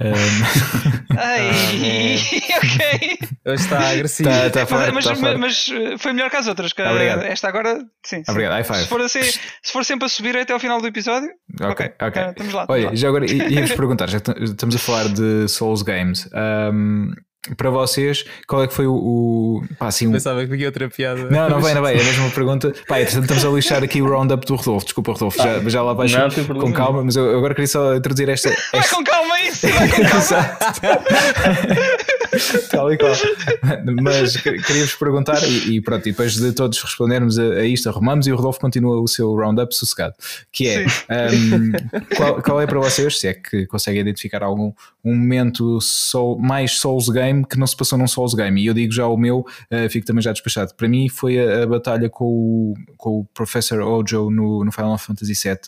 Um, 0.00 1.16
Ai, 1.16 2.16
ok. 2.56 3.18
Hoje 3.46 3.62
está 3.62 3.90
agressivo. 3.90 4.28
Tá, 4.30 4.50
tá 4.50 4.60
Mas, 4.60 4.68
forte, 4.70 4.92
mas, 4.92 5.04
tá 5.04 5.14
forte. 5.16 5.36
mas, 5.38 5.68
uh, 5.68 5.98
foi 5.98 6.12
melhor 6.12 6.30
que 6.30 6.36
as 6.36 6.46
outras. 6.48 6.72
Que 6.72 6.82
Obrigado. 6.82 7.22
Esta 7.22 7.48
agora, 7.48 7.78
sim. 8.04 8.22
sim. 8.24 8.30
Obrigado, 8.30 8.52
high 8.54 8.64
five. 8.64 8.80
Se 8.80 8.86
for, 8.88 9.00
assim, 9.00 9.22
se 9.22 9.72
for 9.72 9.84
sempre 9.84 10.06
a 10.06 10.08
subir 10.08 10.36
até 10.36 10.52
ao 10.52 10.58
final 10.60 10.80
do 10.80 10.86
episódio, 10.86 11.28
Ok, 11.60 11.92
ok. 12.00 12.22
eh, 12.22 12.30
estamos 12.30 12.52
lá. 12.54 12.66
Olha, 12.68 12.96
já 12.96 13.08
agora 13.08 13.26
ia-vos 13.30 13.72
perguntar, 13.72 14.08
já 14.08 14.18
estamos 14.40 14.74
a 14.74 14.78
falar 14.78 15.08
de 15.08 15.46
Souls 15.48 15.82
Games, 15.82 16.28
um, 16.72 17.12
para 17.56 17.70
vocês, 17.70 18.24
qual 18.46 18.62
é 18.62 18.68
que 18.68 18.74
foi 18.74 18.86
o. 18.86 18.94
o 18.94 19.64
pá, 19.76 19.88
assim, 19.88 20.10
Pensava 20.10 20.46
que 20.46 20.52
havia 20.52 20.66
outra 20.66 20.88
piada. 20.88 21.28
Não, 21.28 21.48
não 21.50 21.60
vai, 21.60 21.74
não 21.74 21.82
vai, 21.82 21.96
é 21.96 22.00
a 22.00 22.04
mesma 22.04 22.30
pergunta. 22.34 22.72
Pá, 22.86 23.00
entretanto, 23.00 23.24
estamos 23.24 23.44
a 23.44 23.48
lixar 23.48 23.82
aqui 23.82 24.00
o 24.00 24.08
roundup 24.08 24.46
do 24.46 24.54
Rodolfo. 24.54 24.86
Desculpa, 24.86 25.12
Rodolfo, 25.12 25.38
já, 25.38 25.58
já 25.68 25.82
lá 25.82 25.92
vais 25.92 26.14
com 26.14 26.44
problema. 26.44 26.72
calma, 26.72 27.04
mas 27.04 27.16
eu 27.16 27.36
agora 27.36 27.54
queria 27.54 27.66
só 27.66 27.96
introduzir 27.96 28.28
esta. 28.28 28.48
Vai 28.48 28.80
esta... 28.80 28.94
com 28.94 29.04
calma 29.04 29.40
isso, 29.40 29.66
vai 29.66 29.88
com 29.88 30.02
calma. 30.06 30.58
Tal 32.70 32.92
e 32.92 32.98
qual. 32.98 33.12
Mas 34.02 34.36
que- 34.36 34.58
queria-vos 34.58 34.94
perguntar, 34.96 35.42
e, 35.42 35.76
e 35.76 35.80
pronto, 35.80 36.06
e 36.08 36.12
depois 36.12 36.34
de 36.34 36.52
todos 36.52 36.80
respondermos 36.80 37.38
a, 37.38 37.42
a 37.44 37.64
isto, 37.64 37.88
arrumamos 37.88 38.26
e 38.26 38.32
o 38.32 38.36
Rodolfo 38.36 38.60
continua 38.60 39.00
o 39.00 39.06
seu 39.08 39.34
roundup 39.34 39.74
sossegado. 39.74 40.14
Que 40.50 40.68
é 40.68 40.86
um, 41.32 41.72
qual, 42.16 42.42
qual 42.42 42.60
é 42.60 42.66
para 42.66 42.78
vocês, 42.80 43.18
se 43.18 43.28
é 43.28 43.34
que 43.34 43.66
conseguem 43.66 44.00
identificar 44.00 44.42
algum 44.42 44.72
um 45.04 45.14
momento 45.16 45.80
soul- 45.80 46.38
mais 46.38 46.72
Souls 46.78 47.08
Game 47.08 47.44
que 47.44 47.58
não 47.58 47.66
se 47.66 47.76
passou 47.76 47.98
num 47.98 48.06
Souls 48.08 48.34
Game? 48.34 48.60
E 48.62 48.66
eu 48.66 48.74
digo 48.74 48.92
já 48.92 49.06
o 49.06 49.16
meu, 49.16 49.40
uh, 49.40 49.90
fico 49.90 50.06
também 50.06 50.22
já 50.22 50.32
despachado. 50.32 50.74
Para 50.74 50.88
mim 50.88 51.08
foi 51.08 51.38
a, 51.38 51.64
a 51.64 51.66
batalha 51.66 52.08
com 52.08 52.24
o, 52.24 52.74
com 52.96 53.20
o 53.20 53.24
Professor 53.34 53.80
Ojo 53.80 54.30
no, 54.30 54.64
no 54.64 54.72
Final 54.72 54.96
Fantasy 54.98 55.34
VII, 55.34 55.58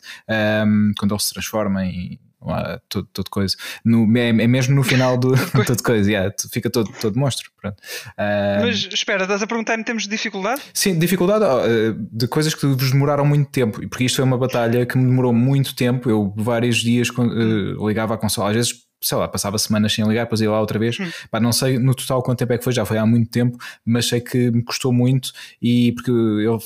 um, 0.67 0.93
quando 0.99 1.13
ele 1.15 1.21
se 1.23 1.33
transforma 1.33 1.85
em 1.85 2.19
lá, 2.45 2.81
todo, 2.89 3.09
todo 3.13 3.31
coisa. 3.31 3.57
No, 3.85 4.05
é, 4.17 4.29
é 4.29 4.47
mesmo 4.47 4.75
no 4.75 4.83
final 4.83 5.17
do 5.17 5.33
todo 5.67 5.83
coisa, 5.83 6.11
yeah, 6.11 6.35
fica 6.53 6.71
todo, 6.71 6.91
todo 7.01 7.19
monstro. 7.19 7.51
Pronto. 7.61 7.77
Um, 8.19 8.67
Mas 8.67 8.89
espera, 8.93 9.23
estás 9.23 9.43
a 9.43 9.47
perguntar 9.47 9.79
em 9.79 9.83
termos 9.83 10.05
de 10.05 10.11
dificuldade? 10.11 10.61
Sim, 10.73 10.99
dificuldade 10.99 11.45
uh, 11.45 11.95
de 12.13 12.29
coisas 12.29 12.55
que 12.55 12.67
vos 12.67 12.93
demoraram 12.93 13.25
muito 13.25 13.51
tempo, 13.51 13.83
e 13.83 13.87
porque 13.87 14.05
isto 14.05 14.17
foi 14.17 14.25
uma 14.25 14.39
batalha 14.39 14.85
que 14.85 14.99
me 14.99 15.07
demorou 15.07 15.33
muito 15.33 15.75
tempo. 15.75 16.11
Eu 16.11 16.33
vários 16.37 16.79
dias 16.79 17.09
uh, 17.09 17.89
ligava 17.89 18.15
à 18.15 18.19
consola, 18.19 18.51
às 18.51 18.57
vezes, 18.57 18.75
sei 19.01 19.19
lá, 19.19 19.29
passava 19.29 19.59
semanas 19.59 19.93
sem 19.93 20.07
ligar, 20.07 20.25
depois 20.25 20.41
ia 20.41 20.51
lá 20.51 20.61
outra 20.61 20.79
vez. 20.79 20.99
Pá, 21.31 21.41
não 21.41 21.53
sei 21.53 21.79
no 21.79 21.95
total 21.95 22.23
quanto 22.23 22.39
tempo 22.39 22.53
é 22.53 22.59
que 22.59 22.65
foi, 22.65 22.73
já 22.73 22.85
foi 22.85 22.99
há 22.99 23.07
muito 23.07 23.31
tempo, 23.31 23.57
mas 23.85 24.07
sei 24.07 24.21
que 24.21 24.51
me 24.51 24.63
custou 24.63 24.93
muito 24.93 25.33
e 25.61 25.93
porque 25.93 26.11
eu 26.11 26.59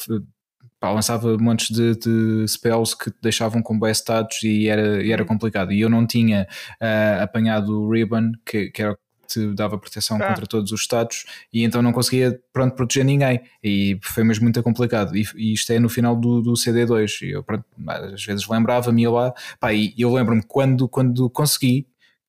pá, 0.80 0.90
lançava 0.90 1.36
montes 1.38 1.70
de, 1.70 1.94
de 1.96 2.44
spells 2.48 2.96
que 2.96 3.10
te 3.10 3.18
deixavam 3.22 3.62
com 3.62 3.78
bem 3.78 3.90
status 3.92 4.42
e 4.42 4.68
era, 4.68 5.02
e 5.04 5.12
era 5.12 5.24
complicado. 5.24 5.72
E 5.72 5.80
eu 5.80 5.88
não 5.90 6.06
tinha 6.06 6.46
uh, 6.80 7.22
apanhado 7.22 7.82
o 7.82 7.90
Ribbon, 7.90 8.32
que, 8.44 8.70
que 8.70 8.82
era 8.82 8.92
o 8.92 8.98
te 9.28 9.54
dava 9.54 9.78
proteção 9.78 10.16
Ah. 10.16 10.28
contra 10.28 10.46
todos 10.46 10.72
os 10.72 10.80
status 10.80 11.26
e 11.52 11.62
então 11.62 11.82
não 11.82 11.92
conseguia 11.92 12.40
pronto, 12.52 12.74
proteger 12.74 13.04
ninguém. 13.04 13.40
E 13.62 13.98
foi 14.02 14.24
mesmo 14.24 14.44
muito 14.44 14.62
complicado. 14.62 15.14
E, 15.16 15.24
e 15.36 15.52
isto 15.52 15.70
é 15.72 15.78
no 15.78 15.88
final 15.88 16.16
do, 16.16 16.40
do 16.40 16.52
CD2 16.54 17.22
e 17.22 17.30
eu 17.32 17.42
pronto, 17.42 17.64
às 17.86 18.24
vezes 18.24 18.48
lembrava-me 18.48 19.06
lá. 19.06 19.32
Pá, 19.60 19.72
e 19.72 19.94
eu 19.98 20.12
lembro-me 20.12 20.42
quando, 20.42 20.88
quando 20.88 21.28
consegui 21.30 21.86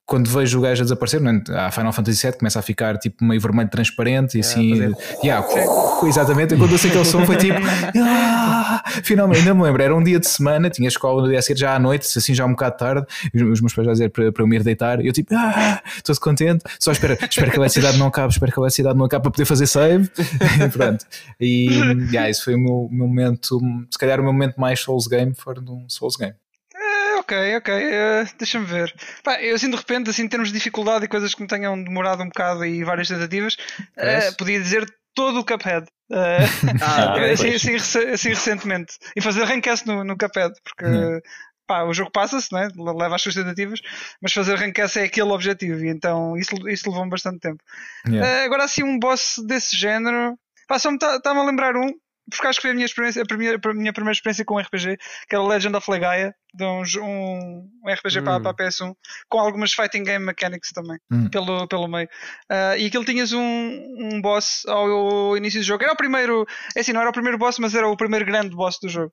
quando 0.10 0.28
vejo 0.30 0.58
o 0.58 0.62
gajo 0.62 0.82
a 0.82 0.84
desaparecer, 0.86 1.22
não 1.22 1.32
é? 1.32 1.58
a 1.58 1.72
Final 1.72 1.94
Fantasy 1.94 2.28
VII 2.28 2.38
começa 2.40 2.60
a 2.60 2.62
ficar 2.64 2.98
tipo 2.98 3.24
meio 3.24 3.40
vermelho 3.40 3.70
transparente 3.70 4.38
e 4.38 4.42
assim, 4.42 4.72
fazer- 4.72 4.98
yeah, 5.24 5.48
exatamente, 6.04 6.56
quando 6.58 6.72
eu 6.72 6.78
sei 6.80 6.90
aquele 6.90 7.06
som 7.06 7.26
foi 7.26 7.38
tipo, 7.38 7.60
ah, 8.02 8.84
finalmente, 9.04 9.40
ainda 9.40 9.54
me 9.54 9.62
lembro, 9.64 9.82
era 9.84 9.96
um 9.96 10.04
dia 10.04 10.20
de 10.20 10.28
semana, 10.28 10.70
tinha 10.70 10.88
escola 10.88 11.22
no 11.22 11.30
dia 11.30 11.40
a 11.40 11.42
seguir 11.42 11.60
já 11.60 11.76
à 11.76 11.80
noite, 11.80 12.08
assim 12.18 12.34
já 12.34 12.46
um 12.46 12.52
bocado 12.52 12.78
tarde, 12.78 13.06
os 13.34 13.62
meus 13.62 13.74
pais 13.74 13.86
já 13.86 13.92
dizer 13.94 14.10
para, 14.10 14.32
para 14.32 14.44
eu 14.44 14.48
me 14.48 14.56
ir 14.56 14.64
deitar, 14.64 15.00
e 15.00 15.08
eu 15.08 15.14
tipo, 15.14 15.34
ah, 15.36 15.82
estou 15.96 16.16
contente, 16.20 16.64
só 16.80 16.92
espero, 16.92 17.14
espero 17.14 17.52
que 17.52 17.58
a 17.58 17.60
eletricidade 17.60 17.98
não 17.98 18.08
acabe, 18.08 18.34
espero 18.34 18.52
que 18.52 18.60
a 18.60 18.62
eletricidade 18.62 18.98
não 18.98 19.06
acabe 19.06 19.22
para 19.24 19.32
poder 19.32 19.46
fazer 19.46 19.68
save, 19.68 20.10
e 20.18 20.70
pronto. 20.76 21.06
E 21.40 21.68
yeah, 22.12 22.30
esse 22.30 22.44
foi 22.44 22.56
o 22.56 22.60
meu, 22.60 22.90
meu 22.92 23.08
momento, 23.08 23.60
se 23.92 23.98
calhar 24.00 24.20
o 24.20 24.24
meu 24.24 24.34
momento 24.34 24.60
mais 24.60 24.80
Souls 24.80 25.08
Game 25.08 25.34
foi 25.36 25.54
de 25.54 25.70
um 25.70 25.86
Souls 25.88 26.16
Game. 26.16 26.34
Ok, 27.30 27.56
ok, 27.58 27.70
eh, 27.74 28.26
deixa-me 28.40 28.66
ver. 28.66 28.92
Pá, 29.24 29.40
eu 29.40 29.56
assim 29.56 29.70
de 29.70 29.76
repente, 29.76 30.10
assim, 30.10 30.24
em 30.24 30.28
termos 30.28 30.48
de 30.50 30.56
dificuldade 30.56 31.06
e 31.06 31.08
coisas 31.08 31.36
que 31.36 31.42
me 31.44 31.48
tenham 31.48 31.82
demorado 31.84 32.24
um 32.24 32.28
bocado 32.28 32.66
e 32.66 32.84
várias 32.84 33.08
tentativas, 33.08 33.56
Parece. 33.96 34.36
podia 34.36 34.60
dizer 34.60 34.92
todo 35.14 35.40
o 35.40 35.46
Cuphead. 35.46 35.86
Eh, 36.12 36.40
Ah, 36.82 37.14
assim, 37.32 37.50
assim, 37.54 37.76
assim 37.76 38.30
recentemente. 38.30 38.94
E 39.16 39.22
fazer 39.22 39.44
rankcast 39.44 39.86
no, 39.86 40.04
no 40.04 40.18
Cuphead, 40.18 40.56
porque 40.64 40.86
Hum. 40.88 41.20
pá, 41.68 41.84
o 41.84 41.94
jogo 41.94 42.10
passa-se, 42.12 42.52
né? 42.52 42.68
leva 42.76 43.16
as 43.16 43.22
suas 43.22 43.36
tentativas, 43.36 43.80
mas 44.20 44.34
fazer 44.34 44.56
rankcast 44.56 44.98
é 44.98 45.04
aquele 45.04 45.30
objetivo, 45.32 45.86
e 45.86 45.90
então 45.90 46.36
isso, 46.36 46.56
isso 46.68 46.90
levou-me 46.90 47.12
bastante 47.12 47.40
tempo. 47.42 47.64
Yeah. 48.08 48.28
Eh, 48.28 48.46
agora, 48.46 48.64
assim, 48.64 48.82
um 48.82 48.98
boss 48.98 49.36
desse 49.46 49.78
género, 49.78 50.36
pá, 50.68 50.80
só 50.80 50.90
me 50.90 50.98
está-me 50.98 51.40
a 51.42 51.44
lembrar 51.44 51.76
um, 51.76 51.94
porque 52.30 52.48
acho 52.48 52.58
que 52.58 52.62
foi 52.64 52.72
a 52.72 52.74
minha, 52.74 52.86
experiência, 52.86 53.22
a, 53.22 53.26
primeira, 53.26 53.60
a 53.64 53.74
minha 53.74 53.94
primeira 53.94 54.14
experiência 54.14 54.46
com 54.46 54.56
um 54.56 54.60
RPG, 54.60 54.98
que 55.28 55.36
era 55.36 55.44
Legend 55.44 55.76
of 55.76 55.90
Legaia, 55.92 56.34
de 56.54 56.64
um, 56.64 56.82
um, 57.04 57.70
um 57.86 57.92
RPG 57.94 58.22
para, 58.22 58.38
Hum. 58.38 58.42
para 58.42 58.52
a 58.52 58.54
PS1, 58.54 58.94
com 59.28 59.40
algumas 59.40 59.74
fighting 59.74 60.04
game 60.04 60.26
mechanics 60.26 60.72
também, 60.74 60.98
Hum. 61.12 61.30
pelo, 61.30 61.68
pelo 61.68 61.88
meio. 61.88 62.08
Ah, 62.50 62.78
e 62.78 62.88
aquilo 62.88 63.06
tinhas 63.06 63.32
um, 63.34 63.40
um 63.42 64.22
boss 64.22 64.64
ao 64.68 65.38
início 65.38 65.60
do 65.60 65.66
jogo. 65.66 65.84
Era 65.84 65.94
o 65.94 65.98
primeiro, 65.98 66.46
é 66.76 66.80
assim, 66.80 66.94
não 66.94 67.02
era 67.02 67.10
o 67.10 67.14
primeiro 67.14 67.38
boss, 67.38 67.60
mas 67.60 67.76
era 67.76 67.88
o 67.88 67.98
primeiro 67.98 68.26
grande 68.26 68.56
boss 68.56 68.78
do 68.82 68.90
jogo. 68.90 69.12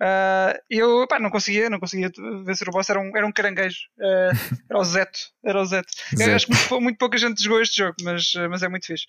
Ah, 0.00 0.58
eu 0.68 1.06
pá, 1.08 1.18
não 1.18 1.30
conseguia, 1.30 1.70
não 1.70 1.80
conseguia 1.80 2.10
vencer 2.44 2.68
o 2.68 2.72
boss, 2.72 2.88
era 2.90 3.00
um, 3.00 3.16
era 3.16 3.26
um 3.26 3.32
caranguejo, 3.32 3.78
Ah, 4.00 4.30
era 4.70 4.78
o 4.78 4.84
Zeto, 4.84 5.18
era 5.44 5.60
o 5.60 5.64
Zeto. 5.64 5.88
Eu 6.12 6.18
Zeto. 6.18 6.36
acho 6.36 6.46
que 6.46 6.52
muito, 6.52 6.80
muito 6.80 6.98
pouca 6.98 7.16
gente 7.18 7.42
jogou 7.42 7.60
este 7.62 7.78
jogo, 7.78 7.94
mas, 8.02 8.32
mas 8.50 8.62
é 8.62 8.68
muito 8.68 8.86
fixe. 8.86 9.06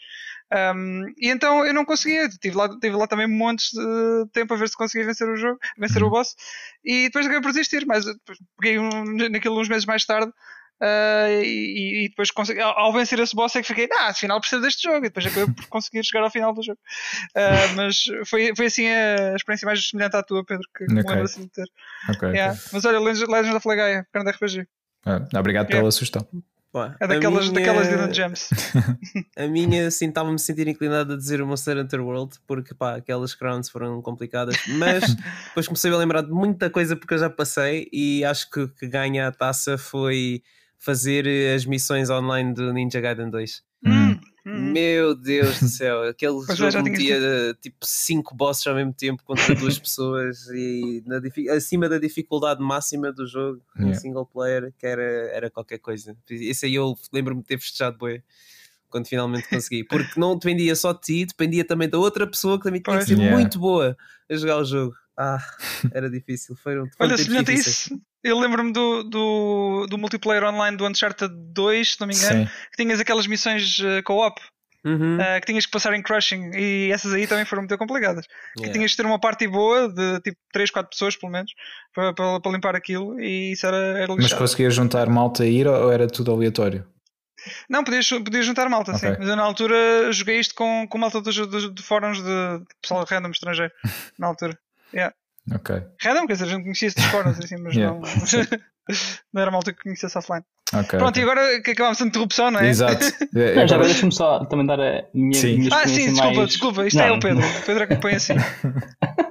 Um, 0.76 1.04
e 1.18 1.30
então 1.30 1.66
eu 1.66 1.74
não 1.74 1.84
conseguia, 1.84 2.30
tive 2.30 2.56
lá, 2.56 2.70
tive 2.80 2.96
lá 2.96 3.06
também 3.06 3.28
montes 3.28 3.72
de 3.74 4.26
tempo 4.32 4.54
a 4.54 4.58
ver 4.58 4.70
se 4.70 4.78
conseguia 4.78 5.06
vencer 5.06 5.28
o 5.28 5.36
jogo, 5.36 5.60
vencer 5.78 6.02
o 6.02 6.10
boss, 6.10 6.36
e 6.86 7.04
depois 7.06 7.26
acabei 7.26 7.42
por 7.42 7.52
desistir, 7.52 7.86
mas 7.86 8.06
peguei 8.60 8.80
um, 8.80 9.04
naquilo 9.30 9.60
uns 9.60 9.68
meses 9.68 9.86
mais 9.86 10.06
tarde. 10.06 10.32
Ah, 10.82 11.28
e, 11.30 12.06
e 12.06 12.10
depois 12.10 12.32
consegui, 12.32 12.60
ao, 12.62 12.78
ao 12.78 12.94
vencer 12.94 13.20
esse 13.20 13.36
boss 13.36 13.56
é 13.56 13.62
que 13.62 13.68
fiquei, 13.68 13.88
ah, 13.94 14.08
afinal 14.10 14.40
preciso 14.40 14.62
deste 14.62 14.84
jogo, 14.84 15.00
e 15.00 15.10
depois 15.10 15.26
acabei 15.26 15.48
por 15.54 15.66
conseguir 15.70 16.04
chegar 16.04 16.24
ao 16.24 16.30
final 16.32 16.54
do 16.54 16.64
jogo. 16.64 16.80
Ah, 17.36 17.68
mas 17.76 17.98
foi, 18.26 18.56
foi 18.56 18.66
assim 18.68 18.88
a 18.88 19.36
experiência 19.36 19.66
mais 19.66 19.88
semelhante 19.88 20.16
à 20.16 20.24
tua, 20.24 20.44
Pedro, 20.46 20.68
que 20.78 20.86
me 20.86 21.02
lembro 21.02 21.24
assim 21.24 21.44
de 21.44 21.50
ter. 21.50 21.66
Ok, 22.10 22.16
ok. 22.30 22.30
Yeah. 22.30 22.60
Mas 22.72 22.86
olha, 22.86 23.00
Legend 23.00 23.32
Legend 23.32 23.56
of 23.56 23.68
Legaia, 23.68 24.08
grande 24.14 24.32
RPG. 24.32 24.68
Ah, 25.06 25.22
obrigado 25.40 25.66
Yeah. 25.68 25.80
pela 25.80 25.92
sugestão. 25.92 26.28
Pá, 26.70 26.96
É 27.00 27.08
daquelas, 27.08 27.48
minha- 27.50 27.66
daquelas 27.66 27.88
Hidden 27.88 28.14
Gems. 28.14 28.50
A 29.38 29.48
minha, 29.48 29.88
assim, 29.88 30.10
estava-me 30.10 30.36
a 30.36 30.38
sentir 30.38 30.68
inclinado 30.68 31.14
a 31.14 31.18
dizer 31.18 31.42
o 31.42 31.48
Monster 31.48 31.78
Hunter 31.78 32.02
World, 32.06 32.36
porque 32.46 32.76
pá, 32.76 32.98
aquelas 32.98 33.34
crowns 33.34 33.70
foram 33.70 34.02
complicadas, 34.02 34.58
mas 34.68 35.16
depois 35.48 35.66
comecei 35.66 35.92
a 35.92 35.96
lembrar 35.98 36.22
de 36.24 36.30
muita 36.32 36.70
coisa 36.70 36.96
porque 36.96 37.14
eu 37.14 37.18
já 37.20 37.30
passei 37.30 37.88
e 37.92 38.24
acho 38.26 38.50
que 38.52 38.68
que 38.68 38.86
ganha 38.88 39.28
a 39.28 39.32
taça 39.32 39.78
foi 39.78 40.44
fazer 40.78 41.26
eh, 41.28 41.54
as 41.56 41.66
missões 41.66 42.10
online 42.10 42.54
do 42.54 42.72
Ninja 42.74 43.00
Gaiden 43.02 43.30
2. 43.30 43.64
Hum, 43.86 44.20
hum. 44.46 44.72
Meu 44.72 45.16
Deus 45.16 45.60
do 45.60 45.68
céu, 45.68 46.04
aquele 46.10 46.34
Pois 46.46 46.60
é, 46.60 46.72
jogo 46.72 46.90
metia 46.90 47.16
eh, 47.18 47.54
tipo 47.62 47.78
5 47.86 48.36
bosses 48.36 48.66
ao 48.68 48.76
mesmo 48.76 48.94
tempo 48.94 49.24
contra 49.24 49.54
duas 49.56 49.78
pessoas 49.78 50.48
e 50.54 51.04
na 51.06 51.20
acima 51.56 51.88
da 51.90 51.98
dificuldade 52.00 52.62
máxima 52.62 53.12
do 53.12 53.28
jogo, 53.28 53.62
em 53.78 53.82
Yeah. 53.82 54.00
single 54.00 54.26
player, 54.26 54.74
que 54.78 54.86
era, 54.88 55.02
era 55.32 55.50
qualquer 55.50 55.78
coisa. 55.80 56.16
Esse 56.30 56.66
aí 56.66 56.76
eu 56.76 56.96
lembro-me 57.14 57.42
de 57.42 57.48
ter 57.48 57.60
festejado 57.60 57.98
bem 58.04 58.24
quando 58.90 59.06
finalmente 59.08 59.50
consegui, 59.50 59.84
porque 59.84 60.18
não 60.20 60.38
dependia 60.38 60.74
só 60.76 60.94
de 60.94 61.02
ti, 61.02 61.26
dependia 61.26 61.66
também 61.66 61.90
da 61.90 61.98
outra 61.98 62.26
pessoa 62.26 62.58
que 62.58 62.64
também 62.64 62.82
tinha 62.82 62.98
que 62.98 63.04
ser 63.06 63.18
Yeah. 63.18 63.36
muito 63.38 63.60
boa 63.60 63.98
a 64.30 64.36
jogar 64.36 64.58
o 64.60 64.64
jogo. 64.66 64.96
Ah, 65.18 65.40
era 65.92 66.10
difícil. 66.10 66.56
Foram, 66.56 66.88
foram 66.98 67.12
Olha, 67.14 67.18
semelhante 67.18 67.52
a 67.52 67.54
difíceis. 67.54 67.86
isso, 67.88 68.02
eu 68.30 68.40
lembro-me 68.40 68.72
do, 68.74 69.04
do, 69.04 69.88
do 69.90 69.98
multiplayer 69.98 70.44
online 70.44 70.76
do 70.78 70.86
Uncharted 70.88 71.34
2, 71.54 71.94
se 71.94 72.00
não 72.00 72.08
me 72.08 72.16
engano, 72.16 72.46
Sim. 72.46 72.52
que 72.72 72.84
tinhas 72.84 73.00
aquelas 73.00 73.28
missões 73.28 73.80
eh, 73.84 74.02
co-op. 74.02 74.40
Uhum. 74.86 75.18
uh, 75.18 75.42
que 75.42 75.48
tinhas 75.48 75.66
que 75.66 75.72
passar 75.72 75.94
em 75.96 76.02
crushing 76.02 76.52
e 76.56 76.92
essas 76.94 77.12
aí 77.12 77.28
também 77.28 77.44
foram 77.44 77.64
muito 77.64 77.78
complicadas. 77.78 78.26
Que 78.26 78.60
Yeah. 78.62 78.74
tinhas 78.74 78.92
que 78.92 78.98
ter 78.98 79.06
uma 79.06 79.20
party 79.20 79.46
boa 79.48 79.90
de 79.90 80.22
tipo 80.22 80.38
3, 80.54 80.72
4 80.72 80.90
pessoas 80.90 81.16
pelo 81.18 81.32
menos 81.32 81.52
para, 81.94 82.14
para, 82.14 82.40
para 82.40 82.52
limpar 82.54 82.74
aquilo 82.76 83.20
e 83.20 83.52
isso 83.52 83.66
era, 83.68 83.76
era 83.76 84.08
Mas 84.08 84.18
lixado. 84.24 84.40
conseguias 84.40 84.74
juntar 84.74 85.10
malta 85.10 85.44
a 85.44 85.46
ir 85.46 85.68
ou 85.68 85.92
era 85.92 86.08
tudo 86.08 86.32
aleatório? 86.32 86.88
Não, 87.70 87.84
podias, 87.84 88.08
podias 88.08 88.46
juntar 88.46 88.70
malta, 88.70 88.94
sim. 88.98 89.08
Ok. 89.08 89.18
Mas 89.20 89.28
eu 89.28 89.36
na 89.36 89.44
altura 89.44 89.76
joguei 90.14 90.40
isto 90.40 90.56
com, 90.56 90.88
com 90.88 90.98
malta 90.98 91.20
dos, 91.22 91.36
dos, 91.36 91.74
de 91.74 91.84
fóruns 91.84 92.18
de, 92.20 92.24
de 92.60 92.66
pessoal 92.82 93.06
random 93.10 93.32
estrangeiro. 93.32 93.74
Na 94.18 94.28
altura. 94.28 94.58
Ok. 95.54 95.76
Random, 96.02 96.28
quer 96.28 96.34
dizer, 96.34 96.46
a 96.46 96.48
gente 96.50 96.64
conhecia-se 96.64 96.96
dos 96.96 97.06
fóruns 97.06 97.40
assim, 97.40 97.56
mas 97.62 97.76
Yeah. 97.76 97.98
não. 97.98 98.02
não 99.34 99.42
era 99.42 99.52
malta 99.52 99.74
que 99.74 99.84
conhecesse 99.84 100.18
offline. 100.18 100.44
ok, 100.74 100.98
Pronto, 101.00 101.10
ok. 101.10 101.22
e 101.22 101.24
agora 101.24 101.62
que 101.62 101.72
acabámos 101.72 102.02
a 102.02 102.06
interrupção, 102.06 102.52
não 102.52 102.60
é? 102.60 102.70
Exato. 102.70 103.06
É, 103.36 103.56
Não, 103.56 103.68
já 103.68 103.76
agora- 103.76 103.90
deixa-me 103.90 104.12
só 104.14 104.44
também 104.46 104.66
dar 104.66 104.80
a 104.80 105.04
minha, 105.14 105.34
Sim. 105.40 105.58
minha 105.60 105.70
Ah, 105.74 105.88
sim, 105.88 106.06
desculpa, 106.12 106.34
mais... 106.36 106.50
desculpa, 106.50 106.88
isto 106.88 106.98
Não, 106.98 107.06
é 107.06 107.12
o 107.12 107.20
Pedro. 107.20 107.46
O 107.46 107.66
Pedro 107.66 107.84
é 107.84 107.88
que 107.88 107.96
põe 107.98 108.14
assim. 108.16 108.34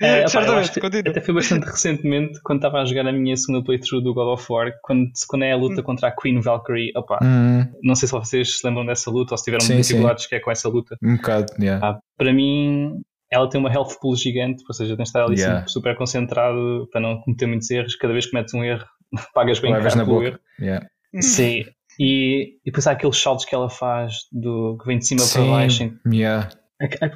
É, 0.00 0.24
eu 0.24 0.28
Certamente, 0.28 0.80
continua. 0.80 1.10
até 1.12 1.20
foi 1.20 1.32
bastante 1.34 1.64
recentemente 1.64 2.40
quando 2.42 2.58
estava 2.58 2.80
a 2.80 2.84
jogar 2.84 3.06
a 3.06 3.12
minha 3.12 3.36
segunda 3.36 3.64
playthrough 3.64 4.02
do 4.02 4.12
God 4.12 4.36
of 4.36 4.44
War, 4.52 4.72
quando, 4.82 5.08
quando 5.28 5.44
é 5.44 5.52
a 5.52 5.56
luta 5.56 5.80
contra 5.80 6.08
a 6.08 6.10
Queen 6.10 6.40
Valkyrie. 6.40 6.90
Opá, 6.96 7.20
Hum, 7.22 7.64
não 7.84 7.94
sei 7.94 8.08
se 8.08 8.12
vocês 8.12 8.58
se 8.58 8.66
lembram 8.66 8.84
dessa 8.84 9.10
luta 9.12 9.34
ou 9.34 9.38
se 9.38 9.44
tiveram 9.44 9.64
Sim, 9.64 9.76
dificuldades 9.80 10.26
que 10.26 10.34
é 10.34 10.40
com 10.40 10.50
essa 10.50 10.68
luta. 10.68 10.96
um 11.00 11.14
bocado, 11.16 11.46
yeah. 11.60 11.80
Pá, 11.80 12.00
para 12.18 12.32
mim, 12.32 13.00
ela 13.32 13.48
tem 13.48 13.58
uma 13.58 13.70
health 13.72 13.98
pool 14.00 14.14
gigante, 14.14 14.62
ou 14.68 14.74
seja, 14.74 14.94
tens 14.96 15.04
de 15.04 15.08
estar 15.08 15.24
ali 15.24 15.36
Yeah. 15.36 15.60
sempre 15.60 15.72
super 15.72 15.96
concentrado 15.96 16.86
para 16.92 17.00
não 17.00 17.20
cometer 17.22 17.46
muitos 17.46 17.70
erros. 17.70 17.96
Cada 17.96 18.12
vez 18.12 18.26
que 18.26 18.30
cometes 18.32 18.52
um 18.52 18.62
erro, 18.62 18.84
pagas 19.34 19.58
bem 19.58 19.72
caro 19.72 19.96
na 19.96 20.04
boca. 20.04 20.26
erro. 20.26 20.38
Yeah. 20.60 20.86
Sim. 21.20 21.64
E, 21.98 22.56
e 22.64 22.66
depois 22.66 22.86
há 22.86 22.92
aqueles 22.92 23.16
saltos 23.16 23.44
que 23.44 23.54
ela 23.54 23.68
faz 23.70 24.26
do, 24.30 24.76
que 24.78 24.86
vem 24.86 24.98
de 24.98 25.06
cima 25.06 25.22
para 25.32 25.44
baixo. 25.44 25.78
Sim, 25.78 25.98
yeah. 26.06 26.48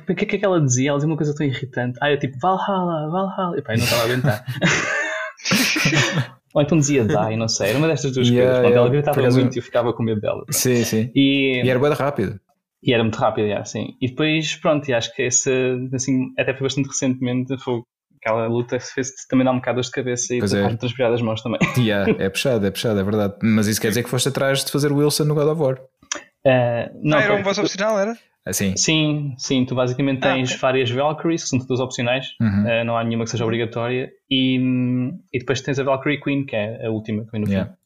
O 0.09 0.15
que 0.15 0.25
é 0.25 0.39
que 0.39 0.45
ela 0.45 0.61
dizia? 0.61 0.91
Ela 0.91 0.99
dizia 0.99 1.11
uma 1.11 1.17
coisa 1.17 1.35
tão 1.35 1.45
irritante. 1.45 1.99
Ah, 2.01 2.11
eu 2.11 2.19
tipo, 2.19 2.39
Valhalla, 2.41 3.11
Valhalla. 3.11 3.59
E 3.59 3.63
pá, 3.63 3.75
eu 3.75 3.79
não 3.79 3.85
estava 3.85 4.03
a 4.03 4.05
aguentar. 4.05 4.45
Ou 6.55 6.63
então 6.63 6.79
dizia 6.79 7.05
die, 7.05 7.37
não 7.37 7.49
sei. 7.49 7.71
Era 7.71 7.79
uma 7.79 7.89
destas 7.89 8.13
duas 8.13 8.29
Yeah, 8.29 8.45
coisas. 8.45 8.61
Quando 8.63 8.71
yeah. 8.71 8.81
ela 8.81 8.89
gritava 8.91 9.41
muito 9.41 9.57
e 9.57 9.59
eu 9.59 9.63
ficava 9.63 9.93
com 9.93 10.03
medo 10.03 10.21
dela. 10.23 10.45
Sim, 10.51 10.85
sim. 10.85 11.11
E, 11.15 11.63
E 11.63 11.69
era 11.69 11.79
bem 11.79 11.93
rápido. 11.93 12.41
E 12.83 12.93
era 12.93 13.03
muito 13.03 13.17
rápido, 13.17 13.47
yeah, 13.47 13.65
sim. 13.65 13.97
E 14.01 14.09
depois, 14.09 14.55
pronto, 14.57 14.89
e 14.89 14.95
acho 14.95 15.15
que 15.15 15.23
essa, 15.23 15.51
assim, 15.95 16.33
até 16.39 16.53
foi 16.53 16.63
bastante 16.65 16.87
recentemente, 16.89 17.57
foi 17.59 17.81
aquela 18.21 18.47
luta 18.47 18.79
que 18.79 18.85
fez 18.87 19.11
também 19.29 19.45
dar 19.45 19.53
um 19.53 19.57
bocado 19.57 19.81
de 19.81 19.91
cabeça 19.91 20.35
e 20.35 20.39
Pois 20.39 20.53
é. 20.55 20.77
transpirar 20.77 21.11
das 21.11 21.23
mãos 21.23 21.43
também. 21.43 21.59
Yeah, 21.79 22.13
é 22.23 22.29
puxado, 22.29 22.67
é 22.67 22.71
puxado, 22.71 22.99
é 23.01 23.05
verdade. 23.05 23.35
Mas 23.43 23.67
isso 23.67 23.81
quer 23.81 23.89
dizer 23.89 24.03
que 24.03 24.11
foste 24.11 24.29
atrás 24.29 24.65
de 24.65 24.71
fazer 24.73 24.93
Wilson 24.93 25.25
no 25.25 25.35
God 25.35 25.49
of 25.49 25.61
War. 25.63 25.79
Eh, 26.45 26.91
não, 27.03 27.19
Ah, 27.19 27.23
era 27.23 27.35
um 27.35 27.43
vosso 27.43 27.61
opcional, 27.61 27.99
era? 27.99 28.17
Assim. 28.45 28.77
Sim, 28.77 29.35
sim, 29.39 29.65
tu 29.65 29.75
basicamente 29.75 30.25
Ah, 30.25 30.33
tens 30.35 30.51
ok. 30.51 30.61
várias 30.61 30.91
Valkyries, 30.91 31.43
que 31.43 31.49
são 31.49 31.59
todas 31.59 31.81
opcionais, 31.81 32.27
Uhum. 32.41 32.67
eh, 32.69 32.85
não 32.85 32.97
há 32.97 33.03
nenhuma 33.03 33.25
que 33.25 33.31
seja 33.31 33.45
obrigatória, 33.45 34.09
e, 34.31 34.59
hum, 34.61 35.19
e 35.33 35.39
depois 35.41 35.61
tens 35.61 35.79
a 35.81 35.83
Valkyrie 35.83 36.21
Queen, 36.21 36.47
que 36.47 36.55
é 36.55 36.87
a 36.87 36.91
última 36.91 37.25
que 37.25 37.33
vem 37.33 37.41
no 37.41 37.49
Yeah. 37.49 37.73
fim. 37.73 37.77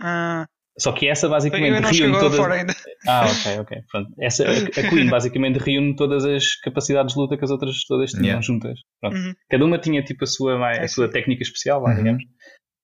Ah, 0.00 0.46
Só 0.78 0.90
que 0.92 1.06
essa 1.06 1.28
basicamente 1.28 1.84
reúne 2.00 2.18
todas. 2.18 2.36
fora 2.36 2.54
ainda. 2.54 2.74
Ah, 3.06 3.26
ok, 3.26 3.58
ok. 3.60 3.78
Pronto. 3.92 4.10
Essa, 4.20 4.44
a, 4.44 4.90
Queen 4.90 5.08
basicamente 5.08 5.58
reúne 5.58 5.94
todas 5.94 6.24
as 6.24 6.56
capacidades 6.56 7.14
de 7.14 7.20
luta 7.20 7.36
que 7.36 7.44
as 7.44 7.50
outras 7.50 7.84
todas 7.86 8.10
tinham 8.10 8.24
Yeah. 8.24 8.42
juntas. 8.42 8.78
Pronto. 9.00 9.16
Uhum. 9.16 9.34
Cada 9.48 9.64
uma 9.64 9.78
tinha 9.78 10.02
tipo 10.02 10.24
a 10.24 10.26
sua, 10.26 10.54
É 10.74 10.84
a 10.84 10.88
sua 10.88 11.08
técnica 11.08 11.42
especial, 11.42 11.80
vá, 11.80 11.90
Uhum. 11.90 11.96
digamos. 11.96 12.24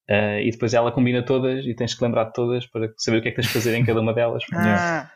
Eh, 0.09 0.45
e 0.47 0.51
depois 0.51 0.73
ela 0.75 0.93
combina 0.93 1.25
todas 1.25 1.65
e 1.65 1.75
tens 1.75 1.95
que 1.95 2.05
lembrar 2.05 2.25
de 2.25 2.33
todas 2.33 2.67
para 2.71 2.89
saber 2.99 3.19
o 3.19 3.23
que 3.23 3.29
é 3.29 3.31
que 3.33 3.37
tens 3.37 3.47
de 3.49 3.53
fazer 3.55 3.75
em 3.75 3.85
cada 3.85 4.01
uma 4.01 4.13
delas. 4.15 4.43
Ah, 4.55 5.11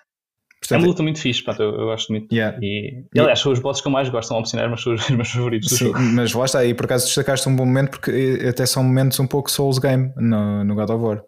É 0.71 0.77
uma 0.79 0.87
luta 0.87 1.03
muito 1.03 1.21
fixe, 1.21 1.43
pronto, 1.45 1.63
eu, 1.63 1.69
eu 1.75 1.85
gosto 1.87 2.11
muito. 2.11 2.33
yeah. 2.35 2.57
E, 2.63 3.05
e, 3.15 3.21
aliás, 3.21 3.39
são 3.39 3.53
os 3.53 3.59
bosses 3.59 3.83
que 3.83 3.89
eu 3.89 3.93
mais 3.93 4.09
gosto, 4.09 4.29
são 4.29 4.39
opcionais, 4.39 4.71
mas 4.71 4.83
são 4.83 4.95
os 4.95 5.09
meus 5.11 5.31
favoritos 5.31 5.69
Sim, 5.77 5.93
mas 6.15 6.33
lá 6.33 6.45
está, 6.47 6.65
e 6.65 6.73
por 6.73 6.87
acaso 6.87 7.05
destacaste 7.07 7.49
um 7.49 7.55
bom 7.55 7.67
momento 7.67 7.91
porque 7.91 8.39
eh, 8.41 8.49
até 8.49 8.65
são 8.67 8.83
momentos 8.83 9.21
um 9.21 9.27
pouco 9.27 9.51
Souls 9.51 9.79
Game 9.79 10.11
no, 10.17 10.65
no 10.65 10.75
God 10.75 10.89
of 10.91 11.05
War. 11.05 11.23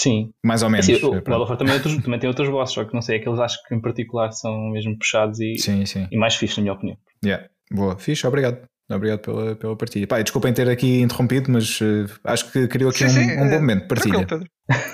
Sim. 0.00 0.30
Mais 0.44 0.62
ou 0.62 0.70
menos. 0.70 0.88
Assim, 0.88 0.96
o 1.04 1.10
God 1.12 1.22
pronto. 1.22 1.42
of 1.42 1.50
War 1.50 1.58
também, 1.58 1.74
tem 1.78 1.82
outros- 1.90 2.02
também 2.04 2.20
tem 2.20 2.28
outros 2.28 2.48
bosses, 2.48 2.74
só 2.74 2.84
que 2.84 2.94
não 2.94 3.02
sei, 3.02 3.18
aqueles 3.18 3.38
acho 3.38 3.58
que 3.66 3.74
em 3.74 3.80
particular 3.80 4.32
são 4.32 4.70
mesmo 4.70 4.96
puxados 4.98 5.38
e, 5.40 5.58
Sim, 5.58 5.84
sim. 5.84 6.08
e 6.10 6.16
mais 6.16 6.34
fixe, 6.36 6.56
na 6.58 6.62
minha 6.62 6.72
opinião. 6.74 6.96
Yeah. 7.24 7.46
Boa, 7.72 7.98
fixe, 7.98 8.26
obrigado. 8.26 8.58
Obrigado 8.90 9.20
pela, 9.20 9.54
pela 9.54 9.76
partilha. 9.76 10.04
Pá, 10.06 10.20
desculpem 10.20 10.52
ter 10.52 10.68
aqui 10.68 11.00
interrompido, 11.00 11.48
mas 11.52 11.78
eh, 11.80 12.06
acho 12.24 12.50
que 12.50 12.66
criou 12.66 12.90
aqui 12.90 13.08
sim, 13.08 13.20
um, 13.20 13.24
sim, 13.24 13.32
um 13.34 13.48
bom 13.48 13.54
eh, 13.54 13.60
momento. 13.60 13.86
Partilha. 13.86 14.26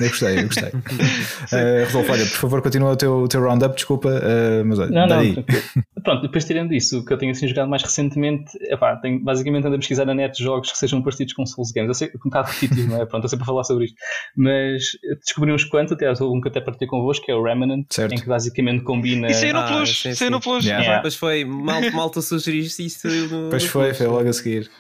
Eu 0.01 0.09
gostei, 0.09 0.39
eu 0.39 0.47
gostei. 0.47 0.71
Eh, 1.53 1.85
Rodolfo, 1.85 2.13
olha, 2.13 2.25
por 2.27 2.37
favor, 2.39 2.63
continua 2.63 2.93
o 2.93 2.97
teu, 2.97 3.19
o 3.23 3.29
teu 3.29 3.41
roundup, 3.41 3.75
desculpa, 3.75 4.09
eh, 4.23 4.63
mas 4.65 4.79
olha, 4.79 4.91
Não, 4.91 5.01
não, 5.07 5.09
daí. 5.09 5.33
tranquilo. 5.35 5.63
Pronto, 6.03 6.23
depois 6.23 6.45
tirando 6.45 6.73
isso, 6.73 6.99
o 7.01 7.05
que 7.05 7.13
eu 7.13 7.19
tenho 7.19 7.33
assim 7.33 7.47
jogado 7.47 7.69
mais 7.69 7.83
recentemente, 7.83 8.51
epá, 8.63 8.97
tenho, 8.97 9.23
basicamente 9.23 9.67
ando 9.67 9.77
a 9.77 9.79
pesquisar 9.79 10.05
na 10.05 10.15
net 10.15 10.43
jogos 10.43 10.73
que 10.73 10.79
sejam 10.79 11.03
parecidos 11.03 11.35
com 11.35 11.45
Souls 11.47 11.71
Games. 11.73 11.89
Eu 11.89 11.95
sei 11.95 12.09
que 12.09 12.17
é 12.17 12.19
um 12.19 12.31
bocado 12.31 12.49
repetitivo, 12.51 12.89
não 12.91 13.03
é? 13.03 13.07
Pronto, 13.07 13.25
eu 13.25 13.29
sei 13.29 13.39
para 13.39 13.47
falar 13.47 13.65
sobre 13.65 13.85
isto. 13.87 13.97
Mas 14.37 14.83
descobri 15.25 15.53
uns 15.53 15.65
quantos, 15.65 15.93
até 15.93 16.11
um 16.23 16.41
que 16.41 16.49
até 16.49 16.61
partilhei 16.61 16.89
convosco, 16.89 17.25
que 17.27 17.31
é 17.33 17.35
o 17.35 17.43
Remnant, 17.43 17.85
Certo. 17.91 18.13
em 18.13 18.19
que 18.19 18.27
basicamente 18.27 18.83
combina. 18.85 19.29
E 19.29 19.35
saiu 19.35 19.55
no 19.55 19.61
Ah, 19.61 19.67
Plus, 19.67 20.01
sim, 20.03 20.15
saiu 20.15 20.31
no. 20.31 20.41
Plus. 20.41 20.65
Yeah. 20.65 20.83
Yeah. 20.83 20.99
Depois 20.99 21.15
foi, 21.17 21.45
mal, 21.45 21.81
mal 21.93 22.11
tu 22.11 22.23
sugeriste 22.23 22.85
isso. 22.87 23.07
No, 23.09 23.51
Pois 23.51 23.65
foi, 23.65 23.93
foi 23.95 24.07
logo 24.07 24.29
a 24.29 24.33
seguir. 24.33 24.71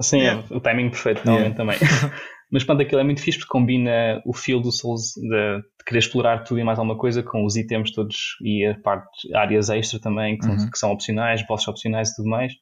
Sim, 0.00 0.18
Yeah. 0.20 0.44
é 0.50 0.54
o 0.56 0.60
timing 0.60 0.90
perfeito, 0.90 1.22
realmente 1.24 1.56
também. 1.56 1.76
Mas 2.50 2.62
pronto, 2.64 2.80
aquilo 2.82 3.00
é 3.00 3.04
muito 3.04 3.20
fixe 3.20 3.38
porque 3.38 3.50
combina 3.50 4.22
o 4.24 4.32
feel 4.32 4.60
do 4.60 4.70
Souls 4.70 5.12
de, 5.16 5.62
querer 5.84 5.98
explorar 5.98 6.44
tudo 6.44 6.60
e 6.60 6.64
mais 6.64 6.78
alguma 6.78 6.96
coisa 6.98 7.22
com 7.22 7.44
os 7.44 7.56
itens 7.56 7.92
todos 7.92 8.36
e 8.42 8.64
a 8.66 8.74
parte, 8.80 9.34
áreas 9.34 9.68
extra 9.70 10.00
também, 10.00 10.36
que, 10.38 10.44
são, 10.44 10.54
Uhum. 10.54 10.70
que 10.70 10.78
são 10.78 10.90
opcionais, 10.92 11.46
bosses 11.46 11.66
opcionais 11.68 12.10
e 12.10 12.16
tudo 12.16 12.28
mais, 12.28 12.52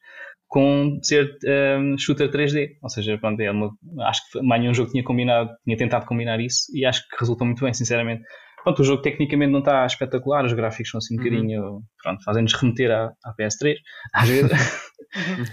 com 0.47 0.99
ser 1.01 1.35
um, 1.79 1.97
shooter 1.97 2.29
3D. 2.31 2.77
Ou 2.81 2.89
seja, 2.89 3.17
pronto, 3.17 3.39
é 3.41 3.49
uma, 3.51 3.71
acho 4.01 4.21
que 4.31 4.41
mais 4.41 4.61
nenhum 4.61 4.73
jogo 4.73 4.91
tinha 4.91 5.03
combinado, 5.03 5.49
tinha 5.63 5.75
tentado 5.77 6.05
combinar 6.05 6.39
isso 6.39 6.65
e 6.73 6.85
acho 6.85 7.01
que 7.09 7.15
resultou 7.19 7.45
muito 7.45 7.63
bem, 7.63 7.73
sinceramente. 7.73 8.23
Pronto, 8.63 8.81
o 8.81 8.85
jogo 8.85 9.01
tecnicamente 9.03 9.51
não 9.51 9.59
está 9.59 9.85
espetacular, 9.85 10.43
os 10.45 10.53
gráficos 10.53 10.89
são 10.89 10.97
assim 10.97 11.15
um 11.15 11.17
Uhum. 11.17 11.23
bocadinho, 11.23 11.81
pronto, 12.01 12.23
fazem-nos 12.23 12.53
remeter 12.53 12.89
à, 12.91 13.11
à 13.23 13.33
PS3, 13.39 13.75
às 14.13 14.27
vezes. 14.29 14.51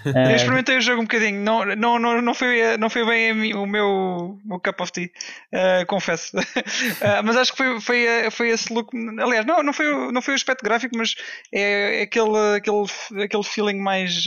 Eu 0.04 0.12
Eh, 0.14 0.36
experimentei 0.36 0.76
o 0.76 0.80
jogo 0.80 1.00
um 1.00 1.04
bocadinho, 1.04 1.40
não, 1.40 1.64
não, 1.64 1.98
não, 1.98 2.20
não, 2.22 2.34
foi, 2.34 2.76
não 2.78 2.88
foi 2.90 3.04
bem 3.06 3.34
mim- 3.34 3.54
o 3.54 3.66
meu, 3.66 4.38
meu 4.44 4.58
cup 4.60 4.80
of 4.80 4.92
tea, 4.92 5.08
eh, 5.52 5.84
confesso. 5.86 6.32
Eh, 7.00 7.22
mas 7.22 7.36
acho 7.36 7.52
que 7.52 7.58
foi, 7.58 7.80
foi, 7.80 8.04
eh, 8.06 8.30
foi 8.30 8.48
esse 8.50 8.72
look. 8.72 8.90
Aliás, 9.20 9.44
não, 9.46 9.62
não, 9.62 9.72
foi, 9.72 9.86
não 10.12 10.22
foi 10.22 10.34
o 10.34 10.36
aspecto 10.36 10.62
gráfico, 10.64 10.96
mas 10.96 11.14
é, 11.52 12.00
é 12.00 12.02
aquele, 12.02 12.56
aquele, 12.56 13.24
aquele 13.24 13.42
feeling 13.44 13.78
mais. 13.80 14.26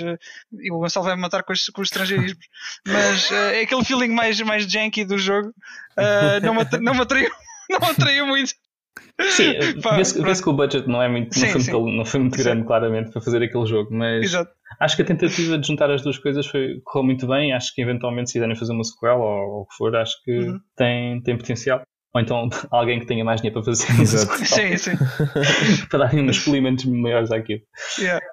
e 0.53 0.71
o 0.71 0.79
Gonçalo 0.79 1.05
vai 1.05 1.15
me 1.15 1.21
matar 1.21 1.43
com 1.43 1.53
os, 1.53 1.65
com 1.69 1.81
os 1.81 1.87
estrangeirismos, 1.87 2.45
mas 2.85 3.31
é 3.31 3.61
aquele 3.61 3.83
feeling 3.85 4.09
mais, 4.09 4.39
mais 4.41 4.63
janky 4.69 5.05
do 5.05 5.17
jogo. 5.17 5.53
não, 6.43 6.53
me, 6.55 6.65
não, 6.81 6.93
me 6.93 7.01
atraiu, 7.01 7.31
não 7.69 7.89
atraiu 7.89 8.27
muito. 8.27 8.53
Sim, 9.31 9.53
vê-se 10.23 10.41
que 10.43 10.49
o 10.49 10.53
budget 10.53 10.87
não, 10.87 11.01
é 11.01 11.07
muito, 11.07 11.37
não, 11.37 11.45
Sim, 11.47 11.51
foi, 11.51 11.61
sim. 11.61 11.71
muito, 11.73 11.97
não 11.97 12.05
foi 12.05 12.19
muito 12.19 12.37
grande, 12.37 12.65
claramente, 12.65 13.11
para 13.11 13.21
fazer 13.21 13.41
aquele 13.43 13.65
jogo, 13.65 13.89
mas 13.93 14.23
Exato. 14.25 14.51
acho 14.79 14.95
que 14.95 15.01
a 15.01 15.05
tentativa 15.05 15.57
de 15.57 15.67
juntar 15.67 15.89
as 15.91 16.01
duas 16.01 16.17
coisas 16.17 16.45
foi, 16.47 16.79
correu 16.83 17.05
muito 17.05 17.27
bem. 17.27 17.53
Acho 17.53 17.73
que 17.73 17.81
eventualmente, 17.81 18.29
se 18.29 18.33
quiserem 18.33 18.55
fazer 18.55 18.73
uma 18.73 18.83
sequela 18.83 19.15
ou, 19.15 19.49
ou 19.49 19.61
o 19.61 19.65
que 19.67 19.75
for, 19.75 19.95
acho 19.95 20.13
que 20.23 20.31
Uhum. 20.31 20.59
tem, 20.75 21.21
tem 21.21 21.37
potencial. 21.37 21.81
Ou 22.13 22.21
então 22.21 22.49
alguém 22.71 22.99
que 22.99 23.05
tenha 23.05 23.23
mais 23.25 23.41
dinheiro 23.41 23.61
para 23.61 23.73
fazer 23.73 24.01
Exato. 24.01 24.45
Sim, 24.45 24.77
sim. 24.77 24.91
para 25.89 25.99
darem 25.99 26.29
uns 26.29 26.39
polimentos 26.39 26.85
maiores 26.85 27.31
àquilo. 27.31 27.61
Yeah. 27.99 28.25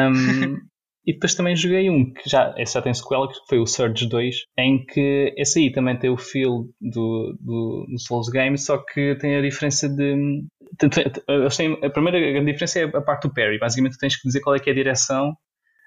Um, 0.00 0.58
e 1.04 1.12
depois 1.12 1.34
também 1.34 1.56
joguei 1.56 1.90
um 1.90 2.12
que 2.12 2.28
já, 2.28 2.54
esse 2.56 2.74
já 2.74 2.82
tem 2.82 2.94
sequela, 2.94 3.26
que 3.28 3.34
foi 3.48 3.58
o 3.58 3.66
Surge 3.66 4.08
2, 4.08 4.36
em 4.58 4.84
que 4.86 5.34
esse 5.36 5.58
aí 5.58 5.72
também 5.72 5.98
tem 5.98 6.10
o 6.10 6.16
feel 6.16 6.68
do, 6.80 7.36
do, 7.40 7.86
do 7.90 7.98
Souls 7.98 8.28
Game, 8.28 8.56
só 8.56 8.78
que 8.78 9.16
tem 9.16 9.36
a 9.36 9.42
diferença 9.42 9.88
de. 9.88 10.44
tem- 10.78 11.78
a 11.82 11.90
primeira 11.90 12.20
grande 12.20 12.52
diferença 12.52 12.78
é 12.80 12.84
a 12.84 13.00
parte 13.00 13.26
do 13.28 13.34
parry. 13.34 13.58
Basicamente, 13.58 13.98
tens 13.98 14.16
que 14.16 14.28
dizer 14.28 14.40
qual 14.40 14.54
é 14.54 14.60
que 14.60 14.70
é 14.70 14.72
a 14.72 14.76
direção 14.76 15.34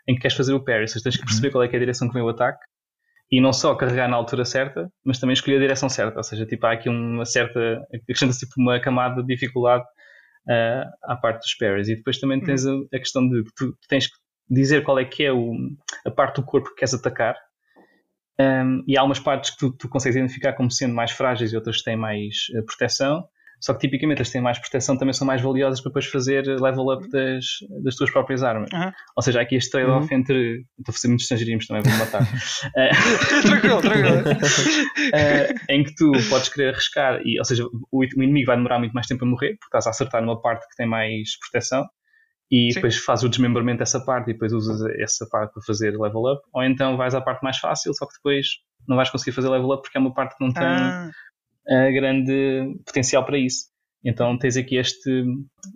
em 0.07 0.15
que 0.15 0.21
queres 0.21 0.35
fazer 0.35 0.53
o 0.53 0.63
parry, 0.63 0.81
ou 0.81 0.87
seja, 0.87 1.03
tens 1.03 1.17
que 1.17 1.25
perceber 1.25 1.51
qual 1.51 1.63
é 1.63 1.67
que 1.67 1.75
é 1.75 1.77
a 1.77 1.79
direção 1.79 2.07
que 2.07 2.13
vem 2.13 2.23
o 2.23 2.29
ataque. 2.29 2.59
E 3.31 3.41
não 3.41 3.53
só 3.53 3.73
carregar 3.75 4.07
na 4.09 4.15
altura 4.17 4.45
certa, 4.45 4.89
mas 5.03 5.19
também 5.19 5.33
escolher 5.33 5.57
a 5.57 5.59
direção 5.61 5.89
certa. 5.89 6.17
Ou 6.17 6.23
seja, 6.23 6.45
tipo, 6.45 6.65
há 6.67 6.73
aqui 6.73 6.89
uma 6.89 7.25
certa. 7.25 7.81
acrescenta-se 7.93 8.41
tipo 8.45 8.53
uma 8.57 8.79
camada 8.79 9.21
de 9.23 9.27
dificuldade 9.27 9.83
ah, 10.49 10.85
à 11.03 11.15
parte 11.15 11.39
dos 11.41 11.55
parries. 11.55 11.87
E 11.89 11.95
depois 11.95 12.19
também 12.19 12.39
tens 12.41 12.65
a, 12.67 12.73
a 12.73 12.99
questão 12.99 13.27
de 13.27 13.43
que 13.43 13.51
tu, 13.55 13.71
tu 13.71 13.87
tens 13.89 14.07
que 14.07 14.15
dizer 14.49 14.83
qual 14.83 14.99
é 14.99 15.05
que 15.05 15.23
é 15.23 15.31
o, 15.31 15.53
a 16.05 16.11
parte 16.11 16.41
do 16.41 16.45
corpo 16.45 16.69
que 16.69 16.75
queres 16.75 16.93
atacar. 16.93 17.35
Um, 18.39 18.83
e 18.85 18.97
há 18.97 19.03
umas 19.03 19.19
partes 19.19 19.51
que 19.51 19.57
tu, 19.57 19.71
tu 19.71 19.87
consegues 19.87 20.17
identificar 20.17 20.53
como 20.53 20.69
sendo 20.69 20.93
mais 20.93 21.11
frágeis 21.11 21.53
e 21.53 21.55
outras 21.55 21.77
que 21.77 21.83
têm 21.85 21.95
mais 21.95 22.47
eh, 22.53 22.61
proteção. 22.61 23.25
Só 23.59 23.73
que 23.73 23.79
tipicamente 23.79 24.21
as 24.21 24.27
que 24.27 24.33
têm 24.33 24.41
mais 24.41 24.59
proteção 24.59 24.97
também 24.97 25.13
são 25.13 25.25
mais 25.25 25.41
valiosas 25.41 25.81
para 25.81 25.89
depois 25.89 26.05
fazer 26.05 26.45
level 26.45 26.93
up 26.93 27.09
das, 27.09 27.45
das 27.83 27.95
tuas 27.95 28.11
próprias 28.11 28.43
armas. 28.43 28.69
Uhum. 28.71 28.91
Ou 29.15 29.23
seja, 29.23 29.39
há 29.39 29.41
aqui 29.41 29.55
este 29.55 29.71
trade-off 29.71 30.13
entre. 30.13 30.65
Estou 30.77 30.91
a 30.91 30.93
fazer 30.93 31.07
muitos 31.07 31.23
estrangeirismos 31.23 31.65
também, 31.65 31.81
vou-me 31.81 31.97
matar. 31.97 32.21
Tranquilo, 33.41 33.81
tranquilo. 33.81 34.23
eh, 35.13 35.53
em 35.69 35.83
que 35.83 35.95
tu 35.95 36.11
podes 36.29 36.49
querer 36.49 36.73
arriscar, 36.73 37.21
e, 37.25 37.39
ou 37.39 37.45
seja, 37.45 37.65
o, 37.65 37.99
o 37.99 38.23
inimigo 38.23 38.47
vai 38.47 38.57
demorar 38.57 38.77
muito 38.77 38.93
mais 38.93 39.07
tempo 39.07 39.25
a 39.25 39.27
morrer, 39.27 39.55
porque 39.59 39.65
estás 39.65 39.87
a 39.87 39.91
acertar 39.91 40.21
numa 40.21 40.39
parte 40.39 40.67
que 40.69 40.75
tem 40.75 40.85
mais 40.85 41.39
proteção, 41.39 41.85
e 42.51 42.71
Sim. 42.71 42.75
depois 42.75 42.97
fazes 42.97 43.25
o 43.25 43.29
desmembramento 43.29 43.79
dessa 43.79 43.99
parte 43.99 44.29
e 44.29 44.33
depois 44.33 44.53
usas 44.53 44.81
essa 44.99 45.27
parte 45.29 45.53
para 45.53 45.63
fazer 45.63 45.91
level 45.91 46.33
up, 46.33 46.41
ou 46.53 46.63
então 46.63 46.95
vais 46.97 47.15
à 47.15 47.21
parte 47.21 47.43
mais 47.43 47.57
fácil, 47.57 47.93
só 47.93 48.05
que 48.05 48.13
depois 48.15 48.47
não 48.87 48.95
vais 48.95 49.09
conseguir 49.09 49.31
fazer 49.31 49.49
level 49.49 49.71
up 49.71 49.81
porque 49.81 49.97
é 49.97 50.01
uma 50.01 50.13
parte 50.13 50.37
que 50.37 50.45
não 50.45 50.53
tem 50.53 50.63
Ah, 50.63 51.09
uh, 51.67 51.93
grande 51.93 52.77
potencial 52.85 53.25
para 53.25 53.37
isso. 53.37 53.73
Então 54.03 54.37
tens 54.37 54.55
aqui 54.55 54.75
este, 54.75 55.25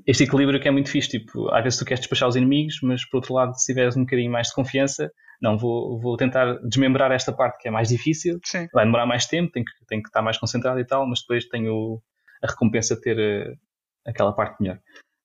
este 0.06 0.24
equilíbrio 0.24 0.60
que 0.60 0.68
é 0.68 0.72
muito 0.72 0.90
fixe. 0.90 1.10
Tipo, 1.10 1.50
às 1.50 1.64
vezes 1.64 1.80
tu 1.80 1.86
queres 1.86 2.00
despachar 2.00 2.30
os 2.30 2.36
inimigos, 2.36 2.80
mas 2.84 3.04
por 3.10 3.18
outro 3.18 3.34
lado, 3.34 3.58
se 3.58 3.66
tiveres 3.66 3.98
um 3.98 4.02
bocadinho 4.02 4.32
mais 4.32 4.50
de 4.50 4.54
confiança, 4.54 5.12
não, 5.42 5.58
vou, 5.58 6.00
vou 6.00 6.16
tentar 6.16 6.60
desmembrar 6.60 7.12
esta 7.12 7.34
parte 7.34 7.58
que 7.60 7.68
é 7.68 7.72
mais 7.72 7.88
difícil, 7.88 8.40
sim. 8.46 8.68
vai 8.72 8.86
demorar 8.86 9.08
mais 9.08 9.26
tempo, 9.26 9.52
tenho 9.52 9.66
que, 9.66 9.72
tenho 9.88 10.04
que 10.04 10.10
estar 10.10 10.22
mais 10.22 10.38
concentrado 10.38 10.80
e 10.80 10.86
tal, 10.86 11.08
mas 11.08 11.22
depois 11.22 11.48
tenho 11.48 12.00
a 12.44 12.48
recompensa 12.48 12.96
de 12.96 13.02
ter 13.02 13.18
uh, 13.18 13.58
aquela 14.06 14.32
parte 14.32 14.62
melhor. 14.62 14.80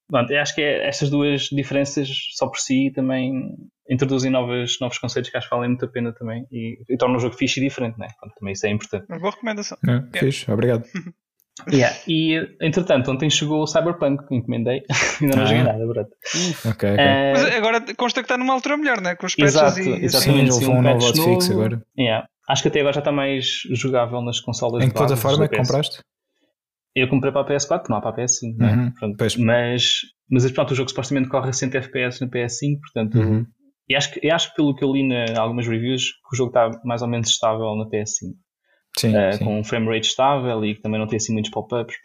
Pronto, 0.08 0.30
eu 0.32 0.40
acho 0.40 0.54
que 0.54 0.60
é, 0.60 0.86
estas 0.86 1.08
duas 1.10 1.42
diferenças 1.50 2.08
só 2.36 2.46
por 2.46 2.58
si 2.58 2.92
também 2.94 3.32
introduzem 3.90 4.30
novos, 4.30 4.78
novos 4.80 4.98
conceitos 4.98 5.30
que 5.30 5.36
acho 5.36 5.48
que 5.48 5.54
valem 5.54 5.70
muito 5.70 5.84
a 5.84 5.88
pena 5.88 6.12
também 6.12 6.46
e, 6.52 6.76
e 6.88 6.96
tornam 6.96 7.16
o 7.16 7.20
jogo 7.20 7.34
fixe 7.36 7.60
e 7.60 7.62
diferente, 7.62 7.98
né? 7.98 8.06
Pronto, 8.20 8.34
também 8.38 8.52
isso 8.52 8.66
é 8.66 8.70
importante. 8.70 9.06
Uma 9.08 9.18
boa 9.18 9.30
recomendação. 9.32 9.78
É, 9.86 9.90
Yeah. 9.90 10.08
Fixe, 10.18 10.50
obrigado. 10.50 10.84
Yeah. 11.72 11.96
E 12.08 12.34
entretanto, 12.60 13.08
ontem 13.12 13.30
chegou 13.30 13.62
o 13.62 13.66
Cyberpunk 13.68 14.26
que 14.26 14.34
encomendei, 14.34 14.82
ainda 15.22 15.36
não 15.36 15.44
Ah. 15.44 15.46
joguei 15.46 15.62
nada, 15.62 15.86
verdade. 15.86 16.08
Ok, 16.68 16.90
ok. 16.92 16.96
Eh, 16.98 17.32
Mas 17.32 17.44
agora 17.54 17.94
consta 17.96 18.20
que 18.20 18.24
está 18.24 18.36
numa 18.36 18.52
altura 18.52 18.76
melhor, 18.76 19.00
né? 19.00 19.14
Com 19.14 19.24
os 19.26 19.36
patches 19.36 19.54
Exato, 19.54 19.78
e 19.80 20.00
e 20.00 20.04
exatamente. 20.04 20.48
assim. 20.50 20.58
Sim, 20.58 20.64
sim, 20.66 20.72
um 20.72 20.78
um 20.78 20.82
novo 20.82 21.06
hotfix 21.06 21.50
agora. 21.52 21.80
yeah. 21.96 22.26
Acho 22.48 22.60
que 22.62 22.68
até 22.68 22.80
agora 22.80 22.92
já 22.94 22.98
está 22.98 23.12
mais 23.12 23.46
jogável 23.70 24.20
nas 24.20 24.40
consolas 24.40 24.82
Em 24.82 24.88
de 24.88 24.92
que 24.94 24.98
plataforma 24.98 25.44
é 25.44 25.46
do 25.46 25.50
que 25.50 25.56
PS. 25.60 25.68
compraste? 25.68 25.98
Eu 26.94 27.08
comprei 27.08 27.32
para 27.32 27.42
a 27.42 27.46
PS4, 27.46 27.78
porque 27.78 27.90
não 27.90 27.98
há 27.98 28.00
para 28.00 28.10
a 28.10 28.16
PS5, 28.16 28.56
né? 28.56 28.72
Uhum, 28.72 28.92
Pronto. 28.92 29.16
pois. 29.18 29.36
Mas, 29.36 30.00
mas 30.30 30.50
pronto, 30.52 30.70
o 30.70 30.74
jogo 30.74 30.88
supostamente 30.88 31.28
corre 31.28 31.50
a 31.50 31.52
100 31.52 31.70
FPS 31.76 32.20
na 32.20 32.28
PS5, 32.28 32.80
portanto. 32.80 33.18
Uhum. 33.18 33.46
E 33.88 33.94
acho, 33.94 34.12
que, 34.12 34.30
acho 34.30 34.50
que 34.50 34.56
pelo 34.56 34.74
que 34.74 34.84
eu 34.84 34.92
li 34.92 35.00
em 35.00 35.36
algumas 35.36 35.66
reviews 35.66 36.04
que 36.04 36.34
o 36.34 36.36
jogo 36.36 36.50
está 36.50 36.70
mais 36.84 37.02
ou 37.02 37.08
menos 37.08 37.28
estável 37.28 37.74
na 37.76 37.86
PS5. 37.86 38.34
Sim, 38.96 39.16
eh, 39.16 39.32
sim. 39.32 39.44
com 39.44 39.58
um 39.58 39.64
frame 39.64 39.88
rate 39.88 40.06
estável 40.06 40.64
e 40.64 40.76
que 40.76 40.80
também 40.82 41.00
não 41.00 41.06
tem 41.06 41.16
assim 41.16 41.32
muitos 41.32 41.50
pop-ups, 41.50 41.96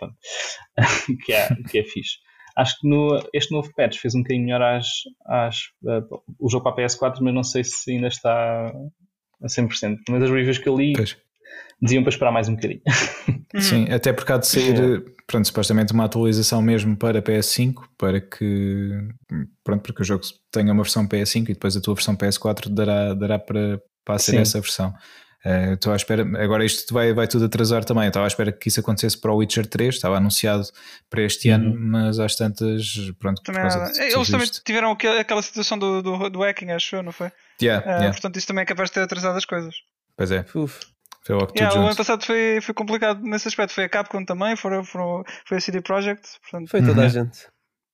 que, 1.23 1.31
é, 1.31 1.47
que 1.69 1.79
é 1.79 1.83
fixe. 1.83 2.17
Acho 2.57 2.79
que 2.79 2.89
no, 2.89 3.21
este 3.31 3.53
novo 3.53 3.71
patch 3.75 3.99
fez 3.99 4.15
um 4.15 4.21
bocadinho 4.21 4.45
melhor 4.45 4.61
às, 4.61 4.87
às, 5.27 5.57
eh, 5.87 6.01
o 6.39 6.49
jogo 6.49 6.63
para 6.63 6.83
a 6.83 6.87
PS4, 6.87 7.19
mas 7.21 7.33
não 7.33 7.43
sei 7.43 7.63
se 7.63 7.91
ainda 7.91 8.07
está 8.07 8.73
a 9.41 9.47
100%. 9.47 9.97
Mas 10.09 10.23
as 10.23 10.29
reviews 10.29 10.57
que 10.57 10.67
eu 10.67 10.75
li 10.75 10.93
Pois. 10.93 11.15
Diziam 11.81 12.03
para 12.03 12.09
esperar 12.11 12.31
mais 12.31 12.47
um 12.47 12.55
bocadinho. 12.55 12.81
Sim, 13.59 13.91
até 13.91 14.13
porque 14.13 14.31
há 14.31 14.37
de 14.37 14.47
sair, 14.47 15.03
pronto, 15.25 15.45
supostamente 15.47 15.93
uma 15.93 16.05
atualização 16.05 16.61
mesmo 16.61 16.95
para 16.95 17.21
PS5, 17.21 17.75
para 17.97 18.19
que, 18.21 19.07
pronto, 19.63 19.81
porque 19.81 20.01
o 20.01 20.05
jogo 20.05 20.23
tenha 20.51 20.71
uma 20.71 20.83
versão 20.83 21.07
PS5 21.07 21.43
e 21.49 21.53
depois 21.53 21.75
a 21.75 21.81
tua 21.81 21.95
versão 21.95 22.15
PS4 22.15 22.69
dará, 22.69 23.13
dará 23.13 23.39
para, 23.39 23.81
para 24.05 24.19
ser 24.19 24.37
essa 24.37 24.59
versão. 24.61 24.93
Eh, 25.45 25.73
Estou 25.73 25.93
à 25.93 25.95
espera, 25.95 26.21
agora 26.43 26.65
isto 26.65 26.93
vai, 26.93 27.13
vai 27.13 27.25
tudo 27.25 27.45
atrasar 27.45 27.85
também. 27.85 28.03
Eu 28.03 28.09
estava 28.09 28.25
à 28.25 28.27
espera 28.27 28.51
que 28.51 28.67
isso 28.67 28.81
acontecesse 28.81 29.17
para 29.17 29.31
o 29.31 29.37
Witcher 29.37 29.65
3, 29.65 29.95
estava 29.95 30.17
anunciado 30.17 30.63
para 31.09 31.21
este 31.23 31.47
Uhum. 31.49 31.55
ano, 31.55 31.75
mas 31.79 32.19
às 32.19 32.35
tantas, 32.35 32.93
pronto, 33.17 33.37
por 33.41 33.45
Também 33.45 33.61
causa 33.61 33.79
nada. 33.79 33.91
de 33.93 34.01
Eles 34.01 34.29
também 34.29 34.45
isto. 34.45 34.61
tiveram 34.65 34.91
aquela 34.91 35.41
situação 35.41 35.77
do, 35.79 36.01
do, 36.03 36.29
do 36.29 36.39
hacking, 36.43 36.71
acho 36.71 36.97
eu, 36.97 37.01
não 37.03 37.13
foi? 37.13 37.31
Yeah, 37.61 37.83
Ah, 37.87 37.91
yeah, 37.93 38.11
Portanto, 38.11 38.35
isso 38.37 38.47
também 38.47 38.63
é 38.63 38.65
capaz 38.65 38.89
de 38.89 38.95
ter 38.95 38.99
atrasado 39.01 39.37
as 39.37 39.45
coisas. 39.45 39.73
Pois 40.17 40.29
é, 40.31 40.45
Uf. 40.53 40.79
Foi 41.25 41.37
tudo 41.39 41.53
Yeah, 41.57 41.79
o 41.79 41.85
ano 41.85 41.95
passado 41.95 42.23
foi, 42.25 42.59
foi 42.61 42.73
complicado 42.73 43.21
nesse 43.21 43.47
aspecto. 43.47 43.73
Foi 43.73 43.83
a 43.85 43.89
Capcom 43.89 44.23
também, 44.25 44.55
foram, 44.55 44.83
foram, 44.83 45.23
foi 45.47 45.57
a 45.57 45.61
CD 45.61 45.81
Projekt. 45.81 46.27
Portanto, 46.41 46.69
Foi 46.69 46.81
toda 46.81 47.01
a 47.01 47.03
Uhum. 47.05 47.09
gente. 47.09 47.47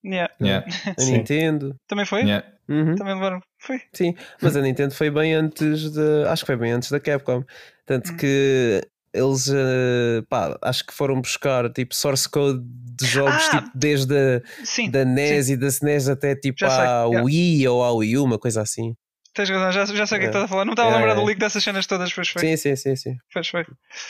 yeah. 0.05 0.33
Yeah, 0.41 0.65
A 0.97 1.01
Sim. 1.01 1.11
Nintendo. 1.17 1.75
Também 1.87 2.05
foi? 2.05 2.21
yeah. 2.21 2.45
Uhum. 2.69 2.95
Também 2.95 3.13
levaram. 3.15 3.39
Foi. 3.59 3.79
Sim, 3.93 4.15
mas 4.41 4.55
a 4.55 4.61
Nintendo 4.61 4.93
foi 4.93 5.09
bem 5.11 5.33
antes 5.33 5.91
de. 5.91 6.23
Acho 6.27 6.43
que 6.43 6.47
foi 6.47 6.55
bem 6.57 6.71
antes 6.71 6.89
da 6.91 6.99
Capcom. 6.99 7.43
Tanto 7.85 8.11
Hum. 8.11 8.17
que 8.17 8.81
eles, 9.13 9.47
eh, 9.49 10.21
pá, 10.29 10.57
acho 10.61 10.85
que 10.85 10.93
foram 10.93 11.21
buscar 11.21 11.71
tipo 11.71 11.95
source 11.95 12.27
code 12.27 12.59
de 12.63 13.05
jogos 13.05 13.47
Ah! 13.53 13.61
tipo, 13.61 13.71
desde 13.75 14.13
a 14.15 14.41
Sim. 14.65 14.89
da 14.91 15.05
NES 15.05 15.45
sim. 15.45 15.53
e 15.53 15.57
da 15.57 15.67
SNES 15.67 16.09
até 16.09 16.35
tipo 16.35 16.65
à 16.65 16.67
yeah. 17.05 17.23
Wii 17.23 17.67
ou 17.67 17.83
à 17.83 17.91
Wii 17.93 18.17
U, 18.17 18.23
uma 18.25 18.37
coisa 18.39 18.61
assim. 18.61 18.93
Tens 19.35 19.49
razão, 19.49 19.71
já, 19.71 19.85
já 19.85 20.05
sei 20.07 20.17
o 20.17 20.21
que 20.21 20.25
é 20.27 20.29
que 20.31 20.37
É. 20.37 20.39
estás 20.39 20.45
a 20.45 20.47
falar. 20.47 20.65
Não 20.65 20.73
estava 20.73 20.89
a 20.89 20.93
É, 20.93 20.97
lembrar 20.97 21.11
é. 21.11 21.15
do 21.15 21.27
link 21.27 21.37
dessas 21.37 21.63
cenas 21.63 21.85
todas, 21.85 22.11
pois 22.13 22.29
foi. 22.29 22.41
Sim, 22.41 22.57
sim, 22.57 22.75
sim, 22.75 22.95
sim. 22.95 23.15
Pois 23.33 23.47
foi. 23.47 23.65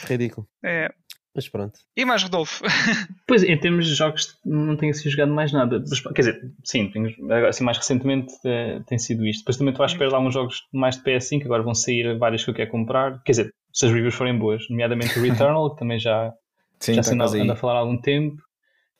Ridículo. 0.07 0.47
É. 0.63 0.91
Mas 1.35 1.49
pronto. 1.49 1.77
E 1.97 2.05
mais, 2.05 2.23
Rodolfo? 2.23 2.63
Pois, 3.27 3.43
em 3.43 3.57
termos 3.59 3.87
de 3.87 3.95
jogos, 3.95 4.37
não 4.45 4.77
tenho 4.77 4.91
assim 4.91 5.09
jogado 5.09 5.33
mais 5.33 5.51
nada. 5.51 5.83
Mas, 5.89 5.99
quer 5.99 6.21
dizer, 6.21 6.41
sim, 6.63 6.89
tenho, 6.91 7.09
assim, 7.49 7.63
mais 7.63 7.77
recentemente 7.77 8.31
eh, 8.45 8.79
tem 8.87 8.97
sido 8.99 9.25
isto. 9.25 9.39
Depois 9.41 9.57
também 9.57 9.71
estou 9.71 9.83
à 9.83 9.87
espera 9.87 10.09
de 10.11 10.15
alguns 10.15 10.33
jogos 10.33 10.61
mais 10.71 10.95
de 10.95 11.03
PS5, 11.03 11.43
agora 11.43 11.63
vão 11.63 11.73
sair 11.75 12.17
vários 12.19 12.43
que 12.45 12.51
eu 12.51 12.53
quero 12.53 12.69
comprar. 12.71 13.21
Quer 13.23 13.31
dizer, 13.31 13.53
se 13.73 13.85
as 13.87 13.91
reviews 13.91 14.13
forem 14.15 14.37
boas, 14.37 14.63
nomeadamente 14.69 15.17
o 15.19 15.21
Returnal, 15.25 15.71
que 15.73 15.79
também 15.79 15.99
já, 15.99 16.31
Sim, 16.79 16.93
já 16.93 17.03
se 17.03 17.13
anda 17.15 17.53
a 17.53 17.55
falar 17.55 17.73
há 17.73 17.79
algum 17.79 17.97
tempo. 17.99 18.41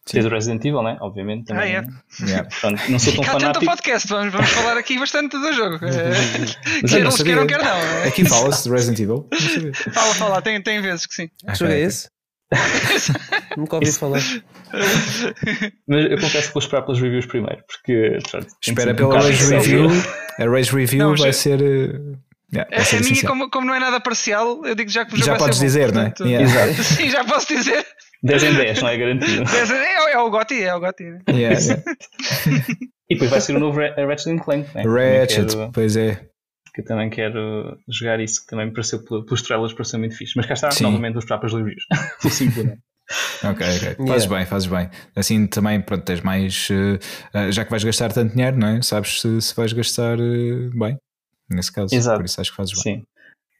Sim. 0.07 0.17
Tens 0.19 0.25
o 0.25 0.29
Resident 0.29 0.63
Evil, 0.63 0.83
né? 0.83 0.97
Obviamente. 1.01 1.51
Ah, 1.51 1.55
Também, 1.55 1.75
é. 1.77 1.83
Yeah. 2.21 2.47
Pronto, 2.61 2.79
não 2.91 2.99
sou 2.99 3.13
tão 3.13 3.23
o 3.23 3.25
fanático. 3.25 3.65
podcast, 3.65 4.07
vamos, 4.07 4.31
vamos 4.31 4.49
falar 4.51 4.77
aqui 4.77 4.99
bastante 4.99 5.35
do 5.37 5.51
jogo. 5.53 5.83
É, 5.83 6.09
Mas 6.09 6.91
quer 6.91 6.97
não 6.97 6.97
eles 6.99 7.15
sabia. 7.15 7.33
queiram, 7.33 7.47
quer 7.47 7.63
não. 7.63 7.75
é. 7.75 8.07
Aqui 8.07 8.23
fala-se 8.25 8.63
de 8.63 8.69
Resident 8.69 8.99
Evil. 8.99 9.27
Não. 9.31 9.93
Fala, 9.93 10.13
fala, 10.13 10.41
tem, 10.43 10.61
tem 10.61 10.79
vezes 10.81 11.07
que 11.07 11.15
sim. 11.15 11.27
Que 11.27 11.55
jogo 11.57 11.71
é 11.71 11.79
esse? 11.81 12.09
Nunca 13.57 13.75
ouvi 13.77 13.91
falar. 13.91 14.19
Mas 15.87 16.11
eu 16.11 16.19
confesso 16.19 16.47
que 16.49 16.53
vou 16.53 16.61
esperar 16.61 16.81
pelas 16.83 17.01
reviews 17.01 17.25
primeiro, 17.25 17.63
porque 17.67 18.19
pronto, 18.29 18.47
Espera 18.61 18.91
um 18.91 18.95
pela 18.95 19.19
Rage 19.21 19.45
Review. 19.45 19.87
A 20.39 20.45
Rage 20.45 20.71
Review 20.75 20.99
Não, 20.99 21.15
vai 21.15 21.31
já- 21.31 21.33
ser. 21.33 21.59
uh, 21.61 22.17
yeah, 22.53 22.69
A, 22.71 22.99
minha, 23.01 23.21
como, 23.25 23.49
como 23.49 23.65
não 23.67 23.73
é 23.73 23.79
nada 23.79 23.99
parcial, 23.99 24.65
eu 24.65 24.75
digo 24.75 24.89
já 24.89 25.05
que 25.05 25.13
o 25.13 25.17
jogo 25.17 25.25
Já 25.25 25.31
vai 25.33 25.39
podes 25.39 25.57
ser 25.57 25.63
bom, 25.63 25.67
dizer, 25.67 25.91
não 25.93 26.01
é? 26.01 26.05
portanto- 26.09 26.27
Yeah. 26.29 26.45
Exato. 26.69 26.83
Sim, 26.95 27.09
já 27.09 27.23
posso 27.23 27.47
dizer. 27.47 27.85
10 28.25 28.43
em 28.43 28.53
10, 28.55 28.81
não 28.81 28.89
é 28.89 28.97
garantido. 28.97 29.43
É, 29.49 30.09
é, 30.09 30.13
é 30.13 30.19
o 30.19 30.29
Gotti, 30.29 30.61
é 30.63 30.73
o 30.75 30.79
Gotti. 30.79 31.03
Yeah, 31.29 31.59
yeah. 31.59 31.83
E 33.09 33.13
depois 33.13 33.29
vai 33.29 33.39
ser 33.39 33.55
o 33.55 33.59
novo 33.59 33.79
Ra- 33.79 33.93
Ratchet 34.05 34.39
Clank, 34.43 34.67
né? 34.75 34.81
Ratchet, 34.81 35.45
quero- 35.47 35.71
pois 35.71 35.95
é. 35.95 36.27
que 36.73 36.81
eu 36.81 36.85
também 36.85 37.07
quero 37.09 37.77
jogar 37.87 38.19
isso, 38.19 38.41
que 38.41 38.47
também 38.47 38.65
me 38.65 38.73
pareceu 38.73 39.03
pelos 39.05 39.41
trailers, 39.43 39.73
pareceu 39.73 39.99
muito 39.99 40.17
fixe. 40.17 40.33
Mas 40.35 40.47
cá 40.47 40.55
está, 40.55 40.71
Sim. 40.71 40.83
novamente, 40.85 41.17
os 41.19 41.25
próprios 41.25 41.53
reviews. 41.53 41.83
Pelo 42.21 42.33
simples, 42.33 42.65
né? 42.65 42.77
Ok, 43.43 43.63
ok. 43.93 44.07
Fazes 44.07 44.25
bem, 44.27 44.45
fazes 44.47 44.67
bem. 44.67 44.89
Assim 45.15 45.45
também, 45.45 45.79
pronto, 45.79 46.03
tens 46.03 46.21
mais. 46.21 46.67
uh, 46.71 47.51
já 47.51 47.63
que 47.63 47.69
vais 47.69 47.83
gastar 47.83 48.11
tanto 48.11 48.33
dinheiro, 48.33 48.57
não 48.57 48.69
é? 48.69 48.81
Sabes 48.81 49.21
se, 49.21 49.39
se 49.39 49.55
vais 49.55 49.71
gastar 49.71 50.17
uh, 50.19 50.71
bem, 50.79 50.97
nesse 51.47 51.71
caso. 51.71 51.93
Exato. 51.93 52.17
Por 52.17 52.25
isso 52.25 52.41
acho 52.41 52.49
que 52.49 52.57
fazes 52.57 52.73
bem. 52.83 52.95
Sim. 52.95 53.03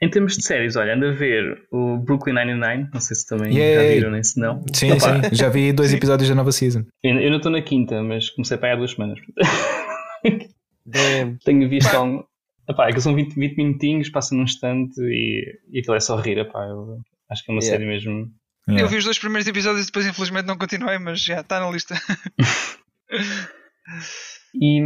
Em 0.02 0.10
termos 0.10 0.36
de 0.36 0.44
séries, 0.44 0.76
olha, 0.76 0.94
ando 0.94 1.06
a 1.08 1.12
ver 1.12 1.58
o 1.72 1.98
Brooklyn 1.98 2.34
Nine-Nine, 2.34 2.90
não 2.94 3.00
sei 3.00 3.16
se 3.16 3.26
também 3.26 3.54
já 3.54 3.60
Yay. 3.60 3.96
viram 3.96 4.12
nem 4.12 4.22
se 4.24 4.38
não. 4.40 4.62
Sim, 4.74 4.92
Opa, 4.92 5.24
sim. 5.30 5.36
Já 5.36 5.48
vi 5.50 5.72
dois 5.72 5.94
episódios 5.94 6.28
da 6.28 6.36
nova 6.36 6.52
season. 6.52 6.84
Eu, 7.02 7.18
eu 7.20 7.30
não 7.30 7.38
estou 7.38 7.52
na 7.52 7.62
quinta, 7.62 8.04
mas 8.04 8.30
comecei 8.32 8.58
para 8.58 8.70
aí 8.70 8.74
há 8.74 8.78
duas 8.78 8.92
semanas. 8.92 9.18
Damn. 10.86 11.38
Tenho 11.46 11.70
visto 11.70 11.94
algum. 11.96 12.24
Epá, 12.70 12.90
é 12.90 12.94
que 12.94 13.00
são 13.00 13.16
20, 13.16 13.36
20 13.36 13.56
minutinhos, 13.58 14.10
passa 14.10 14.36
num 14.36 14.44
instante 14.44 15.00
e, 15.02 15.60
e 15.72 15.80
aquilo 15.80 15.96
é 15.96 16.00
só 16.00 16.18
rir. 16.18 16.38
Epá, 16.40 16.66
eu 16.66 17.00
acho 17.32 17.44
que 17.44 17.52
é 17.52 17.54
uma 17.54 17.62
Yeah. 17.62 17.78
série 17.78 17.86
mesmo. 17.90 18.28
Yeah. 18.68 18.84
Eu 18.86 18.90
vi 18.90 18.98
os 18.98 19.04
dois 19.06 19.18
primeiros 19.20 19.48
episódios 19.48 19.84
e 19.84 19.86
depois, 19.86 20.06
infelizmente, 20.08 20.46
não 20.48 20.58
continuei, 20.58 20.98
mas 21.00 21.24
já 21.24 21.40
está 21.42 21.60
na 21.60 21.70
lista. 21.72 21.96
E 24.56 24.82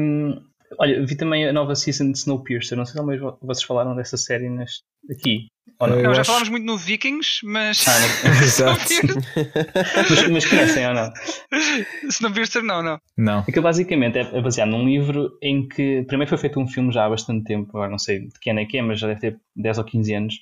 olha, 0.77 1.05
vi 1.05 1.15
também 1.15 1.47
a 1.47 1.53
nova 1.53 1.75
season 1.75 2.11
de 2.11 2.17
Snowpiercer. 2.17 2.77
Não 2.77 2.85
sei 2.85 2.93
se 2.93 2.99
vez 3.05 3.21
vocês 3.41 3.63
falaram 3.63 3.95
dessa 3.95 4.17
série 4.17 4.49
neste, 4.49 4.83
aqui. 5.09 5.47
Ou 5.79 5.87
não? 5.87 6.13
Já 6.13 6.21
acho- 6.21 6.25
falámos 6.31 6.49
muito 6.49 6.65
no 6.65 6.77
Vikings, 6.77 7.45
mas. 7.45 7.85
Ah, 7.87 7.99
não. 7.99 8.31
Exato. 8.43 8.81
mas, 10.09 10.27
mas 10.29 10.45
conhecem 10.45 10.87
ou 10.87 10.93
não? 10.93 11.11
Se 12.09 12.21
não 12.21 12.31
não, 12.63 12.83
não. 12.83 12.99
Não. 13.17 13.39
Aquilo 13.39 13.61
basicamente 13.63 14.17
é 14.17 14.21
é 14.37 14.41
baseado 14.41 14.69
num 14.69 14.85
livro 14.85 15.31
em 15.41 15.67
que 15.67 16.03
primeiro 16.07 16.29
foi 16.29 16.37
feito 16.37 16.59
um 16.59 16.67
filme 16.67 16.91
já 16.91 17.05
há 17.05 17.09
bastante 17.09 17.45
tempo, 17.45 17.69
agora 17.69 17.89
não 17.91 17.99
sei 17.99 18.19
de 18.27 18.39
que 18.39 18.49
ano 18.49 18.59
é 18.59 18.65
que 18.65 18.77
é, 18.77 18.81
mas 18.81 18.99
já 18.99 19.07
deve 19.07 19.19
ter 19.21 19.39
10 19.55 19.77
ou 19.77 19.83
15 19.83 20.13
anos, 20.13 20.35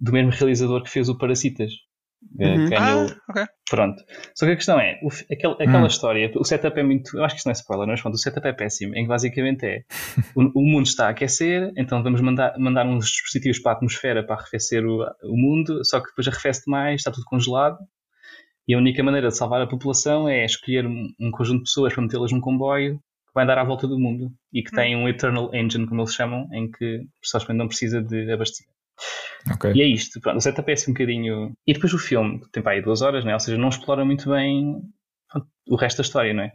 do 0.00 0.12
mesmo 0.12 0.30
realizador 0.30 0.82
que 0.82 0.90
fez 0.90 1.08
o 1.08 1.16
Parasitas. 1.16 1.70
Eh, 2.40 2.56
Uhum. 2.56 2.68
ganhou- 2.70 3.06
Ah, 3.10 3.16
ok. 3.30 3.44
Pronto. 3.70 4.02
Só 4.34 4.44
que 4.46 4.52
a 4.52 4.56
questão 4.56 4.78
é, 4.78 4.98
o 5.02 5.08
aquele- 5.32 5.54
aquela 5.54 5.84
Hum. 5.84 5.86
história, 5.86 6.30
o 6.36 6.44
setup 6.44 6.78
é 6.78 6.82
muito. 6.82 7.16
Eu 7.16 7.24
acho 7.24 7.34
que 7.34 7.38
isto 7.38 7.46
não 7.46 7.52
é 7.52 7.54
spoiler, 7.54 7.86
mas 7.88 8.00
pronto, 8.02 8.14
o 8.14 8.18
setup 8.18 8.46
é 8.46 8.52
péssimo. 8.52 8.94
Em 8.94 9.02
que 9.02 9.08
basicamente 9.08 9.64
é 9.64 9.82
o, 10.34 10.60
o 10.60 10.62
mundo 10.62 10.86
está 10.86 11.06
a 11.06 11.10
aquecer, 11.10 11.72
então 11.76 12.02
vamos 12.02 12.20
mandar, 12.20 12.58
mandar 12.58 12.86
uns 12.86 13.06
dispositivos 13.06 13.58
para 13.60 13.72
a 13.72 13.74
atmosfera 13.76 14.22
para 14.24 14.36
arrefecer 14.36 14.84
o, 14.84 15.02
o 15.24 15.36
mundo, 15.36 15.84
só 15.84 16.00
que 16.00 16.08
depois 16.08 16.28
arrefece 16.28 16.64
demais, 16.66 16.96
está 17.00 17.10
tudo 17.10 17.24
congelado. 17.24 17.78
E 18.68 18.74
a 18.74 18.78
única 18.78 19.02
maneira 19.02 19.28
de 19.28 19.36
salvar 19.36 19.60
a 19.60 19.66
população 19.66 20.28
é 20.28 20.44
escolher 20.44 20.86
um, 20.86 21.08
um 21.20 21.30
conjunto 21.30 21.58
de 21.58 21.64
pessoas 21.64 21.92
para 21.94 22.02
metê-las 22.02 22.30
num 22.30 22.40
comboio 22.40 22.96
que 23.26 23.32
vai 23.34 23.46
dar 23.46 23.58
à 23.58 23.64
volta 23.64 23.88
do 23.88 23.98
mundo 23.98 24.30
e 24.52 24.62
que 24.62 24.70
tem 24.70 24.94
um 24.94 25.08
Eternal 25.08 25.50
Engine, 25.54 25.86
como 25.86 26.02
eles 26.02 26.14
chamam, 26.14 26.46
em 26.52 26.70
que 26.70 27.00
supostamente 27.22 27.58
não 27.58 27.66
precisa 27.68 28.02
de 28.02 28.30
abastecer. 28.30 28.66
Ok. 29.52 29.72
E 29.74 29.82
é 29.82 29.86
isto, 29.86 30.20
pronto, 30.20 30.38
o 30.38 30.40
setup 30.40 30.70
é 30.70 30.74
assim 30.74 30.90
um 30.90 30.94
bocadinho. 30.94 31.52
E 31.66 31.72
depois 31.72 31.92
o 31.92 31.98
filme 31.98 32.40
tem 32.52 32.62
para 32.62 32.72
aí 32.72 32.82
duas 32.82 33.02
horas, 33.02 33.24
né? 33.24 33.34
ou 33.34 33.40
seja, 33.40 33.58
não 33.58 33.68
explora 33.68 34.04
muito 34.04 34.30
bem 34.30 34.80
pronto, 35.30 35.48
o 35.68 35.76
resto 35.76 35.98
da 35.98 36.02
história, 36.02 36.34
não 36.34 36.44
é? 36.44 36.52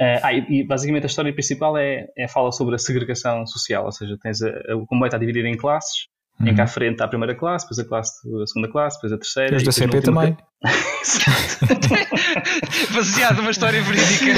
Uh, 0.00 0.20
ah, 0.22 0.32
e, 0.32 0.46
e, 0.48 0.66
basicamente 0.66 1.04
a 1.04 1.06
história 1.06 1.32
principal 1.32 1.76
é, 1.76 2.06
é 2.16 2.26
fala 2.26 2.50
sobre 2.52 2.74
a 2.74 2.78
segregação 2.78 3.46
social, 3.46 3.84
ou 3.84 3.92
seja, 3.92 4.16
tens 4.22 4.40
a, 4.40 4.48
a, 4.48 4.76
o 4.76 4.86
comboio 4.86 5.08
está 5.08 5.18
dividido 5.18 5.46
em 5.46 5.58
classes, 5.58 6.06
uhum. 6.40 6.48
em 6.48 6.54
que 6.54 6.60
à 6.60 6.66
frente 6.66 6.92
está 6.92 7.04
a 7.04 7.08
primeira 7.08 7.34
classe, 7.34 7.66
depois 7.66 7.78
a, 7.78 7.84
classe, 7.84 8.42
a 8.42 8.46
segunda 8.46 8.72
classe, 8.72 8.96
depois 8.96 9.12
a 9.12 9.18
terceira. 9.18 9.56
Os 9.56 9.62
da 9.62 9.72
CP 9.72 10.00
também. 10.00 10.34
Baseado 12.94 13.36
numa 13.36 13.50
história 13.50 13.82
verídica. 13.82 14.32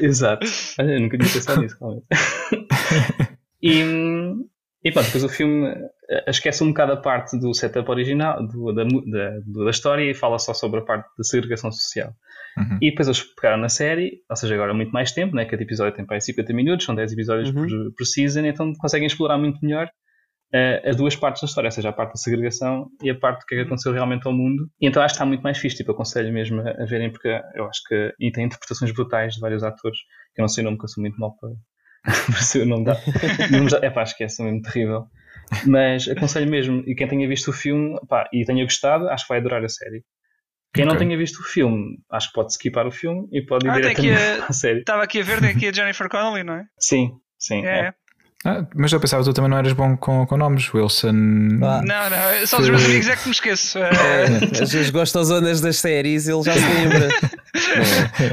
Exato. 0.02 0.44
Eu 0.78 1.00
nunca 1.00 1.16
tinha 1.16 1.32
pensado 1.32 1.60
nisso, 1.60 1.76
realmente. 1.80 2.06
e, 3.62 3.84
e 4.86 4.92
pronto, 4.92 5.06
depois 5.06 5.24
o 5.24 5.28
filme 5.28 5.66
eh, 6.08 6.30
esquece 6.30 6.62
um 6.62 6.68
bocado 6.68 6.92
a 6.92 6.96
parte 6.96 7.36
do 7.36 7.52
setup 7.52 7.90
original, 7.90 8.46
do, 8.46 8.72
da, 8.72 8.84
da, 8.84 9.64
da, 9.64 9.70
história, 9.70 10.08
e 10.08 10.14
fala 10.14 10.38
só 10.38 10.54
sobre 10.54 10.78
a 10.78 10.84
parte 10.84 11.08
da 11.18 11.24
segregação 11.24 11.72
social. 11.72 12.12
Uhum. 12.56 12.78
E 12.80 12.90
depois 12.90 13.08
eles 13.08 13.22
pegaram 13.34 13.60
na 13.60 13.68
série, 13.68 14.20
ou 14.30 14.36
seja, 14.36 14.54
agora 14.54 14.72
muito 14.72 14.92
mais 14.92 15.10
tempo, 15.10 15.34
né? 15.34 15.44
cada 15.44 15.60
episódio 15.60 15.96
tem 15.96 16.06
para 16.06 16.16
aí 16.16 16.20
50 16.20 16.52
minutos, 16.52 16.86
são 16.86 16.94
10 16.94 17.12
episódios 17.12 17.48
uhum. 17.48 17.66
por, 17.66 17.94
por 17.96 18.06
season, 18.06 18.46
então 18.46 18.72
conseguem 18.78 19.08
explorar 19.08 19.38
muito 19.38 19.58
melhor 19.60 19.88
uh, 20.54 20.88
as 20.88 20.94
duas 20.94 21.16
partes 21.16 21.42
da 21.42 21.46
história, 21.46 21.68
ou 21.68 21.72
seja, 21.72 21.88
a 21.88 21.92
parte 21.92 22.12
da 22.12 22.18
segregação 22.18 22.86
e 23.02 23.10
a 23.10 23.18
parte 23.18 23.40
do 23.40 23.46
que, 23.46 23.54
é 23.56 23.58
que 23.58 23.64
aconteceu 23.64 23.92
realmente 23.92 24.24
ao 24.24 24.32
mundo. 24.32 24.68
E 24.80 24.86
então 24.86 25.02
acho 25.02 25.14
que 25.14 25.16
está 25.16 25.26
muito 25.26 25.42
mais 25.42 25.58
fixe, 25.58 25.78
tipo, 25.78 25.90
aconselho 25.90 26.32
mesmo 26.32 26.60
a, 26.60 26.70
a 26.82 26.86
verem, 26.86 27.10
porque 27.10 27.28
eu 27.54 27.66
acho 27.66 27.80
que. 27.88 28.14
E 28.20 28.30
tem 28.30 28.44
interpretações 28.44 28.92
brutais 28.92 29.34
de 29.34 29.40
vários 29.40 29.64
atores, 29.64 29.98
que 30.34 30.40
eu 30.40 30.44
não 30.44 30.48
sei 30.48 30.62
o 30.62 30.64
nome, 30.66 30.76
porque 30.76 30.86
eu 30.86 30.94
sou 30.94 31.02
muito 31.02 31.18
mal 31.18 31.36
para. 31.36 31.50
Para 32.06 32.42
ser 32.42 32.62
o 32.62 32.66
nome 32.66 32.84
da. 32.84 32.96
é 33.82 33.90
pá, 33.90 34.02
esquece, 34.02 34.40
é 34.40 34.44
mesmo 34.44 34.62
terrível. 34.62 35.06
Mas 35.66 36.08
aconselho 36.08 36.50
mesmo, 36.50 36.82
e 36.86 36.94
quem 36.94 37.06
tenha 37.06 37.28
visto 37.28 37.48
o 37.48 37.52
filme 37.52 37.98
pá, 38.08 38.28
e 38.32 38.44
tenha 38.44 38.64
gostado, 38.64 39.08
acho 39.08 39.24
que 39.24 39.28
vai 39.28 39.38
adorar 39.38 39.64
a 39.64 39.68
série. 39.68 40.04
Quem 40.74 40.84
okay. 40.84 40.92
não 40.92 40.96
tenha 40.96 41.16
visto 41.16 41.38
o 41.38 41.44
filme, 41.44 41.98
acho 42.10 42.28
que 42.28 42.34
pode 42.34 42.52
skipar 42.52 42.86
o 42.86 42.90
filme 42.90 43.28
e 43.32 43.40
pode 43.40 43.66
ir 43.66 43.70
ah, 43.70 43.74
diretamente 43.74 44.42
a, 44.42 44.46
à 44.50 44.52
série. 44.52 44.80
Estava 44.80 45.02
aqui 45.02 45.20
a 45.20 45.22
ver, 45.22 45.40
tem 45.40 45.50
aqui 45.50 45.68
a 45.68 45.72
Jennifer 45.72 46.08
Connelly, 46.08 46.42
não 46.42 46.54
é? 46.54 46.64
Sim, 46.78 47.12
sim. 47.38 47.64
É. 47.64 47.86
é. 47.88 47.94
Ah, 48.44 48.64
mas 48.76 48.92
eu 48.92 49.00
pensava 49.00 49.22
que 49.22 49.30
tu 49.30 49.34
também 49.34 49.50
não 49.50 49.58
eras 49.58 49.72
bom 49.72 49.96
com, 49.96 50.26
com 50.26 50.36
nomes, 50.36 50.72
Wilson. 50.72 51.08
Ah. 51.62 51.82
Não, 51.82 52.10
não, 52.10 52.46
só 52.46 52.58
os 52.58 52.68
meus 52.68 52.84
amigos 52.84 53.08
é 53.08 53.16
que 53.16 53.24
me 53.26 53.32
esqueço. 53.32 53.78
É, 53.78 54.62
às 54.62 54.70
vezes 54.70 54.90
gostosonas 54.90 55.60
das 55.60 55.78
séries, 55.78 56.28
ele 56.28 56.42
já 56.42 56.52
se 56.52 56.60
lembra. 56.60 57.08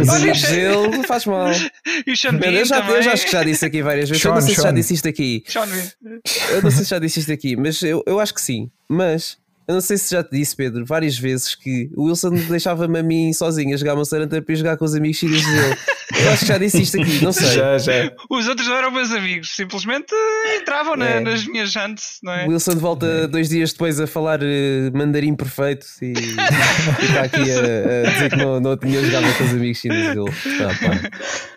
Os 0.01 0.09
amigos 0.09 0.41
dele 0.43 1.03
faz 1.07 1.25
mal. 1.25 1.47
E 2.05 2.11
o 2.11 2.17
Sean 2.17 2.37
eu, 2.39 2.65
já, 2.65 2.87
eu 2.87 3.01
já 3.01 3.13
acho 3.13 3.25
que 3.25 3.31
já 3.31 3.43
disse 3.43 3.65
aqui 3.65 3.81
várias 3.81 4.09
vezes. 4.09 4.21
Sean, 4.21 4.31
eu 4.31 4.35
não 4.35 4.41
sei 4.41 4.53
Sean. 4.53 4.61
se 4.61 4.67
já 4.67 4.71
disse 4.71 4.93
isto 4.93 5.07
aqui. 5.07 5.43
Sean 5.47 5.67
eu 6.51 6.61
não 6.61 6.71
sei 6.71 6.83
se 6.83 6.89
já 6.89 6.99
disse 6.99 7.19
isto 7.19 7.31
aqui, 7.31 7.55
mas 7.55 7.81
eu, 7.81 8.03
eu 8.05 8.19
acho 8.19 8.33
que 8.33 8.41
sim. 8.41 8.69
Mas 8.87 9.37
eu 9.67 9.75
não 9.75 9.81
sei 9.81 9.97
se 9.97 10.13
já 10.13 10.23
te 10.23 10.31
disse, 10.31 10.55
Pedro, 10.55 10.85
várias 10.85 11.17
vezes 11.17 11.55
que 11.55 11.89
o 11.95 12.05
Wilson 12.05 12.31
deixava-me 12.49 12.99
a 12.99 13.03
mim 13.03 13.31
sozinho 13.33 13.73
a 13.73 13.77
jogar 13.77 13.95
Monster 13.95 14.21
Hunter 14.21 14.41
para 14.41 14.55
jogar 14.55 14.77
com 14.77 14.85
os 14.85 14.93
amigos 14.93 15.19
filhos 15.19 15.43
dele. 15.43 15.77
Eu 16.19 16.31
acho 16.31 16.41
que 16.41 16.47
já 16.47 16.57
disse 16.57 16.81
isto 16.81 17.01
aqui, 17.01 17.23
não 17.23 17.31
sei. 17.31 17.47
Já, 17.47 17.77
já. 17.77 18.11
Os 18.29 18.47
outros 18.47 18.67
não 18.67 18.75
eram 18.75 18.91
meus 18.91 19.11
amigos, 19.11 19.55
simplesmente 19.55 20.13
entravam 20.61 20.93
é. 20.95 20.97
na, 20.97 21.31
nas 21.31 21.45
minhas 21.47 21.71
jantes, 21.71 22.19
não 22.21 22.33
é? 22.33 22.45
O 22.45 22.49
Wilson 22.49 22.75
volta 22.75 23.27
dois 23.27 23.49
dias 23.49 23.71
depois 23.71 23.99
a 23.99 24.07
falar 24.07 24.41
uh, 24.41 24.45
mandarim 24.93 25.35
perfeito 25.35 25.85
e, 26.01 26.13
e 26.13 27.05
está 27.05 27.21
aqui 27.23 27.51
a, 27.51 28.07
a, 28.07 28.11
dizer 28.11 28.29
que 28.29 28.35
não, 28.35 28.59
não 28.59 28.77
tinha 28.77 29.01
jogado 29.03 29.37
com 29.37 29.43
os 29.45 29.51
amigos 29.51 29.79
filhos 29.79 30.07
dele. 30.07 30.57
Tá, 30.57 31.09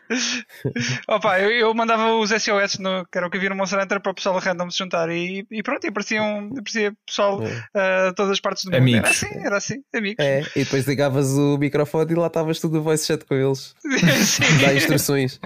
Opa, 1.08 1.40
eu, 1.40 1.50
eu, 1.50 1.74
mandava 1.74 2.14
os 2.14 2.30
SOS 2.30 2.78
no, 2.78 3.04
que 3.06 3.18
era 3.18 3.26
o 3.26 3.30
que 3.30 3.36
havia 3.36 3.50
no 3.50 3.56
Monster 3.56 3.82
Hunter 3.82 4.00
para 4.00 4.12
o 4.12 4.14
pessoal 4.14 4.38
random 4.38 4.70
se 4.70 4.78
juntar 4.78 5.10
e, 5.10 5.46
e 5.50 5.62
pronto, 5.62 5.84
e 5.84 5.88
apareciam, 5.88 6.50
aparecia 6.56 6.94
pessoal 7.06 7.40
é. 7.42 8.08
uh, 8.10 8.14
todas 8.14 8.32
as 8.32 8.40
partes 8.40 8.64
do 8.64 8.70
mundo. 8.70 8.80
Amigos. 8.80 9.00
Era 9.00 9.10
assim, 9.10 9.46
era 9.46 9.56
assim, 9.56 9.82
amigos. 9.94 10.24
É, 10.24 10.42
e 10.54 10.64
depois 10.64 10.86
ligavas 10.86 11.32
o 11.32 11.58
microfone 11.58 12.12
e 12.12 12.14
lá 12.14 12.28
estavas 12.28 12.60
tudo 12.60 12.82
voice 12.82 13.06
chat 13.06 13.24
com 13.24 13.34
eles. 13.34 13.74
Dá 14.64 14.74
instruções. 14.74 15.40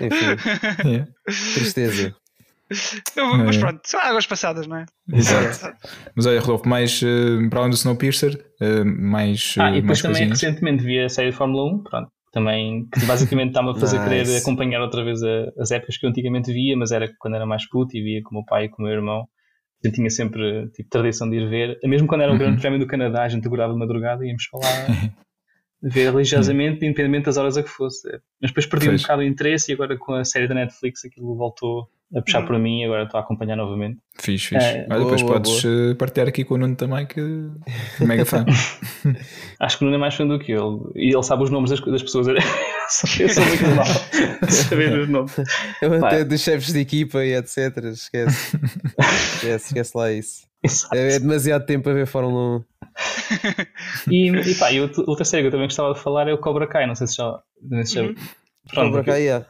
Enfim. 0.00 0.96
É. 0.96 1.06
Tristeza. 1.54 2.14
mas 3.44 3.56
pronto, 3.56 3.80
são 3.84 4.00
águas 4.00 4.26
passadas, 4.26 4.66
não 4.66 4.76
é? 4.76 4.86
Exato. 5.12 5.76
mas 6.14 6.24
olha, 6.24 6.40
Rodolfo, 6.40 6.68
mais 6.68 7.02
uh, 7.02 7.50
para 7.50 7.60
além 7.60 7.70
do 7.70 7.76
Snowpiercer, 7.76 8.44
uh, 8.60 8.84
mais. 8.84 9.56
Ah, 9.58 9.70
e 9.70 9.80
depois 9.80 10.00
também 10.00 10.28
coisinhas. 10.28 10.40
recentemente 10.40 10.84
vi 10.84 11.00
a 11.00 11.08
série 11.08 11.30
de 11.30 11.36
Fórmula 11.36 11.74
1, 11.74 11.82
pronto 11.82 12.10
também 12.30 12.86
que 12.92 13.04
basicamente 13.06 13.48
está-me 13.48 13.70
a 13.70 13.74
fazer 13.74 13.98
nice. 14.08 14.08
querer 14.08 14.36
acompanhar 14.38 14.80
outra 14.80 15.04
vez 15.04 15.22
a, 15.22 15.52
as 15.58 15.70
épocas 15.70 15.96
que 15.96 16.06
eu 16.06 16.10
antigamente 16.10 16.52
via, 16.52 16.76
mas 16.76 16.92
era 16.92 17.12
quando 17.18 17.34
era 17.34 17.46
mais 17.46 17.68
puto 17.68 17.96
e 17.96 18.02
via 18.02 18.22
com 18.22 18.30
o 18.30 18.34
meu 18.38 18.44
pai 18.44 18.64
e 18.64 18.68
com 18.68 18.82
o 18.82 18.86
meu 18.86 18.94
irmão. 18.94 19.26
A 19.82 19.86
gente 19.86 19.96
tinha 19.96 20.10
sempre 20.10 20.68
tipo, 20.70 20.90
tradição 20.90 21.28
de 21.28 21.36
ir 21.36 21.48
ver, 21.48 21.78
mesmo 21.84 22.06
quando 22.06 22.20
era 22.20 22.30
o 22.30 22.34
uhum. 22.34 22.38
Grande 22.38 22.60
Prémio 22.60 22.78
do 22.78 22.86
Canadá, 22.86 23.22
a 23.22 23.28
gente 23.28 23.46
agorava 23.46 23.72
de 23.72 23.78
madrugada 23.78 24.24
e 24.24 24.28
íamos 24.28 24.44
falar 24.44 24.66
ver 25.82 26.10
religiosamente, 26.12 26.84
independentemente 26.84 27.24
das 27.26 27.38
horas 27.38 27.56
a 27.56 27.62
que 27.62 27.70
fosse. 27.70 28.06
Mas 28.40 28.50
depois 28.50 28.66
perdi 28.66 28.86
pois. 28.86 29.00
um 29.00 29.02
bocado 29.02 29.22
o 29.22 29.24
interesse 29.24 29.70
e 29.70 29.74
agora 29.74 29.96
com 29.96 30.12
a 30.14 30.24
série 30.24 30.46
da 30.46 30.54
Netflix 30.54 31.04
aquilo 31.04 31.34
voltou 31.34 31.88
a 32.14 32.20
puxar 32.22 32.40
uhum. 32.40 32.46
por 32.46 32.58
mim 32.58 32.80
e 32.80 32.84
agora 32.84 33.04
estou 33.04 33.18
a 33.18 33.22
acompanhar 33.22 33.56
novamente. 33.56 33.98
Fiz, 34.18 34.44
fiz. 34.44 34.62
É, 34.62 34.86
Olha, 34.90 35.04
depois 35.04 35.22
boa, 35.22 35.34
podes 35.34 35.62
boa. 35.62 35.90
Eh, 35.90 35.94
partilhar 35.94 36.28
aqui 36.28 36.44
com 36.44 36.54
o 36.54 36.58
Nuno 36.58 36.74
também, 36.74 37.06
que 37.06 37.20
é 38.00 38.04
mega 38.04 38.24
fã. 38.24 38.44
Acho 39.60 39.78
que 39.78 39.84
o 39.84 39.86
Nuno 39.86 39.96
é 39.96 40.00
mais 40.00 40.14
fã 40.14 40.26
do 40.26 40.38
que 40.38 40.50
ele. 40.50 40.78
E 40.96 41.14
ele 41.14 41.22
sabe 41.22 41.44
os 41.44 41.50
nomes 41.50 41.70
das, 41.70 41.80
das 41.80 42.02
pessoas. 42.02 42.26
Eu 43.20 43.28
sou 43.28 43.44
muito 43.44 43.66
mal 43.76 43.86
saber 44.50 44.98
os 44.98 45.08
nomes. 45.08 45.36
Eu 45.80 46.04
até 46.04 46.24
dos 46.24 46.40
chefes 46.40 46.72
de 46.72 46.80
equipa 46.80 47.24
e 47.24 47.34
etc. 47.34 47.76
Esquece. 47.84 48.58
esquece, 48.98 49.66
esquece 49.68 49.96
lá 49.96 50.10
isso. 50.10 50.50
É, 50.92 51.14
é, 51.14 51.18
demasiado 51.20 51.64
tempo 51.64 51.88
a 51.88 51.92
ver 51.92 52.06
Fórmula 52.06 52.58
1. 52.58 52.64
e, 54.10 54.28
e 54.30 54.54
pá, 54.56 54.72
e 54.72 54.80
outra 54.80 55.24
série 55.24 55.44
que 55.44 55.46
eu 55.46 55.52
também 55.52 55.68
gostava 55.68 55.94
de 55.94 56.00
falar 56.00 56.28
é 56.28 56.34
o 56.34 56.38
Cobra 56.38 56.66
Kai. 56.66 56.86
Não 56.86 56.96
sei 56.96 57.06
se 57.06 57.16
já. 57.16 57.40
Se 57.84 57.94
já... 57.94 58.02
Uhum. 58.02 58.14
Pronto, 58.68 58.86
Cobra 58.88 59.04
Kai, 59.04 59.28
é. 59.28 59.46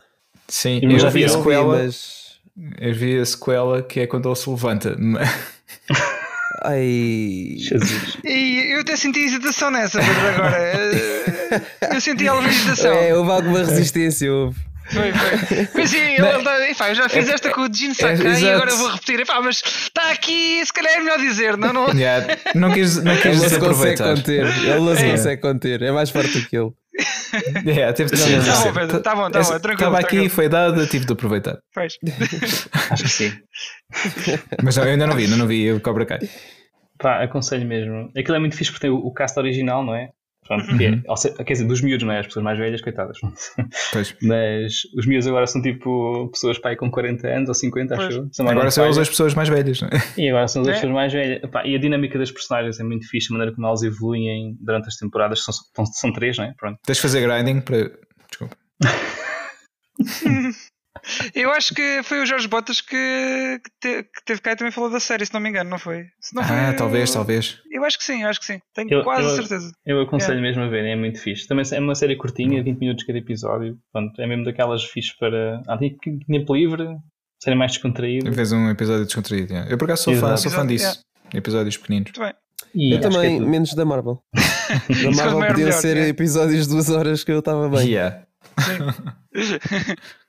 Sim, 0.47 0.81
eu, 0.83 0.99
já 0.99 1.09
vi 1.09 1.25
a 1.25 1.29
sequela. 1.29 1.79
Mas... 1.79 2.30
Eu 2.79 2.95
vi 2.95 3.19
a 3.19 3.25
sequela 3.25 3.83
que 3.83 4.01
é 4.01 4.07
quando 4.07 4.29
ele 4.29 4.37
se 4.37 4.51
levanta. 4.51 4.97
Ai. 6.63 7.57
Jesus. 7.57 8.19
E 8.25 8.73
eu 8.73 8.81
até 8.81 8.97
senti 8.97 9.21
hesitação 9.21 9.71
nessa, 9.71 9.99
mas 10.03 10.19
agora. 10.19 11.95
eu 11.95 12.01
senti 12.01 12.29
alguma 12.29 12.49
hesitação. 12.49 12.93
É, 12.93 13.15
houve 13.15 13.31
alguma 13.31 13.59
resistência, 13.61 14.31
houve. 14.31 14.59
Foi, 14.91 15.13
foi. 15.13 15.69
Mas 15.73 15.91
sim, 15.91 15.99
ele, 15.99 16.27
ele, 16.27 16.71
enfim, 16.71 16.85
eu 16.85 16.95
já 16.97 17.09
fiz 17.09 17.29
é, 17.29 17.33
esta 17.33 17.51
com 17.51 17.63
o 17.63 17.73
Jin 17.73 17.95
Sakai 17.95 18.27
é, 18.27 18.41
e 18.41 18.51
agora 18.51 18.75
vou 18.75 18.91
repetir. 18.91 19.21
Enfim, 19.21 19.33
mas 19.43 19.63
está 19.65 20.11
aqui, 20.11 20.61
se 20.67 20.73
calhar 20.73 20.95
é 20.95 20.99
melhor 20.99 21.19
dizer, 21.19 21.57
não? 21.57 21.73
Não, 21.73 21.89
yeah, 21.93 22.37
não 22.55 22.73
quis, 22.73 22.97
não 22.97 23.17
quis 23.17 23.41
ele 23.41 23.49
se 23.49 23.59
consegue 23.61 24.03
conter. 24.03 24.47
Ele 24.47 24.81
não 24.81 24.97
se 24.97 25.05
é. 25.05 25.11
consegue 25.13 25.43
conter, 25.43 25.83
é 25.83 25.93
mais 25.93 26.11
forte 26.11 26.41
do 26.41 26.47
que 26.47 26.57
ele. 26.57 26.73
É, 27.67 27.93
teve 27.93 28.11
de 28.11 28.17
Está 28.17 28.65
bom, 28.65 28.73
Pedro, 28.73 28.97
está 28.99 29.15
bom, 29.15 29.27
está 29.29 29.41
bom, 29.41 29.59
tranquilo. 29.61 29.73
Estava 29.73 29.99
aqui, 30.01 30.29
foi 30.29 30.49
dado, 30.49 30.87
tive 30.87 31.05
de 31.05 31.13
aproveitar. 31.13 31.59
Pois. 31.73 31.97
Acho 32.91 33.05
que 33.05 33.09
sim. 33.09 33.33
Mas 34.63 34.77
não, 34.77 34.85
eu 34.85 34.91
ainda 34.91 35.07
não 35.07 35.17
vi, 35.17 35.25
ainda 35.25 35.37
não 35.37 35.47
vi 35.47 35.73
o 35.73 35.81
Cobra 35.81 36.05
Kai. 36.05 36.19
Pá, 36.99 37.23
aconselho 37.23 37.67
mesmo. 37.67 38.11
Aquilo 38.17 38.37
é 38.37 38.41
muito 38.41 38.57
fixe 38.57 38.71
porque 38.71 38.87
tem 38.87 38.91
o, 38.91 38.99
o 38.99 39.13
cast 39.13 39.39
original, 39.39 39.85
não 39.85 39.95
é? 39.95 40.11
Pronto, 40.47 40.69
uhum. 40.73 40.81
é, 40.81 41.45
quer 41.45 41.53
dizer, 41.53 41.67
dos 41.67 41.81
miúdos, 41.81 42.05
não 42.05 42.13
é? 42.13 42.21
As 42.21 42.27
pessoas 42.27 42.45
mais 42.45 42.59
velhas, 42.59 42.81
coitadas. 42.81 43.19
Pois. 43.93 44.17
Mas 44.23 44.73
os 44.97 45.07
miúdos 45.07 45.27
agora 45.29 45.47
são 45.47 45.63
tipo 45.63 46.29
pessoas 46.33 46.59
pai 46.59 46.75
com 46.77 46.91
40 46.91 47.29
anos 47.29 47.49
ou 47.49 47.55
50, 47.55 47.95
pois. 47.95 48.09
acho 48.09 48.19
eu. 48.19 48.29
São 48.33 48.49
agora 48.49 48.71
são 48.71 48.85
eles 48.85 48.99
as 48.99 49.09
pessoas 49.09 49.35
mais 49.35 49.49
velhas, 49.49 49.81
não 49.81 49.89
é? 49.89 50.01
E 50.17 50.29
agora 50.29 50.49
são 50.49 50.63
as 50.63 50.69
é. 50.69 50.73
pessoas 50.73 50.93
mais 50.93 51.13
velhas. 51.13 51.43
Epá, 51.45 51.65
e 51.65 51.75
a 51.77 51.79
dinâmica 51.79 52.19
das 52.19 52.33
personagens 52.33 52.81
é 52.81 52.85
muito 52.85 53.09
fixe, 53.09 53.29
a 53.31 53.33
maneira 53.35 53.55
como 53.55 53.67
elas 53.67 53.83
evoluem 53.83 54.57
durante 54.61 54.89
as 54.89 54.97
temporadas, 54.97 55.45
são, 55.45 55.55
são, 55.55 55.87
são 55.87 56.13
três, 56.13 56.37
não 56.37 56.47
é? 56.47 56.55
Pronto. 56.59 56.79
Tens 56.85 56.97
de 56.97 57.03
fazer 57.03 57.21
grinding 57.21 57.61
para. 57.61 57.93
Desculpa. 58.29 58.57
Eu 61.35 61.51
acho 61.53 61.75
que 61.75 62.03
foi 62.03 62.21
o 62.21 62.27
Jorge 62.27 62.49
Botas 62.49 62.81
que, 62.81 63.61
que, 63.63 63.71
te, 63.81 64.03
que 64.03 64.25
teve 64.25 64.41
cá 64.41 64.53
e 64.53 64.57
também 64.57 64.73
falou 64.73 64.91
da 64.91 65.01
série, 65.01 65.25
se 65.25 65.33
não 65.33 65.41
me 65.41 65.49
engano, 65.49 65.71
não 65.71 65.79
foi? 65.79 66.07
Não 66.35 66.43
foi 66.43 66.57
ah, 66.57 66.75
talvez, 66.77 67.13
talvez. 67.13 67.59
Eu 67.71 67.85
acho 67.85 67.97
que 67.99 68.05
sim, 68.05 68.23
eu 68.23 68.29
acho 68.29 68.41
que 68.41 68.47
sim. 68.47 68.61
Tenho 68.75 68.93
eu, 68.93 69.05
quase 69.05 69.29
eu, 69.29 69.37
certeza. 69.37 69.73
Eu 69.87 70.01
aconselho 70.01 70.39
é. 70.39 70.43
mesmo 70.43 70.63
a 70.63 70.69
ver, 70.69 70.85
é 70.85 70.97
muito 70.97 71.21
fixe. 71.21 71.47
Também 71.47 71.65
é 71.73 71.81
uma 71.81 71.95
série 71.95 72.17
curtinha, 72.17 72.63
20 72.63 72.79
minutos 72.79 73.05
cada 73.05 73.19
episódio. 73.19 73.79
Pronto, 73.93 74.21
é 74.21 74.27
mesmo 74.27 74.45
daquelas 74.45 74.85
fixe 74.85 75.17
para. 75.19 75.63
Ah, 75.67 75.79
tempo 75.79 76.55
livre, 76.55 76.89
série 77.43 77.57
mais 77.57 77.73
descontraída. 77.73 78.33
Fez 78.33 78.53
um 78.53 78.69
episódio 78.69 79.05
descontraído. 79.05 79.53
Yeah. 79.53 79.71
Eu 79.71 79.79
por 79.79 79.85
acaso 79.85 80.05
sou 80.05 80.17
fã, 80.17 80.37
sou 80.37 80.51
fã 80.51 80.67
disso. 80.67 80.85
Yeah. 80.85 81.01
Episódios 81.35 81.77
pequeninos. 81.77 82.13
Muito 82.17 82.21
bem. 82.21 82.35
E 82.75 82.95
eu 82.95 83.01
também, 83.01 83.37
é 83.37 83.41
menos 83.41 83.75
da 83.75 83.85
Marvel. 83.85 84.23
da 84.35 85.11
Marvel 85.11 85.47
podiam 85.49 85.73
ser 85.73 85.97
é. 85.97 86.09
episódios 86.09 86.67
de 86.67 86.73
duas 86.73 86.91
horas 86.91 87.25
que 87.25 87.33
eu 87.33 87.39
estava 87.39 87.69
bem. 87.69 87.89
Yeah. 87.89 88.25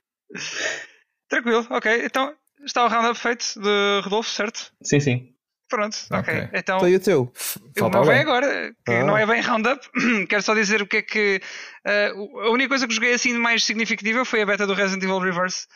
Tranquilo, 1.30 1.66
ok. 1.70 2.06
Então 2.06 2.34
está 2.66 2.86
o 2.86 2.88
roundup 2.88 3.18
feito 3.18 3.46
de 3.60 4.02
Rodolfo, 4.04 4.30
certo? 4.30 4.72
Sim, 4.84 5.00
sim. 5.00 5.28
Pronto, 5.70 5.96
ok. 6.12 6.20
okay. 6.20 6.50
Então, 6.54 6.80
Foi 6.82 6.94
o 6.94 7.00
teu. 7.00 7.32
O 7.80 7.90
meu 7.90 8.04
vem 8.04 8.20
agora, 8.20 8.74
que 8.86 8.92
ah. 8.92 9.06
não 9.06 9.18
é 9.18 9.26
bem 9.26 9.42
roundup. 9.42 9.82
Quero 10.28 10.42
só 10.42 10.54
dizer 10.54 10.82
o 10.82 10.86
que 10.88 10.98
é 10.98 11.02
que. 11.02 11.42
Uh, 11.88 12.40
a 12.42 12.50
única 12.52 12.70
coisa 12.70 12.86
que 12.86 12.94
joguei 12.94 13.14
assim 13.14 13.32
mais 13.34 13.64
significativa 13.64 14.26
foi 14.26 14.42
a 14.42 14.46
beta 14.46 14.68
do 14.68 14.74
Resident 14.74 15.04
Evil 15.04 15.20
Reverse, 15.20 15.68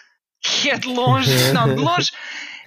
que 0.41 0.69
é 0.69 0.77
de 0.77 0.87
longe. 0.89 1.31
não, 1.53 1.73
de 1.73 1.81
longe. 1.81 2.11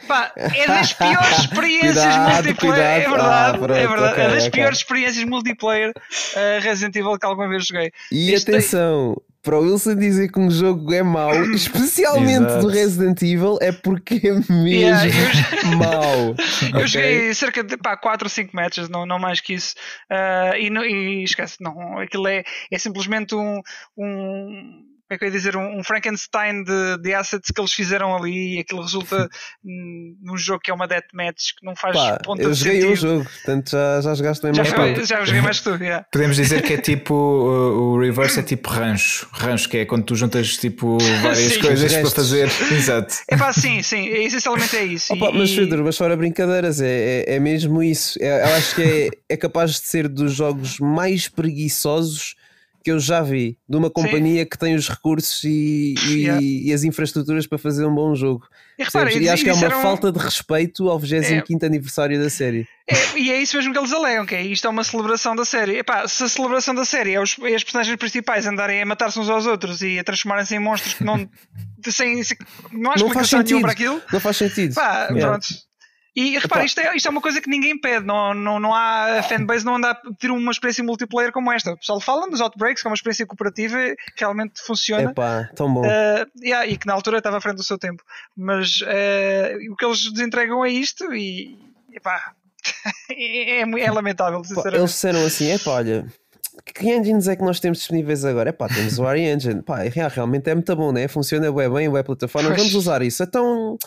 Pá, 0.07 0.33
é 0.37 0.67
das 0.67 0.95
piores 0.95 1.39
experiências 1.41 1.93
Cuidado, 1.97 2.45
multiplayer. 2.45 2.57
cuidado. 2.57 2.81
É 2.81 3.09
verdade, 3.11 3.57
Ah, 3.57 3.59
pronto, 3.59 3.75
é 3.75 3.87
verdade. 3.89 4.13
ok, 4.13 4.25
é 4.25 4.29
das 4.29 4.47
ok. 4.47 4.51
piores 4.51 4.79
experiências 4.79 5.25
multiplayer 5.25 5.91
uh, 5.91 6.63
Resident 6.63 6.97
Evil 6.97 7.19
que 7.19 7.27
alguma 7.27 7.49
vez 7.49 7.67
joguei. 7.67 7.93
E 8.11 8.33
Isto 8.33 8.51
atenção, 8.53 9.21
para 9.49 9.59
o 9.59 9.63
Wilson 9.63 9.95
dizer 9.95 10.31
que 10.31 10.39
um 10.39 10.51
jogo 10.51 10.93
é 10.93 11.03
mau, 11.03 11.33
especialmente 11.55 12.45
Exato. 12.45 12.61
do 12.61 12.69
Resident 12.69 13.23
Evil, 13.23 13.57
é 13.63 13.73
porque 13.73 14.21
é 14.25 14.33
mesmo 14.33 14.67
Yeah, 14.67 15.05
eu- 15.07 15.77
mau. 15.79 16.35
Eu 16.79 16.87
joguei 16.87 17.33
cerca 17.33 17.65
de 17.65 17.77
pá, 17.79 17.97
4 17.97 18.27
ou 18.27 18.31
5 18.31 18.55
matches, 18.55 18.89
não, 18.91 19.07
não 19.07 19.19
mais 19.19 19.41
que 19.41 19.55
isso. 19.55 19.75
Ah, 20.11 20.53
e, 20.59 20.69
não- 20.69 20.85
e 20.85 21.25
esquece, 21.25 21.57
não, 21.61 21.99
aquilo 21.99 22.29
é, 22.29 22.45
é 22.71 22.79
simplesmente 22.79 23.35
um, 23.35 23.61
um. 23.97 24.85
Como 25.09 25.17
é 25.17 25.19
que 25.19 25.25
eu 25.25 25.29
ia 25.29 25.33
dizer? 25.33 25.57
Um, 25.57 25.79
um 25.79 25.83
Frankenstein 25.83 26.63
de, 26.65 26.99
de 27.01 27.15
assets 27.15 27.51
que 27.51 27.59
eles 27.59 27.73
fizeram 27.73 28.15
ali 28.15 28.57
e 28.57 28.59
aquilo 28.61 28.83
resulta 28.83 29.27
num 29.65 30.37
jogo 30.37 30.61
que 30.61 30.71
é 30.71 30.75
uma 30.75 30.87
deathmatch 30.87 31.55
que 31.59 31.65
não 31.65 31.75
faz 31.75 31.97
Pá, 31.97 32.19
ponta 32.23 32.43
eu 32.43 32.51
de 32.51 32.59
joguei 32.59 32.81
sentido. 32.83 32.93
o 32.93 32.97
jogo, 32.97 33.25
portanto 33.25 33.71
já, 33.71 34.01
já 34.03 34.15
jogaste 34.15 34.43
bem 34.43 34.55
Já, 34.55 34.63
mais 34.63 34.75
foi- 34.97 35.05
já 35.07 35.25
joguei 35.25 35.41
mais 35.41 35.61
tu, 35.61 35.71
yeah. 35.77 36.05
Podemos 36.13 36.37
dizer 36.37 36.63
que 36.63 36.75
é 36.75 36.79
tipo 36.79 37.15
o, 37.15 37.95
o 37.95 38.01
reverse 38.01 38.41
é 38.41 38.43
tipo 38.43 38.69
rancho. 38.69 39.27
Rancho, 39.33 39.69
que 39.69 39.79
é 39.79 39.85
quando 39.87 40.05
tu 40.05 40.15
juntas 40.15 40.57
tipo 40.59 40.99
várias 41.23 41.55
Sim. 41.55 41.61
coisas 41.61 41.93
para 41.95 42.11
fazer. 42.11 42.49
Exato. 42.71 43.15
É 43.31 43.37
pá, 43.37 43.53
sim, 43.53 43.83
sim, 43.83 44.07
essencialmente 44.09 44.77
é 44.77 44.85
isso. 44.85 45.15
Opa, 45.15 45.31
E- 45.31 45.39
mas 45.39 45.51
Pedro, 45.55 45.85
mas 45.85 45.97
fora 45.97 46.17
brincadeiras, 46.17 46.81
é, 46.83 47.25
é, 47.27 47.35
é 47.37 47.41
mesmo 47.41 47.83
isso. 47.83 48.19
É- 48.23 48.43
eu 48.43 48.55
acho 48.57 48.75
que 48.75 48.83
é, 48.83 49.11
é 49.31 49.37
capaz 49.39 49.73
de 49.73 49.87
ser 49.87 50.07
dos 50.07 50.35
jogos 50.35 50.79
mais 50.79 51.29
preguiçosos 51.29 52.35
que 52.85 52.91
eu 52.93 52.99
já 53.01 53.21
vi 53.21 53.59
de 53.69 53.77
uma 53.77 53.91
companhia 53.91 54.47
que 54.47 54.57
tem 54.57 54.75
os 54.75 54.89
recursos 54.89 55.43
e, 55.45 55.95
Yeah. 56.07 56.41
e 56.43 56.73
as 56.73 56.85
infraestruturas 56.85 57.47
para 57.47 57.59
fazer 57.59 57.85
um 57.85 57.95
bom 57.95 58.15
jogo. 58.15 58.47
e 58.79 58.85
repara, 58.85 59.13
e 59.13 59.29
acho 59.29 59.43
que 59.45 59.51
é 59.51 59.55
uma 59.55 59.71
falta 59.83 60.11
de 60.13 60.19
respeito 60.19 60.89
ao 60.89 60.99
25 60.99 61.65
aniversário 61.67 62.21
da 62.23 62.31
série. 62.31 62.67
É, 62.89 63.19
e 63.19 63.31
é 63.33 63.43
isso 63.43 63.57
mesmo 63.57 63.73
que 63.73 63.79
eles 63.79 63.93
alegam, 63.93 64.25
que 64.25 64.35
é 64.35 64.43
isto 64.43 64.67
é 64.67 64.71
uma 64.71 64.83
celebração 64.85 65.35
da 65.37 65.45
série. 65.45 65.79
Epá, 65.79 66.07
se 66.09 66.23
a 66.25 66.29
celebração 66.29 66.75
da 66.75 66.85
série 66.85 67.13
é 67.15 67.21
os, 67.21 67.37
é 67.43 67.55
as 67.55 67.63
personagens 67.65 67.97
principais 67.97 68.47
andarem 68.47 68.81
a 68.81 68.87
matar-se 68.87 69.19
uns 69.19 69.29
aos 69.29 69.45
outros 69.47 69.83
e 69.83 69.99
a 69.99 70.05
transformarem-se 70.05 70.55
em 70.55 70.59
monstros 70.59 70.95
que 70.95 71.05
não, 71.05 71.29
sem, 71.89 72.23
sem- 72.23 72.37
não 72.73 72.93
há 72.93 72.95
nenhuma 72.97 73.61
para 73.63 73.73
aquilo, 73.73 74.01
Não 74.13 74.21
faz 74.21 74.37
sentido. 74.37 74.75
pá, 74.75 75.09
Yeah. 75.11 75.29
pronto. 75.29 75.47
E 76.19 76.37
repara, 76.37 76.63
Epá. 76.63 76.67
isto 76.67 76.81
é, 76.81 76.97
isto 76.97 77.07
é 77.07 77.11
uma 77.13 77.21
coisa 77.21 77.41
que 77.41 77.49
ninguém 77.49 77.81
pede, 77.81 78.05
não, 78.05 78.35
não, 78.35 78.59
não 78.59 78.75
há 78.75 79.21
a 79.21 79.23
fanbase 79.23 79.65
não 79.65 79.77
anda 79.77 79.91
a 79.91 79.95
pedir 79.95 80.33
uma 80.33 80.51
experiência 80.51 80.83
multiplayer 80.83 81.31
como 81.31 81.53
esta. 81.53 81.75
O 81.75 81.77
pessoal 81.77 82.01
fala 82.01 82.29
dos 82.29 82.41
Outbreaks, 82.41 82.83
que 82.83 82.89
é 82.89 82.91
uma 82.91 82.97
experiência 82.97 83.25
cooperativa 83.25 83.79
realmente 84.17 84.61
funciona. 84.61 85.11
É 85.11 85.15
pá, 85.15 85.49
tão 85.55 85.73
bom. 85.73 85.83
Uh, 85.83 86.27
yeah, 86.43 86.67
e 86.67 86.77
que 86.77 86.89
na 86.89 86.93
altura 86.93 87.19
estava 87.19 87.37
à 87.37 87.41
frente 87.41 87.59
do 87.59 87.63
seu 87.63 87.79
tempo. 87.79 88.03
Mas 88.37 88.81
uh, 88.81 89.73
o 89.73 89.77
que 89.77 89.85
eles 89.85 90.11
desentregam 90.11 90.65
é 90.65 90.71
isto 90.71 91.15
e 91.15 91.57
epá, 91.93 92.33
é, 93.13 93.61
é, 93.63 93.81
é 93.81 93.91
lamentável, 93.93 94.43
sinceramente. 94.43 94.77
eles 94.77 94.91
disseram 94.91 95.25
assim: 95.25 95.53
é 95.53 95.59
pá, 95.59 95.71
olha, 95.71 96.05
que 96.65 96.91
engines 96.91 97.29
é 97.29 97.37
que 97.37 97.43
nós 97.43 97.61
temos 97.61 97.79
disponíveis 97.79 98.25
agora? 98.25 98.51
É 98.51 98.53
pá, 98.53 98.69
temos 98.69 98.99
o 98.99 99.07
Ari 99.07 99.23
Engine. 99.23 99.63
Pá, 99.63 99.85
é, 99.85 99.89
realmente 99.89 100.49
é 100.51 100.55
muito 100.55 100.77
bom, 100.77 100.93
né? 100.93 101.09
Funciona 101.09 101.51
bem 101.53 101.71
bem, 101.71 101.89
web 101.89 102.07
plataforma. 102.07 102.51
Vamos 102.51 102.75
usar 102.75 103.03
isso. 103.03 103.23
Então, 103.23 103.79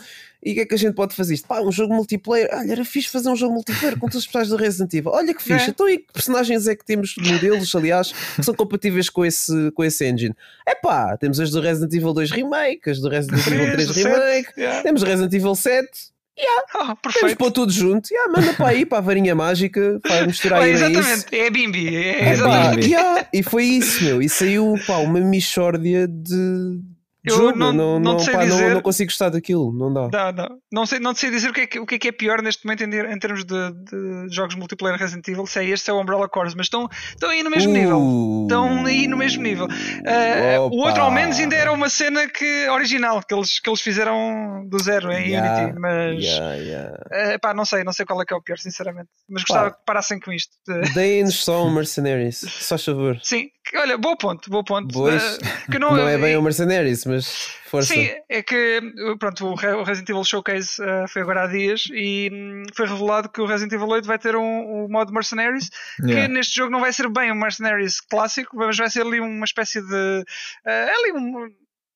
e 0.43 0.51
o 0.51 0.55
que 0.55 0.59
é 0.61 0.65
que 0.65 0.73
a 0.73 0.77
gente 0.77 0.95
pode 0.95 1.15
fazer 1.15 1.35
isto? 1.35 1.47
Pá, 1.47 1.61
um 1.61 1.71
jogo 1.71 1.93
multiplayer. 1.93 2.49
Olha, 2.51 2.71
era 2.71 2.83
fixe 2.83 3.09
fazer 3.09 3.29
um 3.29 3.35
jogo 3.35 3.53
multiplayer 3.53 3.93
com 3.99 4.07
todos 4.07 4.17
os 4.17 4.25
personagens 4.25 4.49
do 4.49 4.57
Resident 4.57 4.93
Evil. 4.93 5.11
Olha 5.11 5.33
que 5.33 5.43
fixe. 5.43 5.67
É. 5.67 5.69
Então, 5.69 5.87
e 5.87 5.99
que 5.99 6.11
personagens 6.11 6.67
é 6.67 6.75
que 6.75 6.83
temos, 6.83 7.15
modelos, 7.17 7.73
aliás, 7.75 8.11
que 8.35 8.43
são 8.43 8.53
compatíveis 8.55 9.09
com 9.09 9.23
esse, 9.23 9.71
com 9.71 9.83
esse 9.83 10.03
engine? 10.09 10.35
É 10.67 10.73
pá, 10.73 11.15
temos 11.17 11.39
as 11.39 11.51
do 11.51 11.61
Resident 11.61 11.93
Evil 11.93 12.13
2 12.13 12.31
Remake, 12.31 12.89
as 12.89 12.99
do 12.99 13.09
Resident 13.09 13.45
Evil 13.45 13.71
3 13.71 13.89
o 13.89 13.93
sete, 13.93 14.07
Remake, 14.07 14.49
yeah. 14.57 14.81
temos 14.81 15.03
Resident 15.03 15.33
Evil 15.33 15.55
7. 15.55 16.10
Ah, 16.73 16.95
Temos 16.95 16.99
perfeito. 17.01 17.37
pôr 17.37 17.51
tudo 17.51 17.71
junto. 17.71 18.09
Yeah, 18.11 18.31
manda 18.31 18.53
para 18.53 18.69
aí, 18.69 18.85
para 18.85 18.97
a 18.97 19.01
varinha 19.01 19.35
mágica, 19.35 19.99
para 20.01 20.25
misturar 20.25 20.67
isso. 20.69 20.83
exatamente, 20.83 21.35
é 21.35 21.47
a 21.47 21.51
Bimbi. 21.51 21.95
É, 21.95 22.29
É 22.29 22.31
exatamente. 22.33 22.79
Pá, 22.81 22.85
yeah, 22.87 23.27
e 23.33 23.43
foi 23.43 23.63
isso, 23.65 24.03
meu. 24.03 24.21
E 24.21 24.29
saiu 24.29 24.75
pá, 24.87 24.97
uma 24.97 25.19
mixórdia 25.19 26.07
de 26.07 26.79
Eu 27.23 27.55
não- 27.55 27.71
não, 27.71 27.99
não 27.99 28.19
sei 28.19 28.33
pá, 28.33 28.39
não, 28.39 28.47
dizer. 28.47 28.73
não 28.73 28.81
consigo 28.81 29.09
gostar 29.11 29.29
daquilo, 29.29 29.71
não 29.71 29.93
dá. 29.93 30.09
Não, 30.11 30.31
não. 30.31 30.57
Não, 30.71 30.85
sei, 30.87 30.99
não 30.99 31.13
te 31.13 31.19
sei 31.19 31.29
dizer 31.29 31.49
o 31.49 31.53
que, 31.53 31.61
é 31.61 31.67
que, 31.67 31.79
o 31.79 31.85
que 31.85 31.95
é 31.95 31.99
que 31.99 32.07
é 32.07 32.11
pior 32.11 32.41
neste 32.41 32.65
momento 32.65 32.83
em, 32.83 33.13
em 33.13 33.19
termos 33.19 33.45
de, 33.45 33.71
de 33.83 34.33
jogos 34.35 34.55
multiplayer 34.55 34.97
Resident 34.99 35.27
Evil, 35.27 35.45
se 35.45 35.59
é 35.59 35.65
este 35.65 35.85
se 35.85 35.91
é 35.91 35.93
o 35.93 36.01
Umbrella 36.01 36.27
Corps, 36.27 36.55
mas 36.55 36.65
estão, 36.65 36.87
estão 37.09 37.29
aí 37.29 37.43
no 37.43 37.49
mesmo 37.51 37.71
nível. 37.71 37.99
Uh, 37.99 38.43
Estão 38.43 38.85
aí 38.85 39.07
no 39.07 39.17
mesmo 39.17 39.43
nível. 39.43 39.67
Ah, 40.05 40.59
o 40.61 40.77
outro, 40.77 41.01
ao 41.03 41.11
menos, 41.11 41.37
ainda 41.39 41.55
era 41.55 41.71
uma 41.71 41.89
cena 41.89 42.27
que, 42.27 42.67
original, 42.69 43.21
que 43.21 43.33
eles, 43.33 43.59
que 43.59 43.69
eles 43.69 43.81
fizeram 43.81 44.65
do 44.67 44.79
zero 44.79 45.11
em 45.11 45.29
Yeah, 45.31 45.63
Unity, 45.65 45.79
mas 45.79 46.23
yeah, 46.23 46.53
yeah. 46.55 46.97
eh, 47.11 47.37
pá, 47.37 47.53
não 47.53 47.65
sei, 47.65 47.83
não 47.83 47.93
sei 47.93 48.05
qual 48.05 48.21
é 48.21 48.25
que 48.25 48.33
é 48.33 48.37
o 48.37 48.41
pior, 48.41 48.57
sinceramente. 48.57 49.09
Mas 49.29 49.43
gostava 49.43 49.69
Pá. 49.69 49.75
que 49.77 49.85
parassem 49.85 50.19
com 50.19 50.31
isto. 50.33 50.51
Deem-nos 50.93 51.35
só 51.43 51.65
um 51.65 51.71
Mercenaries, 51.73 52.39
só 52.39 52.77
favor. 52.77 53.19
Sim, 53.23 53.47
que- 53.63 53.77
olha, 53.77 53.97
bom 53.97 54.15
ponto, 54.15 54.49
bom 54.49 54.63
ponto. 54.63 55.09
Eh, 55.09 55.19
que 55.71 55.77
não, 55.79 55.91
Não 55.95 56.07
é 56.07 56.17
bem 56.17 56.35
o 56.37 56.41
Mercenaries, 56.41 57.05
mas 57.05 57.27
força. 57.65 57.93
Sim, 57.93 58.09
é 58.29 58.41
que 58.43 58.81
pronto, 59.19 59.45
o 59.47 59.55
Re- 59.55 59.73
o 59.73 59.83
Resident 59.83 60.09
Evil 60.09 60.23
Showcase 60.23 60.81
eh, 60.83 61.05
foi 61.07 61.21
agora 61.21 61.43
há 61.43 61.47
dias 61.47 61.87
e 61.93 62.29
hum, 62.31 62.63
foi 62.75 62.87
revelado 62.87 63.29
que 63.29 63.39
o 63.41 63.45
Resident 63.45 63.73
Evil 63.73 63.87
8 63.87 64.05
vai 64.07 64.17
ter 64.19 64.35
um, 64.35 64.85
um 64.85 64.87
modo 64.89 65.13
Mercenaries 65.13 65.69
Yeah. 66.03 66.27
que 66.27 66.33
neste 66.33 66.55
jogo 66.55 66.71
não 66.71 66.79
vai 66.79 66.91
ser 66.91 67.07
bem 67.09 67.31
um 67.31 67.35
Mercenaries 67.35 68.01
clássico, 68.01 68.55
mas 68.57 68.75
vai 68.77 68.89
ser 68.89 69.01
ali 69.01 69.19
uma 69.19 69.45
espécie 69.45 69.81
de 69.81 70.23
eh, 70.65 70.89
ali 70.93 71.11
um, 71.13 71.45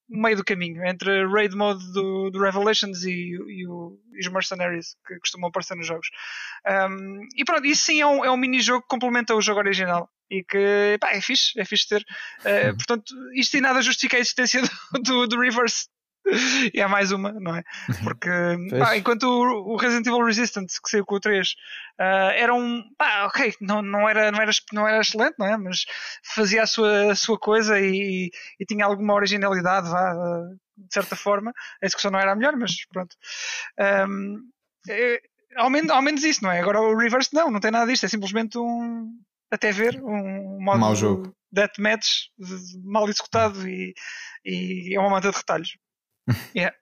um 0.09 0.21
meio 0.21 0.37
do 0.37 0.43
caminho 0.45 0.85
entre 0.85 1.25
Raid 1.27 1.55
Mode 1.55 1.91
do, 1.91 2.29
do 2.29 2.39
Revelations 2.39 3.03
e, 3.03 3.31
e 3.31 3.67
o- 3.67 3.97
e 4.13 4.19
os 4.19 4.31
Mercenaries 4.31 4.95
que 5.07 5.17
costumam 5.19 5.49
aparecer 5.49 5.75
nos 5.75 5.87
jogos. 5.87 6.07
Um, 6.89 7.19
e 7.35 7.43
pronto, 7.43 7.65
isso 7.65 7.85
sim 7.85 7.99
é 8.01 8.05
um, 8.07 8.23
é 8.23 8.29
um 8.31 8.37
mini-jogo 8.37 8.81
que 8.83 8.87
complementa 8.87 9.35
o 9.35 9.41
jogo 9.41 9.59
original. 9.59 10.09
E 10.29 10.43
que 10.43 10.97
pá, 10.99 11.11
é 11.11 11.21
fixe, 11.21 11.59
é 11.59 11.65
fixe 11.65 11.87
ter. 11.87 12.05
Eh, 12.43 12.73
portanto, 12.73 13.13
isto 13.35 13.55
em 13.57 13.61
nada 13.61 13.81
justifica 13.81 14.17
a 14.17 14.19
existência 14.19 14.61
do, 14.93 15.01
do, 15.01 15.27
do 15.27 15.39
Reverse. 15.39 15.87
E 16.73 16.81
há 16.81 16.89
mais 16.89 17.11
uma, 17.11 17.31
não 17.33 17.55
é? 17.55 17.63
Porque 18.03 18.29
Pois. 18.69 18.81
pá, 18.81 18.97
enquanto 18.97 19.23
o, 19.23 19.73
o 19.73 19.77
Resident 19.77 20.07
Evil 20.07 20.25
Resistance, 20.25 20.81
que 20.81 20.89
saiu 20.89 21.05
com 21.05 21.15
o 21.15 21.19
3, 21.19 21.53
ah, 21.99 22.31
era 22.33 22.53
um. 22.53 22.83
Pá, 22.97 23.25
ok, 23.25 23.53
não, 23.61 23.81
não, 23.83 24.09
era, 24.09 24.31
não, 24.31 24.41
era, 24.41 24.51
não 24.73 24.87
era 24.87 25.01
excelente, 25.01 25.35
não 25.37 25.45
é? 25.45 25.55
Mas 25.55 25.85
fazia 26.23 26.63
a 26.63 26.67
sua, 26.67 27.11
a 27.11 27.15
sua 27.15 27.37
coisa 27.37 27.79
e, 27.79 28.31
e 28.59 28.65
tinha 28.65 28.85
alguma 28.85 29.13
originalidade, 29.13 29.87
vá, 29.87 30.13
de 30.75 30.93
certa 30.93 31.15
forma. 31.15 31.53
A 31.81 31.85
execução 31.85 32.09
não 32.09 32.19
era 32.19 32.31
a 32.31 32.35
melhor, 32.35 32.55
mas 32.57 32.73
pronto. 32.87 33.15
Ahm, 33.79 34.37
é, 34.89 35.21
ao, 35.55 35.69
menos, 35.69 35.89
ao 35.91 36.01
menos 36.01 36.23
isso, 36.23 36.43
não 36.43 36.51
é? 36.51 36.59
Agora 36.59 36.81
o 36.81 36.97
Reverse 36.97 37.33
não, 37.33 37.49
não 37.51 37.59
tem 37.59 37.71
nada 37.71 37.89
disto, 37.89 38.05
é 38.05 38.09
simplesmente 38.09 38.57
um. 38.57 39.09
Até 39.51 39.71
ver, 39.71 40.01
um 40.03 40.57
modo 40.61 40.79
Mau 40.79 40.95
jogo. 40.95 41.35
deathmatch 41.51 42.27
de- 42.37 42.81
mal 42.83 43.07
executado 43.07 43.67
e, 43.67 43.93
e 44.43 44.95
é 44.95 44.99
uma 44.99 45.09
manta 45.09 45.31
de 45.31 45.37
retalhos. 45.37 45.77
Yeah. 46.55 46.75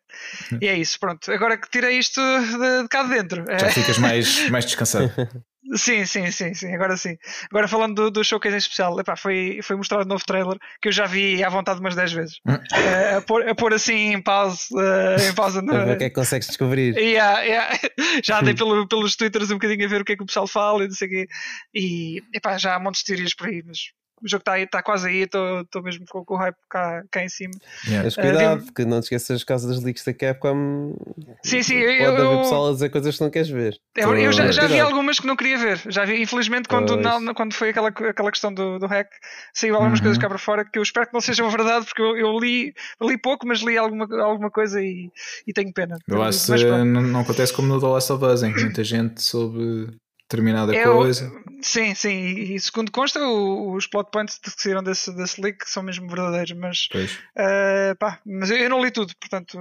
E 0.61 0.67
é 0.67 0.77
isso, 0.77 0.99
pronto. 0.99 1.31
Agora 1.31 1.57
que 1.57 1.69
tirei 1.69 1.97
isto 1.97 2.21
de, 2.21 2.83
de 2.83 2.87
cá 2.87 3.03
de 3.03 3.09
dentro. 3.09 3.43
Já 3.59 3.67
eh, 3.67 3.71
ficas 3.71 3.97
mais, 3.97 4.47
mais 4.49 4.65
descansado. 4.65 5.11
Sim, 5.75 6.05
sim, 6.05 6.29
sim, 6.29 6.53
sim, 6.53 6.73
agora 6.73 6.97
sim. 6.97 7.17
Agora 7.49 7.67
falando 7.67 7.95
do, 7.95 8.11
do 8.11 8.23
showcase 8.23 8.55
em 8.55 8.57
especial, 8.57 8.99
epá, 8.99 9.15
foi, 9.15 9.59
foi 9.63 9.75
mostrado 9.75 10.03
um 10.03 10.07
novo 10.07 10.25
trailer 10.25 10.57
que 10.81 10.89
eu 10.89 10.91
já 10.91 11.05
vi 11.05 11.43
à 11.43 11.49
vontade 11.49 11.79
umas 11.79 11.95
10 11.95 12.11
vezes. 12.11 12.39
Eh, 12.47 13.15
a, 13.15 13.21
pôr, 13.21 13.47
a 13.47 13.55
pôr 13.55 13.73
assim 13.73 14.13
em 14.13 14.21
pausa, 14.21 14.57
eh, 14.77 15.29
em 15.29 15.33
pausa 15.33 15.61
na, 15.63 15.93
o 15.93 15.97
que 15.97 16.03
é 16.03 16.09
que 16.09 16.15
consegues 16.15 16.47
descobrir. 16.47 16.97
Yeah, 16.97 17.41
yeah. 17.41 17.79
Já 18.23 18.39
andei 18.39 18.53
pelo, 18.53 18.87
pelos 18.87 19.15
twitters 19.15 19.51
um 19.51 19.55
bocadinho 19.55 19.85
a 19.85 19.89
ver 19.89 20.01
o 20.01 20.05
que 20.05 20.13
é 20.13 20.15
que 20.17 20.23
o 20.23 20.25
pessoal 20.25 20.47
fala 20.47 20.83
e 20.83 20.87
não 20.87 20.95
sei 20.95 21.07
o 21.07 21.11
quê. 21.11 21.27
E 21.73 22.23
epá, 22.33 22.57
já 22.57 22.75
há 22.75 22.79
montes 22.79 23.01
de 23.01 23.05
teorias 23.07 23.33
por 23.33 23.47
aí, 23.47 23.63
mas 23.65 23.79
o 24.23 24.27
jogo 24.27 24.41
está 24.41 24.65
tá 24.67 24.81
quase 24.83 25.07
aí, 25.07 25.23
estou 25.23 25.83
mesmo 25.83 26.05
com, 26.09 26.23
com 26.23 26.35
o 26.35 26.37
hype 26.37 26.55
cá, 26.69 27.03
cá 27.11 27.23
em 27.23 27.29
cima. 27.29 27.53
Yeah. 27.85 28.03
Mas 28.05 28.15
cuidado, 28.15 28.61
vi- 28.61 28.73
que 28.73 28.85
não 28.85 28.99
te 28.99 29.03
esqueças 29.03 29.41
por 29.43 29.47
causa 29.47 29.67
das 29.67 29.83
leaks 29.83 30.03
da 30.05 30.13
Capcom. 30.13 30.95
Sim, 31.43 31.61
sim, 31.61 31.79
Pode 31.81 32.01
eu, 32.03 32.09
haver 32.15 32.21
eu, 32.33 32.37
pessoal 32.39 32.69
a 32.69 32.71
dizer 32.73 32.89
coisas 32.89 33.17
que 33.17 33.23
não 33.23 33.29
queres 33.29 33.49
ver. 33.49 33.77
É, 33.97 34.03
Eu, 34.05 34.31
já, 34.31 34.51
já 34.51 34.67
vi 34.67 34.79
algumas 34.79 35.19
que 35.19 35.27
não 35.27 35.35
queria 35.35 35.57
ver. 35.57 35.79
Já 35.89 36.05
vi, 36.05 36.21
infelizmente, 36.21 36.67
quando, 36.69 36.95
na- 36.95 37.33
quando 37.33 37.53
foi 37.53 37.69
aquela, 37.69 37.89
aquela 37.89 38.31
questão 38.31 38.53
do, 38.53 38.79
do 38.79 38.87
hack, 38.87 39.09
saiu 39.53 39.75
algumas 39.75 39.99
Uhum. 39.99 40.03
coisas 40.05 40.17
cá 40.21 40.29
para 40.29 40.37
fora 40.37 40.65
que 40.65 40.79
eu 40.79 40.83
espero 40.83 41.07
que 41.07 41.13
não 41.13 41.21
sejam 41.21 41.49
verdade, 41.49 41.85
porque 41.85 42.01
eu, 42.01 42.15
eu 42.17 42.39
li, 42.39 42.73
li 43.01 43.17
pouco, 43.17 43.45
mas 43.45 43.59
li 43.61 43.77
alguma, 43.77 44.07
alguma 44.23 44.49
coisa 44.49 44.81
e, 44.81 45.11
e 45.45 45.53
tenho 45.53 45.73
pena. 45.73 45.97
Eu 46.07 46.21
acho 46.23 46.45
que 46.45 46.73
não 46.83 47.19
acontece 47.21 47.53
como 47.53 47.67
no 47.67 47.79
The 47.79 47.87
Last 47.87 48.11
of 48.13 48.23
Us, 48.25 48.43
em 48.43 48.53
que 48.53 48.61
muita 48.63 48.83
gente 48.83 49.21
soube 49.21 49.89
determinada 50.37 50.73
Eu- 50.75 50.95
coisa. 50.97 51.31
Sim, 51.61 51.95
sim, 51.95 52.09
e, 52.09 52.55
e 52.55 52.59
segundo 52.59 52.91
consta, 52.91 53.19
o- 53.25 53.73
os 53.73 53.87
plot 53.87 54.09
points 54.11 54.37
que 54.37 54.49
saíram 54.51 54.83
desse, 54.83 55.15
desse 55.15 55.39
leak 55.41 55.69
são 55.69 55.81
mesmo 55.81 56.07
verdadeiros, 56.09 56.51
mas, 56.53 56.87
Pois. 56.91 57.17
eh, 57.37 57.95
pá, 57.99 58.19
mas 58.25 58.51
eu, 58.51 58.57
eu 58.57 58.69
não 58.69 58.83
li 58.83 58.91
tudo, 58.91 59.13
portanto 59.19 59.57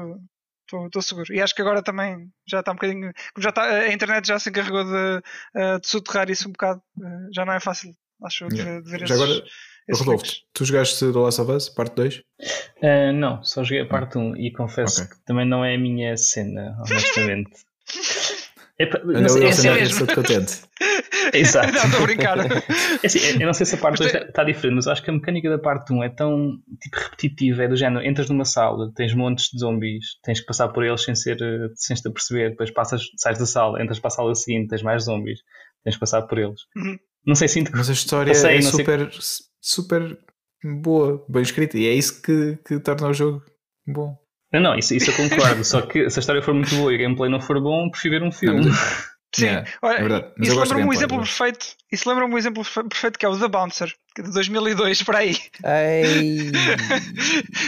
estou 0.87 1.03
seguro. 1.03 1.33
E 1.33 1.41
acho 1.41 1.55
que 1.55 1.61
agora 1.63 1.83
também 1.83 2.29
já 2.49 2.61
está 2.61 2.73
um 2.73 2.77
bocadinho. 2.77 3.13
Como 3.35 3.43
já 3.43 3.51
está, 3.51 3.63
a 3.65 3.93
internet 3.93 4.27
já 4.27 4.39
se 4.39 4.49
encarregou 4.51 4.83
de, 4.85 5.23
eh, 5.55 5.79
de 5.79 5.87
soterrar 5.87 6.29
isso 6.31 6.49
um 6.49 6.53
bocado, 6.53 6.83
eh, 7.01 7.29
já 7.35 7.45
não 7.45 7.53
é 7.53 7.61
fácil, 7.61 7.93
acho, 8.25 8.45
eu, 8.45 8.49
de, 8.49 8.57
Yeah. 8.57 8.81
de 8.81 8.91
ver 8.91 8.99
Já 9.01 9.05
esses, 9.05 9.21
agora- 9.21 9.33
esses 9.89 10.01
Rodolfo, 10.07 10.25
livros. 10.25 10.45
tu 10.55 10.65
jogaste 10.65 10.99
The 11.13 11.19
Last 11.19 11.41
of 11.41 11.53
Us, 11.53 11.69
parte 11.69 11.95
2? 11.95 12.23
Ah, 12.83 13.13
não, 13.13 13.45
só 13.45 13.63
joguei 13.63 13.83
a 13.83 13.87
parte 13.87 14.17
1 14.19 14.35
e 14.37 14.51
confesso 14.53 15.03
Ok. 15.05 15.15
que 15.15 15.25
também 15.25 15.47
não 15.47 15.65
é 15.65 15.75
a 15.75 15.79
minha 15.79 16.17
cena, 16.17 16.77
honestamente. 16.81 17.51
É, 18.83 19.05
não 19.05 19.29
sei, 19.29 19.43
eu 19.43 19.47
é 19.47 19.51
assim 19.51 19.71
mesmo. 19.71 20.01
estou 20.01 20.17
contente. 20.17 20.61
Exato. 21.33 21.73
Não, 21.73 21.85
estou 21.85 22.01
a 22.01 22.03
brincar. 22.03 22.39
É 22.39 23.07
assim, 23.07 23.19
eu 23.41 23.47
não 23.47 23.55
sei 23.55 23.65
se 23.67 23.75
a 23.75 23.79
parte 23.79 23.99
2 23.99 24.13
está 24.15 24.45
diferente, 24.45 24.75
mas 24.77 24.87
acho 24.87 25.03
que 25.03 25.11
a 25.11 25.13
mecânica 25.13 25.49
da 25.51 25.59
parte 25.59 25.93
1 25.93 26.03
é 26.03 26.09
tão 26.09 26.59
tipo, 26.81 26.97
repetitiva, 26.97 27.63
é 27.65 27.69
do 27.69 27.77
género, 27.77 28.05
entras 28.05 28.29
numa 28.29 28.45
sala, 28.45 28.91
tens 28.95 29.15
montes 29.15 29.47
de 29.53 29.61
zombies, 29.61 30.05
tens 30.25 30.41
que 30.41 30.47
passar 30.47 30.69
por 30.69 30.85
eles 30.85 31.03
sem 31.03 31.15
ser 31.15 31.39
sem 31.77 31.97
te 31.97 32.09
aperceber, 32.09 32.51
depois 32.51 32.71
passas, 32.71 33.03
sais 33.17 33.39
da 33.39 33.47
sala, 33.47 33.83
entras 33.83 33.99
para 33.99 34.09
a 34.09 34.11
sala 34.11 34.35
seguinte, 34.35 34.69
tens 34.69 34.83
mais 34.83 35.05
zombies, 35.05 35.39
tens 35.85 35.95
que 35.95 36.01
passar 36.01 36.23
por 36.23 36.39
eles. 36.39 36.61
Uhum. 36.77 36.97
Não 37.27 37.35
sei, 37.35 37.47
sinto 37.49 37.71
que 37.71 37.79
Mas 37.79 37.89
a 37.89 37.93
história 37.93 38.33
Passei, 38.33 38.51
é 38.59 38.61
não 38.61 38.63
sei- 38.63 38.71
super, 38.85 39.11
super 39.61 40.19
boa, 40.83 41.25
bem 41.29 41.43
escrita. 41.43 41.79
E 41.79 41.87
é 41.87 41.93
isso 41.95 42.21
que, 42.21 42.59
que 42.67 42.81
torna 42.81 43.09
o 43.09 43.15
jogo 43.15 43.43
bom. 43.87 44.17
Não, 44.53 44.61
não, 44.61 44.75
isso, 44.79 44.95
isso 44.95 45.11
eu 45.11 45.17
concordo. 45.17 45.65
Só 45.65 45.81
que 45.83 46.09
se 46.11 46.19
a 46.19 46.21
história 46.21 46.43
for 46.43 46.53
muito 46.55 46.75
boa 46.75 46.93
e 46.93 46.97
o 46.97 46.99
gameplay 46.99 47.31
não 47.31 47.41
for 47.41 47.61
bom, 47.61 47.89
prefiro 47.91 48.21
ver 48.21 48.27
um 48.27 48.33
filme. 48.33 48.71
Sim, 49.35 49.47
Yeah, 49.47 49.71
olha, 49.81 49.97
é 49.97 50.43
isso 50.43 50.61
lembra-me 50.61 50.85
um 50.85 50.93
exemplo 50.93 51.17
perfeito. 51.17 51.67
Isso 51.91 52.07
lembra-me 52.07 52.35
um 52.35 52.37
exemplo 52.37 52.63
perfe- 52.63 52.87
perfeito 52.87 53.19
que 53.19 53.25
é 53.25 53.29
o 53.31 53.39
The 53.39 53.49
Bouncer, 53.49 53.89
é 54.12 54.12
de 54.21 54.31
2002, 54.33 55.03
para 55.03 55.19
aí. 55.19 55.37
Ei. 55.65 56.51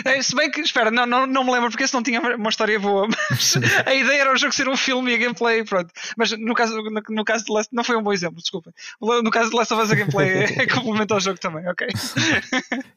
É, 0.05 0.21
Se 0.23 0.35
bem 0.37 0.51
que, 0.51 0.61
espera, 0.61 0.91
não, 0.91 1.07
não, 1.07 1.27
não 1.27 1.45
me 1.45 1.53
lembro 1.53 1.71
porque 1.71 1.85
esse 1.85 1.95
não 1.95 2.03
tinha 2.03 2.21
uma 2.21 2.49
história 2.51 2.79
boa, 2.79 3.09
mas 3.31 3.55
a 3.87 3.95
ideia 3.95 4.21
era 4.23 4.33
o 4.33 4.37
jogo 4.37 4.53
ser 4.53 4.69
um 4.69 4.77
filme 4.77 5.13
e 5.13 5.15
a 5.15 5.19
gameplay, 5.19 5.65
pronto. 5.65 5.91
Mas 6.17 6.33
no 6.39 6.55
caso, 6.55 6.77
no, 6.83 7.03
no 7.09 7.25
caso 7.25 7.45
de 7.45 7.53
Last, 7.53 7.75
não 7.75 7.83
foi 7.85 7.97
um 7.97 8.03
bom 8.03 8.13
exemplo, 8.13 8.37
desculpa. 8.41 8.73
No 9.01 9.31
caso 9.31 9.51
de 9.51 9.57
Last 9.57 9.73
of 9.73 9.83
Us, 9.83 9.91
a 9.91 9.95
gameplay 9.95 10.29
é, 10.29 10.45
é 10.63 10.67
complemento 10.67 11.15
ao 11.15 11.21
jogo 11.21 11.39
também, 11.39 11.67
ok? 11.69 11.87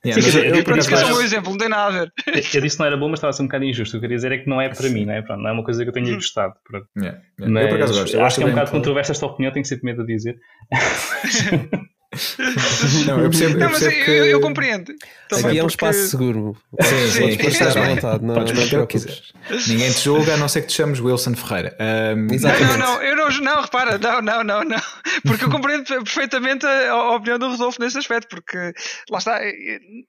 Yeah, 0.05 0.21
Sim, 0.21 0.37
eu- 0.39 0.55
eu- 0.55 0.63
Pronto, 0.63 0.89
é 0.93 1.05
um 1.05 1.09
bom 1.09 1.21
exemplo, 1.21 1.51
não 1.51 1.57
tem 1.57 1.69
nada 1.69 1.85
a 1.85 1.99
ver. 1.99 2.13
Eu, 2.53 2.61
disse 2.61 2.75
que 2.75 2.79
não 2.79 2.85
era 2.87 2.97
bom, 2.97 3.07
mas 3.09 3.19
estava 3.19 3.29
a 3.29 3.33
ser 3.33 3.43
um 3.43 3.45
bocado 3.47 3.63
injusto. 3.63 3.95
O 3.95 3.99
que 3.99 4.05
eu 4.05 4.09
queria 4.09 4.17
dizer 4.17 4.31
é 4.31 4.37
que 4.39 4.49
não 4.49 4.59
é 4.59 4.69
para 4.69 4.89
mim, 4.89 5.05
não 5.05 5.13
é? 5.13 5.21
Pronto, 5.21 5.41
não 5.41 5.49
é 5.49 5.53
uma 5.53 5.63
coisa 5.63 5.83
que 5.83 5.89
eu 5.89 5.93
tenha 5.93 6.13
gostado. 6.13 6.53
Pronto. 6.65 6.87
yeah, 6.97 7.19
yeah. 7.39 7.53
Mas 7.53 7.63
eu 7.63 7.69
por 7.69 7.75
acaso 7.77 7.93
gosto. 8.01 8.13
Eu 8.15 8.25
acho 8.25 8.35
que 8.37 8.43
é 8.43 8.45
um 8.45 8.49
do 8.49 8.53
bocado 8.55 8.71
controversa 8.71 9.11
esta 9.11 9.25
opinião, 9.25 9.51
tenho 9.53 9.63
que 9.63 9.69
ser 9.69 9.79
medo 9.83 10.05
de 10.05 10.13
dizer. 10.13 10.37
Não, 13.05 13.19
eu 13.21 13.29
percebo, 13.29 13.55
eu 13.55 13.59
Não, 13.59 13.69
mas 13.69 13.81
eu, 13.81 13.91
eu, 13.91 14.25
eu 14.25 14.41
compreendo. 14.41 14.93
Também 15.27 15.45
Aqui 15.47 15.59
é 15.59 15.63
um 15.63 15.67
porque- 15.67 15.85
espaço 15.85 16.07
seguro. 16.07 16.57
Sim, 16.81 17.07
sim, 17.11 17.19
Podes 17.37 17.53
estás 17.53 17.75
estar 17.75 17.83
à 17.83 17.95
vontade, 17.95 18.23
não, 18.23 18.33
Podes 18.33 18.71
não 18.71 18.83
o 18.83 18.87
que 18.87 18.93
quiseres. 18.97 19.33
Ninguém 19.67 19.91
te 19.91 19.99
julga, 19.99 20.33
a 20.33 20.37
não 20.37 20.47
ser 20.47 20.61
que 20.61 20.67
te 20.67 20.73
chames 20.75 21.01
Wilson 21.01 21.35
Ferreira. 21.35 21.75
Um, 22.17 22.33
Exato. 22.33 22.63
Não, 22.63 22.77
não, 22.77 23.01
eu 23.03 23.15
não, 23.15 23.29
não, 23.29 23.61
repara, 23.61 23.97
não, 23.97 24.21
não, 24.21 24.43
não, 24.43 24.63
não. 24.63 24.81
Porque 25.25 25.43
eu 25.43 25.49
compreendo 25.49 25.83
perfeitamente 25.85 26.65
a, 26.65 26.91
a 26.91 27.15
opinião 27.15 27.37
do 27.37 27.49
Rodolfo 27.49 27.81
nesse 27.81 27.97
aspecto, 27.97 28.29
porque 28.29 28.73
lá 29.09 29.17
está, 29.17 29.41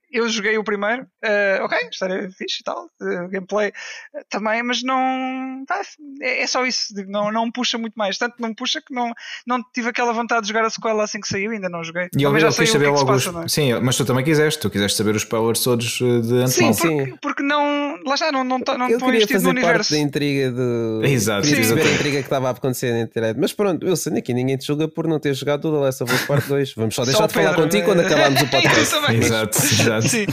eu 0.09 0.29
joguei 0.29 0.57
o 0.57 0.63
primeiro, 0.63 1.05
eh, 1.21 1.59
ok, 1.61 1.77
história 1.91 2.29
fixe 2.37 2.59
e 2.61 2.63
tal, 2.63 2.89
gameplay 3.29 3.73
eh, 4.15 4.23
também, 4.29 4.63
mas 4.63 4.81
não. 4.83 5.65
pá, 5.67 5.81
é, 6.21 6.43
é 6.43 6.47
só 6.47 6.65
isso, 6.65 6.93
não, 7.07 7.29
não 7.31 7.45
me 7.47 7.51
puxa 7.51 7.77
muito 7.77 7.95
mais. 7.95 8.17
Tanto 8.17 8.35
não 8.39 8.49
me 8.49 8.55
puxa 8.55 8.81
que 8.81 8.93
não, 8.93 9.11
não 9.45 9.61
tive 9.73 9.89
aquela 9.89 10.13
vontade 10.13 10.43
de 10.43 10.47
jogar 10.49 10.63
a 10.63 10.69
sequela 10.69 11.03
assim 11.03 11.19
que 11.19 11.27
saiu, 11.27 11.51
ainda 11.51 11.67
não 11.67 11.83
joguei. 11.89 12.07
E 12.17 12.23
eu, 12.23 12.29
Também 12.29 12.41
já 12.41 12.47
eu 12.47 12.51
sei 12.51 12.65
quis 12.65 12.75
o 12.75 12.77
que 12.77 12.85
saber 12.85 12.85
é 12.85 12.97
que 12.97 13.03
os... 13.03 13.03
passa, 13.03 13.31
não 13.31 13.43
é? 13.43 13.47
Sim, 13.47 13.73
mas 13.81 13.97
tu 13.97 14.05
também 14.05 14.23
quiseste, 14.23 14.59
tu 14.61 14.69
quiseste 14.69 14.97
saber 14.97 15.15
os 15.15 15.23
spoilers 15.23 15.63
todos 15.63 16.01
uh, 16.01 16.21
de 16.21 16.47
Sim, 16.49 16.69
antemão. 16.69 16.73
sim. 16.73 16.97
porque, 16.97 17.15
porque 17.21 17.43
não. 17.43 17.99
Lá 18.05 18.13
está, 18.15 18.31
não, 18.31 18.43
não, 18.43 18.59
não, 18.59 18.77
não 18.77 18.89
Eu 18.89 18.93
estão 18.95 19.07
queria 19.09 19.23
investido 19.23 19.43
no 19.43 19.49
universo. 19.49 19.91
da 19.91 19.99
intriga 19.99 20.51
do. 20.51 21.01
Exato, 21.03 21.47
Queria 21.47 21.63
sim. 21.63 21.73
perceber 21.73 21.89
a 21.89 21.93
intriga 21.95 22.17
que 22.17 22.23
estava 22.23 22.47
a 22.47 22.51
acontecer 22.51 22.91
na 22.93 23.01
internet. 23.01 23.37
Mas 23.39 23.53
pronto, 23.53 23.85
Wilson, 23.85 24.15
aqui 24.17 24.33
ninguém 24.33 24.57
te 24.57 24.65
julga 24.65 24.87
por 24.87 25.07
não 25.07 25.19
ter 25.19 25.33
jogado 25.33 25.65
o 25.65 25.71
The 25.73 25.77
Last 25.79 26.03
of 26.03 26.13
Us 26.13 26.21
Part 26.25 26.45
2. 26.47 26.73
Vamos 26.75 26.95
só 26.95 27.03
Só 27.03 27.05
deixar 27.05 27.25
o 27.25 27.27
de 27.27 27.33
falar 27.33 27.49
Pedro, 27.49 27.63
contigo 27.63 27.83
eh, 27.83 27.85
quando 27.85 27.99
acabarmos 28.01 28.41
o 28.41 28.45
eu 28.45 28.49
podcast. 28.61 28.95
Exato, 29.13 29.57
exato. 29.57 30.07
Sim. 30.07 30.25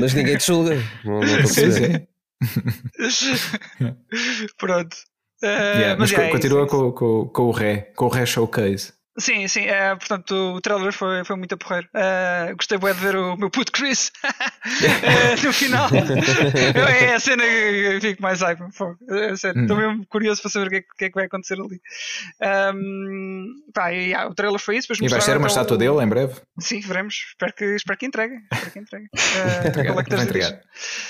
Mas 0.00 0.14
ninguém 0.14 0.36
te 0.36 0.46
julga. 0.46 0.76
Não, 1.04 1.20
não 1.20 1.22
estou 1.22 1.40
a 1.40 1.46
Sim, 1.46 1.70
sim. 1.72 2.06
Pronto. 4.58 4.96
Eh, 5.42 5.78
Yeah, 5.78 5.96
mas 5.98 6.12
mas 6.12 6.20
é, 6.20 6.30
continua 6.30 6.62
isso. 6.64 6.70
com, 6.70 6.92
com, 6.92 7.26
com 7.28 7.42
o 7.42 7.50
Ré, 7.50 7.92
com 7.96 8.06
o 8.06 8.08
Ré 8.08 8.26
Showcase. 8.26 8.92
Sim, 9.16 9.46
sim, 9.46 9.60
é, 9.66 9.94
portanto 9.94 10.32
o 10.56 10.60
trailer 10.60 10.92
foi, 10.92 11.24
foi 11.24 11.36
muito 11.36 11.54
a 11.54 11.56
porreiro. 11.56 11.88
Eh, 11.94 12.52
gostei 12.56 12.76
bem 12.78 12.92
de 12.92 12.98
ver 13.00 13.14
o 13.14 13.36
meu 13.36 13.48
puto 13.48 13.70
Chris 13.70 14.10
Eh, 15.02 15.36
no 15.46 15.52
final. 15.52 15.88
É 15.94 17.14
a 17.14 17.20
cena 17.20 17.44
que 17.44 17.90
eu 17.94 18.00
fico 18.00 18.20
mais 18.22 18.40
hype. 18.40 18.60
É 18.60 19.32
Estou 19.32 19.54
Hum. 19.56 19.76
mesmo 19.76 20.06
curioso 20.06 20.42
para 20.42 20.50
saber 20.50 20.66
o 20.66 20.70
que 20.70 20.76
é, 20.76 20.80
que- 20.82 21.04
é 21.04 21.08
que 21.10 21.14
vai 21.14 21.26
acontecer 21.26 21.54
ali. 21.60 21.80
Ahm, 22.42 23.46
pá, 23.72 23.92
e, 23.92 24.12
ah, 24.14 24.26
o 24.28 24.34
trailer 24.34 24.58
foi 24.58 24.78
isso. 24.78 24.92
E 25.00 25.08
vai 25.08 25.20
ser 25.20 25.36
uma 25.36 25.46
estátua 25.46 25.76
dele 25.78 26.02
em 26.02 26.08
breve? 26.08 26.34
Sim, 26.58 26.80
veremos. 26.80 27.14
Espero 27.28 27.52
que, 27.54 27.64
espero 27.76 27.98
que 27.98 28.06
entreguem. 28.06 28.40
Espero 28.52 28.70
que 28.72 28.78
entregar. 28.80 29.08
Edition. 30.22 30.58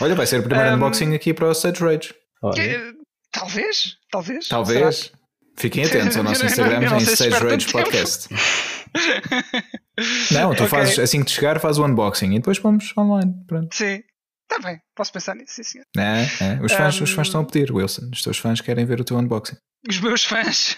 Olha, 0.00 0.14
vai 0.14 0.26
ser 0.26 0.40
o 0.40 0.42
primeiro 0.42 0.70
Um, 0.70 0.74
unboxing 0.74 1.14
aqui 1.14 1.32
para 1.32 1.46
o 1.48 1.52
Stage 1.52 1.82
Rage. 1.82 2.14
Olha, 2.42 2.54
Que- 2.54 2.94
Talvez, 3.32 3.96
talvez. 4.12 4.46
Talvez. 4.48 5.10
Fiquem 5.56 5.84
atentos 5.84 6.16
ao 6.16 6.22
nosso 6.24 6.44
Instagram 6.44 6.82
eu 6.82 6.90
não 6.90 6.96
em 6.98 7.04
sei 7.04 7.16
se 7.16 7.28
Stage 7.28 7.44
Rage. 7.46 7.72
Podcast. 7.72 8.28
Não, 10.32 10.50
tu 10.54 10.64
Ok. 10.64 10.68
fazes 10.68 10.98
assim 10.98 11.20
que 11.20 11.26
te 11.26 11.32
chegar, 11.32 11.60
faz 11.60 11.78
o 11.78 11.84
unboxing 11.84 12.32
e 12.32 12.38
depois 12.38 12.58
vamos 12.58 12.92
online. 12.96 13.32
Pronto. 13.46 13.74
Sim, 13.74 14.02
está 14.50 14.58
bem, 14.66 14.80
posso 14.94 15.12
pensar 15.12 15.34
nisso, 15.36 15.54
sim, 15.54 15.62
senhor. 15.62 15.84
É, 15.96 16.22
é. 16.44 16.60
Os, 16.62 16.72
fãs, 16.72 17.00
os 17.00 17.10
fãs 17.10 17.18
Um, 17.18 17.22
estão 17.22 17.40
a 17.42 17.44
pedir, 17.44 17.72
Wilson. 17.72 18.10
Os 18.12 18.22
teus 18.22 18.38
fãs 18.38 18.60
querem 18.60 18.84
ver 18.84 19.00
o 19.00 19.04
teu 19.04 19.16
unboxing. 19.16 19.56
Os 19.88 20.00
meus 20.00 20.24
fãs. 20.24 20.76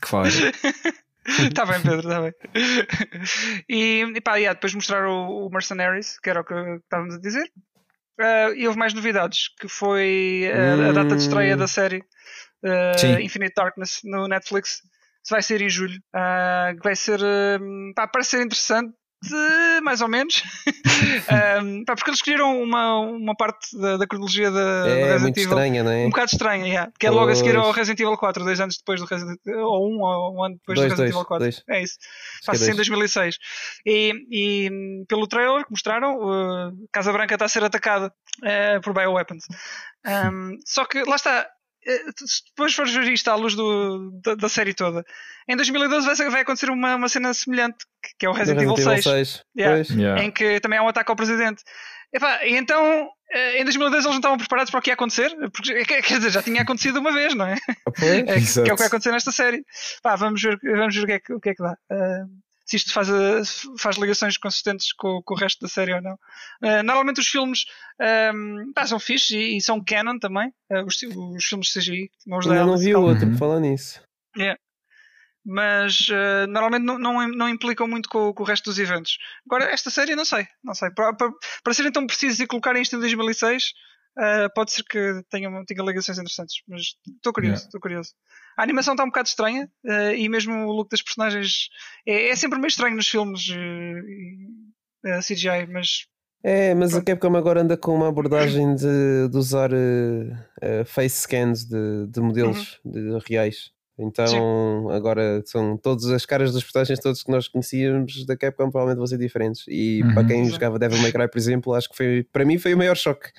Claro. 0.00 0.28
Está 1.38 1.64
bem, 1.64 1.80
Pedro, 1.80 2.00
está 2.00 2.20
bem. 2.20 2.32
E, 3.68 4.02
e 4.16 4.20
pá, 4.20 4.34
yeah, 4.36 4.54
depois 4.54 4.74
mostrar 4.74 5.06
o, 5.06 5.46
o 5.46 5.50
Mercenaries, 5.50 6.18
que 6.18 6.28
era 6.28 6.40
o 6.40 6.44
que 6.44 6.52
estávamos 6.82 7.14
a 7.14 7.18
dizer. 7.20 7.48
Ah, 8.20 8.50
e 8.56 8.66
houve 8.66 8.76
mais 8.76 8.92
novidades, 8.92 9.48
que 9.60 9.68
foi 9.68 10.50
ah, 10.52 10.88
a 10.88 10.92
data 10.92 11.14
de 11.14 11.22
estreia 11.22 11.54
Hum. 11.54 11.58
da 11.58 11.68
série 11.68 12.02
Sim. 12.98 13.20
Infinite 13.22 13.54
Darkness 13.56 14.00
no 14.04 14.28
Netflix. 14.28 14.80
Vai 15.30 15.42
ser 15.42 15.62
em 15.62 15.68
julho. 15.68 16.00
Que 16.76 16.82
vai 16.82 16.96
ser. 16.96 17.20
ah, 17.22 17.58
pá, 17.94 18.08
parece 18.08 18.30
ser 18.30 18.44
interessante. 18.44 18.92
Mais 19.84 20.00
ou 20.00 20.08
menos, 20.08 20.42
Ah, 21.28 21.60
pá, 21.86 21.94
porque 21.94 22.10
eles 22.10 22.18
escolheram 22.18 22.60
uma, 22.60 22.98
uma 22.98 23.36
parte 23.36 23.78
da, 23.78 23.96
da 23.96 24.06
cronologia 24.06 24.50
da, 24.50 24.88
É 24.88 24.94
Resident 24.94 25.20
muito 25.22 25.38
Evil 25.38 25.50
estranha, 25.50 25.84
não 25.84 25.90
é? 25.92 26.06
um 26.06 26.10
bocado 26.10 26.30
estranha, 26.32 26.66
yeah. 26.66 26.92
que 26.98 27.06
é 27.06 27.10
logo 27.10 27.30
a 27.30 27.34
seguir 27.36 27.54
ao. 27.54 27.70
Resident 27.70 28.00
Evil 28.00 28.16
4, 28.16 28.44
dois 28.44 28.60
anos 28.60 28.78
depois 28.78 29.00
do 29.00 29.06
Resident 29.06 29.38
ou 29.46 29.88
um, 29.88 30.00
ou 30.02 30.36
um 30.36 30.44
ano 30.44 30.56
depois 30.56 30.76
Dois, 30.76 30.88
do 30.88 30.90
Resident 30.90 30.96
dois, 30.96 31.10
Evil 31.10 31.24
4. 31.24 31.44
dois. 31.44 31.62
É 31.68 31.82
isso. 31.82 31.98
é 32.42 32.46
Passa-se 32.46 32.70
em 32.70 32.74
dois. 32.74 32.88
2006. 32.88 33.38
E, 33.86 34.12
e 34.28 34.70
hum, 34.72 35.04
pelo 35.08 35.28
trailer 35.28 35.64
que 35.64 35.70
mostraram, 35.70 36.16
uh, 36.16 36.72
Casa 36.90 37.12
Branca 37.12 37.34
está 37.34 37.44
a 37.44 37.48
ser 37.48 37.62
atacada 37.62 38.12
uh, 38.42 38.80
por 38.82 38.92
bioweapons. 38.92 39.44
Um, 40.04 40.58
só 40.66 40.84
que 40.84 41.04
lá 41.04 41.14
está. 41.14 41.46
Eh, 41.86 42.02
Se 42.24 42.42
depois 42.50 42.74
fores 42.74 42.92
ver 42.92 43.08
isto 43.12 43.28
à 43.28 43.34
luz 43.34 43.54
do, 43.54 44.10
da, 44.24 44.34
da 44.34 44.48
série 44.48 44.74
toda, 44.74 45.04
em 45.48 45.56
2012 45.56 46.06
vai, 46.06 46.30
vai 46.30 46.40
acontecer 46.42 46.70
uma, 46.70 46.94
uma 46.96 47.08
cena 47.08 47.32
semelhante, 47.34 47.78
que- 48.18 48.26
é 48.26 48.28
o 48.28 48.32
Do 48.32 48.38
Resident 48.38 48.62
Evil 48.62 48.76
6 48.76 49.04
6. 49.04 49.44
Yeah. 49.56 49.76
Pois. 49.76 49.90
Yeah. 49.90 50.24
em 50.24 50.30
que 50.30 50.60
também 50.60 50.78
há 50.78 50.82
um 50.82 50.88
ataque 50.88 51.10
ao 51.10 51.16
presidente. 51.16 51.62
Epá, 52.14 52.44
e 52.44 52.54
então, 52.56 53.08
eh, 53.30 53.60
em 53.60 53.64
2010 53.64 54.04
eles 54.04 54.12
não 54.12 54.16
estavam 54.18 54.36
preparados 54.36 54.70
para 54.70 54.78
o 54.78 54.82
que 54.82 54.90
ia 54.90 54.94
acontecer, 54.94 55.30
porque 55.50 55.84
quer 55.86 56.02
quer 56.02 56.18
dizer, 56.18 56.30
já 56.30 56.42
tinha 56.42 56.60
acontecido 56.62 56.98
uma 57.00 57.10
vez, 57.12 57.34
não 57.34 57.46
é? 57.46 57.56
Pois. 57.98 58.02
É, 58.28 58.34
que- 58.40 58.64
que 58.64 58.70
é 58.70 58.72
o 58.72 58.76
que 58.76 58.82
vai 58.82 58.86
acontecer 58.88 59.10
nesta 59.12 59.32
série. 59.32 59.64
Pá, 60.02 60.14
vamos 60.16 60.40
ver, 60.42 60.58
vamos 60.62 60.94
ver 60.94 61.02
o, 61.02 61.06
que 61.06 61.12
é 61.12 61.18
que, 61.20 61.32
o 61.32 61.40
que 61.40 61.48
é 61.50 61.54
que 61.54 61.62
dá. 61.62 61.74
Ah, 61.90 62.24
se 62.64 62.76
isto 62.76 62.92
faz, 62.92 63.08
ah, 63.10 63.42
faz 63.78 63.96
ligações 63.96 64.36
consistentes 64.38 64.92
com, 64.92 65.20
com 65.24 65.34
o 65.34 65.36
resto 65.36 65.60
da 65.60 65.68
série 65.68 65.92
ou 65.94 66.00
não. 66.02 66.18
Ah, 66.62 66.82
normalmente 66.82 67.20
os 67.20 67.28
filmes 67.28 67.64
ahm, 68.00 68.72
pá, 68.74 68.86
são 68.86 68.98
fixes 69.00 69.30
e, 69.32 69.56
e 69.56 69.60
são 69.60 69.82
canon 69.84 70.18
também. 70.18 70.52
ah, 70.70 70.84
os, 70.84 70.96
os 71.02 71.44
filmes 71.44 71.68
de 71.68 71.80
CGI. 71.80 72.10
Ainda 72.30 72.66
não 72.66 72.78
vi 72.78 72.94
o 72.94 73.02
outro 73.02 73.28
Uhum. 73.28 73.36
falar 73.36 73.60
nisso. 73.60 74.00
mas 75.44 76.06
eh, 76.10 76.46
normalmente 76.46 76.84
não, 76.84 76.98
não, 76.98 77.28
não 77.28 77.48
implicam 77.48 77.88
muito 77.88 78.08
com, 78.08 78.32
com 78.32 78.42
o 78.44 78.46
resto 78.46 78.64
dos 78.66 78.78
eventos. 78.78 79.18
Agora, 79.44 79.64
esta 79.72 79.90
série, 79.90 80.14
não 80.14 80.24
sei, 80.24 80.46
não 80.62 80.72
sei. 80.72 80.90
Para, 80.92 81.12
para, 81.14 81.32
para 81.64 81.74
serem 81.74 81.90
tão 81.90 82.06
precisos 82.06 82.38
e 82.38 82.46
colocarem 82.46 82.80
isto 82.80 82.94
em 82.94 83.00
2006, 83.00 83.72
eh, 84.18 84.48
pode 84.54 84.72
ser 84.72 84.82
que 84.84 85.22
tenha, 85.30 85.48
tenha 85.66 85.82
ligações 85.84 86.18
interessantes, 86.18 86.62
mas 86.68 86.82
estou 87.16 87.32
curioso, 87.32 87.54
Yeah. 87.54 87.66
estou 87.66 87.80
curioso. 87.80 88.10
A 88.56 88.62
animação 88.62 88.94
está 88.94 89.04
um 89.04 89.08
bocado 89.08 89.28
estranha 89.28 89.70
eh, 89.86 90.16
e 90.18 90.28
mesmo 90.28 90.52
o 90.66 90.72
look 90.72 90.90
das 90.90 91.02
personagens 91.02 91.68
é, 92.06 92.28
é 92.30 92.36
sempre 92.36 92.58
meio 92.58 92.68
estranho 92.68 92.96
nos 92.96 93.08
filmes 93.08 93.48
e, 93.48 94.36
eh, 95.06 95.20
CGI, 95.20 95.66
mas 95.70 96.06
É, 96.44 96.74
mas 96.74 96.90
a 96.90 97.00
Pronto. 97.00 97.06
Capcom 97.06 97.36
agora 97.36 97.60
anda 97.62 97.76
com 97.76 97.94
uma 97.94 98.08
abordagem 98.08 98.74
de, 98.74 99.28
de 99.30 99.36
usar 99.36 99.70
face 100.86 101.20
scans 101.22 101.64
de, 101.64 102.06
de 102.08 102.20
modelos 102.20 102.80
Uhum. 102.84 102.92
de 102.92 103.18
reais. 103.28 103.70
Então 103.98 104.90
agora 104.90 105.42
são 105.46 105.76
todas 105.76 106.06
as 106.06 106.24
caras 106.26 106.52
dos 106.52 106.64
personagens 106.64 106.98
todos 106.98 107.22
que 107.22 107.30
nós 107.30 107.46
conhecíamos 107.46 108.24
da 108.26 108.36
Capcom 108.36 108.70
provavelmente 108.70 108.98
vão 108.98 109.06
ser 109.06 109.18
diferentes. 109.18 109.64
E 109.68 110.02
Uhum. 110.02 110.14
para 110.14 110.24
quem 110.24 110.40
Exato. 110.40 110.54
jogava 110.54 110.78
Devil 110.78 110.98
May 110.98 111.12
Cry, 111.12 111.28
por 111.28 111.38
exemplo, 111.38 111.74
acho 111.74 111.88
que 111.88 111.96
foi 111.96 112.26
para 112.32 112.44
mim 112.44 112.58
foi 112.58 112.74
o 112.74 112.78
maior 112.78 112.96
choque 112.96 113.30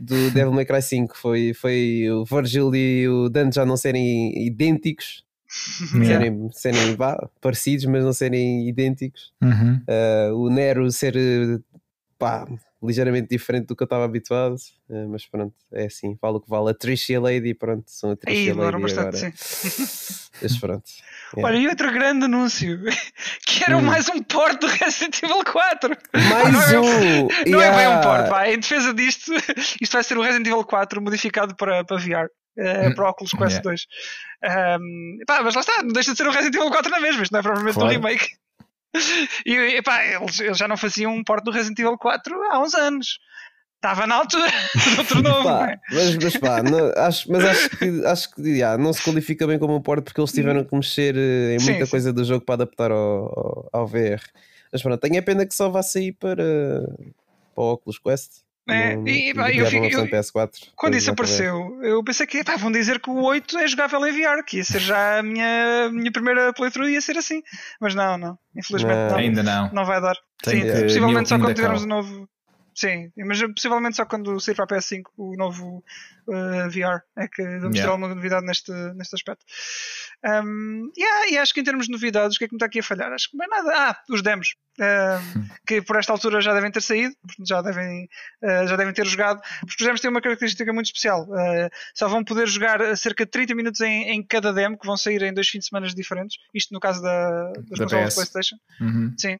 do 0.00 0.30
Devil 0.30 0.52
May 0.52 0.64
Cry 0.64 0.82
5. 0.82 1.16
Foi, 1.16 1.52
foi 1.54 2.08
o 2.10 2.24
Virgil 2.24 2.74
e 2.74 3.08
o 3.08 3.28
Dante 3.28 3.56
já 3.56 3.66
não 3.66 3.76
serem 3.76 4.46
idênticos 4.46 5.24
Yeah. 5.94 6.06
serem, 6.06 6.50
serem 6.52 6.96
parecidos, 7.40 7.84
mas 7.84 8.04
não 8.04 8.12
serem 8.12 8.68
idênticos. 8.68 9.32
Uhum. 9.42 9.80
Uh, 9.86 10.34
o 10.34 10.50
Nero 10.50 10.90
ser 10.90 11.14
pá, 12.18 12.46
ligeiramente 12.82 13.28
diferente 13.28 13.66
do 13.66 13.76
que 13.76 13.82
eu 13.82 13.86
estava 13.86 14.04
habituado, 14.04 14.56
uh, 14.88 15.08
mas 15.08 15.24
pronto, 15.26 15.54
é 15.72 15.86
assim, 15.86 16.16
vale 16.20 16.36
o 16.36 16.40
que 16.40 16.50
vale. 16.50 16.70
A 16.70 16.74
Trish 16.74 17.10
e 17.10 17.14
a 17.14 17.20
Lady, 17.20 17.54
pronto, 17.54 17.84
são 17.86 18.10
a 18.10 18.16
Trish 18.16 18.36
Aí, 18.38 18.48
e 18.48 18.52
Lady 18.52 18.80
bastante, 18.82 19.16
agora. 19.16 19.32
sim. 19.36 19.86
Mas 20.42 20.56
pronto. 20.58 20.84
Yeah. 21.34 21.48
Olha, 21.48 21.62
e 21.62 21.66
outro 21.66 21.90
grande 21.90 22.26
anúncio, 22.26 22.78
que 23.46 23.64
era 23.64 23.78
Hum. 23.78 23.80
mais 23.80 24.06
um 24.10 24.22
porte 24.22 24.60
do 24.60 24.66
Resident 24.66 25.16
Evil 25.22 25.42
4. 25.42 25.96
Mais 26.28 26.52
não 26.52 26.62
é- 26.62 26.78
um! 26.80 27.28
Não 27.50 27.60
é 27.62 27.70
bem 27.70 27.86
um 27.88 27.90
Yeah. 27.90 28.02
porte, 28.02 28.28
vai. 28.28 28.52
Em 28.52 28.58
defesa 28.58 28.92
disto, 28.92 29.32
isto 29.80 29.92
vai 29.94 30.04
ser 30.04 30.18
o 30.18 30.20
Resident 30.20 30.46
Evil 30.48 30.62
4 30.62 31.00
modificado 31.00 31.56
para, 31.56 31.82
para 31.86 31.96
VR. 31.96 32.28
eh, 32.58 32.88
Hum, 32.90 32.94
para 32.94 33.06
o 33.06 33.08
Oculus 33.08 33.32
Quest 33.32 33.50
yeah. 33.50 33.62
2 33.62 33.86
Ahm, 34.44 35.16
pá, 35.26 35.42
mas 35.42 35.54
lá 35.54 35.62
está, 35.62 35.82
não 35.82 35.92
deixa 35.94 36.10
de 36.12 36.18
ser 36.18 36.26
o 36.26 36.30
Resident 36.30 36.54
Evil 36.56 36.70
4 36.70 36.90
na 36.90 37.00
mesma, 37.00 37.22
isto 37.22 37.32
não 37.32 37.40
é 37.40 37.42
propriamente 37.42 37.74
Claro. 37.74 37.88
um 37.88 37.92
remake 37.92 38.28
e 39.46 39.54
epá, 39.76 40.04
eles, 40.04 40.38
eles 40.40 40.58
já 40.58 40.68
não 40.68 40.76
faziam 40.76 41.14
um 41.14 41.24
porte 41.24 41.44
do 41.44 41.50
Resident 41.50 41.78
Evil 41.78 41.96
4 41.98 42.34
há 42.50 42.60
uns 42.60 42.74
anos 42.74 43.18
estava 43.76 44.06
na 44.06 44.14
altura 44.14 44.46
do 44.94 44.98
outro 44.98 45.22
não 45.22 45.42
Pá, 45.42 45.70
é? 45.70 45.78
mas, 45.90 46.16
mas 46.16 46.36
pá, 46.36 46.62
não- 46.62 46.92
acho, 46.96 47.30
mas 47.32 47.44
acho 47.44 47.70
que, 47.70 48.06
acho 48.06 48.30
que 48.34 48.42
yeah, 48.42 48.80
não 48.80 48.92
se 48.92 49.02
qualifica 49.02 49.46
bem 49.46 49.58
como 49.58 49.74
um 49.74 49.82
porte 49.82 50.04
porque 50.04 50.20
eles 50.20 50.32
tiveram 50.32 50.64
que 50.64 50.74
mexer 50.74 51.16
eh, 51.16 51.54
em 51.54 51.58
Sim, 51.58 51.70
muita 51.70 51.84
sim. 51.86 51.90
coisa 51.90 52.12
do 52.12 52.24
jogo 52.24 52.44
para 52.44 52.54
adaptar 52.54 52.92
ao, 52.92 52.98
ao, 53.00 53.68
ao 53.72 53.86
VR. 53.86 54.22
Mas 54.72 54.80
pronto, 54.82 55.00
tenho 55.00 55.18
a 55.18 55.22
pena 55.22 55.44
que 55.44 55.54
só 55.54 55.68
vá 55.68 55.82
sair 55.82 56.12
para, 56.12 56.42
para 57.54 57.64
o 57.64 57.72
Oculus 57.72 57.98
Quest. 57.98 58.30
É, 58.68 58.94
Não- 58.94 59.08
e, 59.08 59.34
pá, 59.34 59.50
eu 59.50 59.66
fico- 59.66 59.86
eu- 59.86 60.06
PS4. 60.06 60.68
quando 60.76 60.96
isso 60.96 61.10
apareceu 61.10 61.80
eu 61.82 62.02
pensei 62.04 62.26
que 62.28 62.42
vão 62.58 62.70
dizer 62.70 63.00
que 63.00 63.10
o 63.10 63.20
8 63.22 63.58
é 63.58 63.66
jogável 63.66 64.06
em 64.06 64.12
VR 64.12 64.44
que 64.46 64.58
ia 64.58 64.64
ser 64.64 64.78
já 64.78 65.18
a 65.18 65.22
minha, 65.22 65.90
minha 65.92 66.12
primeira 66.12 66.52
playthrough 66.52 66.88
ia 66.88 67.00
ser 67.00 67.18
assim 67.18 67.42
mas 67.80 67.92
não, 67.94 68.16
não, 68.16 68.38
infelizmente 68.54 68.94
Não. 68.96 69.08
não, 69.10 69.16
Ainda 69.16 69.42
não. 69.42 69.70
não 69.72 69.84
vai 69.84 70.00
dar 70.00 70.16
Tem 70.44 70.60
Sim, 70.60 70.66
que- 70.72 70.82
possivelmente 70.84 71.28
só 71.28 71.38
quando 71.38 71.54
tivermos 71.54 71.82
o 71.82 71.86
novo. 71.88 72.28
Sim, 72.74 73.12
mas 73.18 73.38
possivelmente 73.52 73.96
só 73.96 74.06
quando 74.06 74.40
sair 74.40 74.54
para 74.54 74.64
a 74.64 74.68
PS5 74.68 75.02
o 75.18 75.36
novo 75.36 75.84
uh, 76.26 76.70
VR 76.70 77.02
é 77.18 77.28
que 77.28 77.42
vamos 77.58 77.72
ter 77.72 77.78
Yeah. 77.80 77.90
alguma 77.92 78.14
novidade 78.14 78.46
neste, 78.46 78.72
neste 78.94 79.14
aspecto. 79.14 79.44
Um, 80.24 80.90
yeah, 80.96 81.30
e 81.30 81.38
acho 81.38 81.52
que 81.52 81.60
em 81.60 81.64
termos 81.64 81.86
de 81.86 81.92
novidades, 81.92 82.36
o 82.36 82.38
que 82.38 82.44
é 82.44 82.48
que 82.48 82.54
me 82.54 82.56
está 82.56 82.66
aqui 82.66 82.78
a 82.78 82.82
falhar? 82.82 83.12
Acho 83.12 83.28
que 83.30 83.36
não 83.36 83.44
é 83.44 83.48
nada. 83.48 83.72
Ah, 83.74 83.96
os 84.08 84.22
demos. 84.22 84.54
um, 84.78 85.48
que 85.66 85.82
por 85.82 85.96
esta 85.96 86.12
altura 86.12 86.40
já 86.40 86.54
devem 86.54 86.70
ter 86.70 86.80
saído, 86.80 87.14
já 87.46 87.60
devem, 87.60 88.08
uh, 88.42 88.66
já 88.68 88.76
devem 88.76 88.94
ter 88.94 89.06
jogado. 89.06 89.40
Os 89.66 89.76
demos 89.76 90.00
têm 90.00 90.10
uma 90.10 90.20
característica 90.20 90.72
muito 90.72 90.86
especial. 90.86 91.24
Uh, 91.24 91.68
só 91.94 92.08
vão 92.08 92.22
poder 92.22 92.46
jogar 92.46 92.96
cerca 92.96 93.24
de 93.24 93.30
30 93.30 93.54
minutos 93.54 93.80
em, 93.80 94.10
em 94.10 94.22
cada 94.24 94.52
demo, 94.52 94.78
que 94.78 94.86
vão 94.86 94.96
sair 94.96 95.22
em 95.22 95.34
dois 95.34 95.48
fins 95.48 95.60
de 95.60 95.68
semana 95.68 95.88
diferentes. 95.88 96.36
Isto 96.54 96.72
no 96.72 96.80
caso 96.80 97.02
da, 97.02 97.52
das 97.52 97.78
Da 97.78 97.84
consolas 97.84 98.08
PS. 98.08 98.14
PlayStation. 98.14 98.56
Uhum. 98.80 99.14
Sim. 99.18 99.34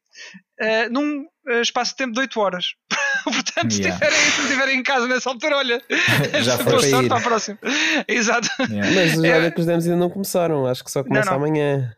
Uh, 0.60 0.90
num 0.90 1.26
espaço 1.60 1.92
de 1.92 1.96
tempo 1.96 2.12
de 2.12 2.20
8 2.20 2.40
horas. 2.40 2.66
Portanto, 3.32 3.72
se 3.72 3.82
Yeah. 3.82 4.06
estiverem 4.06 4.30
se 4.30 4.40
estiverem 4.42 4.78
em 4.78 4.82
casa 4.82 5.06
nessa 5.08 5.28
altura, 5.30 5.56
olha, 5.56 5.82
Já 6.42 6.56
boa 6.58 6.80
foi. 6.80 6.90
sorte 6.90 7.04
ir. 7.06 7.08
para 7.08 7.18
a 7.18 7.22
próxima. 7.22 7.58
Exato. 8.08 8.48
Yeah. 8.70 8.90
Mas 8.94 9.24
É. 9.24 9.34
olha 9.36 9.50
que 9.50 9.60
os 9.60 9.66
demos 9.66 9.84
ainda 9.84 9.96
não 9.96 10.10
começaram, 10.10 10.66
acho 10.66 10.82
que 10.84 10.90
só 10.90 11.02
começa 11.04 11.30
não. 11.30 11.36
amanhã. 11.36 11.94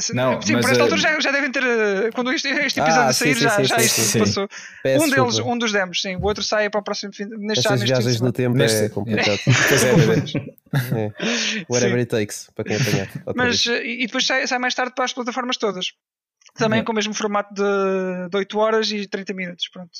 Sim, 0.00 0.14
Não, 0.14 0.40
sim, 0.40 0.54
mas, 0.54 0.62
por 0.64 0.70
esta 0.70 0.82
uh, 0.82 0.86
altura 0.86 0.98
já, 1.02 1.20
já 1.20 1.30
devem 1.30 1.52
ter. 1.52 1.62
uh, 1.62 2.10
Quando 2.14 2.32
este, 2.32 2.48
este 2.48 2.80
episódio 2.80 3.02
Ah, 3.10 3.12
sair, 3.12 3.34
sim, 3.34 3.40
já, 3.42 3.50
sim, 3.50 3.64
já 3.64 3.78
sim, 3.78 3.84
isto 3.84 4.00
sim. 4.00 4.18
passou. 4.18 4.48
Peço 4.82 5.04
um 5.04 5.10
deles, 5.10 5.26
desculpa. 5.26 5.50
um 5.52 5.58
dos 5.58 5.72
demos, 5.72 6.00
sim. 6.00 6.16
O 6.16 6.22
outro 6.22 6.42
sai 6.42 6.70
para 6.70 6.80
o 6.80 6.82
próximo 6.82 7.12
fim. 7.12 7.26
Neste, 7.26 7.64
já, 7.64 7.72
fim 7.72 7.76
de 7.80 7.84
viagens 7.84 8.18
no 8.18 8.32
tempo 8.32 8.56
Neste- 8.56 8.84
é 8.84 8.88
complicado. 8.88 9.38
É, 9.46 10.98
é. 10.98 11.04
É. 11.04 11.12
Whatever 11.68 11.98
it 11.98 12.06
takes, 12.06 12.48
para 12.54 12.64
quem 12.64 12.76
apanhar. 12.76 13.08
Mas, 13.36 13.62
vez. 13.62 13.78
uh, 13.78 13.84
e 13.86 14.06
depois 14.06 14.26
sai, 14.26 14.46
sai 14.46 14.58
mais 14.58 14.74
tarde 14.74 14.94
para 14.94 15.04
as 15.04 15.12
plataformas 15.12 15.58
todas. 15.58 15.92
Também 16.54 16.78
Yeah. 16.78 16.86
com 16.86 16.92
o 16.92 16.94
mesmo 16.94 17.12
formato 17.12 17.52
de, 17.52 18.28
de 18.30 18.36
8 18.36 18.58
horas 18.58 18.90
e 18.90 19.06
30 19.08 19.34
minutos. 19.34 19.68
Pronto. 19.68 19.90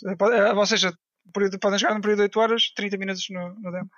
Ou 0.56 0.66
seja, 0.66 0.92
período- 1.32 1.58
podem 1.58 1.78
jogar 1.78 1.94
num 1.94 2.00
período 2.00 2.18
de 2.18 2.22
8 2.24 2.40
horas, 2.40 2.62
30 2.74 2.96
minutos 2.96 3.24
no, 3.30 3.54
no 3.60 3.72
demo. 3.72 3.90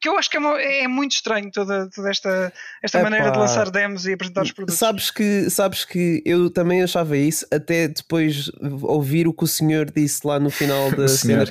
Que 0.00 0.08
eu 0.08 0.18
acho 0.18 0.30
que 0.30 0.36
é, 0.36 0.40
uma- 0.40 0.60
é 0.60 0.88
muito 0.88 1.12
estranho 1.12 1.50
toda, 1.50 1.88
toda 1.90 2.10
esta, 2.10 2.52
esta 2.82 2.98
Epá. 2.98 3.10
maneira 3.10 3.30
de 3.32 3.38
lançar 3.38 3.70
demos 3.70 4.06
e 4.06 4.12
apresentar 4.12 4.42
os 4.42 4.52
produtos. 4.52 4.78
Sabes 4.78 5.10
que, 5.10 5.48
sabes 5.50 5.84
que 5.84 6.22
eu 6.24 6.50
também 6.50 6.82
achava 6.82 7.16
isso 7.16 7.46
até 7.52 7.88
depois 7.88 8.50
ouvir 8.82 9.26
o 9.28 9.32
que 9.32 9.44
o 9.44 9.48
senhor 9.48 9.90
disse 9.90 10.26
lá 10.26 10.38
no 10.40 10.50
final 10.50 10.90
da 10.96 11.08
cena. 11.08 11.44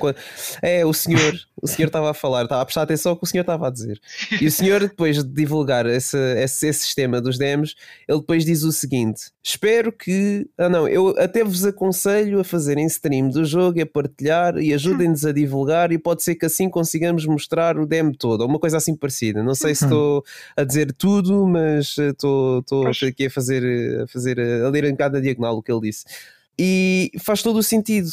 É, 0.61 0.85
o 0.85 0.93
senhor, 0.93 1.33
o 1.61 1.67
senhor 1.67 1.87
estava 1.87 2.11
a 2.11 2.13
falar, 2.13 2.43
estava 2.43 2.61
a 2.61 2.65
prestar 2.65 2.81
atenção 2.83 3.11
ao 3.11 3.17
que 3.17 3.23
o 3.23 3.27
senhor 3.27 3.41
estava 3.41 3.67
a 3.67 3.71
dizer. 3.71 3.99
E 4.41 4.45
o 4.47 4.51
senhor, 4.51 4.81
depois 4.81 5.23
de 5.23 5.29
divulgar 5.29 5.85
esse, 5.85 6.17
esse, 6.37 6.67
esse 6.67 6.79
sistema 6.81 7.21
dos 7.21 7.37
demos, 7.37 7.75
ele 8.07 8.19
depois 8.19 8.45
diz 8.45 8.63
o 8.63 8.71
seguinte: 8.71 9.31
Espero 9.43 9.91
que. 9.91 10.47
Ah, 10.57 10.69
não, 10.69 10.87
eu 10.87 11.09
até 11.19 11.43
vos 11.43 11.65
aconselho 11.65 12.39
a 12.39 12.43
fazerem 12.43 12.85
stream 12.85 13.29
do 13.29 13.43
jogo, 13.45 13.81
a 13.81 13.85
partilhar 13.85 14.57
e 14.57 14.73
ajudem-nos 15.13 15.25
a 15.25 15.31
divulgar, 15.31 15.91
e 15.91 15.97
pode 15.97 16.23
ser 16.23 16.35
que 16.35 16.45
assim 16.45 16.69
consigamos 16.69 17.25
mostrar 17.25 17.77
o 17.77 17.85
demo 17.85 18.15
todo, 18.15 18.41
ou 18.41 18.47
uma 18.47 18.59
coisa 18.59 18.77
assim 18.77 18.95
parecida. 18.95 19.43
Não 19.43 19.55
sei 19.55 19.75
se 19.75 19.85
estou 19.85 20.23
a 20.57 20.63
dizer 20.63 20.91
tudo, 20.93 21.45
mas 21.47 21.97
eh, 21.97 22.09
estou 22.09 22.63
aqui 23.07 23.27
a 23.27 23.29
fazer, 23.29 24.01
a 24.01 24.07
fazer 24.07 24.39
a 24.39 24.69
ler 24.69 24.85
em 24.85 24.95
cada 24.95 25.21
diagonal 25.21 25.57
o 25.57 25.63
que 25.63 25.71
ele 25.71 25.81
disse. 25.81 26.05
E 26.57 27.11
faz 27.19 27.41
todo 27.41 27.57
o 27.57 27.63
sentido. 27.63 28.09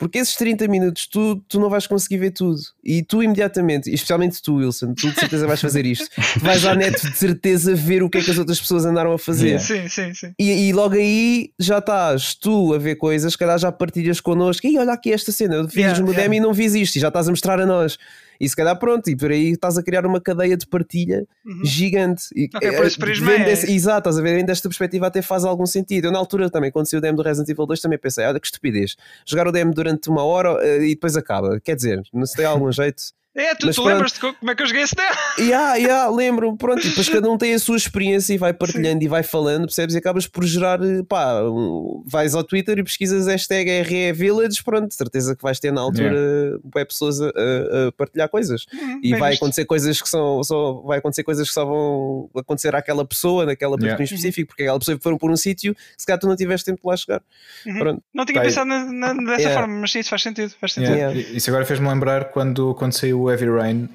Porque 0.00 0.16
esses 0.16 0.34
30 0.34 0.66
minutos 0.66 1.06
tu, 1.06 1.36
tu 1.46 1.60
não 1.60 1.68
vais 1.68 1.86
conseguir 1.86 2.16
ver 2.16 2.30
tudo. 2.30 2.58
E 2.82 3.02
tu 3.02 3.22
imediatamente, 3.22 3.92
especialmente 3.92 4.40
tu, 4.40 4.54
Wilson, 4.54 4.94
tu 4.94 5.10
de 5.10 5.20
certeza 5.20 5.46
vais 5.46 5.60
fazer 5.60 5.84
isto. 5.84 6.08
Tu 6.08 6.40
vais 6.40 6.64
à 6.64 6.74
net 6.74 6.98
de 7.06 7.14
certeza 7.18 7.74
ver 7.74 8.02
o 8.02 8.08
que 8.08 8.16
é 8.16 8.22
que 8.22 8.30
as 8.30 8.38
outras 8.38 8.58
pessoas 8.58 8.86
andaram 8.86 9.12
a 9.12 9.18
fazer. 9.18 9.60
Sim, 9.60 9.86
sim, 9.88 10.14
sim. 10.14 10.32
E, 10.38 10.68
e 10.68 10.72
logo 10.72 10.94
aí 10.94 11.50
já 11.58 11.80
estás 11.80 12.34
tu 12.34 12.72
a 12.72 12.78
ver 12.78 12.94
coisas, 12.96 13.32
se 13.32 13.38
calhar 13.38 13.58
já 13.58 13.70
partilhas 13.70 14.20
connosco. 14.20 14.66
E 14.66 14.78
olha 14.78 14.94
aqui 14.94 15.12
esta 15.12 15.30
cena, 15.32 15.56
eu 15.56 15.68
fiz 15.68 15.76
Yeah, 15.76 16.00
no 16.00 16.06
yeah. 16.06 16.22
demo 16.22 16.34
e 16.34 16.40
não 16.40 16.54
fiz 16.54 16.74
isto, 16.74 16.96
e 16.96 17.00
já 17.00 17.08
estás 17.08 17.28
a 17.28 17.30
mostrar 17.30 17.60
a 17.60 17.66
nós. 17.66 17.98
E 18.40 18.48
se 18.48 18.56
calhar 18.56 18.78
pronto, 18.78 19.10
e 19.10 19.14
por 19.16 19.30
aí 19.30 19.50
estás 19.50 19.76
a 19.76 19.82
criar 19.82 20.06
uma 20.06 20.20
cadeia 20.20 20.56
de 20.56 20.66
partilha 20.66 21.26
Uhum. 21.44 21.64
gigante. 21.64 22.24
E, 22.34 22.48
por 22.48 22.62
esse 22.86 22.98
prisma 22.98 23.26
vendo 23.32 23.48
é- 23.48 23.52
esse- 23.52 23.70
Exato, 23.70 23.98
estás 23.98 24.18
a 24.18 24.22
ver? 24.22 24.36
Vendo 24.36 24.46
desta 24.46 24.68
perspectiva 24.68 25.06
até 25.08 25.20
faz 25.20 25.44
algum 25.44 25.66
sentido. 25.66 26.06
Eu 26.06 26.12
na 26.12 26.18
altura 26.18 26.48
também, 26.48 26.70
quando 26.70 26.86
saiu 26.88 26.98
o 26.98 27.02
demo 27.02 27.16
do 27.18 27.22
Resident 27.22 27.48
Evil 27.50 27.66
2, 27.66 27.80
também 27.80 27.98
pensei, 27.98 28.24
olha 28.24 28.40
que 28.40 28.46
estupidez. 28.46 28.96
Jogar 29.26 29.46
o 29.46 29.52
demo 29.52 29.74
durante 29.74 30.08
uma 30.08 30.24
hora 30.24 30.56
eh, 30.66 30.84
e 30.86 30.88
depois 30.94 31.16
acaba. 31.16 31.60
Quer 31.60 31.76
dizer, 31.76 32.02
não 32.12 32.24
se 32.24 32.34
tem 32.34 32.44
algum 32.46 32.70
jeito. 32.72 33.02
É, 33.32 33.54
tu, 33.54 33.66
Mas 33.66 33.76
tu 33.76 33.84
lembras-te 33.84 34.18
co- 34.18 34.34
como 34.34 34.50
é 34.50 34.54
que 34.56 34.62
eu 34.62 34.66
joguei 34.66 34.82
esse 34.82 34.94
demo? 34.96 35.14
E 35.38 35.50
e 35.50 35.88
ah, 35.88 36.08
lembro, 36.10 36.56
pronto, 36.56 36.84
e 36.84 36.88
depois 36.88 37.08
cada 37.08 37.30
um 37.30 37.38
tem 37.38 37.54
a 37.54 37.58
sua 37.60 37.76
experiência 37.76 38.34
e 38.34 38.38
vai 38.38 38.52
partilhando 38.52 39.04
e 39.04 39.08
vai 39.08 39.22
falando, 39.22 39.66
percebes? 39.66 39.94
E 39.94 39.98
acabas 39.98 40.26
por 40.26 40.44
gerar, 40.44 40.80
pá, 41.08 41.40
um- 41.44 42.02
vais 42.06 42.34
ao 42.34 42.42
Twitter 42.42 42.78
e 42.78 42.82
pesquisas 42.82 43.28
hashtag 43.28 43.82
RE 43.82 44.12
Village, 44.12 44.62
pronto, 44.64 44.92
certeza 44.92 45.36
que 45.36 45.42
vais 45.44 45.60
ter 45.60 45.72
na 45.72 45.80
altura 45.80 46.12
yeah. 46.12 46.84
pessoas 46.86 47.20
a, 47.20 47.26
a- 47.26 47.88
a 47.88 47.92
partilhar 47.92 48.28
coisas. 48.28 48.66
E 49.00 49.10
Bem 49.12 49.20
vai 49.20 49.30
visto. 49.30 49.42
acontecer 49.44 49.64
coisas 49.64 50.02
que 50.02 50.08
são 50.08 50.42
só 50.42 50.72
vai 50.84 50.98
acontecer 50.98 51.22
coisas 51.22 51.46
que 51.46 51.54
só 51.54 51.64
vão 51.64 52.28
acontecer 52.36 52.74
àquela 52.74 53.04
pessoa, 53.06 53.46
naquela 53.46 53.76
Yeah. 53.80 53.96
pessoa 53.96 54.02
em 54.02 54.18
específico, 54.18 54.48
porque 54.48 54.64
aquela 54.64 54.78
pessoa 54.80 54.98
foram 55.00 55.16
por 55.16 55.30
um 55.30 55.36
sítio 55.36 55.72
que 55.74 55.80
se 55.98 56.04
calhar 56.06 56.18
tu 56.18 56.26
não 56.26 56.34
tiveste 56.34 56.66
tempo 56.66 56.80
de 56.82 56.88
lá 56.88 56.96
chegar. 56.96 57.22
Uhum. 57.64 57.78
Pronto. 57.78 58.02
Não 58.12 58.24
tinha 58.26 58.40
Tá 58.40 58.44
pensado 58.44 58.68
na- 58.68 58.84
na- 58.92 59.12
dessa 59.14 59.42
Yeah. 59.42 59.60
forma, 59.60 59.80
mas 59.82 59.92
sim, 59.92 60.00
isso 60.00 60.10
faz 60.10 60.22
sentido. 60.22 60.52
Faz 60.60 60.72
sentido. 60.72 60.94
Yeah. 60.94 61.12
Yeah. 61.14 61.36
Isso 61.36 61.48
agora 61.48 61.64
fez-me 61.64 61.88
lembrar 61.88 62.24
quando, 62.32 62.74
quando 62.74 62.92
saiu 62.92 63.19
o 63.22 63.30
Heavy 63.30 63.48
Rain. 63.50 63.88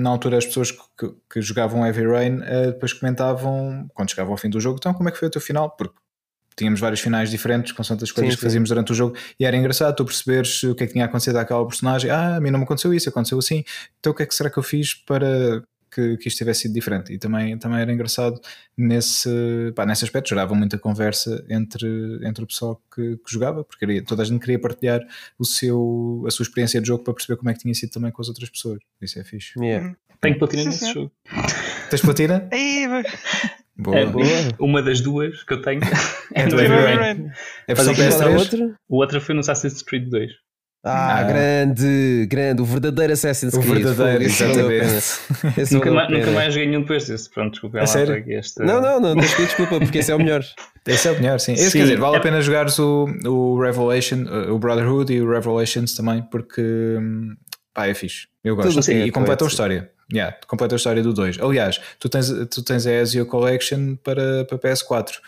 na 0.00 0.10
altura, 0.10 0.38
as 0.38 0.46
pessoas 0.46 0.70
que, 0.70 0.78
que- 1.30 1.42
jogavam 1.42 1.84
Heavy 1.86 2.06
Rain 2.06 2.40
ah, 2.42 2.66
depois 2.66 2.92
comentavam, 2.92 3.88
quando 3.94 4.10
chegavam 4.10 4.32
ao 4.32 4.38
fim 4.38 4.50
do 4.50 4.60
jogo, 4.60 4.76
então 4.78 4.92
como 4.94 5.08
é 5.08 5.12
que 5.12 5.18
foi 5.18 5.28
o 5.28 5.30
teu 5.30 5.40
final? 5.40 5.70
Porque 5.70 5.94
tínhamos 6.54 6.80
vários 6.80 7.00
finais 7.00 7.30
diferentes 7.30 7.72
com 7.72 7.82
tantas 7.82 8.12
coisas 8.12 8.32
Sim, 8.34 8.36
que 8.36 8.40
sim. 8.40 8.46
fazíamos 8.46 8.68
durante 8.68 8.92
o 8.92 8.94
jogo 8.94 9.16
e 9.40 9.44
era 9.46 9.56
engraçado 9.56 9.96
tu 9.96 10.04
perceberes 10.04 10.62
o 10.64 10.74
que 10.74 10.84
é 10.84 10.86
que 10.86 10.92
tinha 10.92 11.06
acontecido 11.06 11.36
àquela 11.36 11.66
personagem. 11.66 12.10
Ah, 12.10 12.36
a 12.36 12.40
mim 12.40 12.50
não 12.50 12.58
me 12.58 12.64
aconteceu 12.66 12.92
isso, 12.92 13.08
aconteceu 13.08 13.38
assim. 13.38 13.64
Então 13.98 14.12
o 14.12 14.14
que 14.14 14.22
é 14.22 14.26
que 14.26 14.34
será 14.34 14.50
que 14.50 14.58
eu 14.58 14.62
fiz 14.62 14.92
para 14.94 15.62
que, 15.92 16.16
que 16.16 16.28
isto 16.28 16.38
tivesse 16.38 16.62
sido 16.62 16.74
diferente? 16.74 17.12
E 17.12 17.18
também, 17.18 17.58
também 17.58 17.80
era 17.80 17.92
engraçado 17.92 18.40
nesse, 18.76 19.72
pá, 19.74 19.84
nesse 19.84 20.04
aspecto, 20.04 20.28
gerava 20.28 20.54
muita 20.54 20.78
conversa 20.78 21.44
entre, 21.48 22.20
entre 22.26 22.44
o 22.44 22.46
pessoal 22.46 22.80
que, 22.94 23.16
que 23.16 23.32
jogava, 23.32 23.62
porque 23.64 23.84
queria, 23.84 24.04
toda 24.04 24.22
a 24.22 24.24
gente 24.24 24.40
queria 24.40 24.58
partilhar 24.58 25.00
o 25.38 25.44
seu, 25.44 26.24
a 26.26 26.30
sua 26.30 26.44
experiência 26.44 26.80
de 26.80 26.88
jogo 26.88 27.04
para 27.04 27.14
perceber 27.14 27.36
como 27.36 27.50
é 27.50 27.54
que 27.54 27.60
tinha 27.60 27.74
sido 27.74 27.90
também 27.90 28.10
com 28.10 28.22
as 28.22 28.28
outras 28.28 28.48
pessoas. 28.48 28.78
Isso 29.00 29.18
é 29.18 29.24
fixe. 29.24 29.52
Yeah. 29.58 29.94
Tenho 30.20 30.38
platina 30.38 30.64
nesse 30.64 30.86
sim. 30.86 30.92
jogo. 30.92 31.12
Tens 31.90 32.00
platina? 32.00 32.48
Boa. 33.76 33.98
É, 33.98 34.06
Boa. 34.06 34.24
Uma 34.58 34.82
das 34.82 35.00
duas 35.00 35.42
que 35.42 35.54
eu 35.54 35.62
tenho 35.62 35.80
é 36.34 36.42
É 36.44 36.46
do 36.46 36.60
Heavy 36.60 36.74
Rain. 36.74 37.30
É 37.66 37.72
a 37.72 37.74
versão 37.74 37.92
é 37.92 37.96
o 37.96 37.98
PS3? 37.98 38.38
outro? 38.38 38.74
O 38.88 38.96
outro 38.96 39.20
foi 39.20 39.34
no 39.34 39.40
Assassin's 39.40 39.82
Creed 39.82 40.08
2. 40.08 40.30
Ah, 40.84 41.18
Ah. 41.20 41.22
grande, 41.22 42.26
grande, 42.28 42.60
o 42.60 42.64
verdadeiro 42.64 43.12
Assassin's 43.12 43.54
O 43.54 43.60
Creed. 43.60 43.84
verdadeiro, 43.84 44.24
a 44.24 44.36
pena. 44.36 44.82
exatamente. 44.82 45.74
Nunca, 45.74 45.90
a 45.90 45.92
mais, 45.94 46.10
nunca 46.10 46.30
mais 46.32 46.52
joguei 46.54 46.68
nenhum 46.68 46.80
depois 46.80 47.06
desse. 47.06 47.30
Pronto, 47.30 47.52
desculpa. 47.52 47.78
A 47.78 47.80
lá, 47.82 47.86
sério? 47.86 48.24
Não, 48.58 48.80
não, 48.80 49.00
não, 49.00 49.14
tens 49.16 49.32
que 49.34 49.42
desculpa, 49.44 49.78
porque 49.78 49.98
esse 49.98 50.10
é 50.10 50.14
o 50.14 50.18
melhor. 50.18 50.42
Esse 50.86 51.06
é 51.06 51.12
o 51.12 51.14
melhor, 51.14 51.38
sim. 51.38 51.52
Esse 51.52 51.70
Sim. 51.70 51.78
quer 51.78 51.84
dizer, 51.84 51.98
vale 51.98 52.16
a 52.16 52.18
É- 52.18 52.22
pena 52.22 52.40
jogares 52.40 52.76
o, 52.80 53.06
o 53.26 53.60
Revelation, 53.60 54.24
o 54.50 54.58
Brotherhood 54.58 55.12
e 55.12 55.20
o 55.22 55.30
Revelations 55.30 55.94
também, 55.94 56.20
porque 56.30 56.60
hum, 56.60 57.36
pá, 57.72 57.86
é 57.86 57.94
fixe. 57.94 58.26
Eu 58.42 58.56
gosto. 58.56 58.80
Tudo 58.80 58.90
E, 58.90 59.04
e 59.06 59.10
completa 59.12 59.44
a 59.44 59.46
é, 59.46 59.48
história. 59.48 59.90
Yeah, 60.12 60.36
completa 60.46 60.74
a 60.74 60.76
história 60.76 61.02
do 61.02 61.12
2. 61.12 61.40
Aliás, 61.40 61.80
tu 61.98 62.08
tens, 62.08 62.28
tu 62.50 62.62
tens 62.62 62.86
a 62.86 62.92
Ezio 62.92 63.24
Collection 63.24 63.96
para, 63.96 64.44
para 64.44 64.58
PS4. 64.58 65.20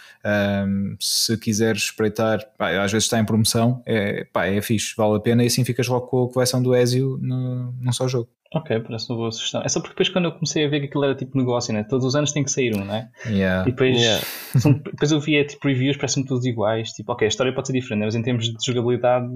Um, 0.67 0.97
se 1.01 1.37
quiseres 1.39 1.85
espreitar, 1.85 2.41
pá, 2.59 2.71
às 2.83 2.93
vezes 2.93 3.05
está 3.05 3.19
em 3.19 3.25
promoção, 3.25 3.83
é, 3.87 4.25
pá, 4.25 4.47
é 4.47 4.61
fixe, 4.61 4.95
vale 4.97 5.17
a 5.17 5.21
pena 5.21 5.43
e 5.43 5.47
assim 5.47 5.65
ficas 5.65 5.89
logo 5.89 6.07
com 6.07 6.25
a 6.25 6.33
coleção 6.33 6.63
do 6.63 6.75
Ezio 6.75 7.19
num 7.21 7.93
só 7.93 8.07
jogo. 8.07 8.29
Ok, 8.55 8.81
parece 8.81 9.11
uma 9.11 9.17
boa 9.19 9.33
sugestão. 9.33 9.63
É 9.63 9.69
só 9.69 9.81
porque 9.81 9.95
depois 9.95 10.09
quando 10.09 10.27
eu 10.27 10.33
comecei 10.33 10.65
a 10.65 10.69
ver 10.69 10.79
que 10.81 10.87
aquilo 10.87 11.05
era 11.05 11.15
tipo 11.15 11.37
negócio, 11.37 11.75
né? 11.75 11.83
todos 11.83 12.07
os 12.07 12.15
anos 12.15 12.31
tem 12.33 12.45
que 12.45 12.51
sair 12.51 12.75
um, 12.77 12.85
não 12.85 12.95
é? 12.95 13.09
Yeah. 13.27 13.63
E 13.69 13.73
depois, 13.73 13.97
Yeah. 14.01 14.25
são- 14.59 14.73
depois 14.73 15.11
eu 15.11 15.19
via 15.21 15.45
tipo 15.45 15.67
reviews, 15.67 15.97
parecem 15.97 16.25
todos 16.25 16.45
iguais. 16.47 16.91
Tipo, 16.91 17.13
ok, 17.13 17.27
a 17.27 17.29
história 17.29 17.53
pode 17.53 17.67
ser 17.67 17.73
diferente, 17.73 18.01
né? 18.01 18.07
mas 18.07 18.15
em 18.15 18.23
termos 18.23 18.45
de 18.47 18.55
jogabilidade, 18.65 19.27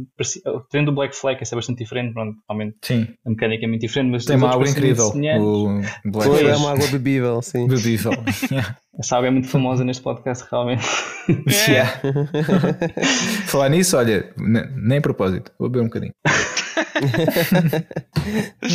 tendo 0.70 0.90
o 0.90 0.94
Black 0.94 1.16
Flag, 1.16 1.42
esse 1.42 1.52
é 1.52 1.56
bastante 1.56 1.78
diferente, 1.78 2.12
pronto, 2.14 2.36
realmente 2.48 2.76
Sim, 2.82 3.08
a 3.26 3.30
mecânica 3.30 3.64
é 3.64 3.68
muito 3.68 3.80
diferente, 3.80 4.10
mas 4.12 4.24
tem 4.24 4.36
uma 4.36 4.50
água 4.50 4.68
incrível. 4.68 5.08
O 5.08 5.10
Black 5.12 6.28
Foi, 6.28 6.38
Pois. 6.42 6.48
é 6.48 6.56
uma 6.56 6.70
água 6.72 6.86
bebível, 6.88 7.42
sim. 7.42 7.66
bebível. 7.66 8.12
Yeah. 8.52 8.76
Essa 8.98 9.16
água 9.16 9.28
é 9.28 9.30
muito 9.30 9.48
famosa 9.48 9.84
neste 9.84 10.02
podcast, 10.02 10.44
realmente. 10.50 10.84
É. 11.68 11.70
Yeah. 11.70 12.00
Falar 13.46 13.68
nisso, 13.68 13.96
olha, 13.96 14.32
ne- 14.36 14.68
nem 14.76 14.98
a 14.98 15.00
propósito, 15.00 15.52
vou 15.58 15.68
beber 15.68 15.82
um 15.84 15.88
bocadinho. 15.88 16.12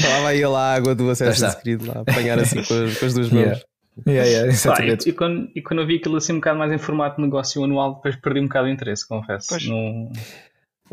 Lá 0.10 0.22
vai 0.22 0.36
ele 0.38 0.46
a 0.46 0.74
água 0.76 0.96
do 0.96 1.10
Assassin's 1.10 1.42
está. 1.50 1.62
Creed 1.62 1.82
lá, 1.84 2.02
apanhar 2.02 2.40
assim 2.40 2.64
com 2.64 2.74
as, 2.74 2.98
com 2.98 3.06
as 3.06 3.14
duas 3.14 3.30
mãos. 3.30 3.42
Yeah. 3.44 3.62
Yeah, 4.08 4.28
yeah, 4.48 4.58
Pá, 4.64 4.84
e, 4.84 5.10
e 5.10 5.14
quando, 5.14 5.52
e 5.56 5.62
quando 5.62 5.82
eu 5.82 5.86
vi 5.88 5.98
aquilo 5.98 6.16
assim 6.16 6.34
um 6.34 6.38
bocado 6.38 6.58
mais 6.58 6.72
em 6.72 6.80
formato 6.80 7.18
de 7.18 7.22
negócio 7.22 7.64
anual, 7.64 7.94
depois 7.96 8.16
perdi 8.16 8.40
um 8.40 8.48
bocado 8.48 8.66
o 8.68 8.72
interesse, 8.72 9.08
confesso. 9.08 9.50
Pois. 9.50 9.68
Não- 9.68 10.12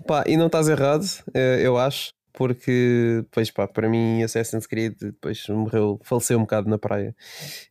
Pá, 0.06 0.22
e 0.26 0.36
não 0.36 0.46
estás 0.46 0.68
errado, 0.68 1.04
eh, 1.32 1.60
eu 1.62 1.78
acho, 1.78 2.10
porque, 2.34 3.24
pois 3.30 3.50
pá, 3.50 3.66
para 3.66 3.88
mim 3.88 4.22
Assassin's 4.22 4.66
Creed 4.66 4.94
depois 5.00 5.42
morreu, 5.48 5.98
faleceu 6.04 6.36
um 6.38 6.42
bocado 6.42 6.68
na 6.68 6.78
praia. 6.78 7.14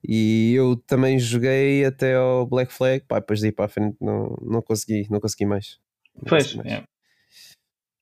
E 0.03 0.53
eu 0.55 0.75
também 0.87 1.19
joguei 1.19 1.85
até 1.85 2.15
ao 2.15 2.47
Black 2.47 2.73
Flag, 2.73 3.03
pá, 3.07 3.19
depois 3.19 3.39
daí 3.41 3.51
para 3.51 3.65
a 3.65 3.69
frente 3.69 3.97
não, 4.01 4.35
não 4.41 4.61
consegui, 4.63 5.07
não 5.11 5.19
consegui 5.19 5.45
mais. 5.45 5.77
Não 6.15 6.23
Pois, 6.27 6.43
consegui 6.53 6.63
mais. 6.69 6.79
é. 6.79 6.83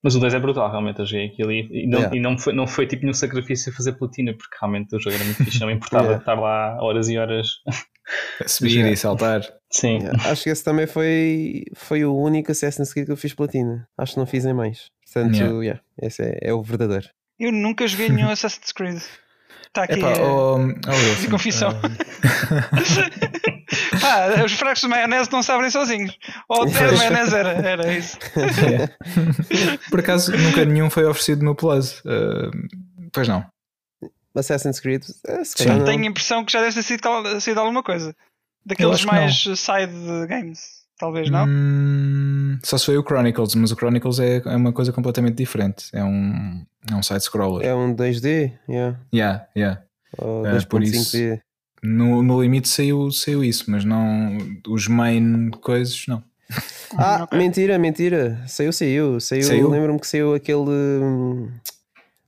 Mas 0.03 0.15
o 0.15 0.19
2 0.19 0.33
é 0.33 0.39
brutal, 0.39 0.69
realmente. 0.69 0.99
Eu 0.99 1.05
joguei 1.05 1.25
aquilo 1.27 1.51
e, 1.51 1.67
e 1.83 1.87
não, 1.87 1.99
Yeah. 1.99 2.15
e 2.17 2.19
não, 2.19 2.37
foi, 2.37 2.53
não 2.53 2.67
foi 2.67 2.85
tipo 2.87 3.01
nenhum 3.03 3.13
sacrifício 3.13 3.73
fazer 3.73 3.93
platina, 3.93 4.33
porque 4.33 4.55
realmente 4.61 4.95
o 4.95 4.99
jogo 4.99 5.15
era 5.15 5.25
muito 5.25 5.43
fixe. 5.43 5.59
Não 5.59 5.67
me 5.67 5.73
importava 5.73 6.03
Yeah. 6.05 6.19
estar 6.21 6.35
lá 6.39 6.77
horas 6.81 7.09
e 7.09 7.17
horas. 7.17 7.47
Subir 8.45 8.85
e 8.85 8.95
saltar. 8.95 9.41
Sim. 9.69 9.97
Yeah, 9.97 10.29
Acho 10.31 10.43
que 10.43 10.49
esse 10.49 10.63
também 10.63 10.87
foi, 10.87 11.63
foi 11.75 12.05
o 12.05 12.15
único 12.15 12.51
Assassin's 12.51 12.93
Creed 12.93 13.07
que 13.07 13.11
eu 13.11 13.17
fiz 13.17 13.33
platina. 13.33 13.87
Aacho 13.97 14.13
que 14.13 14.19
não 14.19 14.25
fiz 14.27 14.45
em 14.45 14.53
mais. 14.53 14.89
Portanto, 15.03 15.35
Yeah. 15.35 15.57
yeah, 15.63 15.81
esse 16.01 16.21
é, 16.23 16.37
é 16.41 16.53
o 16.53 16.61
verdadeiro. 16.61 17.07
Eu 17.39 17.51
nunca 17.51 17.85
joguei 17.87 18.09
nenhum 18.09 18.29
Assassin's 18.29 18.71
Creed. 18.71 19.01
Está 19.77 19.83
aqui. 19.83 19.99
Epá, 19.99 20.09
eh, 20.09 20.21
oh, 20.23 20.55
oh, 20.55 20.89
Wilson, 20.89 21.29
confissão. 21.29 21.69
ah, 23.93 23.99
Pá, 24.01 24.43
os 24.43 24.53
fracos 24.53 24.81
de 24.81 24.87
maionese 24.87 25.31
não 25.31 25.43
se 25.43 25.51
abrem 25.51 25.69
sozinhos. 25.69 26.17
Ou 26.49 26.65
o 26.65 26.67
zero 26.67 26.93
de 26.93 26.97
maionese 26.97 27.35
era, 27.35 27.49
era 27.51 27.93
isso. 27.93 28.17
Por 29.91 29.99
acaso 29.99 30.35
nunca 30.35 30.65
nenhum 30.65 30.89
foi 30.89 31.05
oferecido 31.05 31.45
no 31.45 31.53
Plus. 31.53 32.01
Ah, 32.07 32.49
pois 33.13 33.27
não. 33.27 33.45
Assassin's 34.35 34.79
Creed, 34.79 35.03
eh, 35.27 35.43
se 35.43 35.63
Sim. 35.63 35.69
não. 35.69 35.85
Tenho 35.85 36.03
a 36.03 36.07
impressão 36.07 36.43
que 36.43 36.51
já 36.51 36.61
deve 36.61 36.73
ter 36.73 36.83
sido, 36.83 37.41
sido 37.41 37.59
alguma 37.59 37.83
coisa. 37.83 38.15
Daqueles 38.65 39.05
mais 39.05 39.43
side 39.43 40.27
games. 40.27 40.76
Talvez 40.99 41.29
não? 41.29 41.45
Hum, 41.47 42.57
só 42.63 42.77
se 42.77 42.85
foi 42.85 42.97
o 42.97 43.03
Chronicles, 43.03 43.53
mas 43.55 43.71
o 43.71 43.75
Chronicles 43.75 44.19
é, 44.19 44.41
é 44.45 44.55
uma 44.55 44.73
coisa 44.73 44.91
completamente 44.91 45.35
diferente. 45.35 45.85
É 45.93 46.03
um, 46.03 46.65
é 46.91 46.95
um 46.95 47.03
side-scroller. 47.03 47.67
É 47.67 47.75
um 47.75 47.93
2D, 47.95 48.51
yeah. 48.67 48.97
Yeah, 49.13 49.47
yeah. 49.55 49.81
ou 50.17 50.45
É, 50.47 50.59
por 50.65 50.81
isso. 50.81 51.15
2.5D. 51.17 51.39
No, 51.83 52.23
no 52.23 52.41
limite 52.41 52.67
saiu, 52.67 53.11
saiu 53.11 53.43
isso, 53.43 53.69
mas 53.69 53.85
não 53.85 54.37
os 54.67 54.87
main 54.87 55.51
coisas, 55.61 56.05
não. 56.07 56.23
Ah, 56.97 57.27
mentira, 57.31 57.77
mentira. 57.77 58.41
Saiu, 58.47 58.73
saiu. 58.73 59.19
Saiu, 59.19 59.43
Saiu? 59.43 59.69
lembro-me 59.69 59.99
que 59.99 60.07
saiu 60.07 60.33
aquele. 60.33 60.69
hum, 60.69 61.51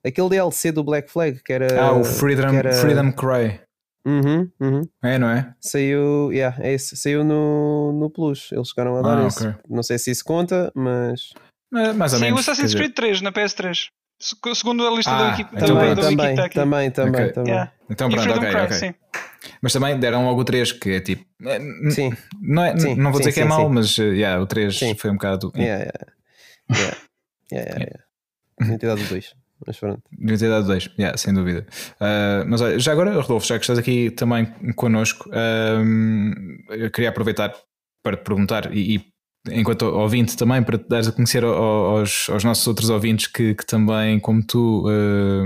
Aquele 0.06 0.30
DLC 0.30 0.72
do 0.72 0.84
Black 0.84 1.10
Flag 1.12 1.42
que 1.44 1.52
era. 1.52 1.82
ah, 1.82 1.94
o 1.94 2.04
Freedom, 2.04 2.54
era- 2.54 2.72
Freedom 2.74 3.12
Cry. 3.12 3.60
Uhum, 4.06 4.50
uhum. 4.60 4.82
É, 5.04 5.18
não 5.20 5.30
é? 5.30 5.54
Saiu, 5.60 6.32
yeah, 6.32 6.56
é 6.64 6.74
esse. 6.74 6.96
Saiu 6.96 7.24
no, 7.24 7.92
no 7.94 8.10
Plus. 8.10 8.52
Eles 8.52 8.70
chegaram 8.70 8.96
a 8.98 9.02
dar 9.02 9.18
Ah, 9.20 9.28
esse. 9.28 9.46
ok. 9.48 9.62
Não 9.70 9.84
sei 9.84 9.98
se 10.00 10.10
isso 10.12 10.24
conta, 10.24 10.72
mas. 10.76 11.30
É, 11.74 11.94
Mais 11.94 12.14
ou 12.14 12.20
Sim, 12.20 12.32
o. 12.32 12.38
Assassin's 12.38 12.72
dizer, 12.72 12.78
Creed 12.80 12.94
3 12.94 13.22
na 13.22 13.32
PS3. 13.32 13.90
Se- 14.22 14.36
Segundo 14.56 14.88
a 14.88 14.92
lista 14.92 15.12
Ah, 15.12 15.18
da 15.18 15.28
Wiki, 15.30 15.42
então 15.56 15.60
da, 15.60 15.66
também, 15.68 15.96
da 15.96 16.02
também, 16.02 16.36
também, 16.50 16.92
também, 16.92 17.22
Ok. 17.24 17.34
também. 17.34 17.54
Yeah. 17.54 17.72
Então 17.90 18.10
pronto, 18.10 18.34
ok, 18.34 18.50
Cry, 18.50 18.62
ok. 18.62 18.78
sim. 18.78 18.94
Mas 19.62 19.74
também 19.74 19.98
deram 20.00 20.26
logo 20.26 20.42
o 20.42 20.46
3, 20.46 20.72
que 20.72 20.90
é 20.92 21.00
tipo. 21.00 21.26
é, 21.46 21.60
Sim, 21.92 22.12
Não, 22.42 22.64
é, 22.64 22.78
Sim, 22.78 22.96
não 22.96 23.12
vou 23.12 23.20
dizer 23.20 23.32
sim, 23.32 23.36
que 23.36 23.42
é 23.42 23.44
sim, 23.44 23.50
mau, 23.50 23.68
sim. 23.68 23.74
mas 23.74 23.98
uh, 23.98 24.04
yeah, 24.14 24.42
o 24.42 24.46
3 24.46 24.78
Sim. 24.78 24.96
foi 24.96 25.10
um 25.12 25.14
bocado. 25.14 25.52
yeah, 25.56 25.84
yeah. 25.84 25.92
Yeah, 26.72 26.98
yeah, 27.52 27.70
yeah, 27.70 27.80
yeah. 27.80 28.04
Identidade 28.62 29.08
2. 29.08 29.34
Mas 29.66 29.78
pronto. 29.78 30.02
Devia 30.18 30.38
ter 30.38 30.50
dado 30.50 30.68
dois, 30.68 30.90
yeah, 30.98 31.18
sem 31.18 31.34
dúvida. 31.34 31.66
Uh, 31.96 32.46
mas 32.48 32.62
olha, 32.62 32.80
já 32.80 32.92
agora, 32.92 33.20
Rodolfo, 33.20 33.46
já 33.46 33.58
que 33.58 33.64
estás 33.64 33.78
aqui 33.80 34.10
também 34.12 34.46
connosco, 34.76 35.30
um, 35.30 36.34
eu 36.70 36.90
queria 36.90 37.10
aproveitar 37.10 37.54
para 38.04 38.16
te 38.18 38.24
perguntar 38.24 38.74
e, 38.76 38.96
e 38.96 39.06
enquanto 39.52 39.84
ouvinte 39.84 40.38
também, 40.38 40.62
para 40.64 40.78
te 40.78 40.88
dares 40.88 41.08
a 41.08 41.12
conhecer 41.12 41.44
ao- 41.44 41.54
aos, 41.98 42.30
aos 42.30 42.44
nossos 42.44 42.66
outros 42.68 42.90
ouvintes 42.90 43.28
que, 43.28 43.54
que 43.56 43.66
também, 43.66 44.20
como 44.20 44.46
tu, 44.46 44.86
uh, 44.88 45.46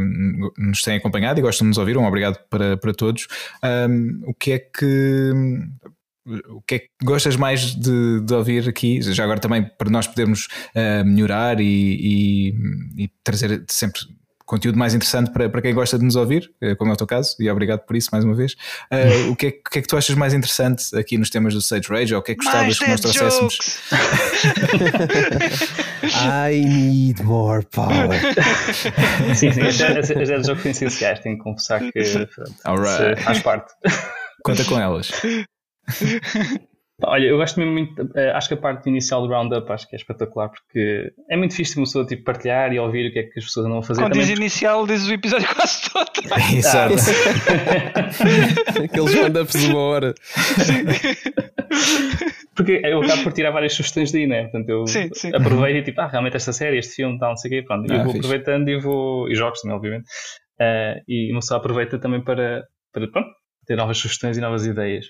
nos 0.57 0.81
têm 0.81 0.97
acompanhado 0.97 1.39
e 1.39 1.43
gostam 1.43 1.65
de 1.65 1.69
nos 1.69 1.77
ouvir. 1.77 1.97
Um 1.97 2.05
obrigado 2.05 2.37
para, 2.49 2.77
para 2.77 2.93
todos. 2.93 3.27
Um, 3.63 4.21
o 4.27 4.33
que 4.33 4.51
é 4.53 4.59
que. 4.59 5.31
O 6.25 6.61
que 6.61 6.75
é 6.75 6.79
que 6.79 6.87
gostas 7.03 7.35
mais 7.35 7.75
de, 7.75 8.21
de 8.21 8.33
ouvir 8.33 8.69
aqui? 8.69 9.01
Já 9.01 9.23
agora 9.25 9.39
também 9.39 9.63
para 9.77 9.89
nós 9.89 10.07
podermos 10.07 10.47
uh, 10.75 11.03
melhorar 11.05 11.59
e, 11.59 11.65
e- 11.67 13.03
e 13.03 13.09
trazer 13.23 13.63
sempre 13.67 13.99
conteúdo 14.45 14.77
mais 14.77 14.93
interessante 14.93 15.31
para, 15.31 15.49
para 15.49 15.61
quem 15.61 15.73
gosta 15.73 15.97
de 15.97 16.03
nos 16.03 16.15
ouvir, 16.17 16.51
eh, 16.61 16.75
como 16.75 16.91
é 16.91 16.93
o 16.93 16.97
teu 16.97 17.07
caso, 17.07 17.33
e 17.39 17.49
obrigado 17.49 17.79
por 17.85 17.95
isso 17.95 18.09
mais 18.11 18.25
uma 18.25 18.35
vez. 18.35 18.53
Uh, 18.91 19.31
o, 19.31 19.35
que 19.37 19.47
é, 19.47 19.51
que- 19.51 19.59
o 19.65 19.69
que 19.71 19.79
é 19.79 19.81
que 19.81 19.87
tu 19.87 19.95
achas 19.97 20.15
mais 20.15 20.33
interessante 20.33 20.95
aqui 20.97 21.17
nos 21.17 21.29
temas 21.29 21.53
do 21.53 21.61
Sage 21.61 21.87
Rage? 21.89 22.13
Ou 22.13 22.19
o 22.19 22.23
que 22.23 22.33
é 22.33 22.35
que 22.35 22.43
Mais 22.45 22.67
gostavas 22.67 22.79
que 22.79 22.89
nós 22.89 22.99
trouxéssemos? 23.01 23.53
jokes! 23.55 23.79
I 26.13 26.61
need 26.65 27.23
more 27.23 27.65
power. 27.65 28.19
Sim, 29.33 29.51
sim. 29.53 29.61
As 29.61 29.77
dead 29.77 30.45
jogos 30.45 30.61
têm 30.61 30.71
essenciais, 30.71 31.19
tenho 31.21 31.37
que 31.37 31.43
confessar 31.43 31.79
que 31.79 31.91
pronto, 32.35 32.51
isso 32.83 33.23
faz 33.23 33.39
parte. 33.41 33.73
Conta 34.43 34.65
com 34.65 34.77
elas. 34.79 35.09
Olha, 37.05 37.25
eu 37.25 37.37
gosto 37.37 37.59
mesmo 37.59 37.73
muito, 37.73 38.09
eh, 38.15 38.31
acho 38.31 38.47
que 38.47 38.53
a 38.53 38.57
parte 38.57 38.87
inicial 38.87 39.27
do 39.27 39.33
Roundup 39.33 39.69
acho 39.71 39.89
que 39.89 39.95
é 39.95 39.97
espetacular 39.97 40.49
porque 40.49 41.11
é 41.29 41.35
muito 41.35 41.53
fixe 41.55 41.75
uma 41.75 41.85
pessoa 41.85 42.05
tipo, 42.05 42.23
partilhar 42.23 42.71
e 42.71 42.79
ouvir 42.79 43.09
o 43.09 43.11
que 43.11 43.19
é 43.19 43.23
que 43.23 43.39
as 43.39 43.45
pessoas 43.45 43.65
andam 43.65 43.79
a 43.79 43.83
fazer. 43.83 44.01
Quando 44.01 44.13
diz 44.13 44.29
inicial, 44.29 44.85
diz 44.85 45.05
o 45.07 45.11
episódio 45.11 45.47
quase 45.53 45.89
todo. 45.91 46.11
Exato. 46.55 46.93
Aqueles 48.85 49.15
roundups 49.15 49.59
de 49.59 49.67
uma 49.67 49.79
hora. 49.79 50.13
Porque 52.55 52.79
eu 52.83 53.01
acabo 53.01 53.23
por 53.23 53.33
tirar 53.33 53.51
várias 53.51 53.73
sugestões 53.73 54.11
daí, 54.11 54.27
né? 54.27 54.43
Portanto, 54.43 54.69
eu 54.69 54.87
Sim, 54.87 55.09
sim. 55.13 55.35
aproveito 55.35 55.77
e 55.77 55.83
tipo, 55.83 55.99
ah, 55.99 56.07
realmente 56.07 56.35
esta 56.35 56.53
série, 56.53 56.77
este 56.77 56.95
filme, 56.95 57.17
tal, 57.17 57.29
não 57.29 57.37
sei 57.37 57.49
o 57.49 57.53
quê, 57.53 57.67
pronto. 57.67 57.91
Ah, 57.91 57.95
eu 57.95 58.03
vou 58.03 58.13
fixe. 58.13 58.19
aproveitando 58.19 58.69
e 58.69 58.79
vou. 58.79 59.27
E 59.29 59.35
jogos 59.35 59.59
também, 59.61 59.75
obviamente. 59.75 60.05
Ah, 60.59 60.95
e 61.07 61.31
uma 61.31 61.39
pessoa 61.39 61.57
aproveita 61.59 61.97
também 61.97 62.23
para, 62.23 62.63
para 62.93 63.07
pronto, 63.07 63.29
ter 63.65 63.75
novas 63.75 63.97
sugestões 63.97 64.37
e 64.37 64.41
novas 64.41 64.65
ideias. 64.65 65.07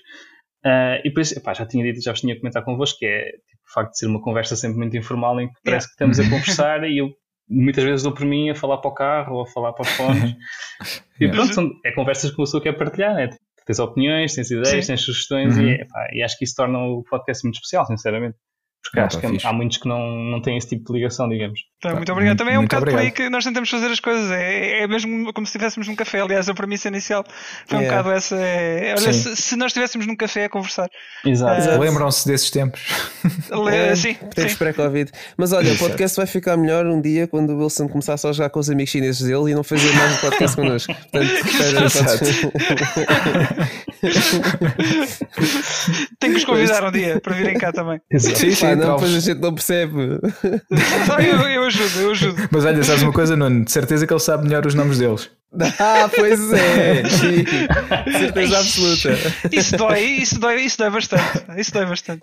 Ah, 0.64 0.98
e 1.00 1.08
depois, 1.08 1.32
epá, 1.32 1.52
já 1.52 1.66
tinha 1.66 1.84
dito, 1.84 2.02
já 2.02 2.12
vos 2.12 2.20
tinha 2.20 2.36
comentado 2.38 2.64
convosco, 2.64 2.98
que 2.98 3.06
é 3.06 3.24
tipo, 3.24 3.62
o 3.68 3.72
facto 3.72 3.90
de 3.92 3.98
ser 3.98 4.06
uma 4.06 4.20
conversa 4.22 4.56
sempre 4.56 4.78
muito 4.78 4.96
informal 4.96 5.40
em 5.40 5.48
que 5.48 5.54
parece 5.64 5.86
que 5.86 5.92
estamos 5.92 6.18
a 6.18 6.24
conversar 6.30 6.84
e 6.88 6.98
eu 6.98 7.10
muitas 7.48 7.84
vezes 7.84 8.02
dou 8.02 8.12
por 8.12 8.24
mim 8.24 8.48
a 8.48 8.54
falar 8.54 8.78
para 8.78 8.90
o 8.90 8.94
carro 8.94 9.36
ou 9.36 9.42
a 9.42 9.46
falar 9.46 9.72
para 9.74 9.82
os 9.82 9.90
fones. 9.90 10.34
E 11.20 11.28
pronto, 11.28 11.54
são, 11.54 11.70
é 11.84 11.92
conversas 11.92 12.30
que 12.32 12.38
uma 12.40 12.44
pessoa 12.44 12.60
quer 12.62 12.72
partilhar, 12.72 13.14
né? 13.14 13.30
Tens 13.64 13.78
opiniões, 13.78 14.34
tens 14.34 14.50
ideias, 14.50 14.84
Sim. 14.84 14.92
tens 14.92 15.00
sugestões 15.02 15.56
Uhum. 15.56 15.68
e, 15.68 15.74
epá, 15.80 16.08
e 16.12 16.22
acho 16.22 16.36
que 16.36 16.44
isso 16.44 16.54
torna 16.56 16.76
o 16.78 17.04
podcast 17.04 17.44
muito 17.44 17.54
especial, 17.54 17.86
sinceramente. 17.86 18.36
Porque 18.84 19.00
Ah, 19.00 19.06
acho 19.06 19.16
pá, 19.16 19.22
que 19.26 19.32
fixe. 19.32 19.46
há 19.46 19.52
muitos 19.52 19.78
que 19.78 19.88
não, 19.88 19.98
não 20.14 20.42
têm 20.42 20.56
esse 20.58 20.68
tipo 20.68 20.92
de 20.92 20.98
ligação, 20.98 21.28
digamos. 21.28 21.58
Então, 21.78 21.92
Tá, 21.92 21.96
muito 21.96 22.12
obrigado. 22.12 22.30
muito- 22.32 22.38
Também 22.38 22.54
é 22.54 22.58
um 22.58 22.62
bocado 22.62 22.86
por 22.86 22.98
aí 22.98 23.10
que 23.10 23.28
nós 23.30 23.44
tentamos 23.44 23.68
fazer 23.70 23.86
as 23.86 24.00
coisas. 24.00 24.30
É, 24.30 24.82
é 24.82 24.86
mesmo 24.86 25.32
como 25.32 25.46
se 25.46 25.50
estivéssemos 25.50 25.88
num 25.88 25.96
café. 25.96 26.20
Aliás, 26.20 26.48
a 26.48 26.54
premissa 26.54 26.88
inicial 26.88 27.24
foi 27.66 27.78
um 27.78 27.80
Yeah. 27.82 28.02
bocado 28.02 28.16
essa. 28.16 28.36
é, 28.36 28.94
olha, 28.98 29.12
se, 29.12 29.36
se 29.36 29.56
nós 29.56 29.68
estivéssemos 29.70 30.06
num 30.06 30.16
café 30.16 30.44
a 30.44 30.48
conversar. 30.48 30.88
Exato. 31.24 31.60
Exato. 31.60 31.80
Lembram-se 31.80 32.26
desses 32.28 32.50
tempos? 32.50 32.82
Le- 33.50 33.74
É, 33.84 33.96
sim, 33.96 34.14
Temos 34.34 34.52
sim. 34.52 34.58
pré-Covid. 34.58 35.10
Mas 35.36 35.52
olha, 35.52 35.72
o 35.72 35.78
podcast 35.78 36.16
vai 36.16 36.26
ficar 36.26 36.56
melhor 36.56 36.86
um 36.86 37.00
dia 37.00 37.26
quando 37.26 37.50
o 37.50 37.62
Wilson 37.62 37.88
começar 37.88 38.16
só 38.16 38.28
a 38.28 38.32
jogar 38.32 38.50
com 38.50 38.60
os 38.60 38.70
amigos 38.70 38.90
chineses 38.92 39.22
dele 39.26 39.50
e 39.50 39.54
não 39.54 39.64
fazer 39.64 39.92
mais 39.94 40.16
um 40.16 40.20
podcast 40.20 40.56
connosco. 40.56 40.94
Portanto, 41.10 41.46
espera, 41.46 41.88
Tenho 46.20 46.32
que 46.34 46.38
os 46.38 46.44
convidar 46.44 46.84
um 46.84 46.92
dia 46.92 47.20
para 47.20 47.34
virem 47.34 47.54
cá 47.58 47.72
também. 47.72 48.00
Exato. 48.10 48.38
Sim, 48.38 48.50
sim, 48.54 48.73
não, 48.76 48.94
depois 48.94 49.14
a 49.14 49.20
gente 49.20 49.40
não 49.40 49.54
percebe. 49.54 50.20
Eu, 51.18 51.48
eu 51.48 51.62
ajudo, 51.64 52.00
eu 52.00 52.10
ajudo. 52.10 52.48
Mas 52.50 52.64
olha, 52.64 52.82
sabes 52.82 53.02
uma 53.02 53.12
coisa, 53.12 53.36
Nuno? 53.36 53.64
De 53.64 53.70
certeza 53.70 54.06
que 54.06 54.12
ele 54.12 54.20
sabe 54.20 54.44
melhor 54.44 54.66
os 54.66 54.74
nomes 54.74 54.98
deles. 54.98 55.30
Ah, 55.78 56.10
pois 56.14 56.52
é! 56.52 57.04
Sim, 57.08 57.44
certeza 58.18 58.58
absoluta. 58.58 59.10
Isso 59.52 59.76
dói, 59.76 60.00
isso 60.02 60.40
dói, 60.40 60.62
isso 60.62 60.78
dói 60.78 60.90
bastante. 60.90 61.24
Isso 61.56 61.72
dói 61.72 61.86
bastante. 61.86 62.22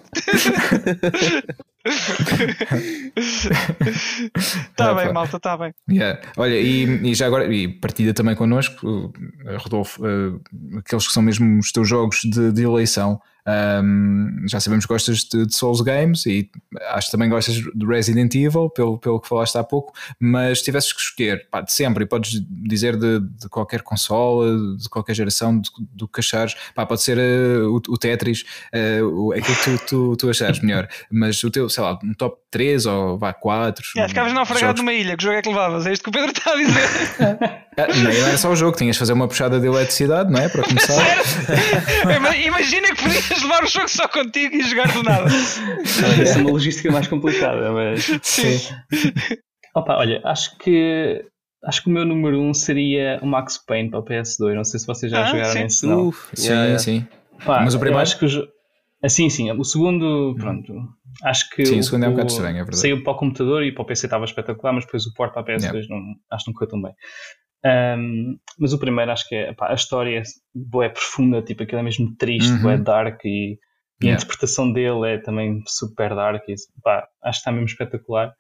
Está 4.35 4.93
bem, 4.93 5.13
malta, 5.13 5.37
está 5.37 5.57
bem. 5.57 5.73
Yeah. 5.89 6.21
Olha, 6.37 6.59
e, 6.59 6.83
e 7.09 7.15
já 7.15 7.27
agora, 7.27 7.51
e 7.53 7.67
partida 7.67 8.13
também 8.13 8.35
connosco, 8.35 8.85
uh, 8.85 9.11
Rodolfo, 9.57 10.03
uh, 10.03 10.41
aqueles 10.79 11.07
que 11.07 11.13
são 11.13 11.23
mesmo 11.23 11.59
os 11.59 11.71
teus 11.71 11.87
jogos 11.87 12.21
de, 12.23 12.51
de 12.51 12.63
eleição. 12.63 13.19
Um, 13.47 14.45
já 14.47 14.59
sabemos 14.59 14.85
que 14.85 14.93
gostas 14.93 15.19
de, 15.23 15.45
de 15.45 15.55
Souls 15.55 15.81
Games 15.81 16.25
e 16.25 16.49
acho 16.91 17.07
que 17.07 17.11
também 17.11 17.29
gostas 17.29 17.55
de 17.55 17.85
Resident 17.85 18.33
Evil, 18.35 18.69
pelo, 18.69 18.97
pelo 18.97 19.19
que 19.19 19.27
falaste 19.27 19.57
há 19.57 19.63
pouco. 19.63 19.93
Mas 20.19 20.59
se 20.59 20.65
tivesses 20.65 20.93
que 20.93 21.01
escolher 21.01 21.47
pá, 21.49 21.61
de 21.61 21.71
sempre, 21.73 22.03
e 22.03 22.07
podes 22.07 22.41
dizer 22.47 22.95
de, 22.97 23.19
de 23.19 23.49
qualquer 23.49 23.81
consola, 23.81 24.55
de 24.77 24.87
qualquer 24.89 25.13
geração, 25.15 25.61
do 25.93 26.07
que 26.07 26.19
achares, 26.19 26.55
pá, 26.75 26.85
pode 26.85 27.01
ser 27.01 27.17
uh, 27.17 27.69
o, 27.71 27.75
o 27.75 27.97
Tetris, 27.97 28.43
uh, 28.73 29.05
o- 29.05 29.31
aquilo 29.33 29.55
que 29.57 29.63
tu, 29.63 29.85
tu, 29.87 30.15
tu 30.17 30.29
achares 30.29 30.59
melhor, 30.63 30.87
mas 31.11 31.43
o 31.43 31.49
teu, 31.49 31.67
sei 31.69 31.83
lá, 31.83 31.97
um 32.03 32.13
top 32.13 32.37
3 32.51 32.85
ou 32.85 33.17
vá 33.17 33.33
4. 33.33 33.83
Yeah, 33.95 34.09
ficavas 34.09 34.33
naufragado 34.33 34.77
numa 34.79 34.93
ilha, 34.93 35.15
que 35.17 35.23
jogo 35.23 35.35
é 35.37 35.41
que 35.41 35.49
levavas? 35.49 35.85
É 35.85 35.93
isto 35.93 36.03
que 36.03 36.09
o 36.09 36.13
Pedro 36.13 36.31
está 36.31 36.51
a 36.51 36.55
dizer. 36.55 37.61
Ah, 37.77 37.87
não 37.87 38.11
era 38.11 38.37
só 38.37 38.51
o 38.51 38.55
jogo, 38.55 38.75
tinhas 38.77 38.95
de 38.95 38.99
fazer 38.99 39.13
uma 39.13 39.27
puxada 39.27 39.59
de 39.59 39.65
eletricidade, 39.65 40.29
não 40.31 40.39
é? 40.41 40.49
Para 40.49 40.63
começar. 40.63 41.01
Ima- 42.15 42.35
Imagina 42.37 42.87
que 42.89 43.01
podias 43.01 43.41
levar 43.41 43.63
o 43.63 43.67
jogo 43.67 43.87
só 43.87 44.07
contigo 44.09 44.55
e 44.55 44.61
jogar 44.63 44.91
do 44.91 45.01
nada. 45.03 45.23
Olha, 45.23 46.23
Isso 46.23 46.37
é 46.37 46.41
uma 46.41 46.51
logística 46.51 46.91
mais 46.91 47.07
complicada, 47.07 47.71
mas. 47.71 48.09
Sim. 48.23 48.59
Opa, 49.75 49.95
olha, 49.97 50.21
acho 50.25 50.57
que. 50.57 51.23
Acho 51.63 51.83
que 51.83 51.89
o 51.89 51.93
meu 51.93 52.05
número 52.05 52.39
1 52.41 52.49
um 52.49 52.53
seria 52.53 53.19
o 53.21 53.25
Max 53.27 53.57
Payne 53.65 53.89
para 53.89 53.99
o 53.99 54.03
PS2. 54.03 54.55
Não 54.55 54.63
sei 54.63 54.79
se 54.79 54.87
vocês 54.87 55.11
já 55.11 55.21
Ah, 55.23 55.25
jogaram 55.27 55.51
sim. 55.53 55.63
esse. 55.65 55.85
Não. 55.85 56.07
Uf, 56.07 56.29
Sim, 56.33 56.47
yeah, 56.47 56.63
yeah. 56.65 56.79
sim. 56.83 57.07
Pá, 57.45 57.61
Mas 57.61 57.75
o 57.75 57.79
primeiro? 57.79 58.01
acho 58.01 58.17
que 58.17 58.25
o 58.25 58.27
jo- 58.27 58.47
ah, 59.03 59.09
sim, 59.09 59.29
sim. 59.29 59.51
O 59.51 59.63
segundo, 59.63 60.35
pronto. 60.39 60.73
Acho 61.23 61.49
que. 61.51 61.65
Sim, 61.65 61.79
o 61.79 61.83
segundo 61.83 62.05
é 62.05 62.07
um 62.09 62.11
bocado 62.11 62.31
estranho, 62.31 62.55
é 62.57 62.59
verdade. 62.63 62.77
Saiu 62.79 63.03
para 63.03 63.13
o 63.13 63.15
computador 63.15 63.63
e 63.63 63.71
para 63.71 63.83
o 63.83 63.85
PC 63.85 64.07
estava 64.07 64.25
espetacular, 64.25 64.73
mas 64.73 64.85
depois 64.85 65.05
o 65.05 65.13
port 65.13 65.31
para 65.33 65.43
a 65.43 65.45
PS2 65.45 65.85
não, 65.87 65.99
acho 66.31 66.45
que 66.45 66.51
não 66.51 66.53
correu 66.55 66.69
tão 66.69 66.81
bem. 66.81 66.91
Ahm, 67.63 68.37
mas 68.59 68.73
o 68.73 68.79
primeiro 68.79 69.11
acho 69.11 69.27
que 69.27 69.35
é. 69.35 69.53
pá, 69.53 69.69
a 69.71 69.75
história 69.75 70.19
é, 70.19 70.89
profunda, 70.89 71.41
tipo, 71.41 71.63
aquilo 71.63 71.79
é 71.79 71.83
mesmo 71.83 72.15
triste, 72.17 72.51
Uhum. 72.53 72.61
bué 72.61 72.77
dark 72.77 73.19
e. 73.25 73.57
E 74.03 74.07
a 74.07 74.07
Yeah. 74.07 74.23
interpretação 74.23 74.73
dele 74.73 75.07
é 75.07 75.17
também 75.19 75.61
super 75.67 76.15
dark. 76.15 76.41
E, 76.49 76.55
pá, 76.83 77.07
acho 77.23 77.37
que 77.37 77.41
está 77.41 77.51
mesmo 77.51 77.67
espetacular. 77.67 78.33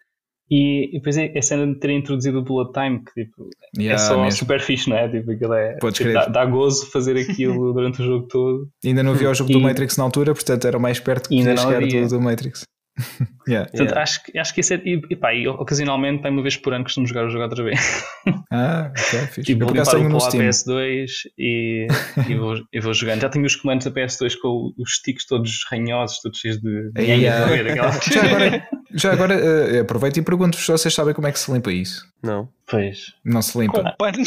E, 0.49 0.89
e 0.89 0.93
depois 0.97 1.15
é 1.17 1.31
a 1.37 1.41
cena 1.41 1.67
de 1.71 1.79
ter 1.79 1.91
introduzido 1.91 2.39
o 2.39 2.43
bullet 2.43 2.73
time, 2.73 3.03
que 3.03 3.23
tipo, 3.25 3.47
Yeah, 3.77 3.93
é 3.93 3.97
só 3.99 4.19
mesmo. 4.19 4.39
super 4.39 4.59
fixe, 4.59 4.89
não 4.89 4.97
é? 4.97 5.07
Tipo, 5.07 5.31
aquilo 5.31 5.53
é 5.53 5.77
tipo, 5.93 6.11
dá, 6.13 6.25
dá 6.25 6.45
gozo 6.45 6.89
fazer 6.91 7.15
aquilo 7.15 7.71
durante 7.73 8.01
o 8.01 8.05
jogo 8.05 8.27
todo. 8.27 8.67
Ainda 8.83 9.03
não 9.03 9.13
vi 9.13 9.27
o 9.27 9.33
jogo 9.35 9.51
do 9.51 9.59
E- 9.59 9.61
Matrix 9.61 9.95
na 9.97 10.03
altura, 10.03 10.33
portanto 10.33 10.65
era 10.67 10.79
mais 10.79 10.99
perto 10.99 11.29
que 11.29 11.35
Ainda 11.35 11.55
chegar 11.55 11.79
do, 11.79 12.07
do 12.07 12.19
Matrix. 12.19 12.65
Yeah. 13.47 13.67
Portanto, 13.69 13.87
Yeah. 13.89 14.01
acho, 14.03 14.23
que- 14.23 14.37
acho 14.37 14.53
que 14.53 14.61
isso 14.61 14.73
é. 14.75 14.77
E, 14.85 15.01
e, 15.09 15.15
pá, 15.15 15.33
e 15.33 15.47
ocasionalmente, 15.47 16.27
uma 16.27 16.41
vez 16.43 16.55
por 16.57 16.73
ano, 16.73 16.83
costumo 16.83 17.07
jogar 17.07 17.25
o 17.25 17.29
jogo 17.29 17.43
outra 17.43 17.63
vez. 17.63 18.03
Ah, 18.51 18.91
ok, 18.91 19.19
fixe. 19.27 19.41
Tipo, 19.43 19.63
Eu 19.63 19.67
vou 19.67 19.75
limpar 19.75 19.95
o 19.95 20.03
no 20.03 20.17
pó 20.19 20.25
à 20.25 20.29
Steam. 20.29 20.43
PS2 20.47 21.07
e, 21.37 21.87
e, 22.29 22.35
vou, 22.35 22.55
e 22.71 22.79
vou 22.79 22.93
jogando. 22.93 23.21
Já 23.21 23.29
tenho 23.29 23.43
os 23.45 23.55
comandos 23.55 23.85
da 23.85 23.91
PS2 23.91 24.35
com 24.39 24.71
os 24.77 24.95
sticks 24.97 25.25
todos 25.25 25.51
ranhosos, 25.71 26.19
todos 26.21 26.37
cheios 26.39 26.59
de. 26.61 26.91
Ah. 26.95 27.43
a 27.43 27.47
ver, 27.47 27.71
aquela- 27.71 27.91
Já 28.11 28.21
agora, 28.23 28.67
já 28.93 29.11
agora 29.13 29.33
eh, 29.33 29.79
aproveito 29.79 30.17
e 30.17 30.21
pergunto-vos 30.21 30.63
se 30.65 30.71
vocês 30.71 30.93
sabem 30.93 31.13
como 31.15 31.25
é 31.27 31.31
que 31.31 31.39
se 31.39 31.51
limpa 31.51 31.71
isso. 31.71 32.05
Não. 32.21 32.47
Pois. 32.69 33.13
Não 33.25 33.41
se 33.41 33.57
limpa. 33.57 33.81
Com 33.83 33.95
pano. 33.97 34.23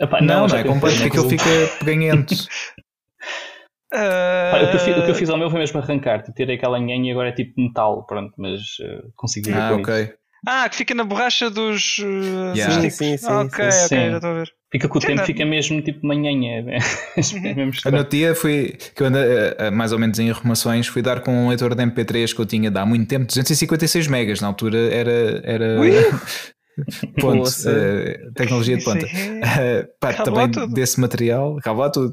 Epá, 0.00 0.20
não, 0.20 0.40
não, 0.40 0.48
já 0.48 0.58
é 0.58 0.62
que 0.62 0.68
eu 0.68 0.72
completo, 0.72 0.96
fiz, 0.96 1.02
porque 1.08 1.18
aquilo 1.18 1.30
né, 1.30 1.38
fica 1.66 1.78
peganhento. 1.84 2.34
Pá, 3.90 4.62
o, 4.62 4.70
que 4.70 4.76
eu 4.76 4.80
fiz, 4.80 4.96
o 4.96 5.02
que 5.02 5.10
eu 5.10 5.14
Ah, 5.14 5.14
fiz 5.14 5.30
ao 5.30 5.38
meu 5.38 5.50
foi 5.50 5.60
mesmo 5.60 5.80
arrancar. 5.80 6.22
Tipo, 6.22 6.36
tirei 6.36 6.56
aquela 6.56 6.78
nhanha 6.78 7.08
e 7.08 7.10
agora 7.12 7.28
é 7.30 7.32
tipo 7.32 7.60
metal, 7.60 8.04
pronto, 8.06 8.34
mas 8.36 8.60
consigo 9.16 9.46
viver 9.46 9.58
Ah, 9.60 9.68
com 9.74 9.80
isso. 9.80 9.90
ok. 9.90 10.14
Ah, 10.46 10.68
que 10.68 10.76
fica 10.76 10.94
na 10.94 11.02
borracha 11.04 11.50
dos. 11.50 11.98
uh, 11.98 12.54
Yeah. 12.54 12.80
Sim, 12.82 12.90
sim, 12.90 13.16
sim, 13.16 13.26
ok, 13.26 13.70
sim. 13.72 13.84
ok, 13.96 14.10
já 14.10 14.16
estou 14.16 14.30
a 14.30 14.34
ver. 14.34 14.52
Fica 14.70 14.88
com 14.88 14.98
o 14.98 15.00
tempo, 15.00 15.24
fica 15.24 15.44
mesmo 15.44 15.82
tipo 15.82 16.00
uma 16.04 16.14
nhanha. 16.14 16.58
É 16.60 16.62
mesmo 17.54 17.72
Eu 17.84 17.90
no 17.90 18.04
dia 18.04 18.34
fui, 18.34 18.76
que 18.94 19.02
eu 19.02 19.06
ando 19.06 19.18
eh, 19.18 19.56
eh, 19.58 19.70
mais 19.70 19.92
ou 19.92 19.98
menos 19.98 20.18
em 20.18 20.30
arrumações, 20.30 20.86
fui 20.86 21.02
dar 21.02 21.20
com 21.22 21.32
um 21.32 21.48
leitor 21.48 21.74
de 21.74 21.82
MP3 21.82 22.34
que 22.34 22.40
eu 22.40 22.46
tinha 22.46 22.70
de 22.70 22.78
há 22.78 22.86
muito 22.86 23.08
tempo, 23.08 23.26
256 23.26 24.06
megas, 24.06 24.40
na 24.40 24.46
altura 24.48 24.78
era, 24.94 25.40
era 25.42 25.80
Ui. 25.80 25.90
ponto, 27.20 27.50
eh, 27.66 28.18
tecnologia 28.34 28.76
de 28.76 28.84
ponta. 28.84 29.06
é- 29.06 29.40
Eh, 29.60 29.86
pá, 30.00 30.10
Acabou 30.10 30.34
também 30.34 30.50
tudo. 30.50 30.72
desse 30.74 31.00
material, 31.00 31.56
acaba 31.58 31.84
lá 31.84 31.90
tudo, 31.90 32.12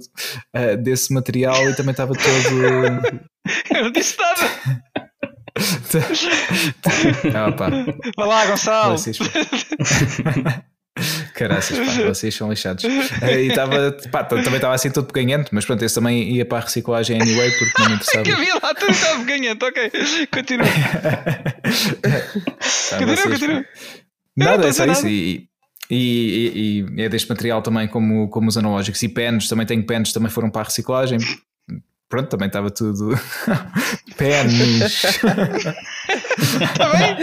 Eh, 0.54 0.78
desse 0.78 1.14
material 1.14 1.70
e 1.70 1.76
também 1.76 1.92
estava 1.92 2.14
todo. 2.14 3.26
Eu 3.76 3.84
não 3.84 3.92
disse 3.92 4.18
nada. 4.18 4.82
ah, 7.34 7.52
pá, 7.54 7.70
Vai 8.18 8.28
lá, 8.28 8.46
Gonçalo. 8.48 8.98
vocês. 8.98 9.18
Caraças, 11.34 11.78
pá, 11.78 12.04
vocês 12.08 12.34
são 12.34 12.50
lixados. 12.50 12.84
E 12.86 13.48
estava, 13.48 13.92
pá, 14.12 14.24
também 14.24 14.56
estava 14.56 14.74
assim 14.74 14.90
todo 14.90 15.12
peganhento, 15.12 15.50
mas 15.52 15.66
pronto, 15.66 15.84
esse 15.84 15.94
também 15.96 16.24
ia 16.34 16.46
para 16.46 16.60
a 16.60 16.62
reciclagem 16.62 17.22
anyway 17.22 17.52
porque 17.60 17.82
não 17.82 17.90
me 17.90 17.96
interessava. 17.96 18.24
Que 18.26 18.32
havia 18.32 18.54
lá 18.56 18.74
tudo 18.74 18.92
estava 18.92 19.24
ganhando, 19.26 19.64
ok. 19.66 19.92
Continua. 20.32 20.66
Continua, 22.90 23.16
vocês, 23.16 23.24
continua. 23.24 23.62
pá. 23.62 23.68
Nada, 24.36 24.68
é 24.68 24.74
só 24.74 24.86
isso. 24.86 25.08
E, 25.08 25.48
e, 25.90 25.96
e- 25.96 26.86
e 26.98 27.02
é 27.04 27.10
deste 27.10 27.30
material 27.30 27.62
também 27.62 27.88
como, 27.88 28.28
como 28.30 28.48
os 28.50 28.58
analógicos 28.58 29.02
e 29.04 29.10
pens, 29.10 29.48
também 29.48 29.66
tenho 29.66 29.86
pens, 29.86 30.12
também 30.12 30.30
foram 30.30 30.50
para 30.50 30.62
a 30.62 30.66
reciclagem. 30.66 31.20
Pronto, 32.10 32.30
também 32.30 32.48
estava 32.48 32.70
tudo. 32.70 33.18
pens. 34.18 35.04
Está 35.04 36.90
bem? 36.92 37.18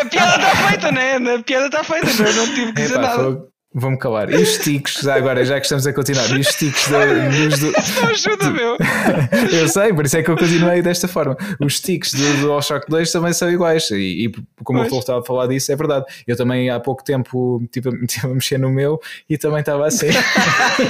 A 0.00 0.04
piada 0.04 0.36
está 0.36 0.68
feita, 0.68 0.92
né? 0.92 1.16
A 1.16 1.42
piada 1.42 1.66
está 1.66 1.84
feita, 1.84 2.06
não, 2.22 2.32
não 2.32 2.54
tive 2.54 2.66
que 2.72 2.82
dizer 2.82 2.94
Epá, 2.94 3.02
nada. 3.02 3.22
fogo. 3.24 3.51
Vou-me 3.74 3.96
calar. 3.98 4.30
E 4.30 4.36
os 4.36 4.56
sticks, 4.56 5.00
já 5.02 5.14
agora, 5.14 5.42
já 5.46 5.58
que 5.58 5.64
estamos 5.64 5.86
a 5.86 5.92
continuar, 5.94 6.28
e 6.30 6.40
os 6.40 6.46
da- 6.46 7.46
dos 7.48 7.58
do... 7.60 7.72
Ajuda, 8.06 8.50
meu. 8.50 8.76
Eu 9.50 9.66
sei, 9.66 9.94
por 9.94 10.04
isso 10.04 10.16
é 10.18 10.22
que 10.22 10.30
eu 10.30 10.36
continuei 10.36 10.82
desta 10.82 11.08
forma. 11.08 11.36
Os 11.58 11.78
sticks 11.78 12.12
do 12.12 12.22
do 12.36 12.42
DualShock 12.48 12.86
2 12.90 13.10
também 13.10 13.32
são 13.32 13.50
iguais. 13.50 13.90
E, 13.90 14.26
e 14.26 14.32
como 14.62 14.78
o 14.78 14.82
Pois. 14.82 14.90
Raul 14.92 15.00
estava 15.00 15.20
a 15.20 15.24
falar 15.24 15.46
disso, 15.46 15.72
é 15.72 15.76
verdade. 15.76 16.04
Eu 16.26 16.36
também 16.36 16.68
há 16.68 16.78
pouco 16.80 17.02
tempo 17.02 17.60
estive 17.64 17.88
a, 18.24 18.28
mexer 18.28 18.58
no 18.58 18.68
meu 18.70 19.00
e 19.28 19.38
também 19.38 19.60
estava 19.60 19.86
assim. 19.86 20.08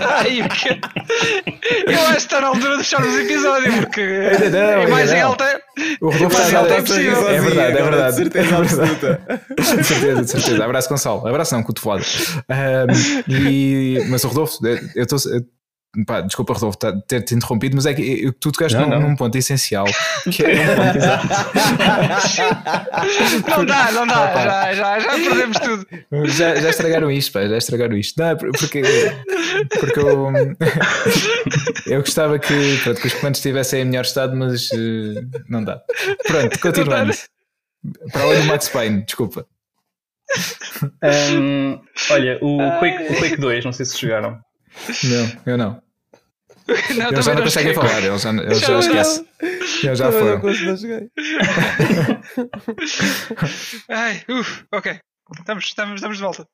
Ai, 0.00 0.42
o 0.42 0.48
quê? 0.48 0.78
Eu 1.86 2.00
acho 2.02 2.10
que 2.12 2.16
está 2.18 2.40
na 2.40 2.48
altura 2.48 2.76
de 2.78 2.82
fechar 2.84 3.02
os 3.02 3.14
episódios, 3.18 3.74
porque 3.76 4.02
não, 4.50 4.58
é 4.58 4.86
mais 4.86 5.10
não. 5.10 5.26
alta. 5.28 5.60
O 6.00 6.10
Rodolfo 6.10 6.36
Mas 6.36 6.46
está 6.46 6.58
a 6.58 6.60
ele 6.62 6.68
dar- 6.70 6.76
é 6.78 6.80
possível. 6.82 7.28
É 7.28 7.40
verdade, 7.40 7.78
é 7.78 7.82
verdade. 7.82 8.10
de 8.10 8.16
certeza 8.16 8.46
É 8.54 8.58
verdade. 8.58 8.80
absoluta. 8.84 9.40
De 9.56 9.64
certeza, 9.86 10.22
de 10.22 10.30
certeza. 10.30 10.64
Abraço, 10.64 10.88
Gonçalo. 10.88 11.26
Abraço 11.26 11.54
não, 11.54 11.62
Um, 11.98 13.22
e, 13.32 14.04
mas 14.08 14.22
o 14.24 14.28
Rodolfo, 14.28 14.58
eu 14.94 15.02
estou. 15.02 15.18
Pá, 16.06 16.20
desculpa, 16.20 16.52
Rodolfo, 16.52 16.78
tá- 16.78 16.92
ter-te 17.08 17.34
interrompido, 17.34 17.74
mas 17.74 17.84
é 17.84 17.92
que 17.92 18.22
eu- 18.24 18.32
tu 18.32 18.52
tocaste 18.52 18.78
Não, 18.78 18.84
num, 18.88 19.00
não. 19.00 19.08
num 19.08 19.16
ponto 19.16 19.36
essencial. 19.36 19.84
Que 20.30 20.44
é, 20.44 20.64
Não 23.48 23.64
dá, 23.64 23.90
não 23.92 24.06
dá. 24.06 24.24
Opa. 24.24 24.44
Já, 24.44 24.74
já, 24.74 24.98
já 25.00 25.10
perdemos 25.10 25.58
tudo. 25.58 25.86
já, 26.28 26.54
já 26.56 26.70
estragaram 26.70 27.10
isto, 27.10 27.32
pá, 27.32 27.46
já 27.46 27.56
estragaram 27.58 27.96
isto. 27.96 28.20
Não, 28.22 28.36
porque, 28.36 28.82
porque 29.80 29.98
eu, 29.98 30.32
eu 31.86 32.00
gostava 32.00 32.38
que, 32.38 32.78
pronto, 32.82 33.00
que 33.00 33.06
os 33.08 33.14
comandos 33.14 33.38
estivessem 33.40 33.82
em 33.82 33.84
melhor 33.86 34.04
estado, 34.04 34.36
mas 34.36 34.68
eh, 34.72 35.22
não 35.48 35.64
dá. 35.64 35.80
Pronto, 36.26 36.58
continuando. 36.60 37.12
Para 38.12 38.22
além 38.22 38.40
do 38.42 38.46
Max 38.46 38.68
Payne, 38.68 39.02
desculpa. 39.04 39.46
Ahm, 41.02 41.80
olha, 42.10 42.38
o 42.40 42.56
Quake, 42.78 43.02
o 43.12 43.16
Quake 43.18 43.36
2, 43.36 43.64
não 43.64 43.72
sei 43.72 43.84
se 43.86 44.00
jogaram. 44.00 44.40
Não, 45.04 45.32
eu 45.52 45.58
não. 45.58 45.82
Não, 46.96 47.08
Eles 47.08 47.24
já 47.24 47.34
não 47.34 47.42
conseguem 47.42 47.74
falar, 47.74 48.00
eles 48.02 48.22
já, 48.22 48.30
eles 48.30 48.60
já 48.60 48.66
Já 48.66 48.72
não. 48.72 48.80
esquecem. 48.80 49.26
Eles 49.42 49.98
já 49.98 50.10
joguei. 50.76 51.10
Ai, 53.88 54.22
uf, 54.28 54.64
ok. 54.72 55.00
Estamos, 55.38 55.64
estamos, 55.64 55.94
estamos 55.96 56.16
de 56.18 56.22
volta. 56.22 56.46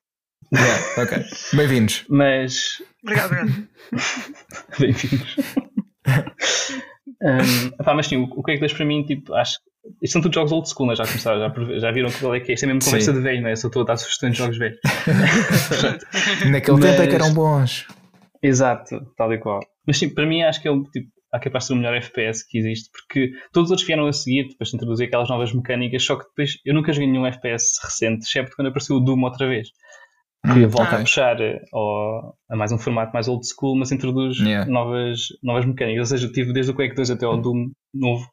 Yeah, 0.53 1.03
ok. 1.03 1.25
Bem-vindos. 1.53 2.05
Mas. 2.09 2.81
Obrigado, 3.03 3.31
obrigado. 3.33 3.67
Bem-vindos. 4.79 5.35
Um, 7.21 7.67
epá, 7.79 7.93
mas 7.93 8.07
sim, 8.07 8.17
o, 8.17 8.23
o 8.23 8.43
Quake 8.43 8.59
2 8.59 8.73
para 8.73 8.85
mim, 8.85 9.03
tipo, 9.03 9.33
acho 9.33 9.57
que. 9.59 9.67
Isto 10.03 10.13
são 10.13 10.21
todos 10.21 10.35
jogos 10.35 10.51
old 10.51 10.69
school, 10.69 10.89
né? 10.89 10.95
já 10.97 11.05
começaram, 11.05 11.39
já, 11.39 11.79
já 11.79 11.91
viram 11.91 12.11
qual 12.11 12.35
é 12.35 12.41
que 12.41 12.51
é. 12.51 12.55
Isto 12.55 12.63
é 12.65 12.67
mesmo 12.67 12.83
conversa 12.83 13.11
Sim. 13.11 13.17
de 13.17 13.23
velho, 13.23 13.41
não 13.41 13.49
é? 13.49 13.55
Só 13.55 13.67
estou 13.67 13.83
a 13.83 13.85
dar 13.85 13.95
sugestões 13.97 14.33
de 14.33 14.37
jogos 14.39 14.57
velhos. 14.57 14.79
Naquele 16.51 16.77
Mas- 16.77 16.85
tempo 16.91 17.01
é 17.01 17.07
que 17.07 17.15
eram 17.15 17.33
bons. 17.33 17.87
Exato, 18.43 18.99
tal 19.15 19.33
e 19.33 19.37
qual. 19.37 19.61
Mas 19.85 19.97
sim, 19.97 20.09
para 20.09 20.25
mim 20.25 20.41
acho 20.43 20.61
que 20.61 20.67
é 20.67 20.71
o 20.71 20.83
tipo. 20.83 21.09
Há 21.29 21.39
capaz 21.39 21.65
de 21.65 21.67
ser 21.67 21.73
o 21.73 21.75
melhor 21.75 21.93
FPS 21.93 22.41
que 22.47 22.57
existe, 22.57 22.89
porque 22.89 23.31
todos 23.51 23.67
os 23.67 23.71
outros 23.71 23.85
vieram 23.85 24.07
a 24.07 24.13
seguir, 24.13 24.47
depois 24.47 24.69
de 24.69 24.77
introduzir 24.77 25.07
aquelas 25.07 25.27
novas 25.27 25.53
mecânicas, 25.53 26.01
só 26.01 26.15
que 26.15 26.23
depois 26.23 26.51
eu 26.65 26.73
nunca 26.73 26.93
joguei 26.93 27.09
nenhum 27.09 27.25
FPS 27.25 27.79
recente, 27.83 28.25
excepto 28.25 28.55
quando 28.55 28.69
apareceu 28.69 28.95
o 28.95 28.99
Doom 29.01 29.21
outra 29.23 29.45
vez. 29.45 29.67
Que 30.53 30.65
Hum, 30.65 30.69
volta 30.69 30.83
ok. 30.83 30.97
a 30.97 31.01
puxar 31.01 31.41
eh, 31.41 31.61
ao- 31.73 32.35
a 32.49 32.55
mais 32.55 32.71
um 32.71 32.77
formato 32.77 33.11
mais 33.13 33.27
old 33.27 33.45
school, 33.47 33.75
mas 33.77 33.91
introduz 33.91 34.37
Yeah. 34.37 34.69
novas, 34.69 35.19
novas 35.43 35.65
mecânicas. 35.65 35.99
Ou 36.11 36.17
seja, 36.17 36.27
eu 36.27 36.31
tive 36.33 36.53
desde 36.53 36.71
o 36.71 36.75
Quake 36.75 36.95
2 36.95 37.09
até 37.11 37.25
ao 37.25 37.41
Doom 37.41 37.71
novo, 37.93 38.27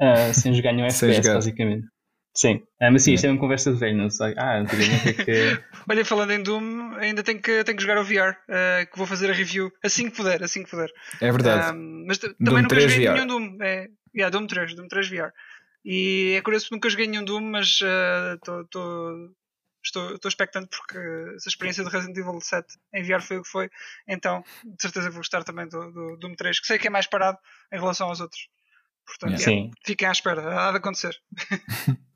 ah, 0.00 0.32
sem 0.32 0.52
jogar 0.54 0.72
nenhum 0.72 0.86
FPS, 0.88 1.22
jogar. 1.22 1.34
basicamente. 1.34 1.86
Sim, 2.34 2.60
ah, 2.82 2.90
mas 2.90 3.02
sim, 3.02 3.14
isto 3.14 3.26
é 3.26 3.30
uma 3.30 3.40
conversa 3.40 3.72
de 3.72 3.78
velho, 3.78 3.96
não 3.96 4.10
sei. 4.10 4.34
Ah, 4.36 4.58
antigamente 4.58 5.08
é 5.08 5.12
que. 5.14 5.58
Olha, 5.88 6.04
falando 6.04 6.32
em 6.32 6.42
Doom, 6.42 6.94
ainda 6.96 7.22
tenho 7.22 7.40
que, 7.40 7.64
tenho 7.64 7.76
que 7.78 7.82
jogar 7.82 7.98
o 7.98 8.04
VR, 8.04 8.36
eh, 8.50 8.86
que 8.92 8.98
vou 8.98 9.06
fazer 9.06 9.30
a 9.30 9.32
review 9.32 9.70
assim 9.82 10.10
que 10.10 10.16
puder, 10.16 10.42
assim 10.42 10.62
que 10.62 10.68
puder. 10.70 10.90
É 11.20 11.32
verdade. 11.32 11.68
Ahm, 11.70 12.04
mas 12.06 12.18
Doom 12.18 12.34
também 12.44 12.62
nunca 12.62 12.74
3 12.74 12.92
joguei 12.92 13.06
VR. 13.08 13.14
nenhum 13.24 13.26
Doom. 13.26 13.62
É, 13.62 13.88
yeah, 14.14 14.30
Doom 14.30 14.46
3, 14.46 14.74
Doom 14.76 14.88
3 14.88 15.08
VR. 15.08 15.32
E 15.82 16.34
é 16.36 16.42
curioso 16.42 16.66
porque 16.66 16.74
nunca 16.76 16.90
joguei 16.90 17.06
nenhum 17.06 17.24
Doom, 17.24 17.40
mas 17.40 17.78
tô- 18.44 18.64
tô- 18.66 19.30
estou, 19.86 20.14
estou 20.14 20.28
expectante 20.28 20.68
porque 20.76 20.98
essa 21.36 21.48
experiência 21.48 21.82
do 21.84 21.90
Resident 21.90 22.16
Evil 22.16 22.40
7 22.40 22.66
em 22.94 23.02
VR 23.02 23.20
foi 23.22 23.38
o 23.38 23.42
que 23.42 23.48
foi. 23.48 23.70
Então, 24.08 24.44
de 24.64 24.80
certeza 24.82 25.10
vou 25.10 25.18
gostar 25.20 25.42
também 25.44 25.68
do, 25.68 25.90
do 25.92 26.16
Doom 26.18 26.34
3, 26.34 26.60
que 26.60 26.66
sei 26.66 26.78
que 26.78 26.86
é 26.86 26.90
mais 26.90 27.06
parado 27.06 27.38
em 27.72 27.78
relação 27.78 28.08
aos 28.08 28.20
outros. 28.20 28.48
Portanto, 29.06 29.40
Yeah. 29.40 29.44
Sim. 29.44 29.70
fiquem 29.84 30.08
à 30.08 30.12
espera, 30.12 30.68
há 30.68 30.72
de 30.72 30.78
acontecer. 30.78 31.16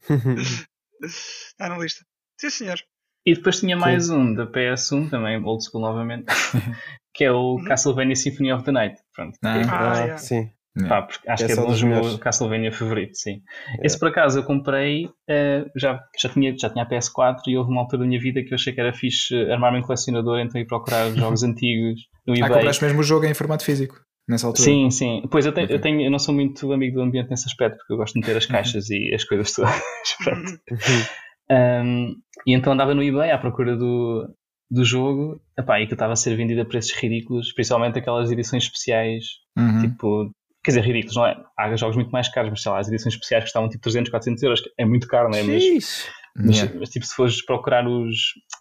Está 1.03 1.69
na 1.69 1.79
lista. 1.79 2.05
Sim, 2.39 2.51
senhor. 2.51 2.79
E 3.25 3.35
depois 3.35 3.61
tinha 3.61 3.77
mais 3.77 4.11
um 4.11 4.35
da 4.35 4.47
PS1, 4.47 5.11
também 5.11 5.43
old 5.45 5.63
school 5.65 5.81
novamente, 5.83 6.27
que 7.15 7.25
é 7.25 7.31
o 7.33 7.63
Castlevania 7.67 8.17
Symphony 8.17 8.53
of 8.53 8.65
the 8.65 8.73
Night. 8.73 9.01
Pronto. 9.15 9.39
Ah, 9.45 9.55
Ah, 9.69 9.93
Ah, 9.93 9.99
yeah. 9.99 10.19
sim. 10.19 10.51
Pá, 10.89 11.03
porque 11.03 11.29
acho 11.29 11.43
É 11.43 11.47
que 11.47 11.53
é 11.53 11.55
de 11.57 11.61
dos 11.61 11.69
longe 11.69 11.85
o 11.85 11.89
meu 11.89 11.97
melhores. 11.99 12.21
Castlevania 12.21 12.73
favorito, 12.73 13.17
sim. 13.17 13.43
Esse 13.83 13.99
por 13.99 14.09
acaso 14.09 14.39
eu 14.39 14.45
comprei, 14.45 15.09
eh, 15.29 15.67
já, 15.77 16.01
já, 16.21 16.29
tinha, 16.29 16.57
já 16.57 16.71
tinha 16.71 16.85
a 16.85 16.89
PS4 16.89 17.41
e 17.49 17.57
houve 17.57 17.71
uma 17.71 17.81
altura 17.81 18.03
da 18.03 18.09
minha 18.09 18.21
vida 18.21 18.43
que 18.43 18.53
eu 18.53 18.55
achei 18.55 18.73
que 18.73 18.81
era 18.81 18.93
fixe 18.93 19.35
armar-me 19.51 19.79
em 19.79 19.83
colecionador, 19.83 20.39
então 20.39 20.61
ir 20.61 20.67
procurar 20.67 21.11
jogos 21.17 21.43
antigos 21.43 22.01
no 22.27 22.35
Ah, 22.35 22.39
eBay. 22.39 22.51
compraste 22.51 22.85
mesmo 22.85 23.01
o 23.01 23.03
jogo 23.03 23.27
em 23.27 23.35
formato 23.35 23.65
físico, 23.65 24.01
nessa 24.29 24.47
altura. 24.47 24.65
Sim, 24.65 24.91
sim. 24.91 25.23
Pois 25.31 25.45
eu, 25.45 25.53
tenho, 25.53 25.67
Ok. 25.67 25.77
eu, 25.77 25.81
tenho, 25.81 26.01
eu 26.03 26.11
não 26.11 26.19
sou 26.21 26.35
muito 26.35 26.73
amigo 26.73 26.95
do 26.97 27.03
ambiente 27.03 27.31
nesse 27.31 27.47
aspecto, 27.47 27.77
porque 27.79 27.93
eu 27.93 27.97
gosto 27.97 28.15
de 28.15 28.21
meter 28.21 28.37
as 28.37 28.47
caixas 28.47 28.89
e 28.91 29.13
as 29.13 29.25
coisas 29.25 29.53
todas. 29.53 29.75
Um, 31.51 32.11
e 32.47 32.55
então 32.55 32.73
andava 32.73 32.95
no 32.95 33.03
eBay 33.03 33.33
à 33.33 33.39
procura 33.39 33.77
do, 33.77 34.25
do 34.71 34.85
jogo 34.85 35.43
epá, 35.59 35.81
e 35.81 35.87
que 35.89 35.95
estava 35.95 36.13
a 36.13 36.17
ser 36.17 36.37
vendido 36.37 36.61
a 36.61 36.65
preços 36.65 36.93
ridículos, 36.93 37.53
principalmente 37.53 37.99
aquelas 37.99 38.31
edições 38.31 38.63
especiais, 38.65 39.25
Uhum. 39.59 39.81
tipo, 39.81 40.31
quer 40.65 40.71
dizer, 40.73 40.81
ridículos, 40.83 41.17
não 41.17 41.27
é? 41.27 41.37
Há 41.59 41.75
jogos 41.77 41.97
muito 41.97 42.11
mais 42.11 42.29
caros, 42.29 42.51
mas 42.51 42.63
sei 42.63 42.71
lá, 42.73 42.79
as 42.79 42.89
edições 42.89 43.15
especiais 43.15 43.45
custavam 43.45 43.69
tipo 43.69 43.83
300, 43.83 44.11
400 44.11 44.43
euros, 44.43 44.61
que 44.61 44.71
é 44.79 44.85
muito 44.85 45.07
caro, 45.07 45.29
não 45.31 45.39
é? 45.39 45.43
Mas, 45.43 45.65
mas, 46.37 46.57
Yeah. 46.57 46.79
mas, 46.79 46.89
tipo, 46.91 47.05
se 47.07 47.15
fores 47.15 47.45
procurar 47.45 47.87
os. 47.89 48.17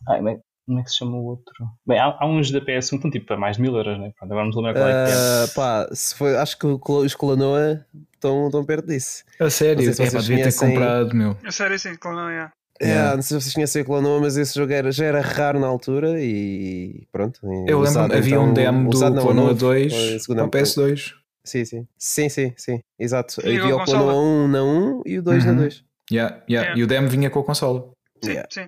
Ai, 0.08 0.18
como 0.18 0.30
é- 0.30 0.40
como 0.66 0.80
é 0.80 0.84
que 0.84 0.90
se 0.92 0.98
chama 0.98 1.18
o 1.18 1.26
outro? 1.26 1.54
Bem, 1.86 1.98
há, 2.00 2.16
há 2.20 2.28
uns 2.28 2.52
da 2.52 2.62
PS1 2.62 2.90
que 2.90 2.96
estão 3.08 3.10
tipo 3.12 3.34
a 3.34 3.38
mais 3.38 3.56
de 3.58 3.62
mil 3.64 3.76
euros, 3.76 3.98
né? 4.00 4.12
Pronto, 4.18 4.32
agora 4.32 4.42
vamos 4.42 4.56
lembrar 4.56 4.74
qual 4.74 4.88
é 4.88 5.06
que 5.06 5.12
é. 5.12 5.16
Ah, 5.16 5.48
pá, 5.56 5.90
se 5.96 6.16
foi, 6.16 6.38
acho 6.38 6.58
que 6.60 6.66
os 6.68 7.16
Colanoa 7.16 7.84
estão, 8.14 8.46
estão 8.48 8.64
perto 8.66 8.86
disso. 8.88 9.24
A 9.40 9.50
sério, 9.50 9.84
Não 9.86 9.94
sei 9.94 10.06
se 10.08 10.16
é, 10.16 10.20
pá, 10.20 10.26
devia 10.28 10.44
ter 10.44 10.56
comprado, 10.56 11.16
meu. 11.16 11.36
A 11.44 11.52
sério, 11.52 11.80
sim, 11.80 11.96
não 12.04 12.30
é. 12.30 12.52
Yeah. 12.82 13.12
É, 13.12 13.16
não 13.16 13.22
sei 13.22 13.38
se 13.40 13.44
vocês 13.44 13.54
conhecem 13.56 13.82
o 13.82 13.86
Colanoa, 13.86 14.22
mas 14.22 14.38
esse 14.38 14.56
jogo 14.56 14.72
era, 14.72 14.92
já 14.92 15.06
era 15.06 15.22
raro 15.22 15.60
na 15.60 15.68
altura 15.68 16.22
e 16.22 17.04
pronto. 17.12 17.40
e 17.44 17.70
Eu 17.72 17.80
usado, 17.82 18.04
lembro 18.04 18.18
havia 18.18 18.36
então, 18.36 18.46
um 18.50 18.54
demo 18.54 18.90
do 18.90 18.96
usado 18.96 19.16
não, 19.16 19.24
Clonoa 19.24 19.48
novo, 19.50 19.60
2 19.60 19.94
foi 19.94 20.20
segunda- 20.20 20.48
para 20.48 20.60
o 20.60 20.64
PS2. 20.64 21.14
Sim, 21.44 21.66
sim. 21.66 21.88
Sim, 21.98 22.30
sim, 22.30 22.54
sim. 22.58 22.80
Exato. 22.98 23.42
E 23.48 23.58
Havia 23.58 23.74
a 23.74 23.78
o 23.78 23.84
Clonoa 23.86 24.14
1 24.16 24.48
na 24.48 24.64
1 24.64 25.02
e 25.06 25.20
o 25.20 25.24
2 25.24 25.46
Uhum. 25.46 25.52
na 25.54 25.58
2. 25.62 25.84
Yeah, 26.12 26.36
yeah. 26.36 26.46
Yeah. 26.50 26.80
E 26.80 26.84
o 26.84 26.88
demo 26.88 27.08
vinha 27.08 27.30
com 27.30 27.40
a 27.40 27.44
consola. 27.44 27.92
Sim, 28.24 28.32
Yeah. 28.32 28.48
sim. 28.52 28.68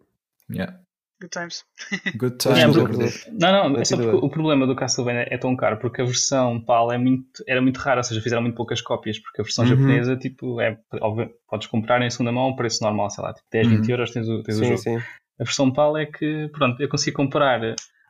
Yeah. 0.51 0.77
Good 1.21 1.29
times. 1.31 1.65
Good 2.17 2.37
times. 2.37 2.75
bem. 2.75 2.97
there. 2.97 3.37
Não, 3.39 3.69
não, 3.69 3.79
é 3.79 3.85
só 3.85 3.95
porque 3.95 4.25
o 4.25 4.29
problema 4.29 4.65
do 4.65 4.75
Castlevania 4.75 5.27
é 5.29 5.37
tão 5.37 5.55
caro 5.55 5.77
porque 5.77 6.01
a 6.01 6.05
versão 6.05 6.59
PAL 6.59 6.91
é 6.91 6.97
muito, 6.97 7.43
era 7.47 7.61
muito 7.61 7.77
rara, 7.77 7.99
ou 7.99 8.03
seja, 8.03 8.19
fizeram 8.21 8.41
muito 8.41 8.55
poucas 8.55 8.81
cópias, 8.81 9.19
porque 9.19 9.39
a 9.39 9.43
versão 9.43 9.63
Uhum. 9.65 9.69
japonesa, 9.69 10.15
tipo, 10.17 10.59
é, 10.59 10.79
óbvio, 10.99 11.31
podes 11.47 11.67
comprar 11.67 12.01
em 12.01 12.09
segunda 12.09 12.31
mão, 12.31 12.55
preço 12.55 12.83
normal, 12.83 13.11
sei 13.11 13.23
lá, 13.23 13.33
tipo 13.33 13.45
10, 13.51 13.67
20 13.67 13.83
Uhum. 13.85 13.89
euros 13.91 14.09
tens 14.11 14.27
o, 14.27 14.41
tens 14.41 14.55
o 14.55 14.59
Sim, 14.59 14.65
jogo. 14.65 14.77
sim. 14.79 14.97
A 15.39 15.43
versão 15.43 15.71
PAL 15.71 15.97
é 15.97 16.05
que, 16.07 16.49
pronto, 16.53 16.81
eu 16.81 16.89
consegui 16.89 17.11
comprar. 17.11 17.59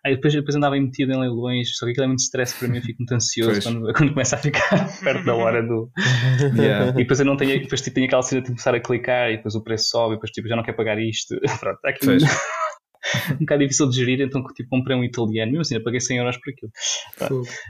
Aí 0.04 0.16
depois, 0.16 0.34
depois 0.34 0.56
andava 0.56 0.76
metido 0.80 1.12
em 1.12 1.20
leilões, 1.20 1.78
só 1.78 1.86
que 1.86 1.92
aquilo 1.92 2.06
é 2.06 2.08
muito 2.08 2.22
stress 2.22 2.58
para 2.58 2.68
mim, 2.68 2.78
eu 2.78 2.82
fico 2.82 2.98
muito 3.00 3.14
ansioso 3.14 3.62
quando, 3.62 3.94
quando 3.94 4.14
começa 4.14 4.36
a 4.36 4.40
ficar 4.40 4.90
perto 5.00 5.26
da 5.26 5.36
hora 5.36 5.62
do. 5.62 5.92
Yeah. 6.58 6.92
E 6.92 7.04
depois 7.04 7.20
eu 7.20 7.26
não 7.26 7.38
tenho, 7.38 7.62
depois 7.62 7.82
tipo, 7.82 7.96
tenho 7.96 8.08
aquela 8.08 8.24
cena 8.24 8.42
de 8.42 8.48
começar 8.48 8.74
a 8.74 8.80
clicar 8.80 9.30
e 9.32 9.38
depois 9.38 9.54
o 9.54 9.64
preço 9.64 9.90
sobe 9.90 10.14
e 10.14 10.16
depois 10.18 10.32
tipo, 10.32 10.48
já 10.48 10.56
não 10.56 10.64
quero 10.64 10.78
pagar 10.78 11.00
isto. 11.00 11.36
Pronto, 11.60 11.76
está 11.76 11.90
aqui 11.90 12.06
Pois. 12.06 12.24
um 13.34 13.40
bocado 13.40 13.62
difícil 13.62 13.90
de 13.90 13.96
gerir, 13.96 14.22
então 14.22 14.44
tipo, 14.56 14.70
comprei 14.70 14.98
um 14.98 15.04
italiano, 15.04 15.52
mesmo 15.52 15.62
assim, 15.62 15.76
eu 15.76 15.84
paguei 15.84 16.00
100 16.00 16.18
euros 16.18 16.38
por 16.38 16.52
aquilo. 16.52 16.72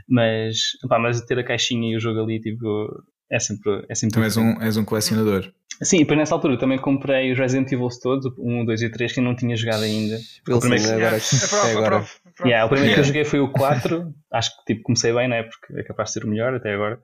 Mas, 0.08 0.56
pá, 0.88 0.98
mas 0.98 1.20
ter 1.22 1.38
a 1.38 1.44
caixinha 1.44 1.92
e 1.92 1.96
o 1.96 2.00
jogo 2.00 2.22
ali, 2.22 2.40
tipo, 2.40 2.88
é 3.30 3.38
sempre. 3.38 3.84
É 3.88 3.94
sempre 3.94 4.20
Tu 4.20 4.22
és 4.22 4.36
um, 4.36 4.60
és 4.60 4.76
um 4.76 4.84
colecionador. 4.84 5.50
Sim, 5.80 5.96
e 5.96 6.00
depois 6.00 6.18
nessa 6.18 6.34
altura 6.34 6.54
eu 6.54 6.58
também 6.58 6.78
comprei 6.78 7.32
os 7.32 7.38
Resident 7.38 7.70
Evil 7.72 7.88
todos, 8.02 8.26
o 8.26 8.34
1, 8.38 8.64
2 8.64 8.82
e 8.82 8.88
3, 8.90 9.12
que 9.12 9.20
eu 9.20 9.24
não 9.24 9.34
tinha 9.34 9.56
jogado 9.56 9.82
ainda. 9.82 10.16
Wilson, 10.48 10.60
primeiro 10.60 10.84
que- 10.84 10.90
agora, 10.92 11.16
Yeah, 11.16 11.44
aprove, 11.44 11.66
é 11.66 11.70
agora. 11.72 11.96
aprove. 11.96 12.10
Yeah, 12.44 12.66
o 12.66 12.68
primeiro 12.68 12.94
que 12.94 13.00
eu 13.00 13.04
joguei 13.04 13.24
foi 13.24 13.40
o 13.40 13.48
4, 13.52 14.14
acho 14.32 14.50
que 14.58 14.64
tipo, 14.74 14.82
comecei 14.84 15.12
bem, 15.12 15.28
né? 15.28 15.42
Porque 15.44 15.80
é 15.80 15.82
capaz 15.82 16.08
de 16.10 16.12
ser 16.14 16.24
o 16.24 16.28
melhor 16.28 16.54
até 16.54 16.74
agora. 16.74 16.98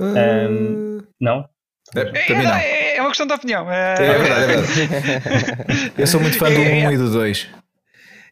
Uh, 0.00 1.02
Não? 1.20 1.48
é, 1.94 2.00
É, 2.00 2.04
também 2.26 2.46
não. 2.46 2.54
é- 2.54 2.96
é 2.96 3.00
uma 3.00 3.08
questão 3.08 3.26
de 3.26 3.32
opinião. 3.32 3.70
É, 3.70 3.94
É 3.94 4.18
verdade, 4.18 4.42
é 4.42 4.46
verdade. 4.46 5.92
Eu 5.98 6.06
sou 6.06 6.20
muito 6.20 6.36
fã 6.38 6.50
do 6.50 6.60
1 6.60 6.92
e 6.92 6.96
do 6.96 7.10
2. 7.10 7.48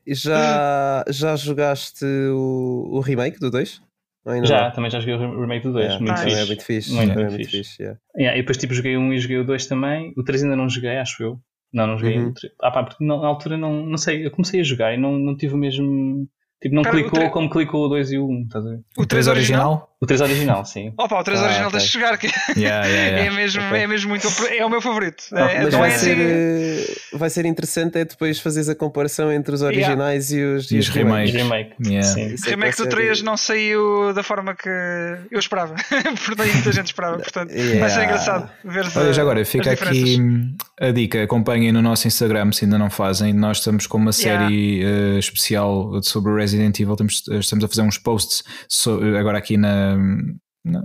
E 0.06 0.14
já, 0.14 1.04
já 1.08 1.34
jogaste 1.36 2.04
o, 2.04 2.90
o 2.92 3.00
remake 3.00 3.38
do 3.40 3.50
2? 3.50 3.80
Ainda 4.26 4.46
Já, 4.46 4.64
não? 4.64 4.70
também 4.72 4.90
já 4.90 4.98
joguei 5.00 5.14
o 5.14 5.40
remake 5.40 5.66
do 5.66 5.72
2, 5.72 5.84
Yeah, 5.86 6.04
muito 6.04 6.18
Ah, 6.18 6.24
fixe. 6.24 6.40
é 6.40 6.44
muito 6.46 6.64
fixe. 6.64 6.92
Muito, 6.94 7.12
é 7.12 7.14
muito 7.14 7.30
muito 7.30 7.36
fixe. 7.48 7.56
fixe. 7.58 7.82
yeah. 7.82 8.00
Yeah, 8.16 8.36
e 8.38 8.40
depois 8.42 8.56
tipo, 8.58 8.74
joguei 8.74 8.96
o 8.96 9.00
1 9.00 9.12
e 9.14 9.18
joguei 9.20 9.38
o 9.38 9.44
2 9.44 9.66
também. 9.66 10.12
O 10.16 10.22
3 10.24 10.42
ainda 10.42 10.56
não 10.56 10.68
joguei, 10.68 10.96
acho 10.98 11.22
eu. 11.22 11.38
Não, 11.72 11.86
não 11.86 11.98
joguei 11.98 12.18
Uhum. 12.18 12.28
o 12.28 12.34
3. 12.34 12.52
Ah 12.62 12.70
pá, 12.70 12.82
porque 12.84 13.04
na 13.04 13.14
altura 13.14 13.56
não, 13.56 13.86
não 13.86 13.96
sei, 13.98 14.26
eu 14.26 14.30
comecei 14.30 14.60
a 14.60 14.64
jogar 14.64 14.94
e 14.94 14.96
não, 14.96 15.18
não 15.18 15.36
tive 15.36 15.54
o 15.54 15.58
mesmo. 15.58 16.26
Tipo, 16.62 16.74
não 16.74 16.82
o 16.82 16.86
clicou 16.90 17.10
tre- 17.20 17.30
como 17.30 17.50
clicou 17.50 17.84
o 17.84 17.88
2 17.88 18.10
e 18.12 18.18
o 18.18 18.26
1, 18.28 18.42
estás 18.44 18.64
a 18.66 18.70
ver? 18.70 18.76
O 18.96 19.02
O 19.02 19.06
3 19.06 19.26
3 19.26 19.28
original? 19.28 19.95
O 19.98 20.04
3 20.04 20.20
original, 20.20 20.62
sim. 20.66 20.92
Opa, 20.98 21.18
o 21.18 21.24
3 21.24 21.40
Ah, 21.40 21.44
original 21.44 21.68
ok. 21.68 21.78
deixa 21.78 21.92
chegar, 21.92 22.18
que 22.18 22.26
Yeah, 22.54 22.86
yeah, 22.86 22.86
é, 23.16 23.20
yeah. 23.20 23.34
mesmo, 23.34 23.62
ok. 23.62 23.78
é 23.80 23.86
mesmo 23.86 24.08
muito. 24.10 24.28
É 24.50 24.62
o 24.64 24.68
meu 24.68 24.82
favorito. 24.82 25.24
Ah, 25.32 25.50
É, 25.50 25.62
Mas 25.64 25.72
vai, 25.74 25.88
é 25.90 25.96
ser, 25.96 26.10
assim. 26.12 26.20
eh, 26.22 27.16
vai 27.16 27.30
ser 27.30 27.46
interessante 27.46 27.96
é 27.98 28.04
depois 28.04 28.38
fazeres 28.38 28.68
a 28.68 28.74
comparação 28.74 29.32
entre 29.32 29.54
os 29.54 29.62
Yeah. 29.62 29.78
originais 29.86 30.30
e 30.32 30.42
os, 30.42 30.70
E 30.70 30.78
os 30.78 30.88
remakes. 30.90 31.32
Remake. 31.34 31.72
Yeah. 31.82 32.06
Sim. 32.06 32.26
Isso 32.34 32.44
é 32.44 32.44
que 32.44 32.50
remake 32.50 32.76
do 32.76 32.82
ser- 32.82 32.88
3 32.90 33.22
não 33.22 33.38
saiu 33.38 34.12
da 34.12 34.22
forma 34.22 34.54
que 34.54 34.68
eu 35.30 35.38
esperava. 35.38 35.74
Nem 36.36 36.52
muita 36.52 36.72
gente 36.72 36.86
esperava. 36.88 37.16
Portanto, 37.16 37.52
vai 37.54 37.88
ser 37.88 38.04
engraçado 38.04 38.50
ver 38.64 38.84
Olha, 38.96 39.12
já 39.14 39.22
agora, 39.22 39.42
fica 39.46 39.72
aqui 39.72 40.18
a 40.78 40.90
dica. 40.90 41.22
Acompanhem 41.22 41.72
no 41.72 41.80
nosso 41.80 42.06
Instagram 42.06 42.52
se 42.52 42.66
ainda 42.66 42.76
não 42.76 42.90
fazem. 42.90 43.32
Nós 43.32 43.58
estamos 43.58 43.86
com 43.86 43.96
uma 43.96 44.10
Yeah. 44.14 44.44
série 44.46 44.84
eh, 44.84 45.18
especial 45.18 46.02
sobre 46.02 46.34
Resident 46.34 46.78
Evil. 46.80 46.92
Estamos, 46.92 47.22
estamos 47.40 47.64
a 47.64 47.68
fazer 47.68 47.80
uns 47.80 47.96
posts 47.96 48.42
so- 48.68 49.00
agora 49.18 49.38
aqui 49.38 49.56
na. 49.56 49.85
No, 50.64 50.82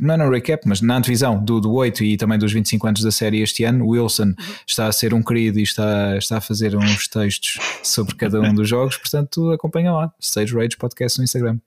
não 0.00 0.14
é 0.14 0.16
no 0.16 0.28
recap, 0.28 0.66
mas 0.66 0.80
na 0.80 0.96
antevisão 0.96 1.42
do, 1.44 1.60
do 1.60 1.72
8 1.72 2.02
e 2.02 2.16
também 2.16 2.36
dos 2.36 2.52
25 2.52 2.84
anos 2.88 3.00
da 3.00 3.12
série 3.12 3.40
este 3.42 3.62
ano, 3.62 3.84
o 3.84 3.90
Wilson 3.90 4.24
Uhum. 4.24 4.34
está 4.66 4.88
a 4.88 4.92
ser 4.92 5.14
um 5.14 5.22
querido 5.22 5.60
e 5.60 5.62
está, 5.62 6.16
está 6.16 6.38
a 6.38 6.40
fazer 6.40 6.74
uns 6.74 7.06
textos 7.06 7.58
sobre 7.80 8.16
cada 8.16 8.40
um 8.40 8.52
dos 8.52 8.68
jogos, 8.68 8.96
portanto 8.96 9.52
acompanha 9.52 9.92
lá, 9.92 10.12
Stage 10.20 10.52
Rage 10.52 10.76
Podcast 10.76 11.18
no 11.18 11.24
Instagram. 11.24 11.60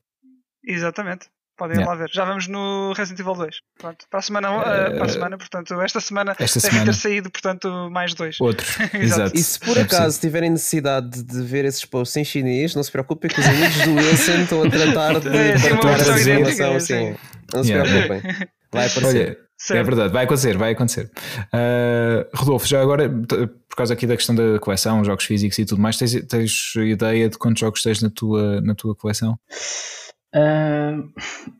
Exatamente. 0.62 1.28
Podem 1.56 1.76
ir 1.76 1.80
Yeah. 1.80 1.92
lá 1.92 1.96
ver. 1.98 2.10
Já 2.12 2.24
vamos 2.24 2.48
no 2.48 2.92
Resident 2.96 3.20
Evil 3.20 3.34
2. 3.34 3.56
Pronto. 3.78 4.04
Para 4.10 4.18
a 4.18 4.22
semana, 4.22 4.48
eh, 4.48 4.90
para 4.90 5.04
a 5.04 5.08
semana 5.08 5.38
portanto, 5.38 5.80
esta 5.80 6.00
semana 6.00 6.32
Esta 6.38 6.58
deve 6.60 6.70
semana. 6.74 6.92
ter 6.92 6.98
saído, 6.98 7.30
portanto, 7.30 7.68
mais 7.92 8.12
dois. 8.14 8.40
Outro, 8.40 8.66
Exato. 8.94 9.36
E 9.36 9.42
se 9.42 9.60
por 9.60 9.76
É 9.76 9.82
acaso 9.82 10.20
tiverem 10.20 10.50
necessidade 10.50 11.22
de 11.22 11.42
ver 11.42 11.64
esses 11.64 11.84
posts 11.84 12.16
em 12.16 12.24
chinês, 12.24 12.74
não 12.74 12.82
se 12.82 12.90
preocupem 12.90 13.30
que 13.30 13.38
os 13.38 13.46
amigos 13.46 13.76
do 13.82 13.94
Wilson 13.94 14.32
estão 14.42 14.62
a 14.64 14.70
tratar 14.70 15.20
de 15.20 15.28
É, 15.28 15.32
versão 15.56 15.68
essa 15.68 15.74
informação. 15.74 16.18
idêntica, 16.18 16.80
Sim. 16.80 17.16
Não 17.54 17.62
se 17.64 17.70
Yeah. 17.72 17.90
preocupem. 18.08 18.20
Vai 18.72 18.86
aparecer. 18.88 19.06
Olha, 19.06 19.22
é 19.30 19.36
Certo. 19.56 19.86
verdade, 19.86 20.12
vai 20.12 20.24
acontecer, 20.24 20.58
vai 20.58 20.72
acontecer. 20.72 21.10
Uh, 21.54 22.28
Rodolfo, 22.36 22.66
já 22.66 22.82
agora, 22.82 23.08
por 23.08 23.76
causa 23.76 23.94
aqui 23.94 24.04
da 24.04 24.16
questão 24.16 24.34
da 24.34 24.58
coleção, 24.58 25.04
jogos 25.04 25.24
físicos 25.24 25.56
e 25.58 25.64
tudo 25.64 25.80
mais, 25.80 25.96
tens, 25.96 26.12
tens 26.26 26.72
ideia 26.76 27.28
de 27.30 27.38
quantos 27.38 27.60
jogos 27.60 27.80
tens 27.80 28.02
na 28.02 28.10
tua, 28.10 28.60
na 28.62 28.74
tua 28.74 28.96
coleção? 28.96 29.38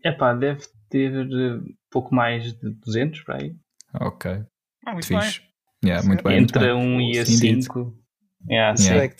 É 0.03 0.13
pá, 0.13 0.35
deve 0.35 0.63
ter 0.91 1.13
eh, 1.15 1.61
pouco 1.91 2.15
mais 2.15 2.53
de 2.55 2.71
200 2.85 3.21
para 3.23 3.37
aí. 3.37 3.55
Ok, 4.01 4.31
Ah, 4.85 4.93
muito 4.93 5.09
bem. 5.09 5.21
fixe. 5.21 5.43
Yeah, 5.85 6.07
muito 6.07 6.25
bem, 6.25 6.39
muito 6.41 6.51
Entre 6.59 6.59
bem. 6.61 6.71
a 6.71 6.75
1 6.75 7.01
e 7.01 7.19
a 7.19 7.23
Indeed. 7.23 7.63
5. 7.65 7.97
Yeah, 8.51 8.77
sim. 8.77 8.95
Yeah. 8.95 9.15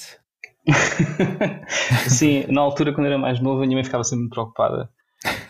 Sim, 2.09 2.47
na 2.49 2.63
altura 2.63 2.95
quando 2.95 3.07
era 3.07 3.19
mais 3.19 3.39
novo 3.39 3.63
a 3.63 3.67
minha 3.67 3.77
mãe 3.77 3.85
ficava 3.85 4.03
sempre 4.03 4.21
muito 4.23 4.33
preocupada 4.33 4.89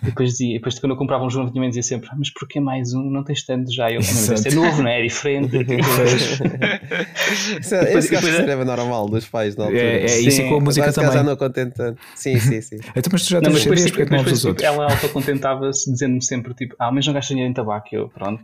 E 0.02 0.06
depois, 0.06 0.30
dizia, 0.32 0.54
depois 0.54 0.78
quando 0.78 0.92
eu 0.92 0.96
comprava 0.98 1.24
um 1.24 1.30
jogo 1.30 1.50
tinha 1.50 1.66
dizia 1.66 1.82
sempre, 1.82 2.08
"Ah, 2.12 2.14
mas 2.16 2.30
porquê 2.30 2.60
mais 2.60 2.92
um? 2.94 3.02
Não 3.10 3.24
tens 3.24 3.44
tanto 3.44 3.72
já. 3.72 3.90
Eu, 3.90 4.00
mas 4.00 4.28
este 4.30 4.48
é 4.48 4.54
novo, 4.54 4.82
não 4.82 4.88
é? 4.88 5.00
É 5.00 5.02
diferente. 5.02 5.56
Isso, 7.60 7.74
é- 7.74 7.94
esse 7.94 8.12
gajo 8.12 8.28
era 8.28 8.64
normal 8.64 9.08
dos 9.08 9.26
pais 9.26 9.56
na 9.56 9.64
altura. 9.64 9.82
É, 9.82 10.02
é 10.02 10.18
isso 10.20 10.36
Sim, 10.42 10.46
e 10.46 10.48
com 10.48 10.56
a 10.56 10.60
música 10.60 10.86
Agora 10.86 10.94
calhar 10.94 11.12
já 11.12 11.18
também. 11.18 11.30
não 11.32 11.36
contente 11.36 11.74
tanto. 11.74 12.00
Sim, 12.14 12.38
sim, 12.38 12.60
sim. 12.60 12.76
Então, 12.96 13.10
mas 13.12 13.24
tu 13.24 13.30
já 13.30 13.40
Não, 13.40 13.50
mas 13.50 13.62
depois, 13.64 13.82
porque 13.82 14.02
é 14.02 14.04
que 14.04 14.10
não 14.10 14.18
depois, 14.18 14.26
ouves 14.26 14.38
os 14.40 14.44
outros? 14.44 14.64
ela 14.66 14.84
autocontentava-se 14.92 15.90
dizendo-me 15.92 16.22
sempre 16.22 16.54
tipo, 16.54 16.74
ah, 16.78 16.92
mas 16.92 17.06
não 17.06 17.14
gastas 17.14 17.28
dinheiro 17.30 17.50
em 17.50 17.54
tabaco. 17.54 17.88
Eu, 17.92 18.08
pronto, 18.08 18.42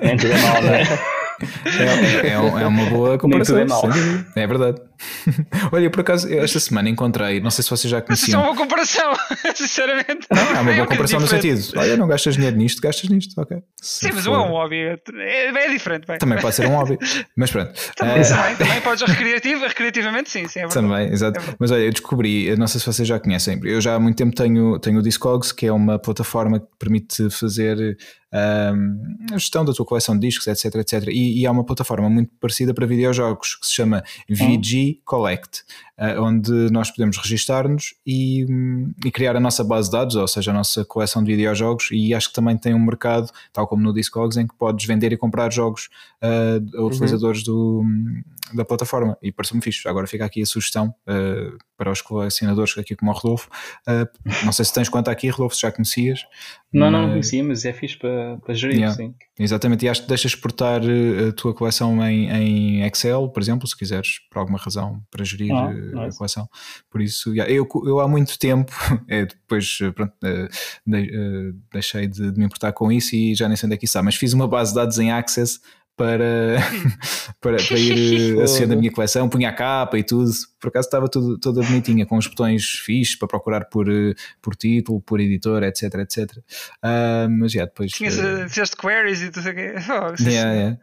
nem 0.00 0.10
tudo 0.16 0.32
é 0.32 0.38
mau, 0.40 0.62
não 0.62 0.74
é? 0.74 1.21
É, 2.22 2.28
é, 2.28 2.32
é 2.32 2.66
uma 2.66 2.86
boa 2.86 3.18
comparação. 3.18 3.56
tudo 3.66 3.72
é 3.72 3.92
dúvida. 3.92 4.26
É 4.36 4.46
verdade. 4.46 4.80
Olha, 5.72 5.90
por 5.90 6.00
acaso, 6.00 6.32
esta 6.32 6.60
semana 6.60 6.88
encontrei, 6.88 7.40
não 7.40 7.50
sei 7.50 7.64
se 7.64 7.70
vocês 7.70 7.90
já 7.90 8.02
Mas 8.08 8.22
isso 8.22 8.30
é 8.30 8.34
conheciam. 8.34 8.52
uma 8.52 8.56
comparação, 8.56 9.12
sinceramente. 9.54 10.26
Não, 10.30 10.40
é 10.42 10.60
uma 10.60 10.70
um 10.70 10.74
boa 10.76 10.86
comparação 10.86 11.18
no 11.20 11.26
sentido. 11.26 11.60
Olha, 11.76 11.96
não 11.96 12.06
gastas 12.06 12.34
dinheiro 12.36 12.56
nisto, 12.56 12.80
gastas 12.80 13.10
nisto, 13.10 13.34
ok. 13.40 13.58
Se 13.80 14.06
Sim, 14.06 14.12
mas 14.14 14.24
for- 14.24 14.30
não 14.32 14.44
é 14.44 14.46
um 14.46 14.50
hobby. 14.50 14.76
É, 14.76 15.46
é 15.48 15.68
diferente. 15.70 16.06
Bem. 16.06 16.18
Também 16.18 16.38
pode 16.40 16.54
ser 16.54 16.66
um 16.66 16.76
hobby. 16.76 16.98
Mas 17.36 17.50
pronto. 17.50 17.72
Também, 17.96 18.18
Eh, 18.18 18.22
também, 18.24 18.56
também 18.56 18.80
podes 18.80 19.02
recreativo, 19.02 19.66
recreativamente, 19.66 20.30
sim, 20.30 20.46
sim, 20.46 20.60
é. 20.60 20.68
Também, 20.68 21.08
exato. 21.12 21.36
É 21.38 21.40
verdade. 21.40 21.56
Mas 21.58 21.70
olha, 21.72 21.80
eu 21.82 21.90
descobri, 21.90 22.54
não 22.56 22.66
sei 22.68 22.78
se 22.80 22.86
vocês 22.86 23.08
já 23.08 23.18
conhecem, 23.18 23.60
eu 23.64 23.80
já 23.80 23.94
há 23.96 24.00
muito 24.00 24.16
tempo 24.16 24.34
tenho, 24.36 24.78
tenho 24.78 24.98
o 25.00 25.02
Discogs, 25.02 25.50
que 25.52 25.66
é 25.66 25.72
uma 25.72 25.98
plataforma 25.98 26.60
que 26.60 26.66
permite 26.78 27.28
fazer 27.30 27.96
a 28.32 29.36
gestão 29.36 29.64
da 29.64 29.72
tua 29.72 29.84
coleção 29.84 30.18
de 30.18 30.26
discos, 30.26 30.46
etc, 30.46 30.76
etc. 30.76 31.08
E, 31.08 31.40
e 31.40 31.46
há 31.46 31.50
uma 31.50 31.64
plataforma 31.64 32.08
muito 32.08 32.30
parecida 32.40 32.72
para 32.72 32.86
videojogos 32.86 33.56
que 33.56 33.66
se 33.66 33.74
chama 33.74 34.02
VG 34.28 35.00
Collect, 35.04 35.62
ah, 35.98 36.20
onde 36.20 36.50
nós 36.70 36.90
podemos 36.90 37.18
registar-nos 37.18 37.94
e, 38.06 38.46
e 39.04 39.10
criar 39.10 39.36
a 39.36 39.40
nossa 39.40 39.62
base 39.62 39.88
de 39.88 39.92
dados, 39.92 40.16
ou 40.16 40.26
seja, 40.26 40.50
a 40.50 40.54
nossa 40.54 40.84
coleção 40.84 41.22
de 41.22 41.30
videojogos. 41.30 41.90
E 41.92 42.14
acho 42.14 42.28
que 42.28 42.34
também 42.34 42.56
tem 42.56 42.74
um 42.74 42.84
mercado, 42.84 43.30
tal 43.52 43.66
como 43.66 43.82
no 43.82 43.92
Discogs, 43.92 44.38
em 44.38 44.46
que 44.46 44.54
podes 44.54 44.86
vender 44.86 45.12
e 45.12 45.16
comprar 45.16 45.52
jogos 45.52 45.90
ah, 46.22 46.58
a 46.74 46.82
utilizadores 46.82 47.42
do, 47.42 47.84
da 48.54 48.64
plataforma. 48.64 49.16
E 49.22 49.30
pareceu-me 49.32 49.62
fixe. 49.62 49.86
Agora 49.88 50.06
fica 50.06 50.24
aqui 50.24 50.42
a 50.42 50.46
sugestão 50.46 50.94
ah, 51.06 51.56
para 51.76 51.90
os 51.90 52.00
colecionadores, 52.00 52.76
aqui 52.78 52.94
como 52.94 53.10
o 53.10 53.14
Rodolfo. 53.14 53.48
Ah, 53.86 54.06
não 54.44 54.52
sei 54.52 54.64
se 54.64 54.72
tens 54.72 54.88
conta 54.88 55.10
aqui, 55.10 55.28
Rodolfo, 55.28 55.54
se 55.56 55.62
já 55.62 55.72
conhecias. 55.72 56.24
Não, 56.72 56.90
não, 56.90 56.92
não 56.92 57.00
mas- 57.02 57.10
conhecia, 57.12 57.44
mas 57.44 57.64
é 57.64 57.72
fixe 57.72 57.98
para, 57.98 58.38
para 58.38 58.54
gerir, 58.54 58.76
Yeah. 58.78 58.96
sim. 58.96 59.14
Exatamente, 59.38 59.84
e 59.84 59.88
acho 59.88 60.02
que 60.02 60.08
deixas 60.08 60.32
exportar 60.32 60.80
eh, 60.84 61.28
a 61.28 61.32
tua 61.32 61.52
coleção 61.52 62.02
em, 62.06 62.30
em 62.30 62.82
Excel, 62.86 63.28
por 63.28 63.42
exemplo, 63.42 63.66
se 63.66 63.76
quiseres, 63.76 64.20
por 64.30 64.38
alguma 64.38 64.56
razão, 64.58 65.02
para 65.10 65.24
gerir 65.24 65.52
Ah, 65.52 65.66
a 65.68 66.04
nice. 66.06 66.16
coleção. 66.16 66.48
Por 66.90 67.00
isso, 67.02 67.30
yeah, 67.34 67.52
eu, 67.52 67.66
eu 67.84 68.00
há 68.00 68.06
muito 68.08 68.38
tempo, 68.38 68.72
é, 69.08 69.26
depois 69.26 69.78
pronto, 69.94 70.14
de- 70.86 71.54
deixei 71.72 72.06
de, 72.06 72.30
de 72.30 72.38
me 72.38 72.44
importar 72.46 72.72
com 72.72 72.90
isso 72.90 73.14
e 73.14 73.34
já 73.34 73.48
nem 73.48 73.56
sei 73.56 73.66
onde 73.66 73.74
é 73.74 73.78
que 73.78 73.84
isso 73.84 73.92
está, 73.92 74.02
mas 74.02 74.14
fiz 74.14 74.32
uma 74.32 74.46
base 74.48 74.70
de 74.70 74.76
dados 74.76 74.98
em 74.98 75.10
Access 75.10 75.60
para, 76.02 76.56
para, 77.40 77.56
para 77.62 77.78
ir 77.78 78.36
eh, 78.36 78.42
associando 78.42 78.72
a 78.72 78.76
minha 78.76 78.90
coleção, 78.90 79.28
punha 79.28 79.50
a 79.50 79.52
capa 79.52 79.96
e 79.96 80.02
tudo, 80.02 80.28
por 80.60 80.68
acaso 80.68 80.88
estava 80.88 81.08
tudo, 81.08 81.38
toda 81.38 81.62
bonitinha, 81.62 82.04
com 82.04 82.16
os 82.16 82.26
botões 82.26 82.64
fixos 82.64 83.14
para 83.14 83.28
procurar 83.28 83.66
por, 83.66 83.88
eh, 83.88 84.14
por 84.40 84.56
título, 84.56 85.00
por 85.00 85.20
editor, 85.20 85.62
etc, 85.62 85.94
etc. 86.00 86.38
Ah, 86.82 87.28
mas 87.30 87.52
já 87.52 87.66
depois. 87.66 87.92
Tinhas, 87.92 88.18
uh, 88.18 88.48
fizeste 88.48 88.76
queries 88.76 89.22
e 89.22 89.30
tudo 89.30 89.48
o 89.48 89.54
quê. 89.54 89.74
Oh, 89.92 90.14
Yeah, 90.22 90.52
yeah. 90.52 90.78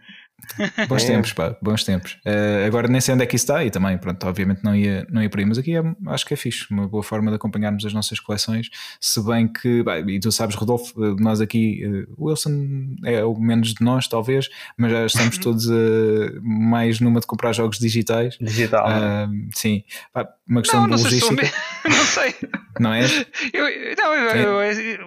Bons 0.88 1.04
É. 1.04 1.08
tempos, 1.08 1.34
pá, 1.34 1.56
bons 1.62 1.84
tempos. 1.84 2.18
Eh, 2.26 2.66
agora 2.68 2.88
nem 2.88 3.00
sei 3.00 3.14
onde 3.14 3.24
é 3.24 3.26
que 3.26 3.36
isso 3.36 3.44
está 3.44 3.64
e 3.64 3.70
também, 3.72 3.98
pronto, 3.98 4.26
obviamente 4.28 4.64
não 4.64 4.76
ia, 4.76 5.06
não 5.10 5.22
ia 5.22 5.30
por 5.30 5.40
aí, 5.40 5.46
mas 5.46 5.58
aqui 5.58 5.76
é- 5.76 5.84
acho 6.08 6.26
que 6.26 6.34
é 6.34 6.38
fixe, 6.38 6.66
uma 6.72 6.88
boa 6.88 7.04
forma 7.04 7.30
de 7.32 7.36
acompanharmos 7.36 7.86
as 7.86 7.94
nossas 7.94 8.20
coleções. 8.20 8.70
Se 9.00 9.24
bem 9.24 9.48
que, 9.48 9.84
e 10.08 10.20
tu 10.20 10.32
sabes, 10.32 10.56
Rodolfo, 10.56 10.94
eh, 11.04 11.16
nós 11.20 11.40
aqui, 11.42 11.82
o 12.18 12.28
Wilson 12.28 12.96
é 13.06 13.24
o 13.24 13.40
menos 13.40 13.74
de 13.74 13.84
nós, 13.84 14.08
talvez, 14.08 14.50
mas 14.78 14.92
já 14.92 15.06
estamos 15.06 15.38
todos 15.40 15.70
eh, 15.70 16.40
mais 16.42 17.00
numa 17.00 17.20
de 17.20 17.28
comprar 17.28 17.54
jogos 17.54 17.80
digitais. 17.80 18.38
Digital. 18.40 18.90
é? 18.90 18.94
Ah, 18.94 19.30
sim, 19.56 19.84
Pá, 20.14 20.28
uma 20.50 20.62
questão 20.62 20.82
Não, 20.82 20.88
não 20.90 20.96
de 20.98 21.04
sei 21.04 21.12
se 21.12 21.20
sou 21.20 21.32
logística, 21.32 21.60
me- 21.88 21.94
não 21.96 22.06
sei. 22.06 22.36
não 22.80 22.94
é? 22.94 23.06
Eu, 23.54 23.96
não, 23.96 24.14
eu, 24.16 24.62
eu, 24.64 24.64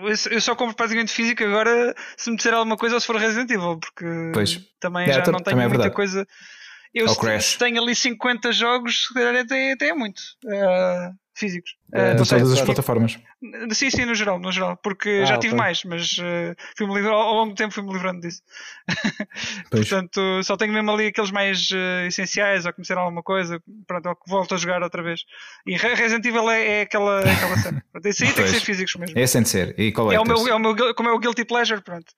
eu, 0.07 0.15
eu 0.31 0.41
só 0.41 0.55
compro 0.55 0.75
praticamente 0.77 1.13
físico 1.13 1.43
agora 1.45 1.95
se 2.17 2.31
me 2.31 2.37
disser 2.37 2.55
alguma 2.55 2.77
coisa 2.77 2.95
ou 2.95 3.01
se 3.01 3.07
for 3.07 3.17
Resident 3.17 3.51
Evil, 3.51 3.79
porque 3.79 4.05
Pois. 4.33 4.61
também 4.81 5.07
Yeah, 5.07 5.25
já 5.25 5.33
não 5.33 5.41
tenho 5.41 5.61
é 5.61 5.69
muita 5.69 5.91
coisa. 5.91 6.27
Eu 6.95 7.09
se, 7.09 7.41
se 7.41 7.59
tenho 7.59 7.83
ali 7.83 7.95
50 7.95 8.53
jogos, 8.53 9.07
se 9.07 9.15
calhar 9.15 9.35
até, 9.35 9.73
até 9.73 9.89
é 9.89 9.95
muito 9.95 10.21
eh, 10.47 11.11
físicos. 11.47 11.71
De 11.93 12.15
não 12.15 12.25
sei, 12.25 12.39
todas 12.39 12.53
as 12.53 12.59
tipo, 12.59 12.67
plataformas. 12.67 13.19
Sim, 13.73 13.91
sim, 13.91 14.05
no 14.05 14.15
geral, 14.15 14.39
no 14.39 14.51
geral, 14.53 14.77
porque 14.77 15.21
Ah, 15.23 15.27
já 15.27 15.39
tive 15.39 15.55
ok. 15.55 15.59
mais, 15.59 15.85
mas 15.85 16.17
eh, 16.23 16.55
fui-me 16.79 16.95
livra- 16.95 17.13
ao 17.13 17.35
longo 17.35 17.51
do 17.53 17.57
tempo 17.57 17.75
fui-me 17.75 17.93
livrando 17.93 18.21
disso. 18.21 18.41
Portanto, 19.71 20.21
só 20.45 20.57
tenho 20.57 20.73
mesmo 20.73 20.91
ali 20.91 21.07
aqueles 21.09 21.31
mais 21.31 21.69
eh, 21.73 22.07
essenciais, 22.07 22.67
ou 22.67 22.73
conhecer 22.73 22.97
alguma 22.97 23.23
coisa, 23.23 23.61
pronto, 23.87 24.09
ou 24.09 24.17
que 24.17 24.31
volto 24.31 24.55
a 24.55 24.59
jogar 24.59 24.83
outra 24.83 25.03
vez. 25.03 25.23
E 25.67 25.77
Re- 25.77 25.95
Resident 25.95 26.25
Evil 26.25 26.51
é, 26.51 26.67
é 26.67 26.81
aquela, 26.83 27.21
é 27.29 27.33
aquela 27.33 27.57
cena. 27.59 27.85
Pronto, 27.93 28.09
Isso 28.09 28.25
aí 28.25 28.33
tem 28.33 28.45
que 28.45 28.51
ser 28.51 28.61
físicos 28.61 28.95
mesmo. 28.97 29.15
Tem 29.15 29.43
de 29.43 29.49
ser. 29.49 29.75
E 29.79 29.89
É 29.89 29.91
o, 29.91 29.93
collectors. 29.93 30.43
meu, 30.45 30.49
é 30.53 30.55
o 30.55 30.59
meu, 30.59 30.95
como 30.95 31.09
é 31.09 31.13
o 31.13 31.19
Guilty 31.19 31.45
Pleasure, 31.45 31.83
pronto. 31.83 32.13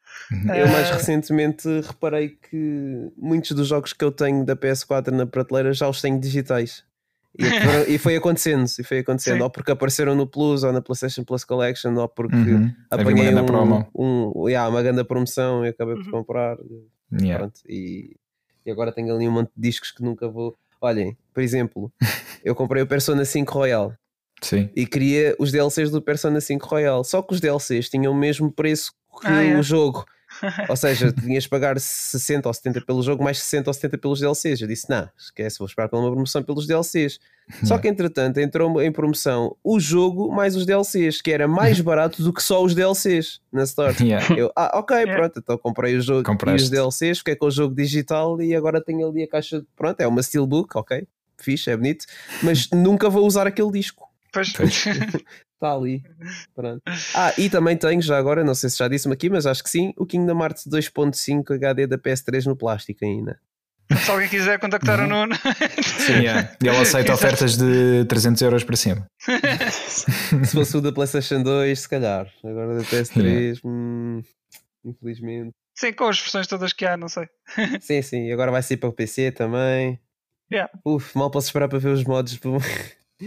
Eu 0.55 0.69
mais 0.69 0.91
recentemente 0.91 1.69
reparei 1.81 2.31
que 2.31 3.11
muitos 3.17 3.53
dos 3.53 3.69
jogos 3.69 3.93
que 3.93 4.05
eu 4.05 4.13
tenho 4.13 4.45
da 4.45 4.55
PS4 4.57 5.09
na 5.11 5.27
prateleira 5.27 5.73
já 5.73 5.89
os 5.89 6.01
tenho 6.01 6.19
digitais. 6.21 6.85
E, 7.39 7.45
foram- 7.45 7.85
e 7.89 7.99
foi 7.99 8.17
acontecendo, 8.17 8.65
e 8.79 8.85
foi 8.85 8.99
acontecendo, 9.01 9.37
Sim. 9.39 9.43
ou 9.43 9.51
porque 9.51 9.73
apareceram 9.73 10.15
no 10.15 10.27
Plus, 10.27 10.63
ou 10.63 10.73
na 10.73 10.81
PlayStation 10.81 11.25
Plus 11.25 11.45
Collection, 11.45 11.95
ou 11.97 12.09
porque 12.09 12.35
Uhum. 12.37 12.63
Uma 12.63 12.75
apanhei 12.91 13.25
grande 13.27 13.41
um, 13.41 13.47
promo. 13.47 13.89
um, 13.95 14.49
yeah, 14.49 14.69
uma 14.71 14.83
grande 14.83 15.03
promoção 15.05 15.65
e 15.65 15.69
acabei 15.71 15.97
por 15.97 16.05
Uhum. 16.07 16.11
comprar. 16.11 16.57
Yeah. 17.13 17.39
Pronto, 17.39 17.61
e, 17.69 18.17
e 18.65 18.71
agora 18.71 18.93
tenho 18.93 19.15
ali 19.15 19.29
um 19.29 19.33
monte 19.33 19.51
de 19.57 19.63
discos 19.69 19.91
que 19.91 20.03
nunca 20.03 20.29
vou. 20.29 20.57
Olhem, 20.81 21.17
por 21.33 21.43
exemplo, 21.43 21.93
eu 22.45 22.55
comprei 22.55 22.83
o 22.83 22.87
Persona 22.87 23.25
5 23.25 23.53
Royal 23.53 23.93
Sim. 24.43 24.69
e 24.77 24.87
queria 24.87 25.35
os 25.39 25.51
DLCs 25.51 25.91
do 25.91 26.01
Persona 26.03 26.41
5 26.41 26.67
Royal, 26.69 27.03
só 27.05 27.21
que 27.23 27.33
os 27.35 27.41
DLCs 27.41 27.89
tinham 27.89 28.13
o 28.13 28.17
mesmo 28.17 28.53
preço 28.53 28.93
que 29.21 29.27
Ah, 29.27 29.43
é? 29.43 29.59
o 29.59 29.63
jogo. 29.63 30.05
Ou 30.69 30.77
seja, 30.77 31.13
tinhas 31.13 31.45
de 31.45 31.49
pagar 31.49 31.79
60 31.79 32.49
ou 32.49 32.53
70 32.55 32.81
pelo 32.83 33.03
jogo, 33.03 33.23
mais 33.23 33.39
60 33.41 33.71
ou 33.71 33.75
70 33.75 33.99
pelos 33.99 34.21
DLCs. 34.21 34.61
Eu 34.61 34.69
disse: 34.69 34.89
não, 34.91 35.09
esquece, 35.19 35.59
vou 35.59 35.67
esperar 35.67 35.89
pela 35.89 36.03
uma 36.03 36.11
promoção 36.13 36.43
pelos 36.43 36.67
DLCs. 36.67 37.19
Só 37.63 37.77
que 37.77 37.87
entretanto 37.89 38.39
entrou 38.39 38.81
em 38.81 38.91
promoção 38.91 39.55
o 39.63 39.79
jogo 39.79 40.33
mais 40.35 40.57
os 40.57 40.65
DLCs, 40.65 41.21
que 41.21 41.31
era 41.31 41.47
mais 41.47 41.79
barato 41.83 42.23
do 42.23 42.33
que 42.33 42.43
só 42.43 42.63
os 42.65 42.75
DLCs 42.75 43.41
na 43.53 43.65
Store. 43.65 43.95
Yeah. 44.03 44.35
Eu, 44.35 44.51
ah, 44.57 44.79
ok, 44.79 44.97
Yeah. 44.97 45.15
pronto, 45.17 45.39
então 45.41 45.59
comprei 45.59 45.95
o 45.97 46.01
jogo 46.01 46.21
e 46.21 46.25
Compraste. 46.25 46.63
os 46.65 46.71
DLCs, 46.71 47.19
fiquei 47.19 47.37
com 47.37 47.47
o 47.47 47.51
jogo 47.51 47.75
digital 47.75 48.41
e 48.41 48.55
agora 48.55 48.83
tenho 48.83 49.07
ali 49.07 49.23
a 49.25 49.29
caixa. 49.29 49.61
de- 49.61 49.67
Pronto, 49.77 50.01
é 50.01 50.07
uma 50.07 50.23
Steelbook, 50.23 50.77
ok, 50.79 51.07
fixe, 51.39 51.69
é 51.71 51.77
bonito, 51.77 52.07
mas 52.43 52.71
nunca 52.71 53.11
vou 53.11 53.27
usar 53.27 53.47
aquele 53.47 53.71
disco. 53.73 54.09
Pois. 54.35 54.49
Está 54.49 55.73
ali. 55.75 56.03
Pronto. 56.55 56.83
Ah, 57.15 57.33
e 57.39 57.49
também 57.49 57.77
tenho 57.77 58.03
já 58.03 58.19
agora, 58.19 58.45
não 58.45 58.55
sei 58.55 58.69
se 58.69 58.77
já 58.79 58.89
disse-me 58.89 59.15
aqui, 59.15 59.31
mas 59.31 59.47
acho 59.47 59.63
que 59.63 59.71
sim, 59.71 59.95
o 59.97 60.05
Kingdom 60.05 60.43
Hearts 60.43 60.67
2.5 60.67 61.55
HD 61.55 61.87
da 61.87 61.97
PS3 61.97 62.45
no 62.47 62.57
plástico 62.57 63.05
ainda. 63.05 63.39
Se 64.03 64.11
alguém 64.11 64.29
quiser 64.31 64.59
contactar 64.59 64.99
Uhum. 64.99 65.05
o 65.05 65.09
Nuno. 65.09 65.37
Yeah. 66.09 66.57
E 66.63 66.67
ele 66.69 66.77
aceita 66.79 67.13
Exato. 67.13 67.13
ofertas 67.13 67.57
de 67.59 68.05
300 68.07 68.41
euros 68.43 68.65
para 68.65 68.77
cima. 68.77 69.07
Se 69.69 70.53
fosse 70.53 70.77
o 70.77 70.81
da 70.81 70.91
PlayStation 70.91 71.43
2, 71.43 71.79
se 71.79 71.89
calhar. 71.89 72.27
Agora 72.43 72.77
da 72.77 72.83
PS3, 72.83 73.61
hum, 73.65 74.23
infelizmente. 74.85 75.51
Sim, 75.77 75.93
com 75.93 76.05
as 76.09 76.19
versões 76.19 76.47
todas 76.47 76.73
que 76.73 76.87
há, 76.87 76.97
não 76.97 77.09
sei. 77.09 77.29
Sim, 77.81 78.01
sim, 78.01 78.33
agora 78.33 78.51
vai 78.51 78.63
ser 78.63 78.79
para 78.79 78.89
o 78.89 78.93
PC 78.93 79.33
também. 79.33 80.01
Yeah. 80.51 80.71
Uf, 80.85 81.17
mal 81.19 81.31
posso 81.31 81.49
esperar 81.49 81.69
para 81.69 81.79
ver 81.79 81.89
os 81.89 82.05
mods. 82.05 82.39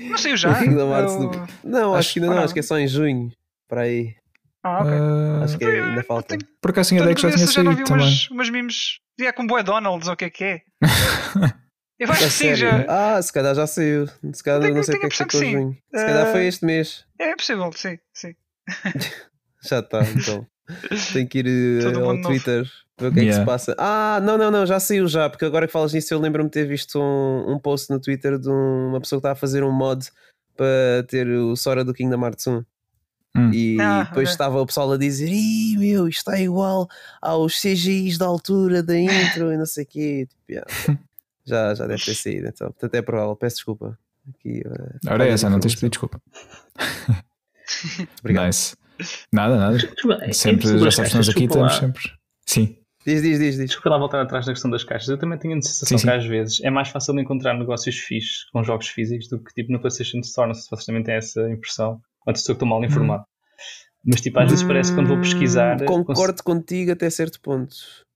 Não 0.09 0.17
saiu 0.17 0.37
já. 0.37 0.51
O 0.51 0.55
Kingdom 0.59 0.91
Hearts 0.95 1.13
Eu- 1.15 1.29
do- 1.29 1.47
Não, 1.63 1.89
acho, 1.93 1.99
Acho- 1.99 2.13
que 2.13 2.19
ainda 2.19 2.31
não, 2.33 2.41
Ah, 2.41 2.45
acho 2.45 2.53
que 2.53 2.59
é 2.59 2.63
só 2.63 2.77
em 2.77 2.87
junho. 2.87 3.31
Para 3.67 3.81
aí. 3.81 4.15
Ah, 4.63 4.81
ok. 4.81 4.91
Ah, 4.93 5.43
Acho 5.43 5.57
que 5.57 5.63
Eu- 5.65 5.85
ainda 5.85 6.03
falta. 6.03 6.37
tenho- 6.37 6.51
por 6.61 6.71
acaso 6.71 6.89
tinha 6.89 7.01
ideia 7.01 7.15
que 7.15 7.21
já 7.21 7.31
tinha 7.31 7.45
já 7.45 7.51
saído 7.53 7.83
também. 7.83 8.05
umas, 8.05 8.29
umas 8.29 8.49
memes. 8.49 8.99
É 9.19 9.31
com 9.31 9.47
Boy 9.47 9.63
Donalds, 9.63 10.07
ou 10.07 10.13
o 10.13 10.17
que 10.17 10.25
é 10.25 10.29
que 10.29 10.43
é? 10.43 10.61
Eu 11.99 12.11
acho 12.11 12.23
A 12.25 12.27
que 12.27 12.31
sim, 12.33 12.53
já. 12.55 12.85
Ah, 12.87 13.19
se 13.21 13.33
calhar 13.33 13.55
já 13.55 13.65
saiu. 13.65 14.07
Se 14.31 14.43
calhar 14.43 14.61
tenho- 14.61 14.75
não 14.75 14.83
sei 14.83 14.95
o 14.95 14.99
que 14.99 15.05
é 15.07 15.09
que 15.09 15.15
ficou 15.17 15.39
junho. 15.41 15.77
Se 15.95 16.05
calhar 16.05 16.31
foi 16.31 16.45
este 16.45 16.63
mês. 16.65 17.03
É 17.19 17.35
possível, 17.35 17.71
sim, 17.73 17.97
sim. 18.13 18.35
Já 19.63 19.79
está, 19.79 20.01
então. 20.03 20.45
Tenho 21.13 21.27
que 21.27 21.39
ir 21.39 21.47
eh, 21.47 21.83
Todo 21.83 21.99
ao 21.99 22.05
mundo 22.07 22.17
novo. 22.23 22.27
Twitter 22.29 22.63
ver 22.99 23.07
o 23.07 23.13
que 23.13 23.19
é 23.19 23.23
que 23.23 23.27
Yeah. 23.29 23.39
se 23.39 23.45
passa. 23.45 23.75
Ah, 23.77 24.19
não, 24.23 24.37
não, 24.37 24.49
não, 24.51 24.65
já 24.65 24.79
saiu 24.79 25.07
já, 25.07 25.29
porque 25.29 25.45
agora 25.45 25.67
que 25.67 25.73
falas 25.73 25.93
nisso 25.93 26.13
eu 26.13 26.19
lembro-me 26.19 26.49
de 26.49 26.53
ter 26.53 26.65
visto 26.67 26.99
um, 26.99 27.53
um 27.53 27.59
post 27.59 27.89
no 27.91 27.99
Twitter 27.99 28.37
de 28.39 28.49
um- 28.49 28.89
uma 28.89 28.99
pessoa 28.99 29.19
que 29.19 29.27
está 29.27 29.31
a 29.33 29.35
fazer 29.35 29.63
um 29.63 29.71
mod 29.71 30.09
para 30.55 31.03
ter 31.07 31.27
o 31.27 31.55
Sora 31.55 31.83
do 31.85 31.93
Kingdom 31.93 32.19
Hearts 32.25 32.47
1. 32.47 32.63
Hum. 33.35 33.51
E 33.53 33.77
Ah, 33.79 33.99
depois 34.03 34.29
ok. 34.29 34.31
estava 34.31 34.59
o 34.59 34.65
pessoal 34.65 34.91
a 34.93 34.97
dizer: 34.97 35.29
Ih, 35.29 35.77
meu, 35.77 36.07
isto 36.07 36.17
está 36.19 36.39
igual 36.39 36.89
aos 37.21 37.61
CGIs 37.61 38.17
da 38.17 38.25
altura 38.25 38.81
da 38.81 38.97
intro 38.97 39.53
e 39.53 39.57
não 39.57 39.65
sei 39.67 39.83
o 39.83 39.87
quê. 39.87 40.27
Tipo, 40.27 40.41
yeah. 40.51 40.67
já, 41.45 41.75
já 41.75 41.85
deve 41.85 42.03
ter 42.03 42.15
saído, 42.15 42.47
então. 42.47 42.67
Portanto, 42.71 42.95
é 42.95 43.01
provável. 43.03 43.35
Peço 43.35 43.57
desculpa. 43.57 43.97
Aqui, 44.27 44.63
eh, 44.65 45.11
Ora, 45.11 45.27
é 45.27 45.29
essa, 45.31 45.49
não 45.51 45.59
tens 45.59 45.75
pedido 45.75 45.91
desculpa. 45.91 46.19
Obrigado. 48.21 48.47
Nice. 48.47 48.75
Nada, 49.33 49.57
nada. 49.57 49.77
É- 50.21 50.33
Sempre, 50.33 50.77
já 50.79 50.87
as 50.87 50.95
sabes, 50.95 51.13
nós 51.13 51.29
aqui 51.29 51.45
estamos 51.45 51.73
sempre. 51.75 52.03
Sim. 52.45 52.77
Diz, 53.05 53.21
diz, 53.21 53.39
diz, 53.39 53.55
diz. 53.55 53.65
Desculpa 53.67 53.89
lá 53.91 53.97
voltar 53.97 54.21
atrás 54.21 54.45
da 54.45 54.51
questão 54.51 54.69
das 54.69 54.83
caixas. 54.83 55.07
Eu 55.07 55.17
também 55.17 55.37
tenho 55.39 55.57
a 55.57 55.61
sensação 55.61 55.97
Sim, 55.97 55.97
sim. 55.97 56.07
que 56.07 56.13
às 56.13 56.25
vezes 56.25 56.61
é 56.63 56.69
mais 56.69 56.89
fácil 56.89 57.13
de 57.15 57.21
encontrar 57.21 57.53
negócios 57.57 57.95
fixos 57.97 58.49
com 58.51 58.63
jogos 58.63 58.87
físicos 58.89 59.29
do 59.29 59.39
que 59.41 59.53
tipo 59.53 59.71
no 59.71 59.79
PlayStation 59.79 60.19
Store. 60.19 60.47
Não 60.47 60.53
sei 60.53 60.63
se 60.63 60.69
vocês 60.69 60.85
também 60.85 61.03
têm 61.03 61.15
essa 61.15 61.49
impressão. 61.49 62.01
Ou 62.25 62.35
se 62.35 62.49
eu 62.51 62.53
estou 62.53 62.67
mal 62.67 62.83
informado. 62.83 63.23
Mas 64.05 64.19
tipo, 64.21 64.37
às 64.39 64.49
vezes 64.49 64.65
parece 64.65 64.89
que 64.91 64.95
quando 64.97 65.07
vou 65.07 65.19
pesquisar. 65.21 65.81
Hum, 65.81 65.85
Concordo 65.85 66.43
contigo 66.43 66.91
até 66.91 67.09
certo 67.09 67.39
ponto. 67.41 67.75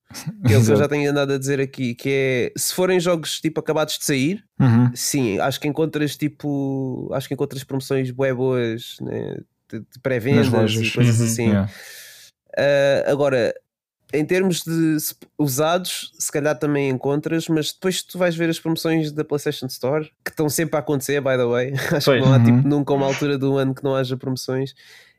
Que 0.46 0.54
é 0.54 0.58
o 0.58 0.66
que 0.66 0.72
eu 0.72 0.76
já 0.76 0.90
tenho 0.90 1.10
andado 1.10 1.32
a 1.32 1.38
dizer 1.38 1.62
aqui, 1.62 1.96
que 1.96 2.10
é 2.10 2.52
se 2.58 2.74
forem 2.74 3.00
jogos 3.00 3.40
tipo 3.40 3.62
acabados 3.62 3.98
de 3.98 4.04
sair, 4.04 4.44
Uhum. 4.60 4.92
sim, 4.94 5.40
acho 5.40 5.58
que 5.58 5.70
encontras 5.70 6.18
tipo. 6.18 7.10
Acho 7.14 7.30
que 7.30 7.34
encontras 7.34 7.64
promoções 7.64 8.12
bué 8.12 8.34
boas 8.34 8.98
né, 9.00 9.38
de, 9.72 9.80
de 9.80 10.00
pré-vendas 10.02 10.74
e 10.74 10.92
coisas 10.92 11.20
Uhum, 11.20 11.26
assim. 11.26 11.48
Yeah. 11.48 11.72
Ah, 12.58 13.04
agora, 13.12 13.54
em 14.14 14.26
termos 14.26 14.62
de 14.64 14.98
usados, 15.38 16.12
se 16.20 16.32
calhar 16.32 16.58
também 16.58 16.90
encontras, 16.90 17.48
mas 17.48 17.72
depois 17.72 18.02
tu 18.02 18.18
vais 18.18 18.36
ver 18.36 18.50
as 18.50 18.60
promoções 18.60 19.12
da 19.12 19.24
PlayStation 19.24 19.68
Store, 19.68 20.06
que 20.24 20.32
estão 20.32 20.50
sempre 20.50 20.76
a 20.76 20.80
acontecer, 20.80 21.22
by 21.22 21.38
the 21.38 21.46
way. 21.46 21.74
Acho 21.96 22.06
Pois. 22.06 22.22
que 22.22 22.26
não 22.28 22.34
há 22.34 22.38
Uhum. 22.38 22.44
tipo, 22.44 22.68
nunca 22.68 22.94
uma 22.94 23.06
altura 23.06 23.38
do 23.38 23.58
ano 23.58 23.74
que 23.74 23.84
não 23.84 23.96
haja 23.96 24.18
promoções 24.18 24.74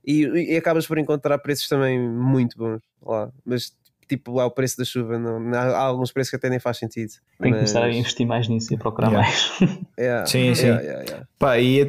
e, 0.07 0.25
e 0.53 0.57
acabas 0.57 0.87
por 0.87 0.99
encontrar 0.99 1.39
preços 1.39 1.69
também 1.69 1.99
muito 1.99 2.59
bons 2.59 2.83
lá. 3.05 3.31
Mas 3.45 3.73
tipo, 4.09 4.33
lá 4.35 4.45
o 4.45 4.51
preço 4.51 4.77
da 4.77 4.85
chuva, 4.85 5.19
não, 5.19 5.55
há 5.55 5.79
alguns 5.79 6.13
preços 6.13 6.29
que 6.29 6.37
até 6.37 6.51
nem 6.51 6.59
faz 6.59 6.77
sentido. 6.77 7.13
Tenho 7.41 7.55
que 7.55 7.61
Mas- 7.63 7.73
começar 7.73 7.85
a 7.85 7.91
investir 7.95 8.27
mais 8.27 8.47
nisso 8.47 8.75
e 8.75 8.77
a 8.77 8.79
procurar 8.79 9.09
Yeah. 9.09 9.27
mais. 9.27 9.53
Yeah, 9.99 10.27
Sim, 10.27 10.55
sim. 10.55 10.67
yeah, 10.67 10.83
yeah, 10.83 11.03
yeah. 11.05 11.27
Pá, 11.39 11.59
e 11.59 11.81
é- 11.81 11.85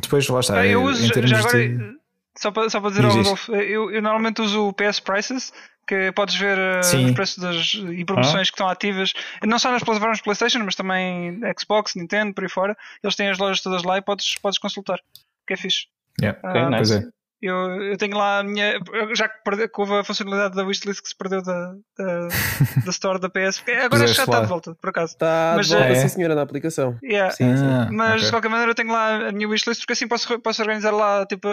depois 0.00 0.26
lá 0.28 0.40
está. 0.40 0.60
Ah, 0.60 0.66
eu 0.66 0.80
em 0.80 0.86
uso, 0.86 1.10
termos 1.12 1.30
já 1.30 1.38
agora, 1.40 1.68
de- 1.68 1.96
só 2.36 2.50
para, 2.50 2.68
só 2.70 2.80
para 2.80 2.90
dizer 2.90 3.02
Diz 3.02 3.10
ao. 3.12 3.18
Rodolfo, 3.18 3.54
eu, 3.54 3.90
eu 3.90 4.02
normalmente 4.02 4.40
uso 4.42 4.68
o 4.68 4.72
PS 4.72 5.00
Prices, 5.00 5.52
que 5.86 6.10
podes 6.12 6.34
ver 6.34 6.58
uh, 6.58 6.80
os 6.80 7.12
preços 7.12 7.38
das, 7.38 7.74
e 7.74 8.04
promoções 8.04 8.50
que 8.50 8.54
estão 8.54 8.68
ativas, 8.68 9.12
não 9.44 9.58
só 9.58 9.70
nas 9.70 9.82
plataformas 9.82 10.20
PlayStation, 10.20 10.58
mas 10.64 10.74
também 10.74 11.40
Xbox, 11.58 11.94
Nintendo, 11.94 12.34
por 12.34 12.44
aí 12.44 12.50
fora. 12.50 12.76
Eles 13.02 13.14
têm 13.16 13.28
as 13.28 13.38
lojas 13.38 13.60
todas 13.62 13.82
lá 13.84 13.98
e 13.98 14.02
podes, 14.02 14.34
podes 14.36 14.58
consultar, 14.58 15.00
que 15.46 15.54
é 15.54 15.56
fixe. 15.56 15.86
Yeah. 16.20 16.38
Ah, 16.42 16.50
Ok, 16.50 16.62
Pois 16.76 16.90
nice. 16.90 17.06
é. 17.06 17.10
Eu, 17.46 17.82
eu 17.82 17.96
tenho 17.96 18.16
lá 18.16 18.40
a 18.40 18.42
minha. 18.42 18.78
Já 19.14 19.28
que, 19.28 19.42
perde, 19.44 19.68
que 19.68 19.80
houve 19.80 19.94
a 19.94 20.04
funcionalidade 20.04 20.54
da 20.54 20.64
wishlist 20.64 21.00
que 21.02 21.08
se 21.08 21.16
perdeu 21.16 21.42
da, 21.42 21.72
da, 21.98 22.28
da 22.84 22.90
store 22.90 23.18
da 23.20 23.28
PS, 23.28 23.58
porque 23.60 23.72
agora 23.72 24.04
acho 24.04 24.12
que 24.12 24.18
já 24.18 24.24
Puseste 24.26 24.30
está 24.30 24.40
de 24.40 24.46
volta, 24.46 24.74
por 24.74 24.90
acaso. 24.90 25.12
Está 25.12 25.54
Mas, 25.56 25.66
de 25.68 25.74
volta, 25.74 25.88
é. 25.88 25.94
sim 25.94 26.08
senhora, 26.08 26.34
na 26.34 26.42
aplicação. 26.42 26.98
Yeah. 27.02 27.30
Sim, 27.32 27.56
sim. 27.56 27.64
Ah, 27.64 27.88
Mas 27.90 28.20
de 28.20 28.26
ok. 28.26 28.30
qualquer 28.30 28.48
maneira 28.48 28.70
eu 28.70 28.74
tenho 28.74 28.92
lá 28.92 29.28
a 29.28 29.32
minha 29.32 29.48
wishlist 29.48 29.80
porque 29.82 29.92
assim 29.92 30.08
posso, 30.08 30.38
posso 30.40 30.62
organizar 30.62 30.90
lá 30.92 31.24
tipo, 31.26 31.48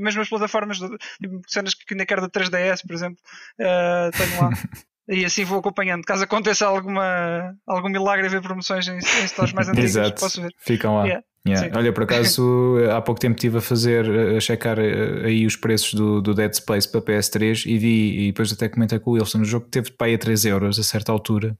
mesmo 0.00 0.20
as 0.22 0.28
plataformas, 0.28 0.78
de- 0.78 0.96
tipo, 1.20 1.40
cenas 1.48 1.74
que 1.74 1.94
ainda 1.94 2.06
quero 2.06 2.20
da 2.22 2.28
3DS, 2.28 2.82
por 2.86 2.94
exemplo, 2.94 3.18
eh, 3.58 4.10
tenho 4.16 4.40
lá. 4.42 4.50
E 5.06 5.22
assim 5.22 5.44
vou 5.44 5.58
acompanhando. 5.58 6.02
Caso 6.02 6.24
aconteça 6.24 6.66
alguma, 6.66 7.54
algum 7.66 7.90
milagre 7.90 8.24
e 8.24 8.28
ver 8.30 8.40
promoções 8.40 8.88
em, 8.88 8.96
em 8.96 9.26
stores 9.28 9.52
mais 9.52 9.68
antigas, 9.68 10.12
posso 10.12 10.40
ver. 10.40 10.50
Ficam 10.58 10.96
lá. 10.96 11.04
Yeah. 11.04 11.22
Yeah. 11.46 11.76
Olha, 11.76 11.92
por 11.92 12.04
acaso, 12.04 12.76
há 12.90 13.02
pouco 13.02 13.20
tempo 13.20 13.34
estive 13.34 13.58
a 13.58 13.60
fazer, 13.60 14.08
a 14.34 14.40
checar 14.40 14.78
eh, 14.78 15.26
aí 15.26 15.44
os 15.44 15.56
preços 15.56 15.92
do, 15.92 16.22
do 16.22 16.32
Dead 16.32 16.54
Space 16.54 16.90
para 16.90 17.02
PS3 17.02 17.66
e 17.66 17.76
vi, 17.76 18.18
e 18.18 18.26
depois 18.28 18.50
até 18.50 18.66
comentei 18.66 18.98
com 18.98 19.10
o 19.10 19.14
Wilson, 19.14 19.40
o 19.40 19.44
jogo 19.44 19.66
teve 19.70 19.90
pá, 19.92 20.06
a 20.06 20.16
3 20.16 20.46
euros 20.46 20.78
a 20.78 20.82
certa 20.82 21.12
altura. 21.12 21.56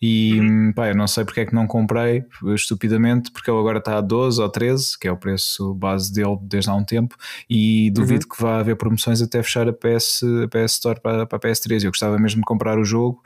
E 0.00 0.40
Uhum. 0.40 0.68
hum, 0.68 0.72
pá, 0.72 0.88
eu 0.88 0.96
não 0.96 1.06
sei 1.06 1.24
porque 1.24 1.40
é 1.40 1.44
que 1.46 1.54
não 1.54 1.66
comprei, 1.66 2.24
estupidamente, 2.54 3.30
porque 3.30 3.50
ele 3.50 3.58
agora 3.58 3.78
está 3.78 3.98
a 3.98 4.00
12 4.00 4.40
ou 4.40 4.48
13, 4.48 4.98
que 4.98 5.06
é 5.06 5.12
o 5.12 5.16
preço 5.18 5.74
base 5.74 6.10
dele 6.12 6.38
desde 6.40 6.70
há 6.70 6.74
um 6.74 6.84
tempo, 6.84 7.14
e 7.48 7.90
duvido 7.90 8.26
que 8.26 8.40
vá 8.40 8.60
haver 8.60 8.76
promoções 8.76 9.20
até 9.20 9.42
fechar 9.42 9.68
a 9.68 9.72
PS, 9.72 10.22
a 10.44 10.48
PS 10.48 10.72
Store 10.72 10.98
para, 11.00 11.26
para 11.26 11.36
a 11.36 11.40
PS3. 11.40 11.84
Eu 11.84 11.90
gostava 11.90 12.18
mesmo 12.18 12.40
de 12.40 12.46
comprar 12.46 12.78
o 12.78 12.84
jogo, 12.84 13.22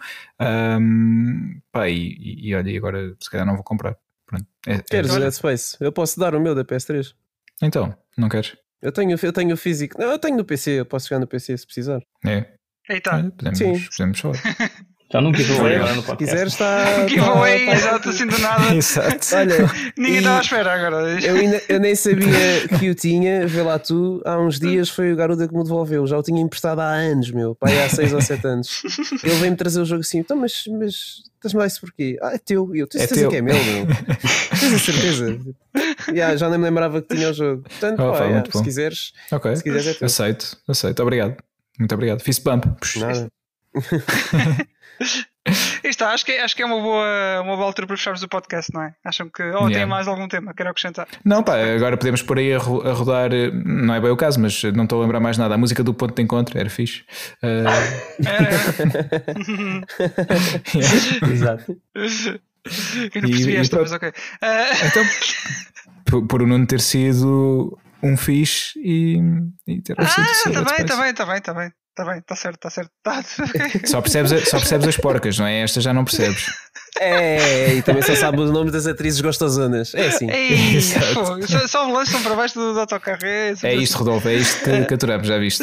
hum, 0.80 1.60
pá, 1.70 1.88
e, 1.88 2.16
e, 2.18 2.48
e 2.48 2.54
olha, 2.56 2.76
agora 2.76 3.14
se 3.20 3.30
calhar 3.30 3.46
não 3.46 3.54
vou 3.54 3.62
comprar. 3.64 3.96
Pronto. 4.30 4.46
É- 4.66 4.74
é- 4.74 4.82
Queres 4.82 5.10
o 5.10 5.14
Olha. 5.14 5.22
Dead 5.24 5.32
Space? 5.34 5.76
Eu 5.80 5.90
posso 5.92 6.18
dar 6.20 6.34
o 6.36 6.40
meu 6.40 6.54
da 6.54 6.64
PS3. 6.64 7.12
Então, 7.60 7.92
não 8.16 8.28
queres? 8.28 8.56
Eu 8.80 8.92
tenho, 8.92 9.18
eu 9.20 9.32
tenho 9.32 9.52
o 9.52 9.56
físico. 9.56 10.00
Não, 10.00 10.10
eu 10.12 10.18
tenho 10.18 10.36
no 10.36 10.44
PC, 10.44 10.80
eu 10.80 10.86
posso 10.86 11.08
jogar 11.08 11.18
no 11.20 11.26
PC 11.26 11.58
se 11.58 11.66
precisar. 11.66 12.00
É, 12.24 12.46
Aí 12.88 13.00
tá. 13.00 13.16
olha, 13.16 13.30
podemos, 13.32 13.58
Sim. 13.58 13.72
podemos 13.96 14.20
falar. 14.20 14.36
Já 15.12 15.20
não 15.20 15.32
quis 15.32 15.50
agora 15.50 15.94
no 15.94 16.02
Se 16.02 16.06
podcast. 16.06 16.16
quiseres, 16.18 16.52
está. 16.52 17.08
Giveaway, 17.08 17.66
tá- 17.66 17.70
tá- 17.72 17.76
exato, 17.78 18.08
assim 18.10 18.26
do 18.26 18.38
nada. 18.38 18.74
Exato. 18.76 19.26
Olha, 19.36 19.56
Ninguém 19.98 20.18
estava 20.18 20.38
à 20.38 20.40
espera 20.40 20.72
agora. 20.72 21.20
eu, 21.24 21.34
ainda- 21.36 21.62
eu 21.68 21.80
nem 21.80 21.94
sabia 21.96 22.68
que 22.78 22.90
o 22.90 22.94
tinha, 22.94 23.44
vê 23.46 23.62
lá 23.62 23.78
tu, 23.78 24.22
há 24.24 24.38
uns 24.38 24.60
dias 24.60 24.88
foi 24.88 25.12
o 25.12 25.16
Garuda 25.16 25.48
que 25.48 25.54
me 25.54 25.64
devolveu, 25.64 26.06
já 26.06 26.16
o 26.16 26.22
tinha 26.22 26.40
emprestado 26.40 26.78
há 26.80 26.90
anos, 26.92 27.30
meu, 27.32 27.56
pai, 27.56 27.82
há 27.82 27.88
6 27.88 28.12
ou 28.12 28.20
7 28.20 28.46
anos. 28.46 28.82
Ele 29.24 29.34
veio-me 29.34 29.56
trazer 29.56 29.80
o 29.80 29.84
jogo 29.84 30.00
assim, 30.02 30.18
então, 30.18 30.36
mas, 30.36 30.62
mas 30.78 31.28
dar 31.58 31.66
isso 31.66 31.80
porquê? 31.80 32.16
Ah, 32.22 32.34
é 32.34 32.38
teu, 32.38 32.70
e 32.76 32.78
eu, 32.78 32.86
tens 32.86 33.02
É 33.02 33.06
certeza 33.08 33.20
teu. 33.22 33.30
que 33.30 33.36
é 33.36 33.42
meu, 33.42 33.54
meu. 33.54 33.86
Tens 34.60 34.74
a 34.74 34.78
certeza? 34.78 35.38
Ya, 36.14 36.36
já 36.36 36.48
nem 36.48 36.58
me 36.58 36.66
lembrava 36.66 37.02
que 37.02 37.16
tinha 37.16 37.30
o 37.30 37.32
jogo. 37.32 37.62
Portanto, 37.62 38.00
Oh, 38.00 38.12
pá, 38.12 38.26
muito 38.28 38.56
se 38.58 38.62
quiseres, 38.62 39.12
Ok, 39.32 39.56
se 39.56 39.62
quiseres 39.64 39.86
é 39.88 39.94
teu. 39.94 40.06
aceito, 40.06 40.56
aceito. 40.68 41.02
Obrigado. 41.02 41.36
Muito 41.80 41.92
obrigado. 41.94 42.20
Fist 42.20 42.44
bump. 42.44 42.64
Nada. 42.96 43.28
Está, 45.82 46.10
acho 46.12 46.24
que, 46.26 46.32
é- 46.32 46.42
acho 46.42 46.54
que 46.54 46.62
é 46.62 46.66
uma 46.66 46.78
boa, 46.80 47.40
uma 47.42 47.56
boa 47.56 47.66
altura 47.66 47.86
para 47.86 47.96
fecharmos 47.96 48.22
o 48.22 48.28
podcast, 48.28 48.70
não 48.74 48.82
é? 48.82 48.94
Acham 49.04 49.28
que. 49.28 49.42
Oh, 49.42 49.60
tem 49.64 49.68
Yeah. 49.70 49.86
mais 49.86 50.06
algum 50.06 50.28
tema? 50.28 50.52
Quero 50.54 50.68
acrescentar. 50.70 51.08
Não, 51.24 51.42
pá, 51.42 51.56
agora 51.56 51.96
podemos 51.96 52.22
por 52.22 52.38
aí 52.38 52.52
a, 52.52 52.58
ro- 52.58 52.86
a 52.86 52.92
rodar. 52.92 53.32
eh, 53.32 53.50
Não 53.50 53.94
é 53.94 54.00
bem 54.00 54.10
o 54.10 54.16
caso, 54.16 54.38
mas 54.38 54.62
não 54.62 54.84
estou 54.84 54.98
a 55.00 55.02
lembrar 55.02 55.18
mais 55.18 55.38
nada. 55.38 55.54
A 55.54 55.58
música 55.58 55.82
do 55.82 55.94
ponto 55.94 56.14
de 56.14 56.22
encontro 56.22 56.58
era 56.58 56.68
fixe. 56.68 57.02
Eh, 57.42 57.64
Era. 58.26 58.60
Exato. 61.32 61.76
Eu 61.94 63.22
não 63.22 63.28
E- 63.28 63.32
percebi 63.32 63.52
e 63.52 63.56
esta, 63.56 63.76
pronto. 63.76 63.90
mas 63.90 63.92
ok. 63.92 64.12
Ah, 64.42 64.86
então, 64.86 65.04
por, 66.04 66.26
por 66.26 66.42
o 66.42 66.46
Nuno 66.46 66.66
ter 66.66 66.80
sido 66.80 67.78
um 68.02 68.16
fixe 68.16 68.78
e, 68.78 69.18
e 69.66 69.80
ter 69.80 69.94
ah, 69.98 70.06
sido 70.06 70.62
tá 70.64 70.74
bem, 70.76 70.84
tá 70.86 70.96
bem, 71.02 71.14
tá 71.14 71.26
bem, 71.26 71.40
tá 71.40 71.54
bem. 71.54 71.72
Tá 71.94 72.04
bem, 72.04 72.22
tá 72.22 72.34
certo, 72.36 72.58
tá 72.58 72.70
certo. 72.70 72.90
Tá. 73.02 73.22
Só 73.84 74.00
percebes, 74.00 74.48
só 74.48 74.58
percebes 74.58 74.88
as 74.88 74.96
porcas, 74.96 75.38
não 75.38 75.46
é? 75.46 75.60
Esta 75.62 75.80
já 75.80 75.92
não 75.92 76.04
percebes. 76.04 76.46
É, 76.98 77.74
e 77.74 77.82
também 77.82 78.02
só 78.02 78.14
sabe 78.14 78.40
os 78.40 78.50
nomes 78.50 78.72
das 78.72 78.86
atrizes 78.86 79.20
gostosonas. 79.20 79.94
É 79.94 80.06
assim. 80.08 80.30
Ei, 80.30 80.80
fogo, 81.14 81.46
só, 81.68 81.86
me 81.86 81.92
lançam 81.92 82.22
para 82.22 82.34
baixo 82.34 82.54
do, 82.54 82.72
do 82.72 82.80
autocarro. 82.80 83.18
É, 83.24 83.54
É 83.62 83.74
isto, 83.74 83.98
Rodolfo, 83.98 84.28
é 84.28 84.34
isto 84.34 84.62
que, 84.86 84.94
aturamos, 84.94 85.26
já 85.26 85.36
viste? 85.38 85.62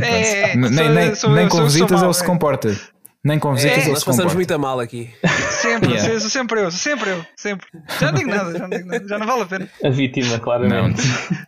É, 0.00 0.56
nem 0.56 0.72
sou- 0.72 0.88
nem, 0.90 1.14
sou- 1.14 1.30
nem 1.30 1.48
com 1.48 1.56
sou 1.58 1.66
visitas 1.66 2.02
ele 2.02 2.14
se 2.14 2.22
é. 2.22 2.26
comporta. 2.26 2.80
Nem 3.24 3.38
com 3.38 3.52
visitas 3.54 3.78
É, 3.78 3.80
ele 3.82 3.90
Nós 3.90 3.98
se 4.00 4.04
passamos 4.04 4.32
comporta. 4.32 4.36
muito 4.36 4.54
a 4.54 4.58
mal 4.58 4.80
aqui. 4.80 5.10
Sempre, 5.50 5.90
Yeah. 5.92 6.20
sou 6.20 6.30
sempre 6.30 6.60
eu, 6.60 6.70
sou 6.70 6.78
sempre 6.80 7.10
eu, 7.10 7.26
sempre. 7.36 7.66
Já 8.00 8.12
não 8.12 8.18
digo 8.18 8.30
nada, 8.30 8.52
já 8.52 8.58
não 8.60 8.68
digo 8.70 8.86
nada, 8.88 9.08
já 9.08 9.18
não 9.18 9.26
vale 9.26 9.42
a 9.42 9.46
pena. 9.46 9.68
A 9.84 9.90
vítima, 9.90 10.38
claramente. 10.38 11.02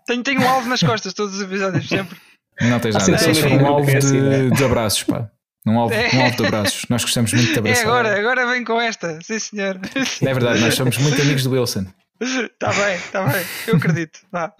Tenho, 0.06 0.22
tenho 0.22 0.40
um 0.42 0.48
alvo 0.48 0.68
nas 0.68 0.82
costas 0.82 1.14
todos 1.14 1.36
os 1.36 1.42
episódios, 1.42 1.88
sempre. 1.88 2.16
Não 2.60 2.78
tens 2.80 2.94
nada. 2.94 3.04
sim, 3.18 3.28
És 3.28 3.36
sim, 3.38 3.46
um 3.48 3.66
alvo 3.66 3.90
é 3.90 3.98
de, 3.98 4.50
de 4.50 4.64
abraços, 4.64 5.02
pá. 5.04 5.28
Um 5.66 5.78
alvo, 5.78 5.94
É. 5.94 6.08
um 6.14 6.22
alvo 6.22 6.36
de 6.36 6.46
abraços. 6.46 6.86
Nós 6.88 7.02
gostamos 7.02 7.32
muito 7.32 7.48
de 7.48 7.54
É 7.56 7.58
abraçar. 7.58 7.84
agora, 7.86 8.18
agora 8.18 8.46
vem 8.50 8.64
com 8.64 8.80
esta, 8.80 9.18
sim 9.22 9.38
senhor. 9.38 9.78
É 10.22 10.32
verdade, 10.34 10.60
nós 10.60 10.74
somos 10.74 10.96
muito 10.98 11.20
amigos 11.20 11.42
do 11.44 11.50
Wilson. 11.52 11.86
Está 12.20 12.70
bem, 12.72 12.94
está 12.96 13.22
bem, 13.26 13.42
eu 13.66 13.76
acredito. 13.76 14.18
Vá. 14.30 14.52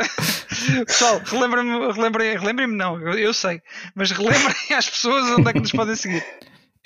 Pessoal, 0.87 1.21
relembrem-me, 1.25 1.93
relembrem, 1.93 2.39
relembrem-me 2.39 2.75
não, 2.77 2.99
eu, 3.01 3.13
eu 3.19 3.35
sei, 3.35 3.61
mas 3.95 4.11
relembrem 4.11 4.55
às 4.77 4.89
pessoas 4.89 5.25
onde 5.39 5.49
é 5.49 5.53
que 5.53 5.61
nos 5.61 5.73
podem 5.73 5.95
seguir. 5.95 6.25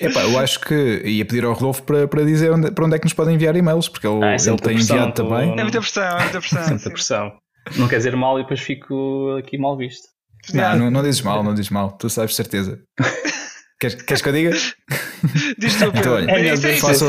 Epá, 0.00 0.22
eu 0.22 0.36
acho 0.40 0.58
que 0.60 1.02
ia 1.04 1.24
pedir 1.24 1.44
ao 1.44 1.52
Rodolfo 1.52 1.82
para, 1.84 2.08
para 2.08 2.24
dizer 2.24 2.50
onde, 2.50 2.72
para 2.72 2.84
onde 2.84 2.96
é 2.96 2.98
que 2.98 3.04
nos 3.04 3.12
podem 3.12 3.36
enviar 3.36 3.54
e-mails, 3.54 3.88
porque 3.88 4.06
ele, 4.06 4.24
Ah, 4.24 4.32
é 4.32 4.34
ele 4.34 4.56
tem 4.58 4.74
pressão, 4.74 4.96
enviado 4.96 5.12
também. 5.12 5.52
É 5.52 5.62
muita 5.62 5.80
pressão, 5.80 6.02
é 6.18 6.22
muita 6.22 6.40
pressão. 6.40 6.60
Muita 6.62 6.78
sim. 6.78 6.90
pressão. 6.90 7.32
Não 7.76 7.86
quer 7.88 7.96
dizer 7.98 8.16
mal 8.16 8.38
e 8.38 8.42
depois 8.42 8.60
fico 8.60 9.36
aqui 9.38 9.56
mal 9.56 9.76
visto. 9.78 10.08
Não, 10.52 10.76
não, 10.78 10.90
não 10.90 11.02
dizes 11.02 11.22
mal, 11.22 11.42
não 11.42 11.54
dizes 11.54 11.70
mal, 11.70 11.92
tu 11.92 12.10
sabes 12.10 12.34
certeza. 12.34 12.78
queres, 13.80 14.02
queres 14.02 14.22
que 14.22 14.28
eu 14.28 14.32
diga? 14.32 14.50
Diz 15.58 15.76
tu. 15.76 15.84
Então, 15.94 16.14
olha, 16.14 16.30
É 16.30 16.54
Isso 16.54 16.66
é 16.66 16.76
façam-. 16.76 17.08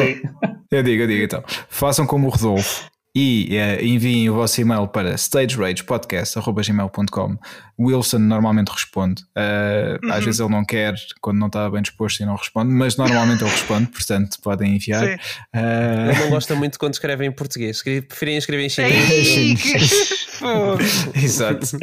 Eu 0.72 0.84
digo, 0.84 1.04
eu 1.04 1.08
digo 1.08 1.24
então. 1.24 1.44
Façam 1.70 2.06
como 2.08 2.28
o 2.28 2.30
Rodolfo 2.30 2.86
e 3.18 3.56
eh, 3.56 3.82
enviem 3.86 4.30
o 4.30 4.34
vosso 4.36 4.60
e-mail 4.60 4.88
para 4.90 5.18
stageragepodcast.gmail.com. 5.18 7.38
O 7.78 7.86
Wilson 7.88 8.20
normalmente 8.20 8.68
responde. 8.70 9.24
Eh, 9.38 9.98
Às 10.12 10.26
vezes 10.26 10.42
ele 10.42 10.50
não 10.50 10.66
quer, 10.66 10.94
quando 11.22 11.38
não 11.40 11.48
está 11.48 11.70
bem 11.70 11.82
disposto 11.82 12.20
e 12.22 12.26
não 12.26 12.36
responde, 12.36 12.74
mas 12.74 12.98
normalmente 12.98 13.42
ele 13.42 13.50
responde, 13.52 13.88
portanto 13.88 14.38
podem 14.42 14.76
enviar. 14.76 15.18
Eh, 15.54 16.10
Ele 16.12 16.20
não 16.20 16.30
gosta 16.30 16.56
muito 16.56 16.78
quando 16.78 16.94
escrevem 16.94 17.30
em 17.30 17.32
português. 17.32 17.82
Preferem 17.82 18.36
escrever 18.38 18.66
em 18.66 18.70
chinês. 18.70 20.10
Exato. 21.16 21.78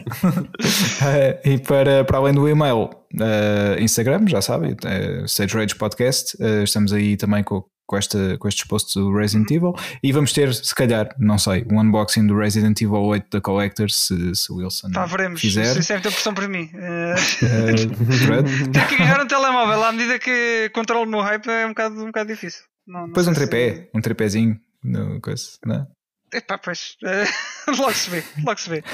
Eh, 1.03 1.41
e 1.55 1.59
para, 1.59 2.05
para 2.05 2.19
além 2.19 2.35
do 2.35 2.49
e-mail, 2.49 2.91
eh, 3.21 3.77
Instagram, 3.81 4.27
já 4.27 4.41
sabem, 4.43 4.73
uh, 4.73 5.25
Stage 5.25 5.55
Rage 5.57 5.75
Podcast. 5.75 6.37
eh, 6.41 6.63
estamos 6.65 6.93
aí 6.93 7.17
também 7.17 7.43
com, 7.43 7.65
com, 7.87 7.97
esta, 7.97 8.37
com 8.39 8.49
estes 8.49 8.67
posts 8.67 8.95
do 8.95 9.13
Resident 9.15 9.51
Evil 9.51 9.75
e 10.03 10.13
vamos 10.13 10.33
ter, 10.33 10.53
se 10.55 10.75
calhar, 10.75 11.15
não 11.19 11.39
sei, 11.39 11.65
um 11.71 11.81
unboxing 11.81 12.27
do 12.27 12.37
Resident 12.37 12.81
Evil 12.81 13.03
8 13.03 13.27
da 13.31 13.41
Collector 13.41 13.91
se, 13.91 14.35
se 14.35 14.53
Wilson 14.53 14.91
Pá, 14.93 15.07
veremos. 15.07 15.41
fizer. 15.41 15.77
Isso 15.77 15.93
é 15.93 15.97
muita 15.97 16.11
pressão 16.11 16.35
para 16.35 16.49
mim. 16.49 16.69
Pronto. 18.27 18.71
Tenho 18.73 18.87
que 18.89 18.97
ganhar 18.97 19.21
um 19.23 19.27
telemóvel 19.27 19.83
à 19.85 19.93
medida 19.93 20.19
que 20.19 20.71
controlo 20.75 21.05
o 21.07 21.11
meu 21.11 21.21
hype 21.21 21.47
é 21.49 21.67
um 21.67 21.71
bocado, 21.71 22.03
um 22.03 22.07
bocado 22.07 22.29
difícil. 22.31 22.63
Não, 22.87 23.01
não 23.03 23.07
Depois 23.09 23.27
um 23.29 23.35
sei 23.35 23.45
se- 23.45 23.51
tripé, 23.51 23.89
um 23.95 24.01
tripézinho, 24.01 24.59
no, 24.83 25.21
coisa, 25.21 25.45
não 25.65 25.75
é? 25.77 25.87
Epá, 26.33 26.59
pois. 26.59 26.97
eh, 27.05 27.25
logo 27.79 27.93
se 27.93 28.11
vê, 28.11 28.25
logo 28.45 28.59
se 28.59 28.71
vê. 28.71 28.85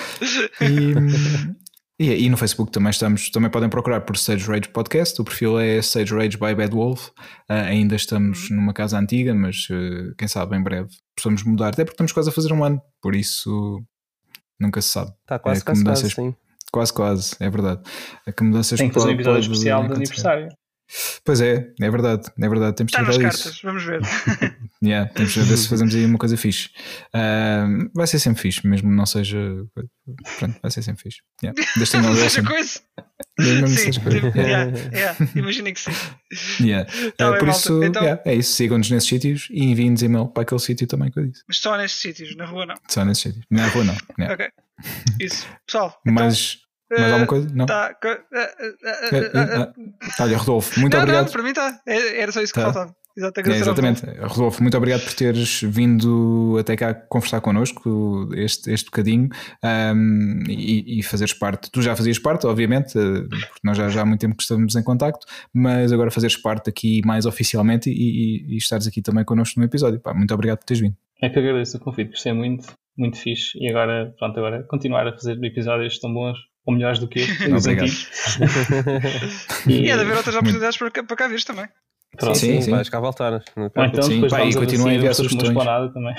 E, 0.60 0.94
e, 2.04 2.24
e 2.24 2.28
no 2.28 2.36
Facebook 2.36 2.72
também 2.72 2.90
estamos, 2.90 3.30
também 3.30 3.50
podem 3.50 3.68
procurar 3.68 4.00
por 4.00 4.16
Sage 4.16 4.46
Rage 4.46 4.68
Podcast, 4.68 5.20
o 5.20 5.24
perfil 5.24 5.58
é 5.58 5.80
Sage 5.80 6.14
Rage 6.14 6.36
by 6.36 6.54
Bad 6.54 6.74
Wolf. 6.74 7.10
Ah, 7.48 7.62
ainda 7.62 7.94
estamos 7.96 8.50
numa 8.50 8.72
casa 8.72 8.98
antiga, 8.98 9.34
mas 9.34 9.68
eh, 9.70 10.14
quem 10.18 10.26
sabe 10.26 10.56
em 10.56 10.62
breve 10.62 10.88
possamos 11.16 11.42
mudar, 11.44 11.68
até 11.68 11.84
porque 11.84 11.94
estamos 11.94 12.12
quase 12.12 12.28
a 12.28 12.32
fazer 12.32 12.52
um 12.52 12.64
ano, 12.64 12.80
por 13.00 13.14
isso 13.14 13.82
nunca 14.58 14.82
se 14.82 14.88
sabe. 14.88 15.12
Está 15.22 15.38
quase, 15.38 15.60
É, 15.60 15.64
quase, 15.64 15.84
quase, 15.84 16.10
sim. 16.10 16.34
Quase, 16.72 16.92
quase, 16.92 17.36
é 17.40 17.48
verdade. 17.48 17.80
É 18.26 18.32
que 18.32 18.42
mudanças 18.42 18.78
Tem 18.78 18.88
que 18.88 18.94
fazer 18.94 19.08
um 19.08 19.12
episódio 19.12 19.40
especial 19.40 19.86
de 19.86 19.94
aniversário. 19.94 20.48
Pois 21.24 21.40
é, 21.40 21.70
é 21.80 21.90
verdade, 21.90 22.30
é 22.40 22.48
verdade. 22.48 22.76
Temos 22.76 22.92
Está 22.92 23.04
que 23.04 23.18
cartas, 23.20 23.42
disso. 23.42 23.60
vamos 23.62 23.84
ver. 23.84 24.00
Yeah, 24.80 25.10
temos 25.12 25.34
que 25.34 25.40
ver 25.40 25.56
se 25.56 25.68
fazemos 25.68 25.92
aí 25.92 26.04
uma 26.04 26.18
coisa 26.18 26.36
fixe. 26.36 26.70
Ah, 27.12 27.66
vai 27.92 28.06
ser 28.06 28.20
sempre 28.20 28.40
fixe, 28.42 28.64
mesmo 28.64 28.88
não 28.88 29.04
seja. 29.06 29.36
Pronto, 30.38 30.56
vai 30.62 30.70
ser 30.70 30.82
sempre 30.82 31.02
fixe. 31.02 31.18
Yeah. 31.42 31.60
Tenha 31.90 32.02
Não 32.08 32.14
seja 32.14 32.42
coisa. 32.44 32.80
Mesmo 33.40 33.64
que 33.64 33.70
Sim, 33.70 33.76
seja 33.76 34.00
coisa. 34.00 34.20
tipo, 34.20 34.38
yeah, 34.38 34.70
yeah, 34.92 35.16
imaginem 35.34 35.74
que 35.74 35.80
sim. 35.80 35.90
Yeah. 36.64 36.88
Tá 37.16 37.26
Ah, 37.26 37.30
bem, 37.32 37.38
por 37.40 37.46
malta. 37.48 37.60
isso, 37.60 37.82
Então- 37.84 38.02
yeah, 38.04 38.22
é 38.24 38.34
isso. 38.36 38.52
Sigam-nos 38.54 38.88
nesses 38.90 39.08
sítios 39.08 39.48
e 39.50 39.64
enviem-nos 39.64 40.00
e-mail 40.02 40.28
para 40.28 40.44
aquele 40.44 40.60
sítio 40.60 40.86
também 40.86 41.10
que 41.10 41.18
eu 41.18 41.26
disse. 41.26 41.42
Mas 41.48 41.58
só 41.58 41.76
nestes 41.76 42.00
sítios, 42.00 42.36
na 42.36 42.44
rua 42.46 42.64
não. 42.64 42.74
Só 42.88 43.04
nesses 43.04 43.22
sítios. 43.24 43.44
Na 43.50 43.66
rua 43.66 43.82
não. 43.82 43.96
Yeah. 44.16 44.34
Ok. 44.34 44.48
Isso. 45.20 45.44
Pessoal. 45.66 45.98
então, 46.06 46.14
Mas, 46.14 46.58
mais 46.90 47.02
eh, 47.02 47.06
alguma 47.06 47.26
coisa? 47.26 47.48
Não. 47.54 47.66
Tá. 47.66 47.94
co- 48.00 48.08
eh, 48.08 48.20
eh, 48.34 48.74
eh, 48.84 49.08
Eh, 49.12 49.30
eh, 49.34 49.72
eh. 49.78 50.22
Olha, 50.22 50.36
Rodolfo, 50.38 50.80
muito 50.80 50.94
não, 50.94 51.02
obrigado. 51.02 51.24
não, 51.26 51.32
para 51.32 51.42
mim 51.42 51.50
está. 51.50 51.80
Era 51.86 52.32
só 52.32 52.40
isso 52.42 52.52
que 52.52 52.60
Tá. 52.60 52.66
faltava. 52.72 52.96
Exato, 53.16 53.40
É, 53.40 53.56
exatamente. 53.56 54.06
Rodolfo, 54.20 54.62
muito 54.62 54.76
obrigado 54.76 55.02
por 55.02 55.12
teres 55.12 55.60
vindo 55.64 56.56
até 56.60 56.76
cá 56.76 56.94
conversar 56.94 57.40
connosco 57.40 58.28
este, 58.32 58.70
este 58.72 58.84
bocadinho 58.86 59.28
ahm, 59.60 60.44
e, 60.48 61.00
e 61.00 61.02
fazeres 61.02 61.34
parte. 61.34 61.68
Tu 61.68 61.82
já 61.82 61.96
fazias 61.96 62.16
parte, 62.20 62.46
obviamente, 62.46 62.96
eh, 62.96 63.22
porque 63.28 63.58
nós 63.64 63.76
já, 63.76 63.88
já 63.88 64.02
há 64.02 64.06
muito 64.06 64.20
tempo 64.20 64.36
que 64.36 64.42
estamos 64.42 64.76
em 64.76 64.84
contacto, 64.84 65.26
mas 65.52 65.90
agora 65.90 66.12
fazeres 66.12 66.36
parte 66.36 66.70
aqui 66.70 67.00
mais 67.04 67.26
oficialmente 67.26 67.90
e, 67.90 67.92
e, 68.46 68.54
e 68.54 68.56
estares 68.56 68.86
aqui 68.86 69.02
também 69.02 69.24
connosco 69.24 69.58
no 69.58 69.66
episódio. 69.66 69.98
Pá, 69.98 70.14
muito 70.14 70.32
obrigado 70.32 70.58
por 70.58 70.66
teres 70.66 70.80
vindo. 70.80 70.94
É 71.20 71.28
que 71.28 71.40
agradeço 71.40 71.76
o 71.76 71.80
convite, 71.80 72.10
gostei 72.12 72.32
muito, 72.32 72.68
muito 72.96 73.18
fixe. 73.18 73.58
E 73.60 73.68
agora, 73.68 74.14
pronto, 74.16 74.38
agora 74.38 74.62
continuar 74.62 75.08
a 75.08 75.12
fazer 75.12 75.42
episódios 75.44 75.98
tão 75.98 76.14
bons 76.14 76.38
ou 76.68 76.74
melhores 76.74 76.98
do 76.98 77.08
que 77.08 77.20
este, 77.20 77.48
os 77.50 77.64
Obrigado. 77.64 77.84
antigos. 77.86 78.10
E 79.66 79.90
é 79.90 79.96
de 79.96 80.02
haver 80.02 80.16
outras 80.16 80.34
oportunidades 80.36 80.76
para, 80.76 80.90
cá- 80.90 81.02
para 81.02 81.16
cá 81.16 81.26
vires 81.28 81.44
também. 81.44 81.66
Pronto. 82.16 82.36
sim, 82.38 82.60
Sim, 82.62 82.70
vais 82.72 82.88
cá 82.88 82.98
voltar. 82.98 83.32
Ou 83.56 83.84
então 83.84 84.02
Sim, 84.02 84.14
depois 84.14 84.32
pá, 84.32 84.44
e 84.44 84.54
continuem 84.54 84.94
a 84.94 84.94
enviar 84.96 85.10
assim, 85.12 85.22
sugestões. 85.24 85.50
uma 85.50 85.60
esplanada 85.60 85.92
também. 85.92 86.14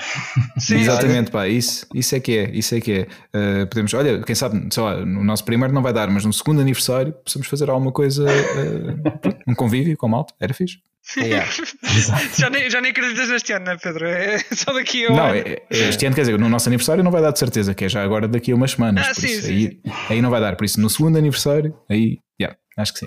Sim, 0.58 0.76
Exatamente, 0.76 1.30
pá, 1.30 1.48
isso, 1.48 1.86
isso 1.94 2.14
é 2.16 2.20
que 2.20 2.38
é, 2.38 2.50
isso 2.52 2.74
é 2.74 2.80
que 2.80 2.92
é. 2.92 3.02
Uh, 3.36 3.66
podemos, 3.66 3.92
olha, 3.94 4.22
quem 4.22 4.34
sabe, 4.34 4.66
sei 4.72 4.82
lá, 4.82 4.96
no 5.04 5.22
nosso 5.24 5.44
primeiro 5.44 5.74
não 5.74 5.82
vai 5.82 5.92
dar, 5.92 6.08
mas 6.08 6.24
no 6.24 6.32
segundo 6.32 6.60
aniversário 6.60 7.12
possamos 7.12 7.48
fazer 7.48 7.68
alguma 7.68 7.92
coisa, 7.92 8.24
uh, 8.24 9.40
um 9.48 9.54
convívio 9.54 9.96
com 9.96 10.06
a 10.06 10.08
malta, 10.08 10.32
era 10.40 10.54
fixe. 10.54 10.78
Yeah. 11.18 11.50
já, 12.38 12.48
nem, 12.50 12.70
já 12.70 12.80
nem 12.80 12.92
acreditas 12.92 13.28
neste 13.28 13.52
ano, 13.52 13.64
não 13.66 13.72
é, 13.72 13.76
Pedro? 13.76 14.06
É 14.06 14.38
só 14.54 14.72
daqui 14.72 15.04
a 15.06 15.10
um 15.12 15.16
Não, 15.16 15.24
ano. 15.26 15.34
é- 15.36 15.62
é- 15.70 15.88
este 15.88 16.06
ano, 16.06 16.14
quer 16.14 16.20
dizer, 16.22 16.38
no 16.38 16.48
nosso 16.48 16.68
aniversário 16.68 17.02
não 17.02 17.10
vai 17.10 17.20
dar 17.20 17.32
de 17.32 17.38
certeza, 17.38 17.74
que 17.74 17.84
é 17.84 17.88
já 17.88 18.02
agora 18.02 18.28
daqui 18.28 18.52
a 18.52 18.54
umas 18.54 18.70
semanas. 18.72 19.06
Ah, 19.06 19.14
por 19.14 19.20
sim, 19.20 19.26
isso, 19.26 19.42
sim, 19.46 19.52
aí, 19.52 19.80
aí 20.08 20.22
não 20.22 20.30
vai 20.30 20.40
dar, 20.40 20.56
por 20.56 20.64
isso 20.64 20.80
no 20.80 20.88
segundo 20.88 21.18
aniversário, 21.18 21.74
aí, 21.90 22.18
yeah, 22.40 22.56
acho 22.78 22.92
que 22.92 23.00
sim. 23.00 23.06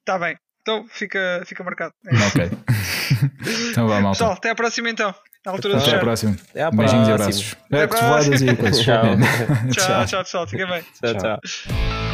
Está 0.00 0.18
bem. 0.18 0.36
Então 0.64 0.86
fica, 0.88 1.42
fica 1.44 1.62
marcado. 1.62 1.92
É. 2.06 2.26
Ok. 2.26 2.50
então 3.70 3.86
vá, 3.86 4.00
malta. 4.00 4.18
Pessoal, 4.18 4.32
até 4.32 4.48
à 4.48 4.54
próxima 4.54 4.88
então. 4.88 5.14
Na 5.44 5.52
altura 5.52 5.74
do 5.76 5.82
Até 5.82 5.96
à 5.96 5.98
próxima. 5.98 6.36
Até 6.50 6.62
à 6.62 6.70
Beijinhos 6.70 7.06
e 7.06 7.12
abraços. 7.12 7.56
À 7.70 7.76
É, 7.76 7.86
cotoveladas 7.86 8.40
e 8.40 8.56
coisas. 8.56 8.80
Tchau. 8.80 9.04
Tchau, 9.70 10.06
tchau, 10.06 10.24
pessoal. 10.24 10.46
Fica 10.46 10.66
bem. 10.66 10.82
Tchau, 11.02 11.14
tchau. 11.18 12.13